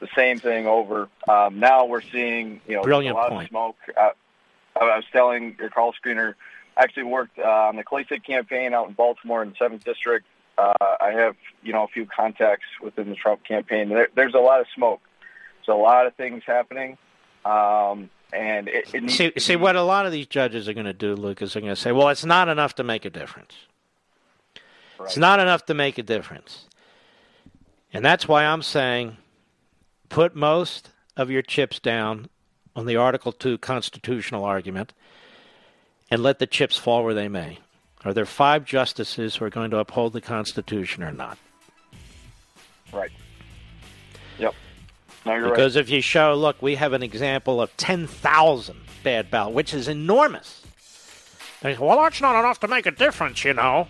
The 0.00 0.08
same 0.14 0.38
thing 0.38 0.66
over. 0.66 1.08
Um, 1.28 1.58
now 1.58 1.86
we're 1.86 2.02
seeing 2.02 2.60
you 2.68 2.76
know 2.76 2.82
Brilliant 2.82 3.16
a 3.16 3.20
lot 3.20 3.30
point. 3.30 3.44
of 3.44 3.48
smoke. 3.48 3.76
Uh, 3.96 4.10
I 4.78 4.96
was 4.96 5.04
telling 5.12 5.56
your 5.58 5.70
call 5.70 5.94
screener. 5.94 6.34
I 6.76 6.82
actually 6.82 7.04
worked 7.04 7.38
uh, 7.38 7.42
on 7.42 7.76
the 7.76 7.84
Kasich 7.84 8.24
campaign 8.24 8.74
out 8.74 8.88
in 8.88 8.94
Baltimore 8.94 9.42
in 9.42 9.50
the 9.50 9.56
seventh 9.58 9.84
district. 9.84 10.26
Uh, 10.58 10.72
I 11.00 11.12
have, 11.12 11.36
you 11.62 11.72
know, 11.72 11.84
a 11.84 11.88
few 11.88 12.06
contacts 12.06 12.66
within 12.82 13.08
the 13.08 13.14
Trump 13.14 13.44
campaign. 13.44 13.88
There, 13.88 14.08
there's 14.14 14.34
a 14.34 14.38
lot 14.38 14.60
of 14.60 14.66
smoke. 14.74 15.00
So 15.64 15.78
a 15.78 15.82
lot 15.82 16.06
of 16.06 16.14
things 16.14 16.42
happening, 16.46 16.96
um, 17.44 18.08
and 18.32 18.68
it, 18.68 18.94
it 18.94 19.10
See, 19.10 19.32
see 19.36 19.56
what 19.56 19.74
a 19.74 19.82
lot 19.82 20.06
of 20.06 20.12
these 20.12 20.26
judges 20.26 20.68
are 20.68 20.74
going 20.74 20.86
to 20.86 20.92
do, 20.92 21.12
is 21.14 21.52
they're 21.52 21.60
going 21.60 21.74
to 21.74 21.80
say, 21.80 21.90
well, 21.90 22.08
it's 22.08 22.24
not 22.24 22.48
enough 22.48 22.76
to 22.76 22.84
make 22.84 23.04
a 23.04 23.10
difference. 23.10 23.54
It's 25.00 25.16
not 25.16 25.40
enough 25.40 25.66
to 25.66 25.74
make 25.74 25.98
a 25.98 26.02
difference. 26.02 26.66
And 27.92 28.04
that's 28.04 28.28
why 28.28 28.44
I'm 28.44 28.62
saying 28.62 29.16
put 30.08 30.34
most 30.34 30.90
of 31.16 31.30
your 31.30 31.42
chips 31.42 31.78
down 31.78 32.28
on 32.74 32.86
the 32.86 32.96
Article 32.96 33.32
2 33.32 33.58
constitutional 33.58 34.44
argument 34.44 34.92
and 36.10 36.22
let 36.22 36.38
the 36.38 36.46
chips 36.46 36.76
fall 36.76 37.04
where 37.04 37.14
they 37.14 37.28
may. 37.28 37.58
Are 38.04 38.14
there 38.14 38.26
five 38.26 38.64
justices 38.64 39.36
who 39.36 39.44
are 39.44 39.50
going 39.50 39.70
to 39.70 39.78
uphold 39.78 40.12
the 40.12 40.20
Constitution 40.20 41.02
or 41.02 41.12
not? 41.12 41.38
right. 42.92 43.10
Yep. 44.38 44.54
No, 45.24 45.50
because 45.50 45.74
if 45.74 45.90
you 45.90 46.00
show, 46.00 46.34
look, 46.34 46.62
we 46.62 46.76
have 46.76 46.92
an 46.92 47.02
example 47.02 47.60
of 47.60 47.76
10,000 47.76 48.76
bad 49.02 49.30
ballots, 49.30 49.54
which 49.54 49.74
is 49.74 49.88
enormous. 49.88 50.62
They 51.62 51.74
say, 51.74 51.80
well, 51.80 51.98
that's 52.00 52.20
not 52.20 52.38
enough 52.38 52.60
to 52.60 52.68
make 52.68 52.86
a 52.86 52.92
difference, 52.92 53.44
you 53.44 53.54
know. 53.54 53.88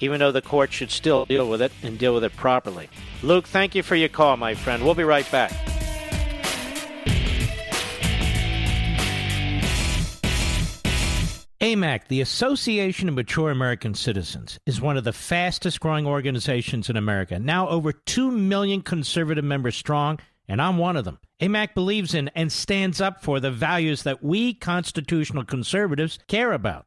Even 0.00 0.20
though 0.20 0.32
the 0.32 0.42
court 0.42 0.72
should 0.72 0.90
still 0.90 1.26
deal 1.26 1.48
with 1.48 1.62
it 1.62 1.72
and 1.82 1.98
deal 1.98 2.14
with 2.14 2.24
it 2.24 2.34
properly. 2.36 2.88
Luke, 3.22 3.46
thank 3.46 3.74
you 3.74 3.82
for 3.82 3.94
your 3.94 4.08
call, 4.08 4.36
my 4.36 4.54
friend. 4.54 4.84
We'll 4.84 4.94
be 4.94 5.04
right 5.04 5.30
back. 5.30 5.52
AMAC, 11.60 12.08
the 12.08 12.22
Association 12.22 13.06
of 13.10 13.14
Mature 13.14 13.50
American 13.50 13.94
Citizens, 13.94 14.58
is 14.64 14.80
one 14.80 14.96
of 14.96 15.04
the 15.04 15.12
fastest 15.12 15.78
growing 15.78 16.06
organizations 16.06 16.88
in 16.88 16.96
America. 16.96 17.38
Now 17.38 17.68
over 17.68 17.92
2 17.92 18.30
million 18.30 18.80
conservative 18.80 19.44
members 19.44 19.76
strong, 19.76 20.18
and 20.48 20.62
I'm 20.62 20.78
one 20.78 20.96
of 20.96 21.04
them. 21.04 21.18
AMAC 21.38 21.74
believes 21.74 22.14
in 22.14 22.30
and 22.34 22.50
stands 22.50 22.98
up 22.98 23.22
for 23.22 23.40
the 23.40 23.50
values 23.50 24.04
that 24.04 24.24
we 24.24 24.54
constitutional 24.54 25.44
conservatives 25.44 26.18
care 26.28 26.52
about. 26.52 26.86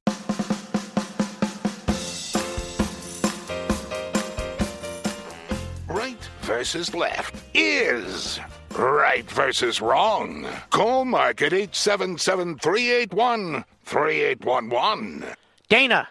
Versus 6.51 6.93
left 6.93 7.33
is 7.53 8.37
right 8.77 9.31
versus 9.31 9.79
wrong. 9.79 10.45
Call 10.69 11.05
Mark 11.05 11.41
at 11.41 11.53
877 11.53 12.57
381 12.57 13.63
3811. 13.85 15.25
Dana, 15.69 16.09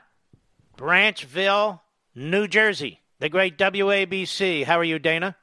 Branchville, 0.79 1.81
New 2.15 2.49
Jersey, 2.49 3.01
the 3.19 3.29
great 3.29 3.59
WABC. 3.59 4.65
How 4.65 4.79
are 4.79 4.85
you, 4.85 4.99
Dana? 4.99 5.37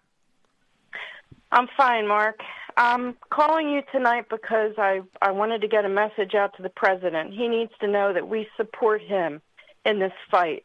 I'm 1.51 1.67
fine, 1.77 2.07
Mark. 2.07 2.39
I'm 2.75 3.15
calling 3.29 3.69
you 3.69 3.83
tonight 3.91 4.25
because 4.31 4.73
I, 4.79 5.01
I 5.21 5.29
wanted 5.29 5.61
to 5.61 5.67
get 5.67 5.85
a 5.85 5.89
message 5.89 6.33
out 6.33 6.57
to 6.57 6.63
the 6.63 6.69
president. 6.69 7.35
He 7.35 7.47
needs 7.47 7.71
to 7.81 7.87
know 7.87 8.13
that 8.13 8.27
we 8.27 8.47
support 8.57 9.03
him 9.03 9.43
in 9.85 9.99
this 9.99 10.13
fight. 10.31 10.63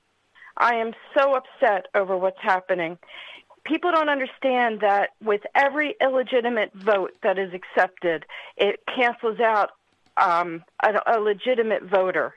I 0.57 0.77
am 0.77 0.93
so 1.17 1.35
upset 1.35 1.87
over 1.95 2.17
what's 2.17 2.41
happening. 2.41 2.99
People 3.65 3.93
don't 3.93 4.09
understand 4.09 4.81
that 4.81 5.11
with 5.23 5.43
every 5.55 5.95
illegitimate 6.01 6.73
vote 6.75 7.13
that 7.23 7.39
is 7.39 7.53
accepted, 7.55 8.25
it 8.57 8.81
cancels 8.95 9.41
out 9.41 9.71
um, 10.17 10.65
a, 10.83 11.01
a 11.07 11.21
legitimate 11.21 11.85
voter. 11.85 12.35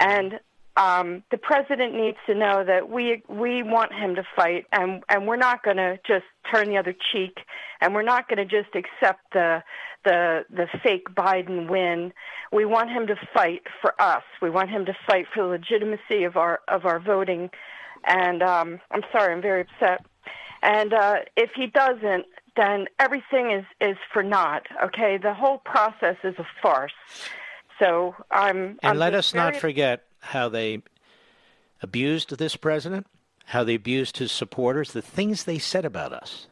And 0.00 0.40
um, 0.78 1.24
the 1.30 1.38
president 1.38 1.94
needs 1.94 2.18
to 2.26 2.34
know 2.34 2.64
that 2.64 2.88
we 2.88 3.22
we 3.28 3.64
want 3.64 3.92
him 3.92 4.14
to 4.14 4.22
fight, 4.36 4.66
and 4.72 5.02
and 5.08 5.26
we're 5.26 5.36
not 5.36 5.64
going 5.64 5.76
to 5.76 5.98
just 6.06 6.24
turn 6.52 6.68
the 6.68 6.76
other 6.76 6.94
cheek, 7.12 7.38
and 7.80 7.94
we're 7.94 8.02
not 8.02 8.28
going 8.28 8.38
to 8.38 8.44
just 8.44 8.74
accept 8.76 9.20
the 9.32 9.62
the 10.04 10.44
the 10.50 10.68
fake 10.82 11.08
Biden 11.14 11.68
win. 11.68 12.12
We 12.52 12.64
want 12.64 12.90
him 12.90 13.08
to 13.08 13.16
fight 13.34 13.62
for 13.80 14.00
us. 14.00 14.22
We 14.40 14.50
want 14.50 14.70
him 14.70 14.86
to 14.86 14.96
fight 15.06 15.26
for 15.34 15.42
the 15.42 15.48
legitimacy 15.48 16.22
of 16.22 16.36
our 16.36 16.60
of 16.68 16.86
our 16.86 17.00
voting. 17.00 17.50
And 18.04 18.42
um, 18.44 18.80
I'm 18.92 19.02
sorry, 19.12 19.34
I'm 19.34 19.42
very 19.42 19.62
upset. 19.62 20.06
And 20.62 20.92
uh, 20.92 21.16
if 21.36 21.50
he 21.54 21.66
doesn't, 21.66 22.26
then 22.56 22.86
everything 22.98 23.52
is 23.52 23.64
is 23.80 23.96
for 24.12 24.22
naught. 24.22 24.66
Okay, 24.84 25.16
the 25.16 25.34
whole 25.34 25.58
process 25.58 26.16
is 26.24 26.34
a 26.38 26.46
farce. 26.60 26.92
So 27.78 28.14
I'm. 28.30 28.56
And 28.56 28.78
I'm 28.82 28.98
let 28.98 29.14
us 29.14 29.32
very 29.32 29.52
not 29.52 29.60
forget 29.60 30.04
how 30.20 30.48
they 30.48 30.82
abused 31.82 32.36
this 32.36 32.56
president, 32.56 33.06
how 33.46 33.64
they 33.64 33.76
abused 33.76 34.18
his 34.18 34.32
supporters, 34.32 34.92
the 34.92 35.02
things 35.02 35.44
they 35.44 35.58
said 35.58 35.84
about 35.84 36.12
us, 36.12 36.48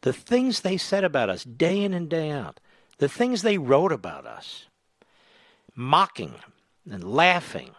the 0.00 0.12
things 0.12 0.60
they 0.60 0.76
said 0.76 1.04
about 1.04 1.30
us 1.30 1.44
day 1.44 1.82
in 1.82 1.94
and 1.94 2.08
day 2.08 2.30
out, 2.30 2.58
the 2.98 3.08
things 3.08 3.42
they 3.42 3.58
wrote 3.58 3.92
about 3.92 4.26
us, 4.26 4.66
mocking 5.76 6.34
and 6.90 7.04
laughing, 7.04 7.70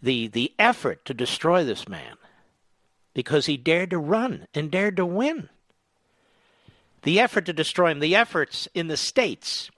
the 0.00 0.28
the 0.28 0.52
effort 0.60 1.04
to 1.04 1.14
destroy 1.14 1.64
this 1.64 1.88
man 1.88 2.16
because 3.14 3.46
he 3.46 3.56
dared 3.56 3.90
to 3.90 3.98
run 3.98 4.46
and 4.54 4.70
dared 4.70 4.96
to 4.96 5.06
win. 5.06 5.48
The 7.02 7.20
effort 7.20 7.46
to 7.46 7.52
destroy 7.52 7.90
him, 7.90 8.00
the 8.00 8.14
efforts 8.14 8.68
in 8.74 8.88
the 8.88 8.96
states 8.96 9.70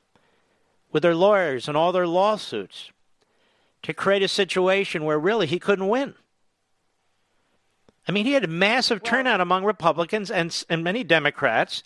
with 0.93 1.03
their 1.03 1.15
lawyers 1.15 1.69
and 1.69 1.77
all 1.77 1.93
their 1.93 2.07
lawsuits 2.07 2.91
to 3.83 3.93
create 3.93 4.23
a 4.23 4.29
situation 4.29 5.05
where 5.05 5.19
really 5.19 5.47
he 5.47 5.59
couldn't 5.59 5.89
win. 5.89 6.15
I 8.07 8.13
mean, 8.13 8.27
he 8.27 8.33
had 8.33 8.45
a 8.45 8.49
massive 8.49 9.03
turnout 9.03 9.41
among 9.41 9.65
Republicans 9.65 10.31
and, 10.31 10.65
and 10.69 10.85
many 10.85 11.05
Democrats, 11.05 11.83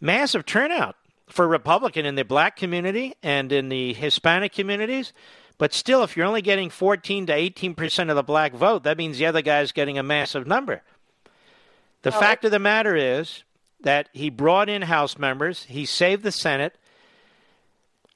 massive 0.00 0.44
turnout 0.44 0.96
for 1.28 1.48
Republican 1.48 2.04
in 2.04 2.14
the 2.14 2.24
black 2.24 2.56
community 2.56 3.14
and 3.22 3.50
in 3.52 3.68
the 3.68 3.94
Hispanic 3.94 4.52
communities. 4.52 5.12
But 5.60 5.74
still, 5.74 6.02
if 6.02 6.16
you're 6.16 6.24
only 6.24 6.40
getting 6.40 6.70
14 6.70 7.26
to 7.26 7.34
18 7.34 7.74
percent 7.74 8.08
of 8.08 8.16
the 8.16 8.22
black 8.22 8.54
vote, 8.54 8.84
that 8.84 8.96
means 8.96 9.18
the 9.18 9.26
other 9.26 9.42
guy's 9.42 9.72
getting 9.72 9.98
a 9.98 10.02
massive 10.02 10.46
number. 10.46 10.80
The 12.00 12.10
fact 12.10 12.46
of 12.46 12.50
the 12.50 12.58
matter 12.58 12.96
is 12.96 13.44
that 13.82 14.08
he 14.14 14.30
brought 14.30 14.70
in 14.70 14.80
House 14.80 15.18
members, 15.18 15.64
he 15.64 15.84
saved 15.84 16.22
the 16.22 16.32
Senate, 16.32 16.78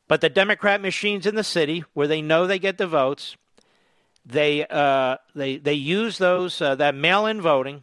but 0.08 0.22
the 0.22 0.30
Democrat 0.30 0.80
machines 0.80 1.26
in 1.26 1.34
the 1.34 1.44
city, 1.44 1.84
where 1.92 2.06
they 2.06 2.22
know 2.22 2.46
they 2.46 2.58
get 2.58 2.78
the 2.78 2.86
votes, 2.86 3.36
they 4.24 4.66
uh, 4.66 5.18
they 5.34 5.58
they 5.58 5.74
use 5.74 6.16
those 6.16 6.62
uh, 6.62 6.74
that 6.76 6.94
mail-in 6.94 7.42
voting 7.42 7.82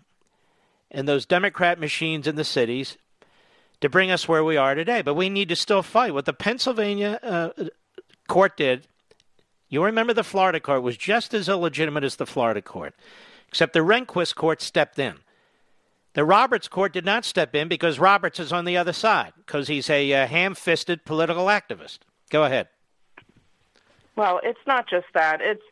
and 0.89 1.07
those 1.07 1.27
Democrat 1.27 1.79
machines 1.79 2.25
in 2.25 2.35
the 2.35 2.43
cities 2.43 2.97
to 3.79 3.89
bring 3.89 4.09
us 4.09 4.27
where 4.27 4.43
we 4.43 4.57
are 4.57 4.73
today. 4.73 5.03
But 5.03 5.13
we 5.13 5.29
need 5.29 5.49
to 5.49 5.55
still 5.55 5.83
fight. 5.83 6.15
What 6.15 6.25
the 6.25 6.33
Pennsylvania 6.33 7.19
uh, 7.21 7.49
court 8.27 8.57
did, 8.57 8.87
you 9.71 9.83
remember 9.83 10.13
the 10.13 10.23
Florida 10.23 10.59
court 10.59 10.83
was 10.83 10.97
just 10.97 11.33
as 11.33 11.49
illegitimate 11.49 12.03
as 12.03 12.17
the 12.17 12.27
Florida 12.27 12.61
court, 12.61 12.93
except 13.47 13.73
the 13.73 13.79
Rehnquist 13.79 14.35
court 14.35 14.61
stepped 14.61 14.99
in. 14.99 15.15
The 16.13 16.25
Roberts 16.25 16.67
court 16.67 16.91
did 16.91 17.05
not 17.05 17.23
step 17.23 17.55
in 17.55 17.69
because 17.69 17.97
Roberts 17.97 18.37
is 18.39 18.51
on 18.51 18.65
the 18.65 18.75
other 18.75 18.91
side 18.91 19.31
because 19.37 19.69
he's 19.69 19.89
a 19.89 20.13
uh, 20.13 20.27
ham-fisted 20.27 21.05
political 21.05 21.45
activist. 21.45 21.99
Go 22.29 22.43
ahead. 22.43 22.67
Well, 24.17 24.41
it's 24.43 24.59
not 24.67 24.89
just 24.89 25.07
that. 25.13 25.39
It's 25.41 25.63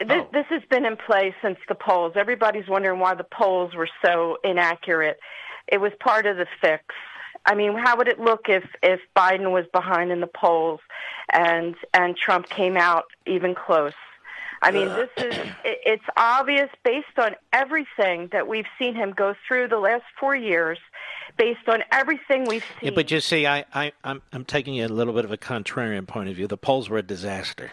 this, 0.00 0.08
Oh. 0.10 0.28
this 0.32 0.46
has 0.48 0.62
been 0.70 0.86
in 0.86 0.96
place 0.96 1.34
since 1.42 1.58
the 1.68 1.74
polls. 1.74 2.14
Everybody's 2.16 2.68
wondering 2.68 3.00
why 3.00 3.14
the 3.14 3.26
polls 3.30 3.74
were 3.74 3.88
so 4.02 4.38
inaccurate. 4.42 5.20
It 5.68 5.78
was 5.78 5.92
part 6.00 6.24
of 6.24 6.38
the 6.38 6.46
fix. 6.62 6.82
I 7.46 7.54
mean, 7.54 7.76
how 7.76 7.96
would 7.96 8.08
it 8.08 8.20
look 8.20 8.48
if 8.48 8.64
if 8.82 9.00
Biden 9.16 9.52
was 9.52 9.64
behind 9.72 10.12
in 10.12 10.20
the 10.20 10.26
polls 10.26 10.80
and 11.32 11.74
and 11.94 12.16
Trump 12.16 12.48
came 12.48 12.76
out 12.76 13.04
even 13.26 13.54
close? 13.54 13.94
I 14.62 14.72
mean, 14.72 14.88
uh. 14.88 14.96
this 15.16 15.24
is, 15.24 15.46
it's 15.64 16.04
obvious 16.18 16.68
based 16.84 17.18
on 17.18 17.34
everything 17.50 18.28
that 18.32 18.46
we've 18.46 18.66
seen 18.78 18.94
him 18.94 19.12
go 19.12 19.34
through 19.48 19.68
the 19.68 19.78
last 19.78 20.04
4 20.18 20.36
years, 20.36 20.78
based 21.38 21.66
on 21.66 21.82
everything 21.90 22.44
we've 22.44 22.62
Yeah, 22.82 22.90
seen. 22.90 22.94
but 22.94 23.10
you 23.10 23.20
see, 23.20 23.46
I, 23.46 23.64
I, 23.72 23.92
I'm, 24.04 24.20
I'm 24.34 24.44
taking 24.44 24.82
a 24.82 24.88
little 24.88 25.14
bit 25.14 25.24
of 25.24 25.32
a 25.32 25.38
contrarian 25.38 26.06
point 26.06 26.28
of 26.28 26.36
view. 26.36 26.46
The 26.46 26.58
polls 26.58 26.90
were 26.90 26.98
a 26.98 27.02
disaster, 27.02 27.72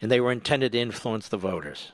and 0.00 0.10
they 0.10 0.20
were 0.20 0.32
intended 0.32 0.72
to 0.72 0.78
influence 0.78 1.28
the 1.28 1.36
voters. 1.36 1.92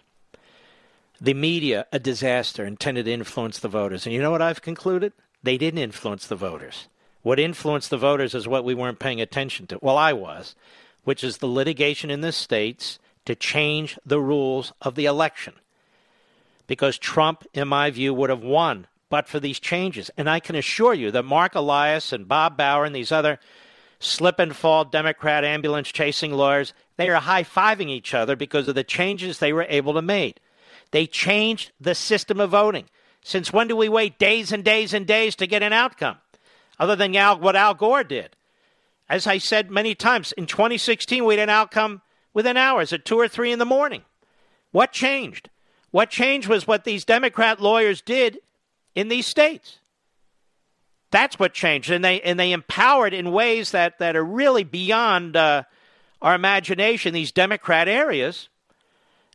The 1.21 1.35
media, 1.35 1.87
a 1.93 1.99
disaster, 1.99 2.65
intended 2.65 3.07
to 3.07 3.13
influence 3.13 3.59
the 3.59 3.67
voters. 3.69 4.07
And 4.07 4.15
you 4.15 4.23
know 4.23 4.31
what 4.31 4.41
I've 4.41 4.63
concluded? 4.63 5.13
They 5.43 5.57
didn't 5.59 5.79
influence 5.79 6.27
the 6.27 6.37
voters. 6.37 6.89
What 7.23 7.39
influenced 7.39 7.91
the 7.91 7.99
voters 7.99 8.35
is 8.35 8.49
what 8.49 8.65
we 8.65 8.75
weren't 8.75 8.99
paying 8.99 9.21
attention 9.21 9.67
to. 9.69 9.79
Well, 9.81 9.99
I 9.99 10.13
was, 10.13 10.55
which 11.05 11.23
is 11.23 11.39
the 11.39 11.47
litigation 11.47 12.11
in 12.11 12.21
the 12.21 12.33
states 12.33 12.99
to 13.27 13.35
change 13.35 13.99
the 14.05 14.21
rules 14.21 14.73
of 14.81 14.95
the 14.95 15.05
election 15.05 15.55
because 16.67 16.99
Trump, 16.99 17.45
in 17.53 17.69
my 17.69 17.91
view, 17.91 18.15
would 18.15 18.31
have 18.31 18.43
won 18.43 18.87
but 19.11 19.29
for 19.29 19.41
these 19.41 19.59
changes. 19.59 20.09
And 20.17 20.31
I 20.31 20.41
can 20.41 20.55
assure 20.55 20.95
you 20.95 21.11
that 21.11 21.25
Marc 21.25 21.55
Elias 21.57 22.13
and 22.13 22.29
Bob 22.29 22.57
Bauer 22.57 22.85
and 22.85 22.95
these 22.95 23.13
other 23.13 23.41
slip 23.99 24.39
and 24.39 24.55
fall 24.55 24.85
Democrat 24.85 25.45
ambulance 25.45 25.89
chasing 25.89 26.33
lawyers, 26.33 26.73
they 26.97 27.09
are 27.11 27.21
high 27.21 27.43
fiving 27.43 27.91
each 27.91 28.15
other 28.15 28.37
because 28.37 28.69
of 28.69 28.77
the 28.77 28.85
changes 28.85 29.39
they 29.39 29.53
were 29.53 29.67
able 29.69 29.95
to 29.95 30.01
make. 30.01 30.39
They 30.93 31.07
changed 31.07 31.73
the 31.81 31.95
system 31.95 32.41
of 32.41 32.51
voting. 32.51 32.87
Since 33.23 33.53
when 33.53 33.69
do 33.69 33.77
we 33.77 33.89
wait 33.89 34.19
days 34.19 34.53
and 34.53 34.65
days 34.65 34.95
and 34.95 35.07
days 35.07 35.37
to 35.37 35.47
get 35.47 35.63
an 35.63 35.73
outcome? 35.73 36.19
Other 36.79 36.97
than 36.97 37.15
Al, 37.15 37.39
what 37.39 37.57
Al 37.57 37.75
Gore 37.75 38.05
did. 38.05 38.37
As 39.09 39.27
I 39.27 39.39
said 39.39 39.71
many 39.71 39.95
times, 39.95 40.33
in 40.33 40.47
2016, 40.47 41.25
we 41.25 41.35
had 41.35 41.43
an 41.43 41.51
outcome 41.51 42.01
within 42.33 42.57
hours 42.57 42.93
at 42.93 43.05
2 43.05 43.17
or 43.19 43.29
3 43.29 43.53
in 43.53 43.59
the 43.59 43.65
morning. 43.65 44.03
What 44.71 44.93
changed? 44.93 45.51
What 45.91 46.11
changed 46.11 46.49
was 46.49 46.67
what 46.67 46.85
these 46.85 47.05
Democrat 47.05 47.61
lawyers 47.61 48.01
did 48.01 48.39
in 48.95 49.09
these 49.09 49.27
states. 49.27 49.79
That's 51.11 51.39
what 51.39 51.53
changed, 51.53 51.91
and 51.91 52.05
they 52.05 52.21
and 52.21 52.39
they 52.39 52.53
empowered 52.53 53.13
in 53.13 53.33
ways 53.33 53.73
that 53.73 53.99
that 53.99 54.15
are 54.15 54.25
really 54.25 54.63
beyond 54.63 55.37
uh, 55.37 55.65
our 56.23 56.37
imagination. 56.37 57.13
These 57.13 57.33
Democrat 57.33 57.89
areas, 57.89 58.49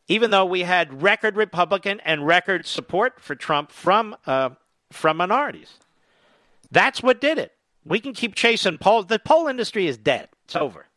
even 0.07 0.31
though 0.31 0.45
we 0.45 0.61
had 0.61 1.01
record 1.01 1.35
Republican 1.35 1.99
and 2.05 2.25
record 2.27 2.65
support 2.65 3.19
for 3.19 3.35
Trump 3.35 3.71
from 3.71 4.15
uh, 4.25 4.49
from 4.91 5.17
minorities, 5.17 5.73
that's 6.71 7.01
what 7.03 7.19
did 7.21 7.37
it. 7.37 7.53
We 7.85 7.99
can 7.99 8.13
keep 8.13 8.35
chasing 8.35 8.77
polls. 8.77 9.07
The 9.07 9.19
poll 9.19 9.47
industry 9.47 9.87
is 9.87 9.97
dead. 9.97 10.29
It's 10.45 10.55
over. 10.55 10.87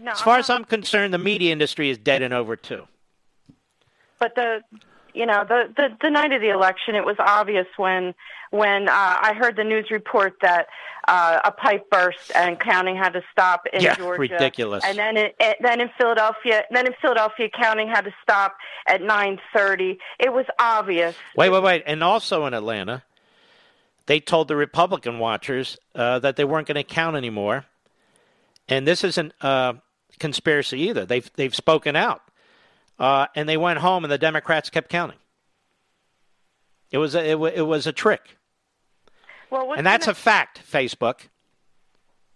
No, 0.00 0.12
As 0.12 0.20
far 0.20 0.38
as 0.38 0.48
I'm 0.48 0.64
concerned, 0.64 1.12
the 1.12 1.18
media 1.18 1.52
industry 1.52 1.90
is 1.90 1.98
dead 1.98 2.22
and 2.22 2.32
over 2.32 2.56
too. 2.56 2.86
but 4.18 4.34
the 4.34 4.62
you 5.14 5.26
know 5.26 5.44
the, 5.48 5.72
the 5.76 5.88
the 6.02 6.10
night 6.10 6.32
of 6.32 6.40
the 6.40 6.50
election 6.50 6.94
it 6.94 7.04
was 7.04 7.16
obvious 7.18 7.66
when 7.76 8.14
when 8.50 8.88
uh, 8.88 8.92
I 8.92 9.34
heard 9.34 9.56
the 9.56 9.64
news 9.64 9.90
report 9.90 10.34
that 10.42 10.66
uh, 11.06 11.40
a 11.44 11.52
pipe 11.52 11.88
burst 11.90 12.32
and 12.34 12.58
counting 12.58 12.96
had 12.96 13.12
to 13.14 13.22
stop 13.32 13.62
in 13.72 13.82
Yeah, 13.82 13.94
Georgia 13.96 14.20
ridiculous. 14.20 14.84
and 14.84 14.98
then 14.98 15.16
it, 15.16 15.36
it, 15.38 15.56
then 15.60 15.80
in 15.80 15.90
Philadelphia 15.98 16.64
then 16.70 16.86
in 16.86 16.94
Philadelphia 17.00 17.48
counting 17.48 17.88
had 17.88 18.02
to 18.04 18.14
stop 18.22 18.56
at 18.86 19.00
9:30 19.02 19.98
it 20.18 20.32
was 20.32 20.46
obvious 20.58 21.14
Wait, 21.36 21.48
wait, 21.50 21.62
wait. 21.62 21.82
And 21.86 22.02
also 22.02 22.46
in 22.46 22.54
Atlanta, 22.54 23.02
they 24.06 24.20
told 24.20 24.48
the 24.48 24.56
Republican 24.56 25.18
watchers 25.18 25.78
uh, 25.94 26.18
that 26.20 26.36
they 26.36 26.44
weren't 26.44 26.66
going 26.66 26.74
to 26.76 26.82
count 26.84 27.16
anymore. 27.16 27.64
And 28.68 28.86
this 28.86 29.04
isn't 29.04 29.32
a 29.40 29.76
conspiracy 30.18 30.80
either. 30.88 31.04
They've 31.04 31.28
they've 31.36 31.54
spoken 31.54 31.96
out, 31.96 32.22
uh, 33.00 33.26
and 33.34 33.48
they 33.48 33.56
went 33.56 33.80
home, 33.80 34.04
and 34.04 34.12
the 34.12 34.18
Democrats 34.18 34.70
kept 34.70 34.90
counting. 34.90 35.18
It 36.92 36.98
was 36.98 37.14
a, 37.14 37.30
it, 37.30 37.38
wa- 37.38 37.50
it 37.52 37.62
was 37.62 37.86
a 37.86 37.92
trick, 37.92 38.36
well 39.50 39.72
and 39.76 39.86
that's 39.86 40.06
gonna, 40.06 40.12
a 40.12 40.14
fact. 40.14 40.60
Facebook. 40.70 41.28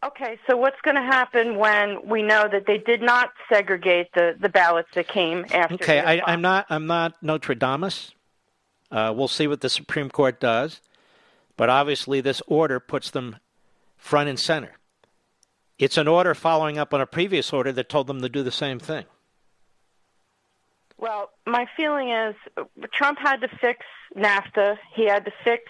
okay 0.04 0.38
so 0.48 0.56
what's 0.56 0.80
going 0.82 0.94
to 0.96 1.02
happen 1.02 1.56
when 1.56 2.08
we 2.08 2.22
know 2.22 2.48
that 2.50 2.64
they 2.66 2.78
did 2.78 3.02
not 3.02 3.30
segregate 3.52 4.08
the 4.14 4.36
the 4.40 4.48
ballots 4.48 4.88
that 4.94 5.08
came 5.08 5.44
after 5.52 5.74
Okay, 5.74 6.00
I, 6.00 6.20
I'm 6.26 6.40
not 6.40 6.66
I'm 6.70 6.86
not 6.86 7.20
Nostradamus. 7.22 8.12
Uh, 8.90 9.12
we'll 9.16 9.28
see 9.28 9.46
what 9.48 9.60
the 9.60 9.68
Supreme 9.68 10.08
Court 10.08 10.38
does, 10.38 10.80
but 11.56 11.68
obviously 11.68 12.20
this 12.20 12.40
order 12.46 12.78
puts 12.78 13.10
them 13.10 13.36
front 13.96 14.28
and 14.28 14.38
center. 14.38 14.72
It's 15.80 15.96
an 15.96 16.06
order 16.06 16.32
following 16.34 16.78
up 16.78 16.94
on 16.94 17.00
a 17.00 17.06
previous 17.06 17.52
order 17.52 17.72
that 17.72 17.88
told 17.88 18.06
them 18.06 18.20
to 18.22 18.28
do 18.28 18.44
the 18.44 18.52
same 18.52 18.78
thing. 18.78 19.04
Well, 21.04 21.28
my 21.46 21.66
feeling 21.76 22.08
is 22.08 22.34
Trump 22.94 23.18
had 23.18 23.42
to 23.42 23.48
fix 23.60 23.84
NAFTA. 24.16 24.78
He 24.94 25.04
had 25.04 25.26
to 25.26 25.32
fix 25.44 25.64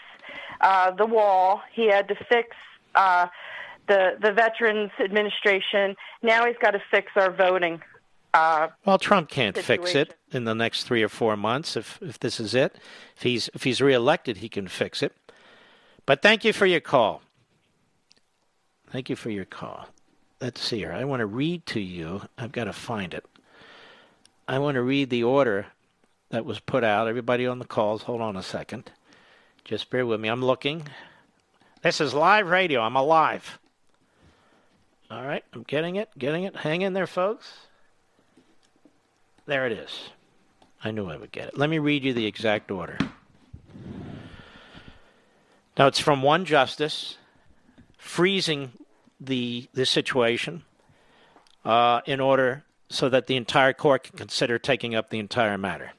uh, 0.60 0.92
the 0.92 1.06
wall. 1.06 1.60
He 1.72 1.88
had 1.88 2.06
to 2.06 2.14
fix 2.28 2.50
uh, 2.94 3.26
the 3.88 4.16
the 4.22 4.30
Veterans 4.30 4.92
Administration. 5.00 5.96
Now 6.22 6.46
he's 6.46 6.54
got 6.62 6.70
to 6.70 6.82
fix 6.88 7.10
our 7.16 7.32
voting. 7.32 7.82
Uh, 8.32 8.68
well, 8.84 8.96
Trump 8.96 9.28
can't 9.28 9.58
fix 9.58 9.96
it 9.96 10.14
in 10.30 10.44
the 10.44 10.54
next 10.54 10.84
three 10.84 11.02
or 11.02 11.08
four 11.08 11.36
months. 11.36 11.76
If 11.76 11.98
if 12.00 12.20
this 12.20 12.38
is 12.38 12.54
it, 12.54 12.76
if 13.16 13.24
he's 13.24 13.50
if 13.54 13.64
he's 13.64 13.80
reelected, 13.80 14.36
he 14.36 14.48
can 14.48 14.68
fix 14.68 15.02
it. 15.02 15.12
But 16.06 16.22
thank 16.22 16.44
you 16.44 16.52
for 16.52 16.66
your 16.66 16.78
call. 16.78 17.22
Thank 18.92 19.10
you 19.10 19.16
for 19.16 19.30
your 19.30 19.46
call. 19.46 19.88
Let's 20.40 20.60
see 20.60 20.78
here. 20.78 20.92
I 20.92 21.02
want 21.02 21.22
to 21.22 21.26
read 21.26 21.66
to 21.66 21.80
you. 21.80 22.22
I've 22.38 22.52
got 22.52 22.64
to 22.64 22.72
find 22.72 23.12
it. 23.12 23.26
I 24.46 24.58
want 24.58 24.74
to 24.74 24.82
read 24.82 25.10
the 25.10 25.24
order 25.24 25.66
that 26.30 26.44
was 26.44 26.60
put 26.60 26.84
out. 26.84 27.08
Everybody 27.08 27.46
on 27.46 27.58
the 27.58 27.64
calls, 27.64 28.02
hold 28.02 28.20
on 28.20 28.36
a 28.36 28.42
second. 28.42 28.90
Just 29.64 29.88
bear 29.88 30.04
with 30.04 30.20
me. 30.20 30.28
I'm 30.28 30.44
looking. 30.44 30.86
This 31.82 32.00
is 32.00 32.12
live 32.12 32.48
radio. 32.48 32.80
I'm 32.80 32.96
alive. 32.96 33.58
All 35.10 35.24
right, 35.24 35.44
I'm 35.52 35.62
getting 35.62 35.96
it, 35.96 36.08
getting 36.18 36.44
it. 36.44 36.56
Hang 36.56 36.82
in 36.82 36.92
there, 36.92 37.06
folks. 37.06 37.66
There 39.46 39.66
it 39.66 39.72
is. 39.72 40.10
I 40.82 40.90
knew 40.90 41.08
I 41.08 41.16
would 41.16 41.32
get 41.32 41.48
it. 41.48 41.58
Let 41.58 41.70
me 41.70 41.78
read 41.78 42.04
you 42.04 42.12
the 42.12 42.26
exact 42.26 42.70
order. 42.70 42.98
Now, 45.78 45.86
it's 45.86 45.98
from 45.98 46.22
one 46.22 46.44
justice 46.44 47.16
freezing 47.96 48.72
the, 49.20 49.68
the 49.72 49.86
situation 49.86 50.62
uh, 51.64 52.00
in 52.06 52.20
order 52.20 52.64
so 52.88 53.08
that 53.08 53.26
the 53.26 53.36
entire 53.36 53.72
court 53.72 54.04
can 54.04 54.16
consider 54.16 54.58
taking 54.58 54.94
up 54.94 55.10
the 55.10 55.18
entire 55.18 55.58
matter. 55.58 55.92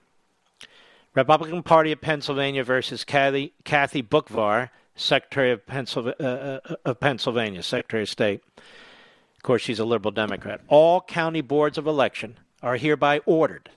Republican 1.13 1.63
Party 1.63 1.91
of 1.91 2.01
Pennsylvania 2.01 2.63
versus 2.63 3.03
Kathy, 3.03 3.53
Kathy 3.63 4.03
Boockvar, 4.03 4.69
Secretary 4.95 5.51
of, 5.51 5.65
Pennsylvania, 5.65 6.15
uh, 6.19 6.59
uh, 6.69 6.75
of 6.85 6.99
Pennsylvania, 6.99 7.63
Secretary 7.63 8.03
of 8.03 8.09
State. 8.09 8.41
Of 8.57 9.43
course, 9.43 9.61
she's 9.61 9.79
a 9.79 9.85
liberal 9.85 10.11
Democrat. 10.11 10.61
All 10.67 11.01
county 11.01 11.41
boards 11.41 11.77
of 11.77 11.87
election 11.87 12.37
are 12.61 12.77
hereby 12.77 13.19
ordered, 13.25 13.69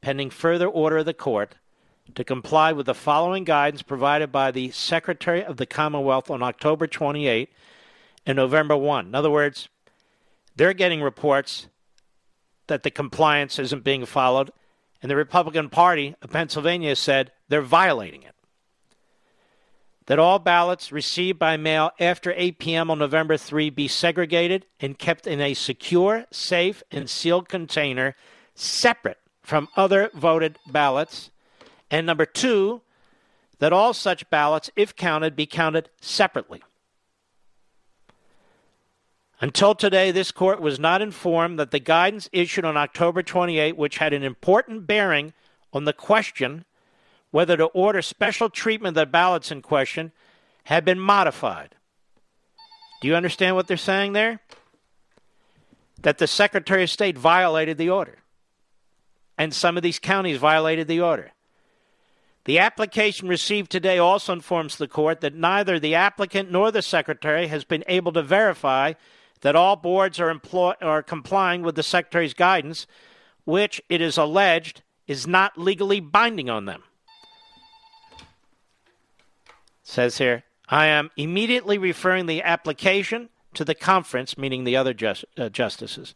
pending 0.00 0.30
further 0.30 0.66
order 0.66 0.98
of 0.98 1.06
the 1.06 1.14
court, 1.14 1.56
to 2.14 2.24
comply 2.24 2.72
with 2.72 2.86
the 2.86 2.94
following 2.94 3.44
guidance 3.44 3.82
provided 3.82 4.32
by 4.32 4.50
the 4.50 4.70
Secretary 4.70 5.44
of 5.44 5.56
the 5.56 5.66
Commonwealth 5.66 6.30
on 6.30 6.42
October 6.42 6.86
28 6.86 7.50
and 8.26 8.36
November 8.36 8.76
1. 8.76 9.06
In 9.06 9.14
other 9.14 9.30
words, 9.30 9.68
they're 10.56 10.74
getting 10.74 11.02
reports 11.02 11.68
that 12.66 12.82
the 12.82 12.90
compliance 12.90 13.58
isn't 13.58 13.84
being 13.84 14.06
followed, 14.06 14.50
and 15.02 15.10
the 15.10 15.16
Republican 15.16 15.68
Party 15.68 16.14
of 16.22 16.30
Pennsylvania 16.30 16.96
said 16.96 17.32
they're 17.48 17.62
violating 17.62 18.22
it. 18.22 18.34
That 20.06 20.18
all 20.18 20.38
ballots 20.38 20.90
received 20.90 21.38
by 21.38 21.56
mail 21.56 21.92
after 22.00 22.34
8 22.36 22.58
p.m. 22.58 22.90
on 22.90 22.98
November 22.98 23.36
3 23.36 23.70
be 23.70 23.86
segregated 23.88 24.66
and 24.80 24.98
kept 24.98 25.26
in 25.26 25.40
a 25.40 25.54
secure, 25.54 26.26
safe, 26.30 26.82
and 26.90 27.08
sealed 27.08 27.48
container 27.48 28.16
separate 28.54 29.18
from 29.42 29.68
other 29.76 30.10
voted 30.14 30.58
ballots. 30.66 31.30
And 31.90 32.06
number 32.06 32.26
two, 32.26 32.82
that 33.58 33.72
all 33.72 33.92
such 33.92 34.28
ballots, 34.30 34.70
if 34.74 34.96
counted, 34.96 35.36
be 35.36 35.46
counted 35.46 35.88
separately. 36.00 36.62
Until 39.42 39.74
today, 39.74 40.12
this 40.12 40.30
court 40.30 40.60
was 40.60 40.78
not 40.78 41.02
informed 41.02 41.58
that 41.58 41.72
the 41.72 41.80
guidance 41.80 42.30
issued 42.32 42.64
on 42.64 42.76
October 42.76 43.24
28, 43.24 43.76
which 43.76 43.98
had 43.98 44.12
an 44.12 44.22
important 44.22 44.86
bearing 44.86 45.32
on 45.72 45.84
the 45.84 45.92
question 45.92 46.64
whether 47.32 47.56
to 47.56 47.64
order 47.64 48.00
special 48.02 48.48
treatment 48.48 48.96
of 48.96 49.02
the 49.02 49.10
ballots 49.10 49.50
in 49.50 49.60
question, 49.60 50.12
had 50.64 50.84
been 50.84 51.00
modified. 51.00 51.74
Do 53.00 53.08
you 53.08 53.16
understand 53.16 53.56
what 53.56 53.66
they're 53.66 53.76
saying 53.76 54.12
there? 54.12 54.38
That 56.02 56.18
the 56.18 56.28
Secretary 56.28 56.84
of 56.84 56.90
State 56.90 57.18
violated 57.18 57.78
the 57.78 57.90
order. 57.90 58.18
And 59.36 59.52
some 59.52 59.76
of 59.76 59.82
these 59.82 59.98
counties 59.98 60.38
violated 60.38 60.86
the 60.86 61.00
order. 61.00 61.32
The 62.44 62.60
application 62.60 63.26
received 63.26 63.72
today 63.72 63.98
also 63.98 64.34
informs 64.34 64.76
the 64.76 64.86
court 64.86 65.20
that 65.22 65.34
neither 65.34 65.80
the 65.80 65.96
applicant 65.96 66.52
nor 66.52 66.70
the 66.70 66.82
Secretary 66.82 67.48
has 67.48 67.64
been 67.64 67.82
able 67.88 68.12
to 68.12 68.22
verify 68.22 68.92
that 69.42 69.54
all 69.54 69.76
boards 69.76 70.18
are, 70.18 70.30
employ- 70.30 70.74
are 70.80 71.02
complying 71.02 71.62
with 71.62 71.74
the 71.74 71.82
Secretary's 71.82 72.34
guidance, 72.34 72.86
which 73.44 73.82
it 73.88 74.00
is 74.00 74.16
alleged 74.16 74.82
is 75.06 75.26
not 75.26 75.58
legally 75.58 76.00
binding 76.00 76.48
on 76.48 76.64
them. 76.64 76.82
says 79.84 80.18
here, 80.18 80.44
I 80.68 80.86
am 80.86 81.10
immediately 81.16 81.76
referring 81.76 82.26
the 82.26 82.42
application 82.42 83.28
to 83.52 83.64
the 83.64 83.74
conference, 83.74 84.38
meaning 84.38 84.64
the 84.64 84.76
other 84.76 84.94
just, 84.94 85.24
uh, 85.36 85.50
justices, 85.50 86.14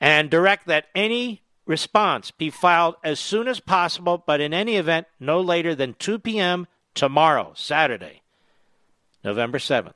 and 0.00 0.30
direct 0.30 0.66
that 0.66 0.86
any 0.94 1.42
response 1.66 2.30
be 2.30 2.48
filed 2.48 2.94
as 3.04 3.20
soon 3.20 3.46
as 3.46 3.60
possible, 3.60 4.22
but 4.24 4.40
in 4.40 4.54
any 4.54 4.76
event, 4.76 5.06
no 5.18 5.40
later 5.40 5.74
than 5.74 5.94
2 5.94 6.18
p.m. 6.18 6.66
tomorrow, 6.94 7.52
Saturday, 7.54 8.22
November 9.22 9.58
7th. 9.58 9.92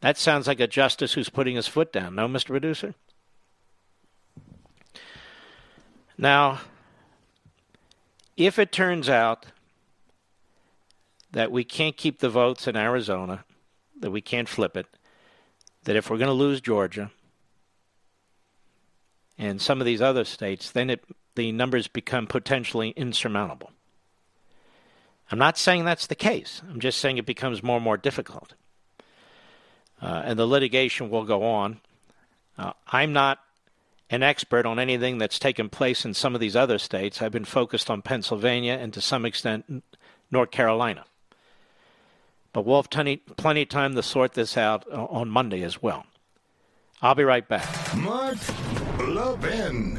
That 0.00 0.16
sounds 0.16 0.46
like 0.46 0.60
a 0.60 0.66
justice 0.66 1.12
who's 1.12 1.28
putting 1.28 1.56
his 1.56 1.66
foot 1.66 1.92
down, 1.92 2.14
no, 2.14 2.26
Mr. 2.26 2.46
Producer? 2.46 2.94
Now, 6.16 6.60
if 8.36 8.58
it 8.58 8.72
turns 8.72 9.08
out 9.08 9.46
that 11.32 11.52
we 11.52 11.64
can't 11.64 11.96
keep 11.96 12.18
the 12.18 12.30
votes 12.30 12.66
in 12.66 12.76
Arizona, 12.76 13.44
that 13.98 14.10
we 14.10 14.20
can't 14.20 14.48
flip 14.48 14.76
it, 14.76 14.86
that 15.84 15.96
if 15.96 16.10
we're 16.10 16.18
going 16.18 16.28
to 16.28 16.32
lose 16.32 16.60
Georgia 16.60 17.10
and 19.38 19.60
some 19.60 19.80
of 19.80 19.86
these 19.86 20.02
other 20.02 20.24
states, 20.24 20.70
then 20.70 20.90
it, 20.90 21.04
the 21.34 21.52
numbers 21.52 21.88
become 21.88 22.26
potentially 22.26 22.90
insurmountable. 22.90 23.70
I'm 25.30 25.38
not 25.38 25.56
saying 25.56 25.84
that's 25.84 26.06
the 26.06 26.14
case. 26.14 26.60
I'm 26.68 26.80
just 26.80 26.98
saying 26.98 27.18
it 27.18 27.26
becomes 27.26 27.62
more 27.62 27.76
and 27.76 27.84
more 27.84 27.96
difficult. 27.96 28.54
Uh, 30.00 30.22
and 30.24 30.38
the 30.38 30.46
litigation 30.46 31.10
will 31.10 31.24
go 31.24 31.44
on. 31.44 31.80
Uh, 32.56 32.72
I'm 32.86 33.12
not 33.12 33.38
an 34.10 34.22
expert 34.22 34.66
on 34.66 34.78
anything 34.78 35.18
that's 35.18 35.38
taken 35.38 35.68
place 35.68 36.04
in 36.04 36.14
some 36.14 36.34
of 36.34 36.40
these 36.40 36.56
other 36.56 36.78
states. 36.78 37.22
I've 37.22 37.32
been 37.32 37.44
focused 37.44 37.90
on 37.90 38.02
Pennsylvania 38.02 38.76
and 38.80 38.92
to 38.94 39.00
some 39.00 39.24
extent 39.24 39.84
North 40.30 40.50
Carolina. 40.50 41.04
But 42.52 42.64
we'll 42.64 42.82
have 42.82 42.90
plenty, 42.90 43.18
plenty 43.18 43.62
of 43.62 43.68
time 43.68 43.94
to 43.94 44.02
sort 44.02 44.32
this 44.34 44.56
out 44.56 44.84
uh, 44.90 45.04
on 45.04 45.28
Monday 45.30 45.62
as 45.62 45.80
well. 45.80 46.04
I'll 47.00 47.14
be 47.14 47.24
right 47.24 47.46
back. 47.46 47.96
Mark 47.96 48.38
Levin. 48.98 49.98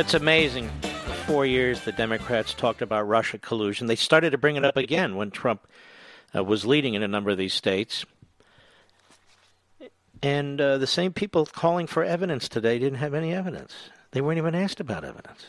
it's 0.00 0.14
amazing. 0.14 0.70
For 0.82 1.12
four 1.26 1.46
years, 1.46 1.80
the 1.80 1.92
Democrats 1.92 2.52
talked 2.52 2.82
about 2.82 3.08
Russia 3.08 3.38
collusion. 3.38 3.86
They 3.86 3.96
started 3.96 4.30
to 4.30 4.38
bring 4.38 4.56
it 4.56 4.64
up 4.64 4.76
again 4.76 5.16
when 5.16 5.30
Trump 5.30 5.66
uh, 6.34 6.44
was 6.44 6.66
leading 6.66 6.92
in 6.92 7.02
a 7.02 7.08
number 7.08 7.30
of 7.30 7.38
these 7.38 7.54
states. 7.54 8.04
And 10.22 10.60
uh, 10.60 10.76
the 10.76 10.86
same 10.86 11.14
people 11.14 11.46
calling 11.46 11.86
for 11.86 12.04
evidence 12.04 12.46
today 12.46 12.78
didn't 12.78 12.98
have 12.98 13.14
any 13.14 13.32
evidence. 13.32 13.74
They 14.10 14.20
weren't 14.20 14.36
even 14.36 14.54
asked 14.54 14.80
about 14.80 15.02
evidence. 15.02 15.46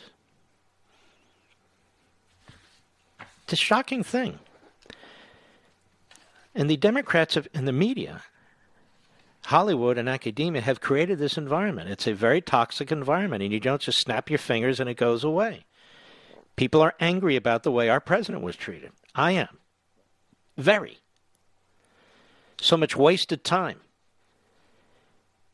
It's 3.44 3.54
a 3.54 3.58
shocking 3.58 4.04
thing. 4.04 4.40
And 6.56 6.70
the 6.70 6.78
Democrats 6.78 7.36
have, 7.36 7.50
in 7.54 7.66
the 7.66 7.74
media, 7.74 8.24
Hollywood 9.48 9.98
and 9.98 10.10
academia 10.10 10.62
have 10.62 10.82
created 10.82 11.20
this 11.20 11.38
environment. 11.38 11.90
It's 11.90 12.06
a 12.06 12.14
very 12.14 12.42
toxic 12.42 12.92
environment, 12.92 13.42
and 13.42 13.54
you 13.54 13.62
don't 13.62 13.82
just 13.82 13.98
snap 13.98 14.30
your 14.30 14.40
fingers 14.40 14.82
and 14.82 14.90
it 14.90 14.96
goes 14.96 15.24
away. 15.24 15.66
People 16.58 16.82
are 16.82 16.96
angry 17.00 17.38
about 17.38 17.64
the 17.64 17.72
way 17.72 17.88
our 17.88 18.02
president 18.02 18.44
was 18.44 18.58
treated. 18.58 18.92
I 19.16 19.32
am. 19.32 19.58
Very. 20.58 20.98
So 22.60 22.76
much 22.76 22.98
wasted 22.98 23.46
time. 23.46 23.80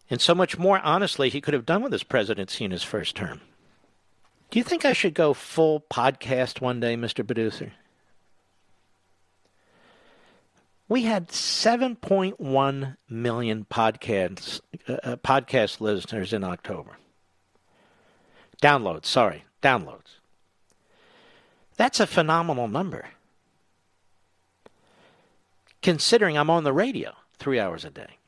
And 0.09 0.19
so 0.19 0.33
much 0.33 0.57
more, 0.57 0.79
honestly, 0.79 1.29
he 1.29 1.39
could 1.39 1.53
have 1.53 1.67
done 1.67 1.83
with 1.83 1.91
his 1.91 2.01
presidency 2.01 2.65
in 2.65 2.71
his 2.71 2.81
first 2.81 3.15
term. 3.15 3.41
Do 4.49 4.57
you 4.57 4.63
think 4.63 4.85
I 4.85 4.93
should 4.93 5.13
go 5.13 5.35
full 5.35 5.81
podcast 5.81 6.61
one 6.61 6.79
day, 6.79 6.95
Mr. 6.95 7.23
Producer? 7.23 7.73
We 10.93 11.05
had 11.05 11.29
7.1 11.29 12.97
million 13.09 13.65
podcasts, 13.67 14.61
uh, 14.87 14.93
uh, 15.01 15.15
podcast 15.15 15.81
listeners 15.81 16.33
in 16.33 16.43
October. 16.43 16.97
Downloads, 18.61 19.07
sorry, 19.07 19.43
downloads. 19.63 20.19
That's 21.77 21.99
a 21.99 22.05
phenomenal 22.05 22.67
number. 22.67 23.07
Considering 25.81 26.37
I'm 26.37 26.51
on 26.51 26.63
the 26.63 26.71
radio 26.71 27.13
three 27.39 27.59
hours 27.59 27.83
a 27.83 27.89
day. 27.89 28.19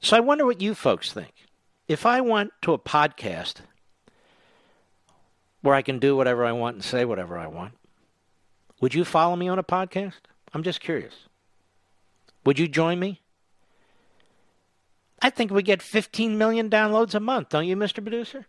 So 0.00 0.16
I 0.16 0.20
wonder 0.20 0.46
what 0.46 0.60
you 0.60 0.72
folks 0.72 1.12
think. 1.12 1.34
If 1.88 2.06
I 2.06 2.20
went 2.20 2.52
to 2.62 2.74
a 2.74 2.78
podcast 2.78 3.54
where 5.62 5.74
I 5.74 5.82
can 5.82 5.98
do 5.98 6.14
whatever 6.14 6.44
I 6.44 6.52
want 6.52 6.76
and 6.76 6.84
say 6.84 7.04
whatever 7.04 7.36
I 7.36 7.48
want, 7.48 7.72
would 8.80 8.94
you 8.94 9.04
follow 9.04 9.34
me 9.34 9.48
on 9.48 9.58
a 9.58 9.64
podcast? 9.64 10.20
I'm 10.52 10.62
just 10.62 10.80
curious. 10.80 11.14
Would 12.44 12.58
you 12.58 12.68
join 12.68 12.98
me? 12.98 13.20
I 15.20 15.30
think 15.30 15.50
we 15.50 15.62
get 15.62 15.82
15 15.82 16.38
million 16.38 16.70
downloads 16.70 17.14
a 17.14 17.20
month, 17.20 17.50
don't 17.50 17.66
you, 17.66 17.76
Mr. 17.76 18.02
Producer? 18.02 18.46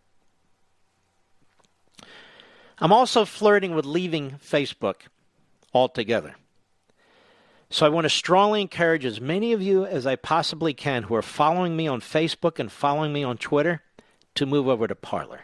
I'm 2.78 2.94
also 2.94 3.26
flirting 3.26 3.76
with 3.76 3.86
leaving 3.86 4.40
Facebook 4.44 4.96
altogether. 5.74 6.36
So 7.72 7.86
I 7.86 7.90
want 7.90 8.06
to 8.06 8.10
strongly 8.10 8.62
encourage 8.62 9.06
as 9.06 9.22
many 9.22 9.54
of 9.54 9.62
you 9.62 9.86
as 9.86 10.08
I 10.08 10.16
possibly 10.16 10.74
can 10.74 11.04
who 11.04 11.16
are 11.16 11.22
following 11.22 11.76
me 11.76 11.88
on 11.88 12.02
Facebook 12.02 12.58
and 12.58 12.72
following 12.72 13.14
me 13.14 13.24
on 13.24 13.38
Twitter 13.38 13.82
to 14.36 14.46
move 14.46 14.68
over 14.68 14.88
to 14.88 14.96
Parler. 14.96 15.42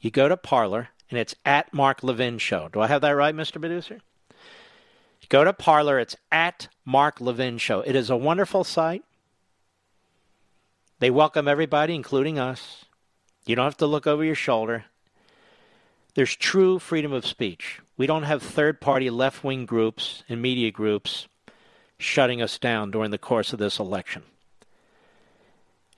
You 0.00 0.10
go 0.10 0.28
to 0.28 0.36
Parler, 0.36 0.90
and 1.10 1.18
it's 1.18 1.34
at 1.44 1.72
Mark 1.72 2.02
Levin 2.02 2.38
Show. 2.38 2.68
Do 2.72 2.80
I 2.80 2.86
have 2.86 3.00
that 3.00 3.10
right, 3.10 3.34
Mr. 3.34 3.60
Producer? 3.60 4.00
Go 5.28 5.42
to 5.42 5.52
Parler, 5.52 5.98
It's 5.98 6.16
at 6.30 6.68
Mark 6.84 7.20
Levin 7.20 7.58
Show. 7.58 7.80
It 7.80 7.96
is 7.96 8.10
a 8.10 8.16
wonderful 8.16 8.62
site. 8.62 9.02
They 11.00 11.10
welcome 11.10 11.48
everybody, 11.48 11.94
including 11.96 12.38
us. 12.38 12.84
You 13.44 13.56
don't 13.56 13.64
have 13.64 13.76
to 13.78 13.86
look 13.86 14.06
over 14.06 14.24
your 14.24 14.36
shoulder. 14.36 14.84
There's 16.14 16.36
true 16.36 16.78
freedom 16.78 17.12
of 17.12 17.26
speech. 17.26 17.80
We 17.96 18.06
don't 18.06 18.22
have 18.22 18.42
third 18.42 18.80
party 18.80 19.10
left 19.10 19.42
wing 19.42 19.66
groups 19.66 20.22
and 20.28 20.40
media 20.40 20.70
groups 20.70 21.26
shutting 21.98 22.40
us 22.40 22.58
down 22.58 22.92
during 22.92 23.10
the 23.10 23.18
course 23.18 23.52
of 23.52 23.58
this 23.58 23.80
election. 23.80 24.22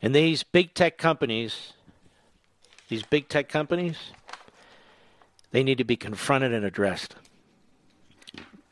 And 0.00 0.14
these 0.14 0.42
big 0.42 0.72
tech 0.74 0.96
companies, 0.96 1.74
these 2.88 3.02
big 3.02 3.28
tech 3.28 3.48
companies, 3.48 3.98
they 5.50 5.62
need 5.62 5.78
to 5.78 5.84
be 5.84 5.96
confronted 5.96 6.52
and 6.52 6.64
addressed. 6.64 7.14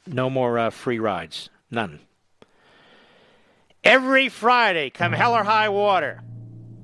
No 0.07 0.31
more 0.31 0.59
uh, 0.59 0.71
free 0.71 0.99
rides. 0.99 1.51
None. 1.71 2.01
Every 3.83 4.29
Friday, 4.29 4.91
come 4.91 5.13
hell 5.13 5.35
or 5.35 5.45
high 5.45 5.69
water, 5.69 6.23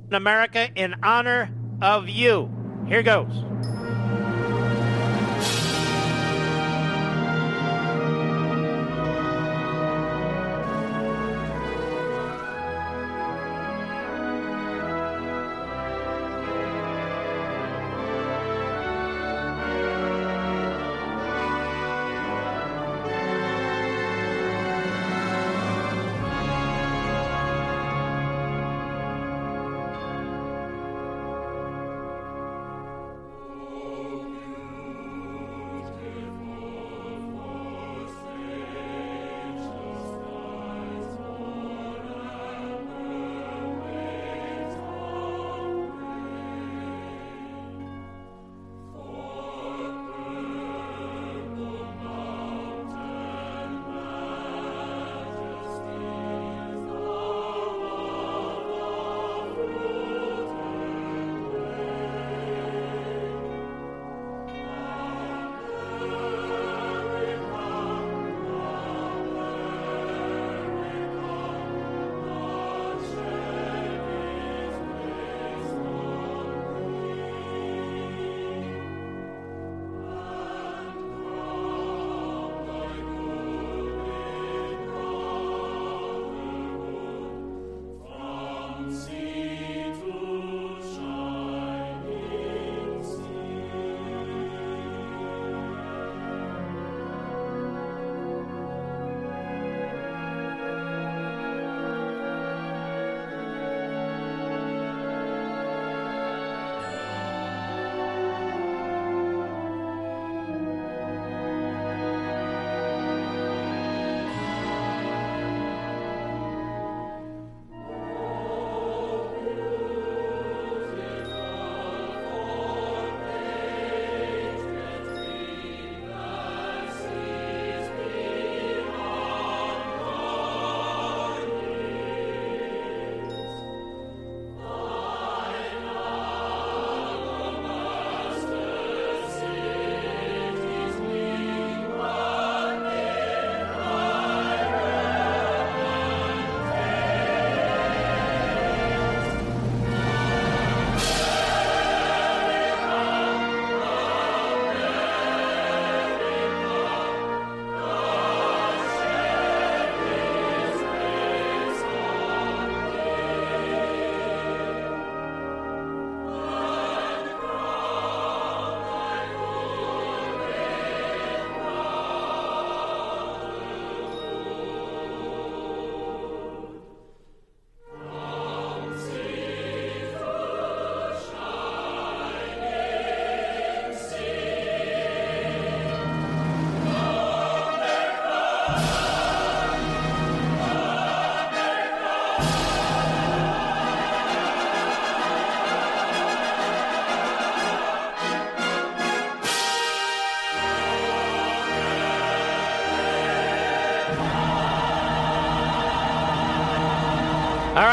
in 0.09 0.15
America 0.15 0.69
in 0.75 0.95
honor 1.03 1.51
of 1.81 2.09
you. 2.09 2.51
Here 2.87 3.03
goes. 3.03 3.33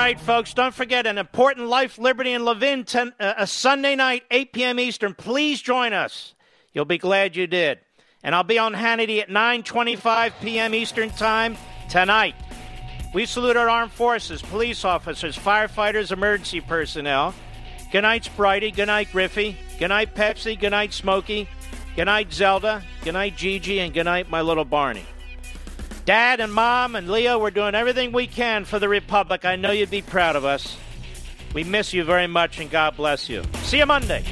Right, 0.10 0.20
folks, 0.20 0.56
don't 0.56 0.74
forget 0.74 1.06
an 1.06 1.20
important 1.20 1.68
Life, 1.68 2.00
Liberty, 2.00 2.34
and 2.34 2.44
Levin 2.44 2.84
ten, 2.84 3.14
uh, 3.20 3.36
a 3.38 3.46
Sunday 3.46 3.96
night, 3.96 4.24
8 4.32 4.54
p.m. 4.54 4.80
Eastern. 4.80 5.14
Please 5.14 5.62
join 5.62 5.94
us. 5.94 6.34
You'll 6.74 6.86
be 6.86 6.98
glad 6.98 7.36
you 7.36 7.46
did. 7.46 7.78
And 8.24 8.34
I'll 8.34 8.44
be 8.44 8.58
on 8.58 8.74
Hannity 8.74 9.22
at 9.22 9.30
9:25 9.30 10.34
p.m. 10.42 10.74
Eastern 10.74 11.12
Time 11.12 11.58
tonight. 11.92 12.34
We 13.14 13.28
salute 13.28 13.56
our 13.56 13.70
armed 13.70 13.92
forces, 13.92 14.42
police 14.42 14.84
officers, 14.84 15.38
firefighters, 15.38 16.12
emergency 16.12 16.62
personnel. 16.62 17.36
Good 17.92 18.02
night, 18.02 18.24
Spritey. 18.36 18.76
Good 18.76 18.88
night, 18.88 19.10
Griffey. 19.12 19.58
Good 19.78 19.90
night, 19.90 20.16
Pepsi. 20.16 20.60
Good 20.60 20.72
night, 20.72 20.92
Smokey. 20.92 21.48
Good 21.96 22.06
night, 22.06 22.34
Zelda. 22.34 22.82
Good 23.04 23.14
night, 23.14 23.38
Gigi. 23.38 23.80
And 23.80 23.94
good 23.94 24.06
night, 24.06 24.28
my 24.28 24.42
little 24.42 24.66
Barney. 24.66 25.06
Dad 26.10 26.40
and 26.40 26.52
Mom 26.52 26.96
and 26.96 27.08
Leo, 27.08 27.38
we're 27.38 27.52
doing 27.52 27.76
everything 27.76 28.12
we 28.12 28.26
can 28.26 28.66
for 28.66 28.80
the 28.80 28.90
Republic. 28.90 29.46
I 29.46 29.58
know 29.58 29.70
you'd 29.70 29.92
be 29.92 30.02
proud 30.02 30.36
of 30.36 30.44
us. 30.44 30.76
We 31.54 31.64
miss 31.64 31.94
you 31.94 32.04
very 32.04 32.26
much, 32.26 32.60
and 32.60 32.68
God 32.68 32.98
bless 32.98 33.30
you. 33.30 33.44
See 33.62 33.78
you 33.78 33.86
Monday. 33.86 34.24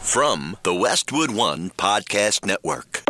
From 0.00 0.56
the 0.64 0.74
Westwood 0.74 1.30
One 1.30 1.70
Podcast 1.70 2.44
Network. 2.44 3.04